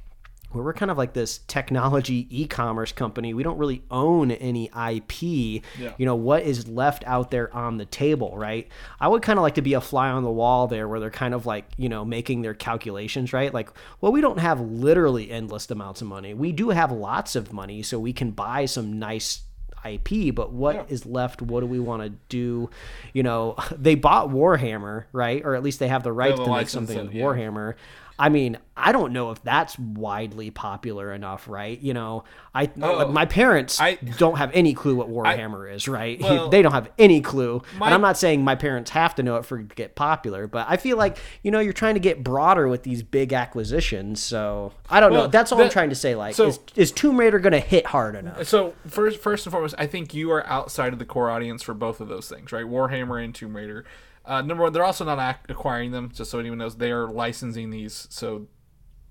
where 0.52 0.64
we're 0.64 0.74
kind 0.74 0.90
of 0.90 0.98
like 0.98 1.14
this 1.14 1.40
technology 1.48 2.28
e-commerce 2.30 2.92
company 2.92 3.34
we 3.34 3.44
don't 3.44 3.58
really 3.58 3.84
own 3.92 4.32
any 4.32 4.70
ip 4.92 5.22
you 5.22 5.62
know 6.00 6.16
what 6.16 6.44
is 6.44 6.68
left 6.68 7.04
out 7.06 7.32
there 7.32 7.54
on 7.56 7.78
the 7.78 7.86
table 7.86 8.38
right 8.38 8.68
i 9.00 9.08
would 9.08 9.22
kind 9.22 9.38
of 9.38 9.44
like 9.44 9.56
to 9.56 9.62
be 9.62 9.74
a 9.74 9.82
fly 9.82 10.10
on 10.10 10.24
the 10.24 10.32
wall 10.32 10.68
there 10.68 10.88
where 10.88 11.00
they're 11.00 11.10
kind 11.10 11.34
of 11.34 11.46
like 11.46 11.66
you 11.78 11.90
know 11.90 12.06
making 12.06 12.42
their 12.42 12.54
calculations 12.54 13.34
right 13.34 13.54
like 13.54 13.70
well 14.02 14.12
we 14.12 14.22
don't 14.22 14.40
have 14.40 14.60
literally 14.60 15.30
endless 15.32 15.70
amounts 15.70 16.02
of 16.02 16.08
money 16.08 16.34
we 16.34 16.52
do 16.52 16.70
have 16.70 16.92
lots 16.92 17.36
of 17.36 17.52
money 17.52 17.84
so 17.84 18.00
we 18.00 18.14
can 18.14 18.32
buy 18.32 18.66
some 18.66 18.98
nice 19.00 19.42
IP, 19.86 20.34
but 20.34 20.52
what 20.52 20.88
is 20.90 21.06
left? 21.06 21.42
What 21.42 21.62
do 21.62 21.66
we 21.66 21.80
want 21.80 22.04
to 22.04 22.10
do? 22.30 22.70
You 23.14 23.24
know, 23.24 23.56
they 23.72 23.96
bought 23.96 24.30
Warhammer, 24.30 25.06
right? 25.12 25.44
Or 25.44 25.56
at 25.56 25.64
least 25.64 25.80
they 25.80 25.88
have 25.88 26.04
the 26.04 26.12
right 26.12 26.36
to 26.36 26.50
make 26.50 26.70
something 26.70 26.98
with 26.98 27.14
yeah. 27.14 27.24
Warhammer. 27.24 27.76
I 28.20 28.30
mean, 28.30 28.58
I 28.78 28.92
don't 28.92 29.12
know 29.12 29.32
if 29.32 29.42
that's 29.44 29.78
widely 29.80 30.52
popular 30.52 31.12
enough, 31.14 31.48
right? 31.48 31.80
You 31.82 31.94
know, 31.94 32.24
I 32.54 32.70
Oh, 32.82 33.08
my 33.12 33.26
parents 33.26 33.82
I- 33.82 33.96
don't 34.18 34.38
have 34.38 34.52
any 34.54 34.74
clue 34.74 34.96
what 34.96 35.10
Warhammer 35.10 35.74
is, 35.74 35.88
right? 35.88 36.20
Well, 36.28 36.50
they 36.50 36.62
don't 36.62 36.72
have 36.74 36.90
any 37.00 37.22
clue. 37.22 37.62
my- 37.78 37.88
and 37.88 37.96
I'm 37.96 38.02
not 38.02 38.18
saying 38.18 38.44
my 38.44 38.56
parents 38.56 38.92
have 38.92 39.16
to 39.16 39.24
know 39.24 39.38
it 39.38 39.46
for 39.46 39.60
it 39.60 39.70
to 39.70 39.76
get 39.76 39.96
popular, 39.96 40.48
but 40.48 40.66
I 40.70 40.78
feel 40.78 40.98
like 40.98 41.18
you 41.44 41.52
know 41.52 41.60
you're 41.60 41.74
trying 41.74 41.96
to 41.96 42.00
get 42.00 42.24
broader 42.24 42.68
with 42.68 42.84
these 42.84 43.02
big 43.04 43.34
acquisitions. 43.34 44.22
So 44.22 44.74
I 44.90 45.00
don't 45.00 45.14
know. 45.14 45.28
That's 45.28 45.52
all 45.52 45.62
I'm 45.62 45.70
trying 45.70 45.90
to 45.90 45.96
say. 45.96 46.16
Like, 46.16 46.36
so- 46.36 46.48
is, 46.48 46.60
is 46.76 46.92
Tomb 46.92 47.20
Raider 47.20 47.40
going 47.40 47.54
to 47.54 47.60
hit 47.60 47.88
hard 47.88 48.16
enough? 48.16 48.46
So 48.48 48.74
first, 48.88 49.20
first 49.20 49.46
and 49.46 49.52
foremost, 49.52 49.76
I 49.78 49.88
think 49.88 50.14
you 50.14 50.32
are 50.32 50.46
outside 50.48 50.94
of 50.94 51.00
the 51.00 51.06
core 51.06 51.30
audience 51.30 51.64
for 51.64 51.74
both 51.74 52.00
of 52.00 52.08
those 52.08 52.30
things, 52.30 52.52
right? 52.52 52.66
Warhammer 52.66 53.24
and 53.24 53.34
Tomb 53.34 53.56
Raider. 53.56 53.86
Uh, 54.26 54.42
number 54.42 54.64
one, 54.64 54.74
they're 54.74 54.84
also 54.84 55.06
not 55.06 55.18
ac- 55.20 55.40
acquiring 55.48 55.92
them. 55.92 56.12
Just 56.14 56.32
so 56.32 56.40
anyone 56.40 56.58
knows, 56.58 56.76
they 56.76 56.92
are 56.92 57.08
licensing 57.08 57.70
these. 57.70 58.08
So 58.10 58.48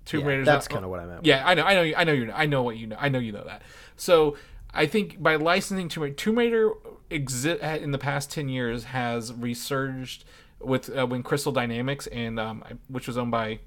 Tomb 0.07 0.21
Yeah, 0.21 0.27
Raider's 0.27 0.45
that's 0.45 0.67
kinda 0.67 0.87
what 0.87 0.99
I 0.99 1.05
meant. 1.05 1.25
Yeah, 1.25 1.43
I 1.45 1.53
know, 1.53 1.63
I 1.63 1.73
know, 1.75 1.81
you- 1.83 1.95
I 1.95 2.03
know 2.03 2.13
you, 2.13 2.31
I 2.33 2.45
know 2.47 2.63
what 2.63 2.77
you 2.77 2.87
know, 2.87 2.97
I 2.99 3.09
know 3.09 3.19
you 3.19 3.31
know 3.31 3.43
that. 3.43 3.61
So 3.95 4.35
I 4.73 4.85
think 4.87 5.21
by 5.21 5.35
licensing 5.35 5.89
Tomb 5.89 6.03
Raider, 6.03 6.15
Tomb 6.15 6.37
Raider 6.37 6.71
exi- 7.11 7.81
in 7.81 7.91
the 7.91 7.97
past 7.97 8.31
ten 8.31 8.49
years 8.49 8.85
has 8.85 9.31
resurged 9.33 10.23
with 10.59 10.89
uh, 10.97 11.05
when 11.05 11.21
Crystal 11.23 11.51
Dynamics 11.51 12.07
and 12.07 12.39
um, 12.39 12.63
which 12.87 13.05
was 13.07 13.17
owned 13.17 13.31
by 13.31 13.59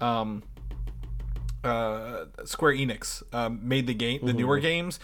um, 0.00 0.42
uh, 1.64 2.26
Square 2.44 2.74
Enix 2.74 3.22
um, 3.34 3.60
made 3.66 3.86
the 3.86 3.94
game, 3.94 4.20
the 4.24 4.32
newer 4.32 4.58
games, 4.58 5.00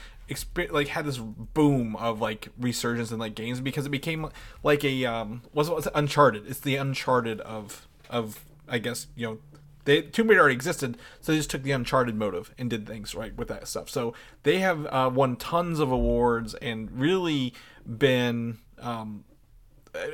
like 0.70 0.88
had 0.88 1.04
this 1.04 1.18
boom 1.18 1.96
of 1.96 2.20
like 2.20 2.48
resurgence 2.58 3.10
in 3.10 3.18
like 3.18 3.34
games 3.34 3.60
because 3.60 3.86
it 3.86 3.90
became 3.90 4.28
like 4.62 4.84
a 4.84 5.04
um, 5.04 5.42
what's 5.52 5.68
what's 5.68 5.86
it? 5.86 5.92
Uncharted. 5.94 6.46
It's 6.46 6.60
the 6.60 6.76
Uncharted 6.76 7.40
of 7.40 7.86
of 8.10 8.44
I 8.68 8.78
guess 8.78 9.06
you 9.16 9.26
know. 9.26 9.38
They, 9.84 10.02
Tomb 10.02 10.28
Raider 10.28 10.40
already 10.40 10.54
existed, 10.54 10.96
so 11.20 11.32
they 11.32 11.38
just 11.38 11.50
took 11.50 11.62
the 11.62 11.72
Uncharted 11.72 12.14
motive 12.14 12.54
and 12.56 12.70
did 12.70 12.86
things 12.86 13.14
right 13.14 13.34
with 13.36 13.48
that 13.48 13.66
stuff. 13.66 13.90
So 13.90 14.14
they 14.44 14.58
have 14.58 14.86
uh, 14.86 15.10
won 15.12 15.36
tons 15.36 15.80
of 15.80 15.90
awards 15.90 16.54
and 16.54 16.90
really 16.92 17.52
been 17.84 18.58
um, 18.80 19.24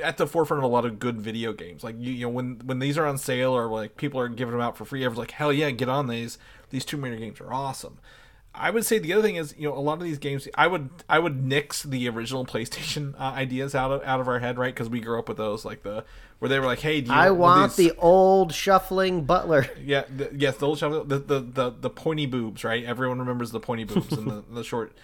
at 0.03 0.17
the 0.17 0.27
forefront 0.27 0.63
of 0.63 0.69
a 0.69 0.73
lot 0.73 0.85
of 0.85 0.99
good 0.99 1.21
video 1.21 1.53
games. 1.53 1.83
Like 1.83 1.95
you, 1.99 2.11
you 2.11 2.25
know, 2.25 2.29
when 2.29 2.61
when 2.65 2.79
these 2.79 2.97
are 2.97 3.05
on 3.05 3.17
sale 3.17 3.51
or 3.51 3.67
like 3.67 3.97
people 3.97 4.19
are 4.19 4.27
giving 4.27 4.53
them 4.53 4.61
out 4.61 4.77
for 4.77 4.85
free, 4.85 5.03
everyone's 5.03 5.19
like, 5.19 5.31
hell 5.31 5.53
yeah, 5.53 5.69
get 5.71 5.89
on 5.89 6.07
these. 6.07 6.37
These 6.69 6.85
Tomb 6.85 7.03
Raider 7.03 7.17
games 7.17 7.39
are 7.41 7.53
awesome. 7.53 7.99
I 8.53 8.71
would 8.71 8.85
say 8.85 8.97
the 8.97 9.13
other 9.13 9.21
thing 9.21 9.35
is, 9.35 9.53
you 9.57 9.69
know, 9.69 9.77
a 9.77 9.79
lot 9.79 9.93
of 9.93 10.03
these 10.03 10.17
games, 10.17 10.47
I 10.55 10.67
would 10.67 10.89
I 11.07 11.19
would 11.19 11.43
nix 11.43 11.83
the 11.83 12.09
original 12.09 12.45
PlayStation 12.47 13.13
uh, 13.19 13.33
ideas 13.33 13.75
out 13.75 13.91
of 13.91 14.03
out 14.03 14.19
of 14.19 14.27
our 14.27 14.39
head, 14.39 14.57
right? 14.57 14.73
Because 14.73 14.89
we 14.89 14.99
grew 14.99 15.19
up 15.19 15.27
with 15.29 15.37
those, 15.37 15.63
like 15.63 15.83
the 15.83 16.03
where 16.39 16.49
they 16.49 16.59
were 16.59 16.65
like, 16.65 16.79
hey, 16.79 17.01
do 17.01 17.11
you 17.11 17.17
I 17.17 17.31
want 17.31 17.75
these- 17.75 17.89
the 17.91 17.97
old 17.99 18.53
shuffling 18.53 19.25
butler. 19.25 19.67
yeah, 19.83 20.03
the, 20.13 20.29
yes, 20.35 20.57
the 20.57 20.65
old 20.67 20.79
shovel, 20.79 21.03
the, 21.03 21.19
the 21.19 21.39
the 21.39 21.69
the 21.71 21.89
pointy 21.89 22.25
boobs, 22.25 22.63
right? 22.63 22.83
Everyone 22.83 23.19
remembers 23.19 23.51
the 23.51 23.59
pointy 23.59 23.83
boobs 23.83 24.11
and 24.13 24.29
the, 24.29 24.43
the 24.51 24.63
short. 24.63 24.97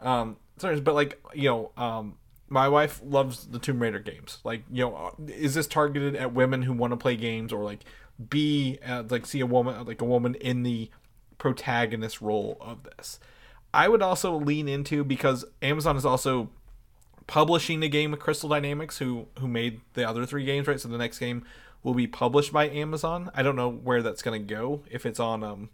Um, 0.00 0.36
sorry, 0.56 0.80
but 0.80 0.94
like 0.94 1.20
you 1.34 1.48
know, 1.48 1.72
um, 1.76 2.16
my 2.48 2.68
wife 2.68 3.00
loves 3.04 3.46
the 3.46 3.58
Tomb 3.58 3.80
Raider 3.80 3.98
games. 3.98 4.38
Like 4.44 4.62
you 4.70 4.84
know, 4.84 4.96
uh, 4.96 5.10
is 5.28 5.54
this 5.54 5.66
targeted 5.66 6.16
at 6.16 6.32
women 6.32 6.62
who 6.62 6.72
want 6.72 6.92
to 6.92 6.96
play 6.96 7.16
games 7.16 7.52
or 7.52 7.62
like 7.62 7.84
be 8.30 8.78
uh, 8.86 9.04
like 9.08 9.26
see 9.26 9.40
a 9.40 9.46
woman 9.46 9.84
like 9.86 10.00
a 10.00 10.06
woman 10.06 10.34
in 10.36 10.62
the 10.62 10.90
protagonist 11.36 12.20
role 12.20 12.56
of 12.60 12.82
this? 12.84 13.20
I 13.74 13.88
would 13.88 14.00
also 14.00 14.34
lean 14.34 14.66
into 14.66 15.04
because 15.04 15.44
Amazon 15.60 15.96
is 15.96 16.06
also 16.06 16.48
publishing 17.28 17.78
the 17.78 17.88
game 17.88 18.10
with 18.10 18.18
Crystal 18.18 18.48
Dynamics, 18.48 18.98
who 18.98 19.28
who 19.38 19.46
made 19.46 19.80
the 19.94 20.08
other 20.08 20.26
three 20.26 20.44
games, 20.44 20.66
right? 20.66 20.80
So 20.80 20.88
the 20.88 20.98
next 20.98 21.20
game 21.20 21.44
will 21.84 21.94
be 21.94 22.08
published 22.08 22.52
by 22.52 22.68
Amazon. 22.68 23.30
I 23.34 23.44
don't 23.44 23.54
know 23.54 23.70
where 23.70 24.02
that's 24.02 24.22
gonna 24.22 24.40
go. 24.40 24.82
If 24.90 25.06
it's 25.06 25.20
on, 25.20 25.44
um, 25.44 25.70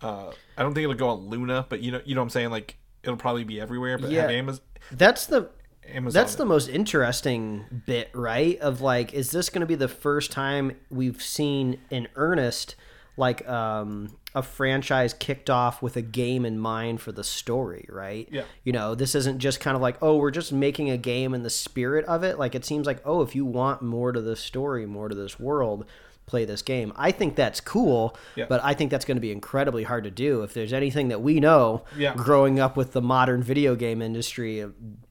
uh, 0.00 0.30
I 0.56 0.62
don't 0.62 0.72
think 0.72 0.84
it'll 0.84 0.94
go 0.94 1.10
on 1.10 1.28
Luna, 1.28 1.66
but 1.68 1.82
you 1.82 1.92
know, 1.92 2.00
you 2.06 2.14
know 2.14 2.22
what 2.22 2.26
I'm 2.26 2.30
saying? 2.30 2.50
Like 2.50 2.78
it'll 3.02 3.16
probably 3.16 3.44
be 3.44 3.60
everywhere. 3.60 3.98
But 3.98 4.10
Yeah. 4.10 4.28
Amazon, 4.28 4.62
That's 4.92 5.26
the 5.26 5.50
Amazon. 5.88 6.20
That's 6.20 6.34
the 6.36 6.44
most 6.44 6.68
interesting 6.68 7.82
bit, 7.86 8.10
right? 8.14 8.58
Of 8.60 8.80
like, 8.80 9.12
is 9.12 9.30
this 9.30 9.50
going 9.50 9.60
to 9.60 9.66
be 9.66 9.74
the 9.74 9.88
first 9.88 10.32
time 10.32 10.76
we've 10.90 11.22
seen 11.22 11.80
in 11.90 12.08
earnest, 12.16 12.76
like, 13.16 13.46
um, 13.48 14.16
a 14.34 14.42
franchise 14.42 15.12
kicked 15.12 15.50
off 15.50 15.82
with 15.82 15.96
a 15.96 16.02
game 16.02 16.44
in 16.44 16.58
mind 16.58 17.00
for 17.00 17.10
the 17.12 17.24
story, 17.24 17.84
right? 17.88 18.28
Yeah. 18.30 18.44
You 18.64 18.72
know, 18.72 18.94
this 18.94 19.14
isn't 19.14 19.38
just 19.40 19.58
kind 19.60 19.74
of 19.74 19.82
like, 19.82 19.96
oh, 20.00 20.16
we're 20.18 20.30
just 20.30 20.52
making 20.52 20.88
a 20.90 20.96
game 20.96 21.34
in 21.34 21.42
the 21.42 21.50
spirit 21.50 22.04
of 22.04 22.22
it. 22.22 22.38
Like, 22.38 22.54
it 22.54 22.64
seems 22.64 22.86
like, 22.86 23.00
oh, 23.04 23.22
if 23.22 23.34
you 23.34 23.44
want 23.44 23.82
more 23.82 24.12
to 24.12 24.20
this 24.20 24.40
story, 24.40 24.86
more 24.86 25.08
to 25.08 25.14
this 25.14 25.40
world, 25.40 25.84
play 26.26 26.44
this 26.44 26.62
game. 26.62 26.92
I 26.94 27.10
think 27.10 27.34
that's 27.34 27.60
cool, 27.60 28.16
Yeah. 28.36 28.46
but 28.48 28.62
I 28.62 28.72
think 28.72 28.92
that's 28.92 29.04
going 29.04 29.16
to 29.16 29.20
be 29.20 29.32
incredibly 29.32 29.82
hard 29.82 30.04
to 30.04 30.12
do. 30.12 30.42
If 30.44 30.54
there's 30.54 30.72
anything 30.72 31.08
that 31.08 31.20
we 31.22 31.40
know 31.40 31.82
Yeah. 31.96 32.14
growing 32.14 32.60
up 32.60 32.76
with 32.76 32.92
the 32.92 33.02
modern 33.02 33.42
video 33.42 33.74
game 33.74 34.00
industry, 34.00 34.64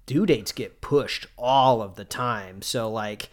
due 0.05 0.25
dates 0.25 0.53
get 0.53 0.79
pushed 0.79 1.27
all 1.37 1.81
of 1.81 1.95
the 1.95 2.05
time. 2.05 2.61
So 2.61 2.89
like 2.89 3.29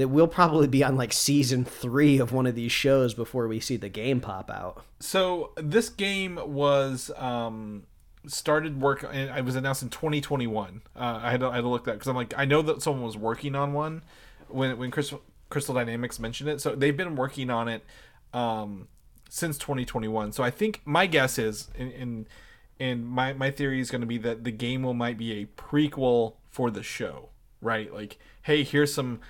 it 0.00 0.10
will 0.10 0.28
probably 0.28 0.68
be 0.68 0.82
on 0.82 0.96
like 0.96 1.12
season 1.12 1.64
three 1.64 2.18
of 2.18 2.32
one 2.32 2.46
of 2.46 2.54
these 2.54 2.72
shows 2.72 3.14
before 3.14 3.48
we 3.48 3.60
see 3.60 3.76
the 3.76 3.88
game 3.88 4.20
pop 4.20 4.50
out. 4.50 4.84
So 5.00 5.52
this 5.56 5.88
game 5.88 6.38
was 6.42 7.10
um, 7.16 7.84
started 8.26 8.80
work. 8.80 9.04
and 9.10 9.30
I 9.30 9.40
was 9.40 9.56
announced 9.56 9.82
in 9.82 9.88
2021. 9.88 10.82
Uh, 10.94 11.20
I 11.22 11.30
had 11.30 11.40
to, 11.40 11.48
I 11.48 11.56
had 11.56 11.62
to 11.62 11.68
look 11.68 11.84
that 11.84 11.92
because 11.92 12.08
I'm 12.08 12.16
like 12.16 12.34
I 12.36 12.44
know 12.44 12.62
that 12.62 12.82
someone 12.82 13.04
was 13.04 13.16
working 13.16 13.54
on 13.54 13.72
one 13.72 14.02
when 14.48 14.76
when 14.78 14.90
Crystal 14.90 15.22
Crystal 15.48 15.74
Dynamics 15.74 16.18
mentioned 16.18 16.50
it. 16.50 16.60
So 16.60 16.74
they've 16.74 16.96
been 16.96 17.16
working 17.16 17.50
on 17.50 17.68
it 17.68 17.84
um, 18.32 18.88
since 19.28 19.58
2021. 19.58 20.32
So 20.32 20.42
I 20.42 20.50
think 20.50 20.82
my 20.84 21.06
guess 21.06 21.38
is 21.38 21.68
in. 21.74 21.90
in 21.92 22.26
and 22.80 23.06
my, 23.06 23.34
my 23.34 23.50
theory 23.50 23.78
is 23.78 23.90
going 23.90 24.00
to 24.00 24.06
be 24.06 24.16
that 24.16 24.42
the 24.42 24.50
game 24.50 24.82
will 24.82 24.94
might 24.94 25.18
be 25.18 25.32
a 25.32 25.44
prequel 25.44 26.36
for 26.48 26.70
the 26.70 26.82
show 26.82 27.28
right 27.60 27.92
like 27.92 28.18
hey 28.42 28.64
here's 28.64 28.92
some 28.92 29.20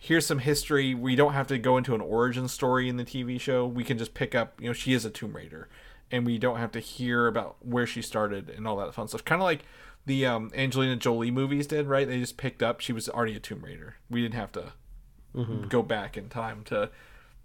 here's 0.00 0.26
some 0.26 0.38
history. 0.40 0.94
We 0.94 1.14
don't 1.14 1.34
have 1.34 1.46
to 1.48 1.58
go 1.58 1.76
into 1.76 1.94
an 1.94 2.00
origin 2.00 2.48
story 2.48 2.88
in 2.88 2.96
the 2.96 3.04
tv 3.04 3.40
show. 3.40 3.66
We 3.66 3.84
can 3.84 3.98
just 3.98 4.14
pick 4.14 4.34
up 4.34 4.60
you 4.60 4.66
know 4.68 4.72
she 4.72 4.92
is 4.94 5.04
a 5.04 5.10
tomb 5.10 5.36
raider 5.36 5.68
and 6.10 6.26
we 6.26 6.38
don't 6.38 6.58
have 6.58 6.72
to 6.72 6.80
hear 6.80 7.28
about 7.28 7.56
where 7.60 7.86
she 7.86 8.02
started 8.02 8.50
and 8.50 8.66
all 8.66 8.76
that 8.78 8.94
fun 8.94 9.06
stuff. 9.06 9.24
Kind 9.24 9.40
of 9.40 9.44
like 9.44 9.60
the 10.06 10.24
um, 10.26 10.50
angelina 10.54 10.96
jolie 10.96 11.30
movies 11.30 11.66
did 11.66 11.86
right? 11.86 12.08
They 12.08 12.18
just 12.18 12.36
picked 12.38 12.62
up. 12.62 12.80
She 12.80 12.92
was 12.92 13.08
already 13.08 13.36
a 13.36 13.40
tomb 13.40 13.62
raider. 13.62 13.96
We 14.08 14.22
didn't 14.22 14.34
have 14.34 14.52
to 14.52 14.72
go 15.68 15.82
back 15.82 16.16
in 16.16 16.28
time 16.28 16.64
to 16.64 16.90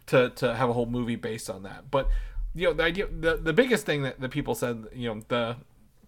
to 0.08 0.30
to 0.32 0.56
have 0.56 0.70
a 0.70 0.74
whole 0.74 0.86
movie 0.86 1.18
based 1.18 1.50
on 1.50 1.64
that. 1.64 1.92
But 1.92 2.10
you 2.56 2.68
know, 2.68 2.74
the 2.74 2.84
idea 2.84 3.08
the 3.08 3.36
the 3.36 3.54
biggest 3.54 3.86
thing 3.86 4.04
that, 4.04 4.20
the 4.22 4.30
people 4.30 4.56
said, 4.56 4.86
you 4.94 5.14
know, 5.14 5.22
the 5.28 5.58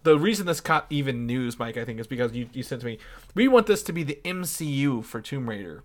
the 0.02 0.18
reason 0.18 0.46
this 0.46 0.60
caught 0.60 0.86
even 0.90 1.26
news, 1.26 1.58
Mike, 1.58 1.76
I 1.76 1.84
think, 1.84 2.00
is 2.00 2.06
because 2.06 2.32
you, 2.32 2.48
you 2.52 2.62
said 2.62 2.80
to 2.80 2.86
me, 2.86 2.98
we 3.34 3.48
want 3.48 3.66
this 3.66 3.82
to 3.82 3.92
be 3.92 4.02
the 4.02 4.18
MCU 4.24 5.04
for 5.04 5.20
Tomb 5.20 5.48
Raider. 5.48 5.82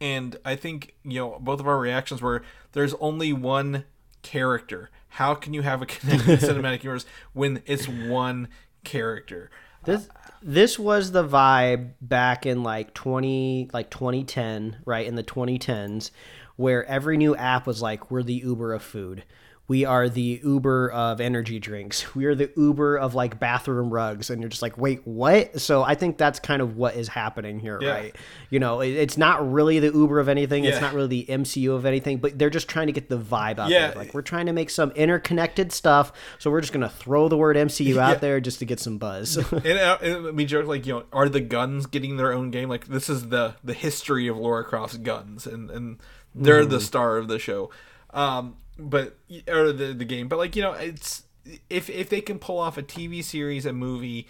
And 0.00 0.36
I 0.44 0.56
think, 0.56 0.94
you 1.04 1.20
know, 1.20 1.38
both 1.40 1.60
of 1.60 1.68
our 1.68 1.78
reactions 1.78 2.22
were 2.22 2.42
there's 2.72 2.94
only 2.94 3.32
one 3.32 3.84
character. 4.22 4.90
How 5.08 5.34
can 5.34 5.54
you 5.54 5.62
have 5.62 5.82
a 5.82 5.86
connected 5.86 6.40
cinematic 6.40 6.82
universe 6.82 7.06
when 7.32 7.62
it's 7.66 7.86
one 7.88 8.48
character? 8.84 9.50
This 9.84 10.08
this 10.42 10.78
was 10.78 11.12
the 11.12 11.26
vibe 11.26 11.92
back 12.00 12.44
in 12.44 12.62
like 12.62 12.94
20 12.94 13.70
like 13.72 13.90
2010, 13.90 14.78
right? 14.84 15.06
In 15.06 15.14
the 15.14 15.24
2010s 15.24 16.10
where 16.56 16.84
every 16.84 17.16
new 17.16 17.34
app 17.36 17.66
was 17.66 17.80
like 17.80 18.10
we're 18.10 18.22
the 18.22 18.34
Uber 18.34 18.74
of 18.74 18.82
food. 18.82 19.24
We 19.70 19.84
are 19.84 20.08
the 20.08 20.40
Uber 20.42 20.90
of 20.90 21.20
energy 21.20 21.60
drinks. 21.60 22.12
We 22.16 22.24
are 22.24 22.34
the 22.34 22.50
Uber 22.56 22.96
of 22.98 23.14
like 23.14 23.38
bathroom 23.38 23.88
rugs 23.90 24.28
and 24.28 24.42
you're 24.42 24.48
just 24.48 24.62
like, 24.62 24.76
"Wait, 24.76 25.00
what?" 25.06 25.60
So 25.60 25.84
I 25.84 25.94
think 25.94 26.18
that's 26.18 26.40
kind 26.40 26.60
of 26.60 26.76
what 26.76 26.96
is 26.96 27.06
happening 27.06 27.60
here, 27.60 27.78
Yeah. 27.80 27.90
right? 27.92 28.16
You 28.50 28.58
know, 28.58 28.80
it- 28.80 28.88
it's 28.96 29.16
not 29.16 29.48
really 29.52 29.78
the 29.78 29.92
Uber 29.92 30.18
of 30.18 30.28
anything. 30.28 30.64
It's 30.64 30.80
not 30.80 30.92
really 30.92 31.06
the 31.24 31.26
MCU 31.30 31.72
of 31.74 31.86
anything, 31.86 32.18
but 32.18 32.36
they're 32.36 32.50
just 32.50 32.66
trying 32.66 32.88
to 32.88 32.92
get 32.92 33.08
the 33.08 33.16
vibe 33.18 33.60
out 33.60 33.70
Yeah. 33.70 33.92
there. 33.92 33.96
Like 33.96 34.12
we're 34.12 34.22
trying 34.22 34.46
to 34.46 34.52
make 34.52 34.70
some 34.70 34.90
interconnected 34.96 35.70
stuff, 35.70 36.12
so 36.40 36.50
we're 36.50 36.62
just 36.62 36.72
going 36.72 36.82
to 36.82 36.88
throw 36.88 37.28
the 37.28 37.36
word 37.36 37.56
MCU 37.56 37.96
out 38.00 38.14
Yeah. 38.14 38.14
there 38.16 38.40
just 38.40 38.58
to 38.58 38.64
get 38.64 38.80
some 38.80 38.98
buzz. 38.98 39.36
and, 39.52 39.66
uh, 39.78 39.98
and 40.02 40.36
we 40.36 40.46
joke 40.46 40.66
like 40.66 40.84
you 40.84 40.94
know 40.94 41.04
are 41.12 41.28
the 41.28 41.38
guns 41.40 41.86
getting 41.86 42.16
their 42.16 42.32
own 42.32 42.50
game 42.50 42.68
like 42.68 42.88
this 42.88 43.08
is 43.08 43.28
the 43.28 43.54
the 43.62 43.74
history 43.74 44.26
of 44.26 44.36
Laura 44.36 44.64
Croft's 44.64 44.96
guns 44.96 45.46
and 45.46 45.70
and 45.70 45.98
they're 46.34 46.64
the 46.66 46.80
star 46.80 47.18
of 47.18 47.28
the 47.28 47.38
show 47.38 47.70
um 48.12 48.56
but 48.88 49.16
or 49.48 49.72
the 49.72 49.92
the 49.92 50.04
game 50.04 50.28
but 50.28 50.38
like 50.38 50.56
you 50.56 50.62
know 50.62 50.72
it's 50.72 51.24
if 51.68 51.90
if 51.90 52.08
they 52.08 52.20
can 52.20 52.38
pull 52.38 52.58
off 52.58 52.78
a 52.78 52.82
TV 52.82 53.22
series 53.22 53.66
a 53.66 53.72
movie 53.72 54.26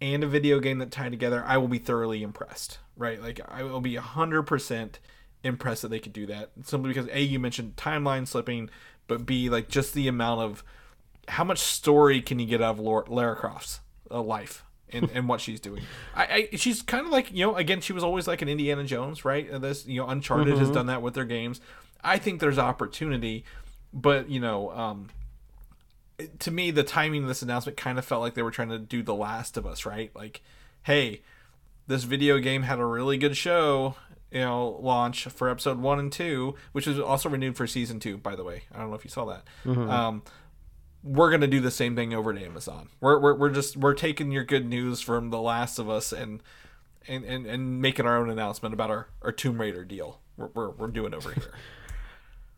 and 0.00 0.24
a 0.24 0.26
video 0.26 0.58
game 0.58 0.78
that 0.78 0.90
tie 0.90 1.08
together 1.08 1.44
I 1.46 1.58
will 1.58 1.68
be 1.68 1.78
thoroughly 1.78 2.22
impressed 2.22 2.78
right 2.96 3.20
like 3.20 3.40
I 3.48 3.62
will 3.62 3.80
be 3.80 3.94
100% 3.94 4.94
impressed 5.44 5.82
that 5.82 5.88
they 5.88 5.98
could 5.98 6.12
do 6.12 6.26
that 6.26 6.50
simply 6.62 6.88
because 6.88 7.08
a 7.12 7.20
you 7.20 7.38
mentioned 7.38 7.76
timeline 7.76 8.26
slipping 8.26 8.70
but 9.08 9.26
b 9.26 9.48
like 9.48 9.68
just 9.68 9.94
the 9.94 10.08
amount 10.08 10.40
of 10.40 10.64
how 11.28 11.44
much 11.44 11.58
story 11.58 12.20
can 12.20 12.38
you 12.38 12.46
get 12.46 12.60
out 12.60 12.72
of 12.72 12.80
Lara, 12.80 13.04
Lara 13.08 13.36
Croft's 13.36 13.80
uh, 14.10 14.20
life 14.20 14.64
and, 14.90 15.10
and 15.14 15.28
what 15.28 15.40
she's 15.40 15.60
doing? 15.60 15.82
I, 16.14 16.48
I 16.52 16.56
she's 16.56 16.82
kind 16.82 17.06
of 17.06 17.12
like 17.12 17.32
you 17.32 17.46
know 17.46 17.56
again 17.56 17.80
she 17.80 17.92
was 17.92 18.04
always 18.04 18.26
like 18.26 18.42
an 18.42 18.48
Indiana 18.48 18.84
Jones 18.84 19.24
right? 19.24 19.48
This 19.60 19.86
you 19.86 20.00
know 20.00 20.08
Uncharted 20.08 20.58
has 20.58 20.70
done 20.70 20.86
that 20.86 21.02
with 21.02 21.14
their 21.14 21.24
games. 21.24 21.60
I 22.04 22.18
think 22.18 22.40
there's 22.40 22.58
opportunity, 22.58 23.44
but 23.92 24.28
you 24.30 24.40
know 24.40 24.70
um, 24.70 25.08
to 26.38 26.50
me 26.50 26.70
the 26.70 26.82
timing 26.82 27.22
of 27.22 27.28
this 27.28 27.42
announcement 27.42 27.76
kind 27.76 27.98
of 27.98 28.04
felt 28.04 28.22
like 28.22 28.34
they 28.34 28.42
were 28.42 28.50
trying 28.50 28.70
to 28.70 28.78
do 28.78 29.02
The 29.02 29.14
Last 29.14 29.56
of 29.56 29.66
Us 29.66 29.84
right? 29.86 30.10
Like 30.14 30.42
hey, 30.84 31.22
this 31.86 32.04
video 32.04 32.38
game 32.38 32.62
had 32.62 32.78
a 32.78 32.84
really 32.84 33.16
good 33.18 33.36
show. 33.36 33.96
You 34.30 34.40
know, 34.40 34.78
launch 34.80 35.26
for 35.26 35.50
episode 35.50 35.78
one 35.78 35.98
and 35.98 36.10
two, 36.10 36.54
which 36.72 36.86
is 36.86 36.98
also 36.98 37.28
renewed 37.28 37.54
for 37.56 37.66
season 37.66 38.00
two. 38.00 38.16
By 38.16 38.34
the 38.34 38.42
way, 38.44 38.62
I 38.74 38.78
don't 38.78 38.88
know 38.88 38.96
if 38.96 39.04
you 39.04 39.10
saw 39.10 39.26
that. 39.26 39.44
Um, 39.90 40.22
we're 41.04 41.30
gonna 41.30 41.46
do 41.48 41.60
the 41.60 41.70
same 41.70 41.94
thing 41.96 42.14
over 42.14 42.32
at 42.32 42.40
Amazon. 42.40 42.88
We're, 43.00 43.18
we're, 43.18 43.34
we're 43.34 43.50
just 43.50 43.76
we're 43.76 43.92
taking 43.92 44.32
your 44.32 44.44
good 44.44 44.66
news 44.66 45.02
from 45.02 45.28
The 45.28 45.40
Last 45.40 45.78
of 45.78 45.90
Us 45.90 46.12
and 46.12 46.42
and, 47.06 47.24
and, 47.24 47.46
and 47.46 47.82
making 47.82 48.06
our 48.06 48.16
own 48.16 48.30
announcement 48.30 48.72
about 48.72 48.88
our, 48.90 49.08
our 49.22 49.32
Tomb 49.32 49.60
Raider 49.60 49.84
deal. 49.84 50.20
We're, 50.36 50.50
we're, 50.54 50.70
we're 50.70 50.86
doing 50.88 51.12
over 51.14 51.32
here. 51.32 51.52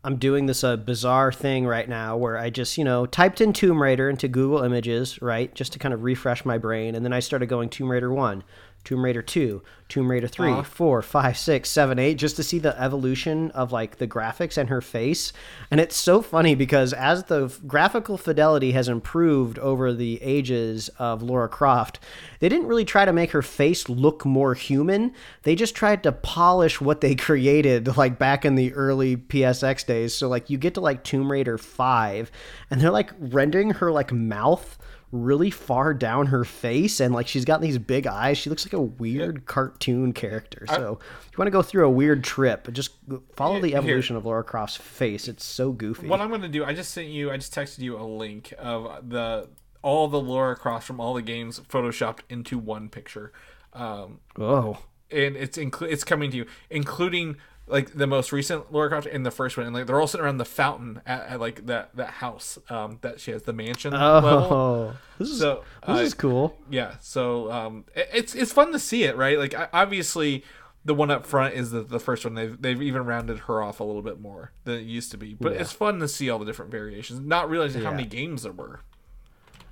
I'm 0.05 0.17
doing 0.17 0.45
this 0.45 0.63
uh, 0.63 0.77
bizarre 0.77 1.31
thing 1.31 1.65
right 1.65 1.89
now 1.89 2.15
where 2.15 2.37
I 2.37 2.51
just, 2.51 2.77
you 2.77 2.83
know, 2.83 3.07
typed 3.07 3.41
in 3.41 3.53
Tomb 3.53 3.81
Raider 3.81 4.07
into 4.07 4.27
Google 4.27 4.61
Images, 4.61 5.19
right, 5.19 5.53
just 5.55 5.73
to 5.73 5.79
kind 5.79 5.95
of 5.95 6.03
refresh 6.03 6.45
my 6.45 6.59
brain, 6.59 6.93
and 6.93 7.03
then 7.03 7.11
I 7.11 7.19
started 7.19 7.47
going 7.47 7.69
Tomb 7.69 7.89
Raider 7.89 8.13
1, 8.13 8.43
Tomb 8.85 9.03
Raider 9.03 9.23
2, 9.23 9.63
Tomb 9.89 10.09
Raider 10.09 10.27
3, 10.27 10.61
4, 10.63 11.01
5, 11.01 11.37
6, 11.37 11.69
7, 11.69 11.99
8, 11.99 12.13
just 12.13 12.35
to 12.35 12.43
see 12.43 12.59
the 12.59 12.79
evolution 12.79 13.49
of 13.51 13.71
like 13.71 13.97
the 13.97 14.07
graphics 14.07 14.57
and 14.57 14.69
her 14.69 14.79
face. 14.79 15.33
And 15.71 15.79
it's 15.79 15.97
so 15.97 16.21
funny 16.21 16.53
because 16.53 16.93
as 16.93 17.23
the 17.23 17.51
graphical 17.65 18.17
fidelity 18.17 18.71
has 18.73 18.87
improved 18.87 19.57
over 19.57 19.91
the 19.91 20.21
ages 20.21 20.89
of 20.99 21.23
Laura 21.23 21.49
Croft, 21.49 21.99
they 22.39 22.47
didn't 22.47 22.67
really 22.67 22.85
try 22.85 23.05
to 23.05 23.13
make 23.13 23.31
her 23.31 23.41
face 23.41 23.89
look 23.89 24.23
more 24.23 24.53
human. 24.53 25.11
They 25.43 25.55
just 25.55 25.75
tried 25.75 26.03
to 26.03 26.11
polish 26.11 26.79
what 26.79 27.01
they 27.01 27.15
created 27.15 27.97
like 27.97 28.19
back 28.19 28.45
in 28.45 28.53
the 28.53 28.71
early 28.73 29.17
PSX 29.17 29.85
days. 29.85 30.13
So 30.13 30.27
like 30.27 30.49
you 30.49 30.59
get 30.59 30.75
to 30.75 30.81
like 30.81 31.03
Tomb 31.03 31.31
Raider 31.31 31.57
5 31.57 32.31
and 32.69 32.79
they're 32.79 32.91
like 32.91 33.11
rendering 33.19 33.71
her 33.71 33.91
like 33.91 34.11
mouth 34.11 34.77
really 35.23 35.49
far 35.49 35.93
down 35.93 36.27
her 36.27 36.43
face 36.43 36.99
and 36.99 37.13
like 37.13 37.27
she's 37.27 37.45
got 37.45 37.61
these 37.61 37.77
big 37.77 38.07
eyes. 38.07 38.37
She 38.37 38.49
looks 38.49 38.65
like 38.65 38.73
a 38.73 38.81
weird 38.81 39.45
cartoon 39.45 40.13
character. 40.13 40.65
So 40.67 40.99
if 40.99 41.31
you 41.31 41.37
want 41.37 41.47
to 41.47 41.51
go 41.51 41.61
through 41.61 41.85
a 41.85 41.89
weird 41.89 42.23
trip, 42.23 42.71
just 42.71 42.91
follow 43.35 43.59
the 43.59 43.69
Here- 43.69 43.77
evolution 43.77 44.15
of 44.15 44.25
Laura 44.25 44.43
Croft's 44.43 44.77
face. 44.77 45.27
It's 45.27 45.45
so 45.45 45.71
goofy. 45.71 46.07
What 46.07 46.21
I'm 46.21 46.29
gonna 46.29 46.47
do, 46.47 46.65
I 46.65 46.73
just 46.73 46.91
sent 46.91 47.07
you, 47.07 47.31
I 47.31 47.37
just 47.37 47.53
texted 47.53 47.79
you 47.79 47.97
a 47.97 48.03
link 48.03 48.53
of 48.57 49.09
the 49.09 49.49
all 49.81 50.07
the 50.07 50.19
Laura 50.19 50.55
Croft 50.55 50.87
from 50.87 50.99
all 50.99 51.13
the 51.13 51.21
games 51.21 51.59
photoshopped 51.59 52.21
into 52.27 52.57
one 52.57 52.89
picture, 52.89 53.31
um, 53.73 54.19
oh. 54.39 54.79
and 55.11 55.35
it's 55.35 55.59
inclu- 55.59 55.91
it's 55.91 56.03
coming 56.03 56.31
to 56.31 56.37
you, 56.37 56.45
including 56.71 57.37
like 57.67 57.93
the 57.93 58.05
most 58.07 58.31
recent 58.31 58.71
Laura 58.71 58.89
Croft 58.89 59.07
and 59.07 59.25
the 59.25 59.31
first 59.31 59.57
one, 59.57 59.65
and 59.65 59.75
like 59.75 59.87
they're 59.87 59.99
all 59.99 60.07
sitting 60.07 60.23
around 60.23 60.37
the 60.37 60.45
fountain 60.45 61.01
at, 61.05 61.27
at 61.27 61.39
like 61.39 61.65
that 61.65 61.95
that 61.95 62.09
house 62.09 62.59
um, 62.69 62.99
that 63.01 63.19
she 63.19 63.31
has 63.31 63.43
the 63.43 63.53
mansion 63.53 63.93
level. 63.93 64.29
Oh. 64.29 64.93
This 65.17 65.29
is 65.29 65.39
So 65.39 65.63
this 65.87 65.97
uh, 65.97 66.01
is 66.01 66.13
cool. 66.13 66.57
Yeah, 66.69 66.95
so 67.01 67.51
um, 67.51 67.85
it- 67.95 68.09
it's 68.13 68.35
it's 68.35 68.51
fun 68.51 68.71
to 68.71 68.79
see 68.79 69.03
it, 69.03 69.15
right? 69.17 69.37
Like 69.39 69.53
I- 69.55 69.69
obviously, 69.73 70.43
the 70.83 70.93
one 70.93 71.09
up 71.09 71.25
front 71.25 71.55
is 71.55 71.71
the, 71.71 71.81
the 71.81 71.99
first 71.99 72.23
one. 72.23 72.35
They've 72.35 72.61
they've 72.61 72.81
even 72.81 73.05
rounded 73.05 73.39
her 73.39 73.63
off 73.63 73.79
a 73.79 73.83
little 73.83 74.03
bit 74.03 74.19
more 74.19 74.51
than 74.65 74.75
it 74.75 74.83
used 74.83 75.09
to 75.11 75.17
be, 75.17 75.33
but 75.33 75.53
it's 75.53 75.71
fun 75.71 75.99
to 75.99 76.07
see 76.07 76.29
all 76.29 76.37
the 76.37 76.45
different 76.45 76.69
variations. 76.71 77.19
Not 77.19 77.49
realizing 77.49 77.83
how 77.83 77.91
many 77.91 78.05
games 78.05 78.43
there 78.43 78.51
were. 78.51 78.81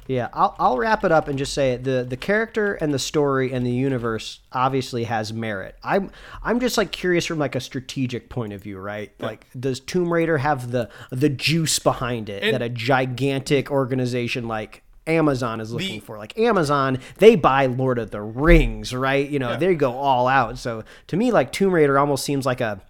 Yeah, 0.08 0.28
I'll, 0.34 0.56
I'll 0.60 0.78
wrap 0.78 1.04
it 1.06 1.12
up 1.12 1.28
and 1.28 1.38
just 1.38 1.54
say 1.54 1.78
the 1.78 2.06
the 2.08 2.18
character 2.18 2.74
and 2.76 2.94
the 2.94 3.00
story 3.00 3.54
and 3.54 3.66
the 3.66 3.72
universe 3.72 4.40
obviously 4.52 5.06
has 5.06 5.32
merit. 5.32 5.76
I'm 5.84 6.12
I'm 6.44 6.60
just 6.60 6.78
like 6.78 6.92
curious 6.92 7.26
from 7.26 7.40
like 7.40 7.56
a 7.56 7.62
strategic 7.62 8.30
point 8.30 8.52
of 8.54 8.62
view, 8.62 8.80
right? 8.80 9.12
Like, 9.20 9.46
does 9.58 9.80
Tomb 9.80 10.12
Raider 10.12 10.40
have 10.40 10.72
the 10.72 10.90
the 11.10 11.30
juice 11.30 11.80
behind 11.80 12.30
it 12.30 12.44
And- 12.44 12.54
that 12.54 12.62
a 12.62 12.70
gigantic 12.70 13.72
organization 13.72 14.48
like 14.48 14.84
Amazon 15.08 15.60
is 15.62 15.72
looking 15.74 16.00
The- 16.00 16.06
for? 16.06 16.18
Like 16.18 16.38
Amazon, 16.38 17.00
they 17.18 17.36
buy 17.36 17.66
Lord 17.66 17.98
of 18.00 18.12
the 18.12 18.22
Rings, 18.22 18.94
right? 18.94 19.28
You 19.30 19.40
know, 19.40 19.52
Yeah. 19.52 19.58
they 19.58 19.76
go 19.76 19.94
all 19.94 20.28
out. 20.28 20.58
So 20.58 20.84
to 21.08 21.18
me, 21.18 21.32
like 21.32 21.52
Tomb 21.52 21.74
Raider 21.74 21.98
almost 22.00 22.24
seems 22.26 22.46
like 22.46 22.62
a 22.62 22.82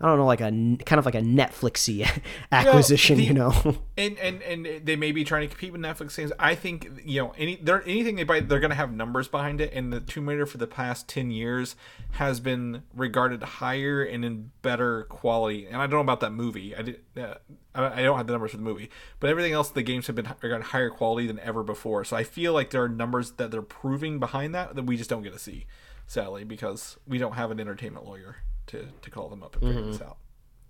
I 0.00 0.06
don't 0.06 0.18
know, 0.18 0.26
like 0.26 0.40
a 0.40 0.50
kind 0.84 0.98
of 0.98 1.04
like 1.04 1.16
a 1.16 1.20
Netflixy 1.20 2.08
acquisition, 2.52 3.18
the- 3.18 3.24
you 3.24 3.34
know. 3.34 3.52
And 3.98 4.16
and 4.20 4.42
and 4.42 4.86
they 4.86 4.94
may 4.94 5.10
be 5.10 5.24
trying 5.24 5.42
to 5.42 5.48
compete 5.48 5.72
with 5.72 5.80
Netflix 5.80 6.12
things. 6.12 6.30
I 6.38 6.54
think 6.54 6.88
you 7.04 7.20
know 7.20 7.34
any 7.36 7.56
they're 7.56 7.82
anything 7.82 8.14
they 8.14 8.22
buy, 8.22 8.38
they're 8.38 8.60
going 8.60 8.70
to 8.70 8.76
have 8.76 8.92
numbers 8.92 9.26
behind 9.26 9.60
it. 9.60 9.72
And 9.72 9.92
the 9.92 9.98
Tomb 10.00 10.28
Raider 10.28 10.46
for 10.46 10.58
the 10.58 10.68
past 10.68 11.08
ten 11.08 11.32
years 11.32 11.74
has 12.12 12.38
been 12.38 12.84
regarded 12.94 13.42
higher 13.42 14.04
and 14.04 14.24
in 14.24 14.52
better 14.62 15.02
quality. 15.04 15.66
And 15.66 15.76
I 15.76 15.80
don't 15.80 15.90
know 15.90 16.00
about 16.00 16.20
that 16.20 16.30
movie. 16.32 16.76
I 16.76 16.82
did. 16.82 17.00
Uh, 17.16 17.34
I 17.74 18.00
I 18.00 18.02
don't 18.02 18.16
have 18.16 18.28
the 18.28 18.32
numbers 18.34 18.52
for 18.52 18.56
the 18.58 18.62
movie, 18.62 18.88
but 19.18 19.30
everything 19.30 19.52
else, 19.52 19.70
the 19.70 19.82
games 19.82 20.06
have 20.06 20.14
been 20.14 20.28
regarded 20.40 20.66
higher 20.66 20.90
quality 20.90 21.26
than 21.26 21.40
ever 21.40 21.64
before. 21.64 22.04
So 22.04 22.16
I 22.16 22.22
feel 22.22 22.52
like 22.52 22.70
there 22.70 22.84
are 22.84 22.88
numbers 22.88 23.32
that 23.32 23.50
they're 23.50 23.62
proving 23.62 24.20
behind 24.20 24.54
that 24.54 24.76
that 24.76 24.84
we 24.84 24.96
just 24.96 25.10
don't 25.10 25.22
get 25.24 25.32
to 25.32 25.40
see, 25.40 25.66
sadly, 26.06 26.44
because 26.44 26.98
we 27.04 27.18
don't 27.18 27.32
have 27.34 27.50
an 27.50 27.58
entertainment 27.58 28.06
lawyer 28.06 28.36
to 28.68 28.88
to 29.02 29.10
call 29.10 29.28
them 29.28 29.42
up 29.42 29.56
and 29.56 29.66
figure 29.66 29.90
this 29.90 30.00
out. 30.00 30.18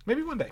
Maybe 0.05 0.23
one 0.23 0.37
day. 0.37 0.51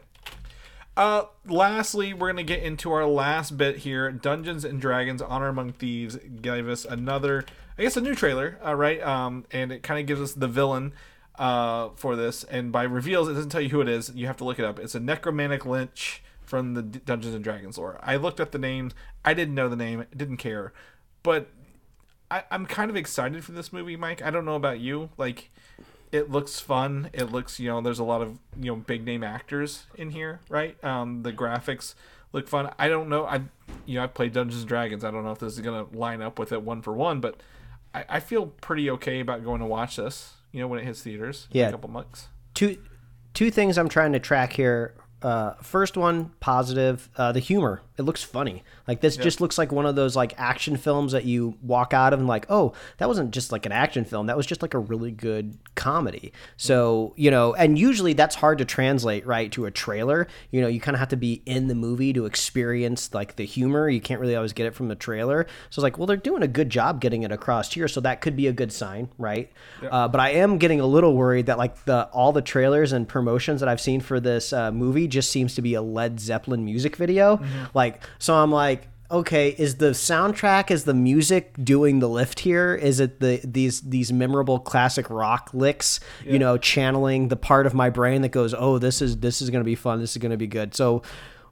Uh, 0.96 1.26
lastly, 1.46 2.14
we're 2.14 2.28
gonna 2.28 2.44
get 2.44 2.64
into 2.64 2.92
our 2.92 3.06
last 3.06 3.58
bit 3.58 3.78
here. 3.78 4.12
Dungeons 4.12 4.66
and 4.66 4.82
Dragons: 4.82 5.22
Honor 5.22 5.48
Among 5.48 5.74
Thieves 5.74 6.18
gave 6.42 6.68
us 6.68 6.86
another, 6.86 7.46
I 7.78 7.84
guess, 7.84 7.98
a 7.98 8.02
new 8.02 8.16
trailer. 8.16 8.58
Uh, 8.66 8.76
right, 8.76 9.02
um, 9.04 9.46
and 9.52 9.72
it 9.72 9.84
kind 9.84 10.00
of 10.00 10.08
gives 10.08 10.22
us 10.22 10.34
the 10.34 10.48
villain 10.48 10.94
uh, 11.38 11.90
for 11.96 12.16
this. 12.16 12.44
And 12.46 12.72
by 12.72 12.84
reveals, 12.84 13.30
it 13.30 13.34
doesn't 13.34 13.52
tell 13.52 13.62
you 13.62 13.70
who 13.70 13.82
it 13.82 13.88
is. 13.90 14.12
You 14.16 14.26
have 14.28 14.38
to 14.38 14.44
look 14.44 14.58
it 14.58 14.66
up. 14.66 14.80
It's 14.80 14.96
a 14.96 15.00
necromantic 15.00 15.66
lich 15.66 16.24
from 16.42 16.74
the 16.74 16.82
D- 16.82 17.02
Dungeons 17.06 17.36
and 17.36 17.44
Dragons 17.44 17.78
lore. 17.78 18.00
I 18.02 18.16
looked 18.16 18.40
up 18.40 18.52
the 18.52 18.58
names. 18.58 18.94
I 19.24 19.36
didn't 19.36 19.54
know 19.54 19.70
the 19.70 19.76
name. 19.76 20.06
Didn't 20.16 20.38
care, 20.38 20.74
but 21.22 21.50
I, 22.32 22.44
I'm 22.50 22.66
kind 22.66 22.90
of 22.90 22.96
excited 22.96 23.44
for 23.44 23.52
this 23.52 23.72
movie, 23.72 23.96
Mike. 23.96 24.22
I 24.22 24.32
don't 24.32 24.46
know 24.46 24.56
about 24.56 24.80
you. 24.80 25.10
Like, 25.18 25.52
it 26.12 26.32
looks 26.32 26.60
fun. 26.60 27.10
It 27.14 27.32
looks, 27.32 27.60
you 27.60 27.70
know, 27.70 27.82
there's 27.82 28.00
a 28.00 28.04
lot 28.04 28.22
of 28.22 28.38
you 28.60 28.72
know 28.72 28.76
big 28.76 29.04
name 29.06 29.24
actors 29.24 29.86
in 29.96 30.12
here, 30.12 30.40
right? 30.50 30.82
Um, 30.84 31.24
the 31.24 31.34
graphics 31.34 31.96
look 32.34 32.48
fun. 32.48 32.72
I 32.80 32.88
don't 32.90 33.10
know. 33.10 33.26
I, 33.26 33.42
you 33.86 33.96
know, 33.96 34.04
I 34.04 34.08
played 34.08 34.34
Dungeons 34.34 34.62
and 34.62 34.70
Dragons. 34.70 35.04
I 35.04 35.12
don't 35.12 35.24
know 35.24 35.32
if 35.32 35.40
this 35.40 35.54
is 35.54 35.60
gonna 35.60 35.86
line 35.94 36.22
up 36.22 36.40
with 36.40 36.52
it 36.52 36.62
one 36.62 36.82
for 36.82 36.94
one, 36.94 37.20
but 37.20 37.42
I, 37.94 38.06
I 38.10 38.20
feel 38.20 38.48
pretty 38.48 38.90
okay 38.92 39.20
about 39.20 39.44
going 39.44 39.60
to 39.62 39.66
watch 39.66 39.96
this. 39.98 40.34
You 40.52 40.62
know, 40.62 40.68
when 40.68 40.80
it 40.80 40.86
hits 40.86 41.02
theaters, 41.02 41.48
Yeah. 41.52 41.68
a 41.68 41.72
couple 41.72 41.90
months. 41.90 42.28
two 42.54 42.78
two 43.34 43.52
things 43.52 43.78
I'm 43.78 43.90
trying 43.90 44.14
to 44.14 44.20
track 44.20 44.54
here. 44.54 44.94
Uh, 45.22 45.54
first 45.62 45.98
one, 45.98 46.32
positive. 46.40 47.10
Uh, 47.18 47.32
the 47.32 47.40
humor. 47.40 47.82
It 47.98 48.04
looks 48.04 48.22
funny. 48.22 48.64
Like 48.88 49.02
this 49.02 49.18
just 49.18 49.42
looks 49.42 49.58
like 49.58 49.72
one 49.72 49.86
of 49.86 49.96
those 49.96 50.16
like 50.16 50.34
action 50.38 50.78
films 50.78 51.14
that 51.14 51.26
you 51.26 51.58
walk 51.62 51.94
out 51.94 52.14
of 52.14 52.20
and 52.20 52.28
like, 52.28 52.46
oh, 52.50 52.74
that 52.98 53.08
wasn't 53.08 53.32
just 53.32 53.52
like 53.52 53.66
an 53.66 53.72
action 53.72 54.06
film. 54.06 54.28
That 54.28 54.38
was 54.38 54.46
just 54.46 54.62
like 54.62 54.74
a 54.74 54.80
really 54.80 55.12
good 55.12 55.58
comedy. 55.76 56.32
So 56.58 57.14
you 57.18 57.32
know, 57.32 57.56
and 57.56 57.78
usually 57.78 58.14
that's 58.14 58.36
hard 58.36 58.60
to 58.60 58.66
translate 58.66 59.26
right 59.26 59.52
to 59.54 59.66
a 59.66 59.72
trailer. 59.72 60.28
You 60.52 60.62
know, 60.62 60.68
you 60.68 60.80
kind 60.80 60.96
of 60.96 61.00
have 61.00 61.10
to 61.10 61.18
be 61.18 61.42
in 61.46 61.68
the 61.68 61.76
movie 61.76 62.14
to 62.14 62.26
experience 62.26 63.14
like 63.14 63.36
the 63.36 63.46
humor. 63.46 63.90
You 63.90 64.02
can't 64.02 64.22
really 64.22 64.36
always 64.36 64.54
get 64.54 64.68
it 64.68 64.76
from 64.76 64.88
the 64.90 64.96
trailer. 64.96 65.48
So 65.70 65.80
it's 65.80 65.84
like, 65.84 65.98
well, 65.98 66.06
they're 66.06 66.18
doing 66.18 66.44
a 66.44 66.48
good 66.48 66.70
job 66.70 67.02
getting 67.02 67.24
it 67.24 67.32
across 67.32 67.74
here. 67.74 67.88
So 67.88 68.02
that 68.02 68.22
could 68.22 68.36
be 68.36 68.48
a 68.48 68.54
good 68.54 68.72
sign, 68.72 69.10
right? 69.18 69.52
Uh, 69.92 70.08
but 70.08 70.20
I 70.20 70.32
am 70.32 70.58
getting 70.58 70.80
a 70.82 70.86
little 70.86 71.16
worried 71.16 71.48
that 71.48 71.58
like 71.58 71.86
the 71.86 72.06
all 72.10 72.32
the 72.32 72.42
trailers 72.42 72.92
and 72.92 73.08
promotions 73.08 73.60
that 73.62 73.70
I've 73.70 73.82
seen 73.82 74.02
for 74.02 74.20
this 74.20 74.54
uh, 74.54 74.72
movie 74.72 75.08
just 75.08 75.32
seems 75.32 75.56
to 75.56 75.62
be 75.62 75.74
a 75.74 75.82
Led 75.82 76.20
Zeppelin 76.20 76.64
music 76.64 76.96
video. 76.96 77.42
Like, 77.74 77.87
so 78.20 78.36
I'm 78.36 78.52
like, 78.52 78.88
okay, 79.10 79.50
is 79.58 79.76
the 79.76 79.92
soundtrack 79.92 80.72
is 80.72 80.84
the 80.84 80.94
music 80.94 81.54
doing 81.64 82.00
the 82.00 82.10
lift 82.10 82.40
here? 82.40 82.76
Is 82.76 83.00
it 83.00 83.20
the 83.20 83.42
these 83.44 83.82
these 83.82 84.12
memorable 84.12 84.60
classic 84.60 85.10
rock 85.10 85.50
licks? 85.54 86.00
You 86.26 86.40
know, 86.40 86.58
channeling 86.58 87.30
the 87.30 87.36
part 87.36 87.66
of 87.66 87.74
my 87.74 87.90
brain 87.90 88.22
that 88.22 88.30
goes, 88.30 88.54
oh, 88.54 88.78
this 88.78 89.02
is 89.02 89.18
this 89.18 89.42
is 89.42 89.50
gonna 89.50 89.64
be 89.64 89.76
fun. 89.76 90.00
This 90.00 90.12
is 90.12 90.18
gonna 90.18 90.38
be 90.38 90.48
good. 90.48 90.76
So. 90.76 91.02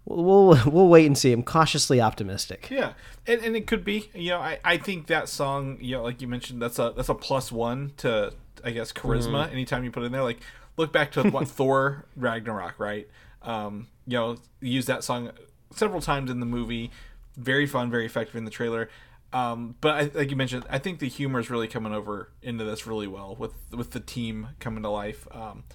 We'll 0.07 0.55
we'll 0.67 0.87
wait 0.87 1.07
and 1.07 1.17
see. 1.17 1.33
I'm 1.33 1.41
cautiously 1.41 1.99
optimistic. 1.99 2.67
Yeah, 2.69 2.93
and, 3.25 3.41
and 3.41 3.55
it 3.55 3.65
could 3.65 3.83
be. 3.83 4.11
You 4.13 4.29
know, 4.29 4.39
I, 4.39 4.59
I 4.63 4.77
think 4.77 5.07
that 5.07 5.27
song, 5.27 5.79
you 5.81 5.95
know, 5.95 6.03
like 6.03 6.21
you 6.21 6.27
mentioned, 6.27 6.61
that's 6.61 6.77
a 6.77 6.93
that's 6.95 7.09
a 7.09 7.15
plus 7.15 7.51
one 7.51 7.91
to 7.97 8.31
I 8.63 8.69
guess 8.69 8.93
charisma. 8.93 9.51
Anytime 9.51 9.83
you 9.83 9.89
put 9.89 10.03
it 10.03 10.05
in 10.05 10.11
there, 10.11 10.21
like 10.21 10.41
look 10.77 10.93
back 10.93 11.11
to 11.13 11.23
what 11.31 11.47
Thor 11.47 12.05
Ragnarok, 12.15 12.79
right? 12.79 13.07
Um, 13.41 13.87
you 14.05 14.17
know, 14.17 14.37
use 14.59 14.85
that 14.85 15.03
song 15.03 15.31
several 15.77 16.01
times 16.01 16.29
in 16.29 16.39
the 16.39 16.45
movie. 16.45 16.91
Very 17.37 17.65
fun, 17.65 17.91
very 17.91 18.05
effective 18.05 18.35
in 18.35 18.45
the 18.45 18.51
trailer. 18.51 18.89
Um, 19.33 19.75
but 19.81 19.95
I, 19.95 20.17
like 20.17 20.29
you 20.29 20.37
mentioned, 20.37 20.65
I 20.69 20.79
think 20.79 20.99
the 20.99 21.09
humor 21.09 21.39
is 21.39 21.49
really 21.49 21.67
coming 21.67 21.93
over 21.93 22.29
into 22.41 22.63
this 22.63 22.87
really 22.87 23.07
well 23.07 23.35
with 23.37 23.53
with 23.71 23.91
the 23.91 23.99
team 23.99 24.49
coming 24.59 24.83
to 24.83 24.89
life 24.89 25.27
um, 25.31 25.65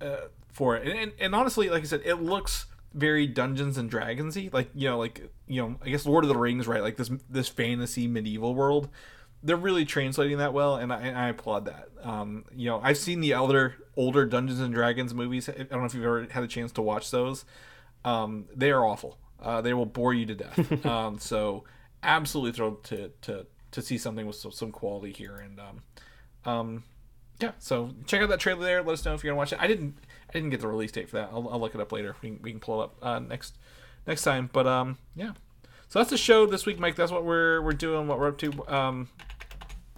uh, 0.00 0.28
for 0.52 0.76
it. 0.76 0.86
And, 0.86 0.98
and, 0.98 1.12
and 1.18 1.34
honestly, 1.34 1.70
like 1.70 1.82
I 1.82 1.86
said, 1.86 2.02
it 2.04 2.16
looks 2.16 2.66
very 2.92 3.26
Dungeons 3.26 3.78
and 3.78 3.90
Dragonsy, 3.90 4.52
like 4.52 4.68
you 4.74 4.88
know, 4.88 4.98
like 4.98 5.30
you 5.46 5.62
know, 5.62 5.76
I 5.82 5.88
guess 5.88 6.04
Lord 6.04 6.24
of 6.24 6.28
the 6.28 6.36
Rings, 6.36 6.66
right? 6.66 6.82
Like 6.82 6.96
this 6.96 7.10
this 7.28 7.48
fantasy 7.48 8.06
medieval 8.06 8.54
world. 8.54 8.88
They're 9.42 9.56
really 9.56 9.86
translating 9.86 10.36
that 10.36 10.52
well, 10.52 10.76
and 10.76 10.92
I, 10.92 11.00
and 11.00 11.16
I 11.16 11.28
applaud 11.28 11.64
that. 11.64 11.88
Um, 12.02 12.44
you 12.54 12.68
know, 12.68 12.80
I've 12.82 12.98
seen 12.98 13.20
the 13.20 13.32
elder 13.32 13.76
older 13.96 14.26
Dungeons 14.26 14.60
and 14.60 14.74
Dragons 14.74 15.14
movies. 15.14 15.48
I 15.48 15.52
don't 15.52 15.72
know 15.72 15.84
if 15.84 15.94
you've 15.94 16.04
ever 16.04 16.26
had 16.30 16.42
a 16.42 16.48
chance 16.48 16.72
to 16.72 16.82
watch 16.82 17.10
those. 17.10 17.46
Um, 18.04 18.46
they 18.54 18.70
are 18.70 18.84
awful. 18.84 19.16
Uh, 19.42 19.60
they 19.60 19.74
will 19.74 19.86
bore 19.86 20.14
you 20.14 20.26
to 20.26 20.34
death. 20.34 20.86
um, 20.86 21.18
so 21.18 21.64
absolutely 22.02 22.52
thrilled 22.52 22.84
to 22.84 23.10
to 23.22 23.46
to 23.72 23.82
see 23.82 23.98
something 23.98 24.26
with 24.26 24.36
some, 24.36 24.50
some 24.52 24.72
quality 24.72 25.12
here, 25.12 25.36
and 25.36 25.60
um, 25.60 25.82
um, 26.44 26.84
yeah. 27.40 27.52
So 27.58 27.90
check 28.06 28.22
out 28.22 28.28
that 28.28 28.40
trailer 28.40 28.64
there. 28.64 28.82
Let 28.82 28.94
us 28.94 29.04
know 29.04 29.14
if 29.14 29.22
you're 29.22 29.32
gonna 29.32 29.38
watch 29.38 29.52
it. 29.52 29.60
I 29.60 29.66
didn't 29.66 29.96
I 30.28 30.32
didn't 30.32 30.50
get 30.50 30.60
the 30.60 30.68
release 30.68 30.92
date 30.92 31.08
for 31.08 31.16
that. 31.16 31.30
I'll, 31.32 31.48
I'll 31.48 31.60
look 31.60 31.74
it 31.74 31.80
up 31.80 31.92
later. 31.92 32.16
We 32.22 32.30
can, 32.30 32.42
we 32.42 32.50
can 32.50 32.60
pull 32.60 32.80
it 32.80 32.84
up 32.84 32.96
uh, 33.02 33.18
next 33.18 33.56
next 34.06 34.22
time. 34.22 34.50
But 34.52 34.66
um, 34.66 34.98
yeah. 35.14 35.32
So 35.88 35.98
that's 35.98 36.10
the 36.10 36.18
show 36.18 36.46
this 36.46 36.66
week, 36.66 36.78
Mike. 36.78 36.96
That's 36.96 37.12
what 37.12 37.24
we're 37.24 37.60
we're 37.62 37.72
doing. 37.72 38.06
What 38.06 38.18
we're 38.18 38.28
up 38.28 38.38
to 38.38 38.68
um, 38.68 39.08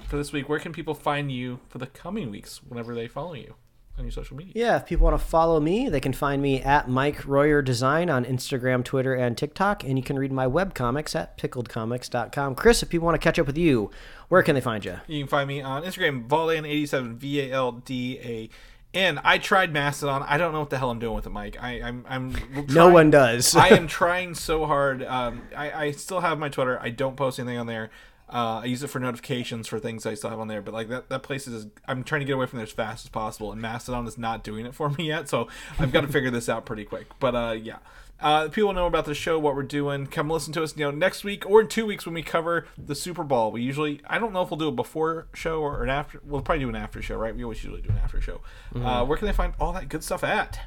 for 0.06 0.16
this 0.16 0.32
week. 0.32 0.48
Where 0.48 0.59
can 0.59 0.73
people 0.73 0.94
find 0.94 1.31
you 1.31 1.60
for 1.69 1.78
the 1.78 1.86
coming 1.86 2.31
weeks? 2.31 2.62
Whenever 2.62 2.94
they 2.94 3.09
follow 3.09 3.35
you. 3.35 3.55
On 4.03 4.07
your 4.07 4.12
social 4.12 4.37
media. 4.37 4.53
Yeah, 4.55 4.77
if 4.77 4.87
people 4.87 5.05
want 5.05 5.19
to 5.19 5.24
follow 5.24 5.61
me, 5.61 5.89
they 5.89 6.01
can 6.01 6.12
find 6.12 6.43
me 6.43 6.61
at 6.61 6.89
Mike 6.89 7.27
Royer 7.27 7.62
Design 7.62 8.11
on 8.11 8.24
Instagram, 8.24 8.85
Twitter, 8.85 9.15
and 9.15 9.39
TikTok. 9.39 9.85
And 9.85 9.97
you 9.97 10.03
can 10.03 10.19
read 10.19 10.33
my 10.33 10.47
web 10.47 10.74
comics 10.74 11.15
at 11.16 11.39
pickledcomics.com. 11.39 12.55
Chris, 12.57 12.83
if 12.83 12.89
people 12.89 13.07
want 13.07 13.15
to 13.15 13.24
catch 13.24 13.39
up 13.39 13.47
with 13.47 13.57
you, 13.57 13.91
where 14.29 14.43
can 14.43 14.55
they 14.55 14.61
find 14.61 14.85
you? 14.85 15.01
You 15.07 15.20
can 15.20 15.29
find 15.29 15.49
me 15.49 15.62
on 15.62 15.83
Instagram, 15.85 16.29
Valdan87, 16.29 17.15
V 17.15 17.41
A 17.41 17.53
L 17.53 17.73
D 17.73 18.19
A. 18.23 18.51
And 18.95 19.20
I 19.24 19.39
tried 19.39 19.73
Mastodon. 19.73 20.23
I 20.29 20.37
don't 20.37 20.53
know 20.53 20.61
what 20.61 20.69
the 20.69 20.77
hell 20.77 20.91
I'm 20.91 20.99
doing 20.99 21.15
with 21.15 21.27
it, 21.27 21.31
Mike. 21.31 21.57
I, 21.59 21.81
I'm, 21.81 22.05
I'm 22.07 22.66
No 22.69 22.91
one 22.91 23.11
does. 23.11 23.57
I 23.57 23.69
am 23.69 23.87
trying 23.89 24.35
so 24.35 24.66
hard. 24.66 25.03
Um, 25.03 25.43
I, 25.57 25.85
I 25.87 25.91
still 25.93 26.20
have 26.20 26.39
my 26.39 26.51
Twitter. 26.51 26.79
I 26.79 26.91
don't 26.91 27.16
post 27.16 27.39
anything 27.39 27.57
on 27.57 27.66
there. 27.66 27.91
Uh, 28.33 28.61
I 28.63 28.65
use 28.65 28.83
it 28.83 28.89
for 28.89 28.99
notifications 28.99 29.69
for 29.69 29.79
things 29.79 30.07
I 30.07 30.15
still 30.15 30.31
have 30.31 30.41
on 30.41 30.49
there. 30.49 30.63
But 30.63 30.75
like 30.75 30.89
that, 30.89 31.09
that 31.11 31.23
place 31.23 31.47
is. 31.47 31.67
I'm 31.87 32.03
trying 32.03 32.21
to 32.21 32.25
get 32.25 32.33
away 32.33 32.47
from 32.47 32.57
there 32.59 32.67
as 32.67 32.73
fast 32.73 33.05
as 33.05 33.11
possible, 33.11 33.53
and 33.53 33.61
Mastodon 33.61 34.07
is 34.07 34.17
not 34.17 34.43
doing 34.43 34.65
it 34.67 34.75
for 34.75 34.91
me 34.91 35.09
yet. 35.09 35.29
So 35.29 35.49
I've 35.79 35.93
got 35.93 36.01
to 36.03 36.09
figure 36.09 36.31
this 36.31 36.49
out 36.49 36.65
pretty 36.65 36.85
quick. 36.85 37.07
But 37.21 37.35
uh, 37.35 37.53
yeah. 37.53 37.79
Uh, 38.21 38.49
people 38.49 38.73
know 38.73 38.87
about 38.87 39.05
the 39.05 39.15
show, 39.15 39.37
what 39.37 39.57
we're 39.57 39.65
doing. 39.65 40.07
Come 40.07 40.31
listen 40.31 40.53
to 40.53 40.63
us, 40.63 40.77
you 40.77 40.85
know, 40.85 40.93
next 40.93 41.25
week 41.25 41.45
or 41.45 41.61
in 41.61 41.67
two 41.67 41.85
weeks 41.85 42.07
when 42.07 42.15
we 42.15 42.23
cover 42.23 42.69
the 42.79 42.95
Super 42.95 43.25
Bowl. 43.25 43.51
We 43.51 43.63
usually, 43.63 44.01
I 44.07 44.21
don't 44.21 44.33
know 44.33 44.43
if 44.43 44.51
we'll 44.51 44.59
do 44.59 44.69
a 44.69 44.73
before 44.73 45.27
show 45.35 45.61
or 45.61 45.83
an 45.83 45.91
after. 45.91 46.21
We'll 46.25 46.41
probably 46.41 46.65
do 46.65 46.69
an 46.69 46.77
after 46.77 47.03
show, 47.03 47.17
right? 47.17 47.35
We 47.35 47.43
always 47.43 47.65
usually 47.65 47.83
do 47.83 47.89
an 47.89 47.99
after 47.99 48.21
show. 48.21 48.41
Uh, 48.77 49.05
where 49.05 49.19
can 49.19 49.27
they 49.27 49.33
find 49.33 49.55
all 49.59 49.73
that 49.73 49.89
good 49.89 50.05
stuff 50.05 50.23
at? 50.23 50.61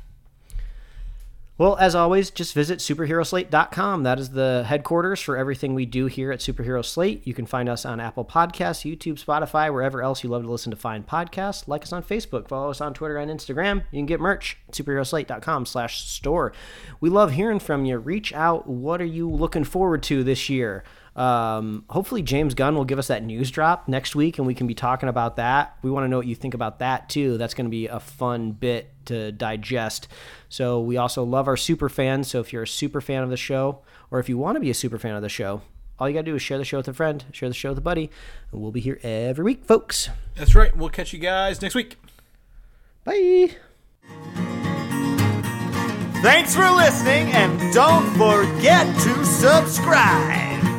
Well, 1.58 1.78
as 1.78 1.96
always, 1.96 2.32
just 2.32 2.54
visit 2.54 2.80
superheroslate.com. 2.80 4.04
That 4.04 4.20
is 4.20 4.32
the 4.32 4.66
headquarters 4.68 5.22
for 5.22 5.38
everything 5.38 5.74
we 5.74 5.86
do 5.86 6.08
here 6.08 6.34
at 6.34 6.42
Superhero 6.42 6.84
Slate. 6.84 7.26
You 7.26 7.34
can 7.34 7.46
find 7.46 7.70
us 7.70 7.86
on 7.86 8.02
Apple 8.02 8.26
Podcasts, 8.26 8.84
YouTube, 8.84 9.24
Spotify, 9.24 9.72
wherever 9.72 10.02
else 10.02 10.22
you 10.22 10.30
love 10.30 10.44
to 10.44 10.52
listen 10.52 10.72
to 10.72 10.76
find 10.76 11.08
podcasts. 11.08 11.66
Like 11.66 11.84
us 11.84 11.94
on 11.94 12.04
Facebook, 12.04 12.50
follow 12.50 12.72
us 12.72 12.82
on 12.82 12.94
Twitter 12.94 13.16
and 13.16 13.32
Instagram. 13.32 13.86
You 13.92 14.00
can 14.00 14.06
get 14.06 14.20
merch 14.20 14.58
at 14.68 14.74
superheroslate.com 14.76 15.66
slash 15.66 16.06
store. 16.06 16.52
We 17.00 17.10
love 17.10 17.32
hearing 17.32 17.60
from 17.60 17.86
you. 17.86 18.00
Reach 18.00 18.34
out. 18.34 18.68
What 18.68 19.02
are 19.02 19.06
you 19.06 19.32
looking 19.32 19.64
forward 19.64 20.04
to 20.04 20.26
this 20.26 20.50
year? 20.50 20.84
Um, 21.16 21.86
hopefully, 21.90 22.22
James 22.22 22.54
Gunn 22.54 22.76
will 22.76 22.86
give 22.86 23.00
us 23.00 23.08
that 23.08 23.24
news 23.24 23.50
drop 23.50 23.88
next 23.88 24.16
week 24.16 24.38
and 24.38 24.46
we 24.46 24.54
can 24.54 24.68
be 24.68 24.76
talking 24.76 25.08
about 25.08 25.38
that. 25.38 25.78
We 25.82 25.90
want 25.90 26.04
to 26.04 26.08
know 26.10 26.18
what 26.18 26.28
you 26.28 26.36
think 26.36 26.54
about 26.54 26.80
that 26.80 27.08
too. 27.10 27.38
That's 27.38 27.54
going 27.54 27.66
to 27.66 27.72
be 27.72 27.88
a 27.88 28.00
fun 28.00 28.52
bit 28.52 28.92
to 29.06 29.32
digest. 29.32 30.08
So, 30.50 30.82
we 30.82 30.98
also 30.98 31.24
love 31.24 31.48
our 31.48 31.58
super 31.58 31.90
fans. 31.90 32.28
So, 32.30 32.40
if 32.42 32.52
you're 32.52 32.64
a 32.64 32.68
super 32.68 33.00
fan 33.02 33.24
of 33.24 33.30
the 33.30 33.38
show 33.38 33.80
or 34.12 34.20
if 34.20 34.28
you 34.28 34.38
want 34.38 34.56
to 34.58 34.60
be 34.60 34.70
a 34.70 34.74
super 34.74 34.98
fan 34.98 35.16
of 35.16 35.22
the 35.22 35.30
show, 35.30 35.62
all 35.98 36.10
you 36.10 36.14
got 36.14 36.22
to 36.22 36.32
do 36.32 36.36
is 36.36 36.42
share 36.42 36.58
the 36.58 36.66
show 36.66 36.78
with 36.78 36.88
a 36.88 36.94
friend, 36.94 37.24
share 37.32 37.48
the 37.50 37.56
show 37.56 37.70
with 37.70 37.78
a 37.78 37.82
buddy, 37.82 38.10
and 38.52 38.62
we'll 38.62 38.72
be 38.72 38.82
here 38.82 39.00
every 39.02 39.46
week, 39.46 39.64
folks. 39.64 40.10
That's 40.36 40.54
right. 40.54 40.76
We'll 40.76 40.90
catch 40.90 41.14
you 41.14 41.20
guys 41.20 41.62
next 41.62 41.76
week. 41.76 41.96
Bye. 43.06 43.56
Thanks 46.22 46.56
for 46.56 46.70
listening, 46.72 47.32
and 47.32 47.74
don't 47.74 48.10
forget 48.18 48.88
to 49.02 49.26
subscribe. 49.26 50.75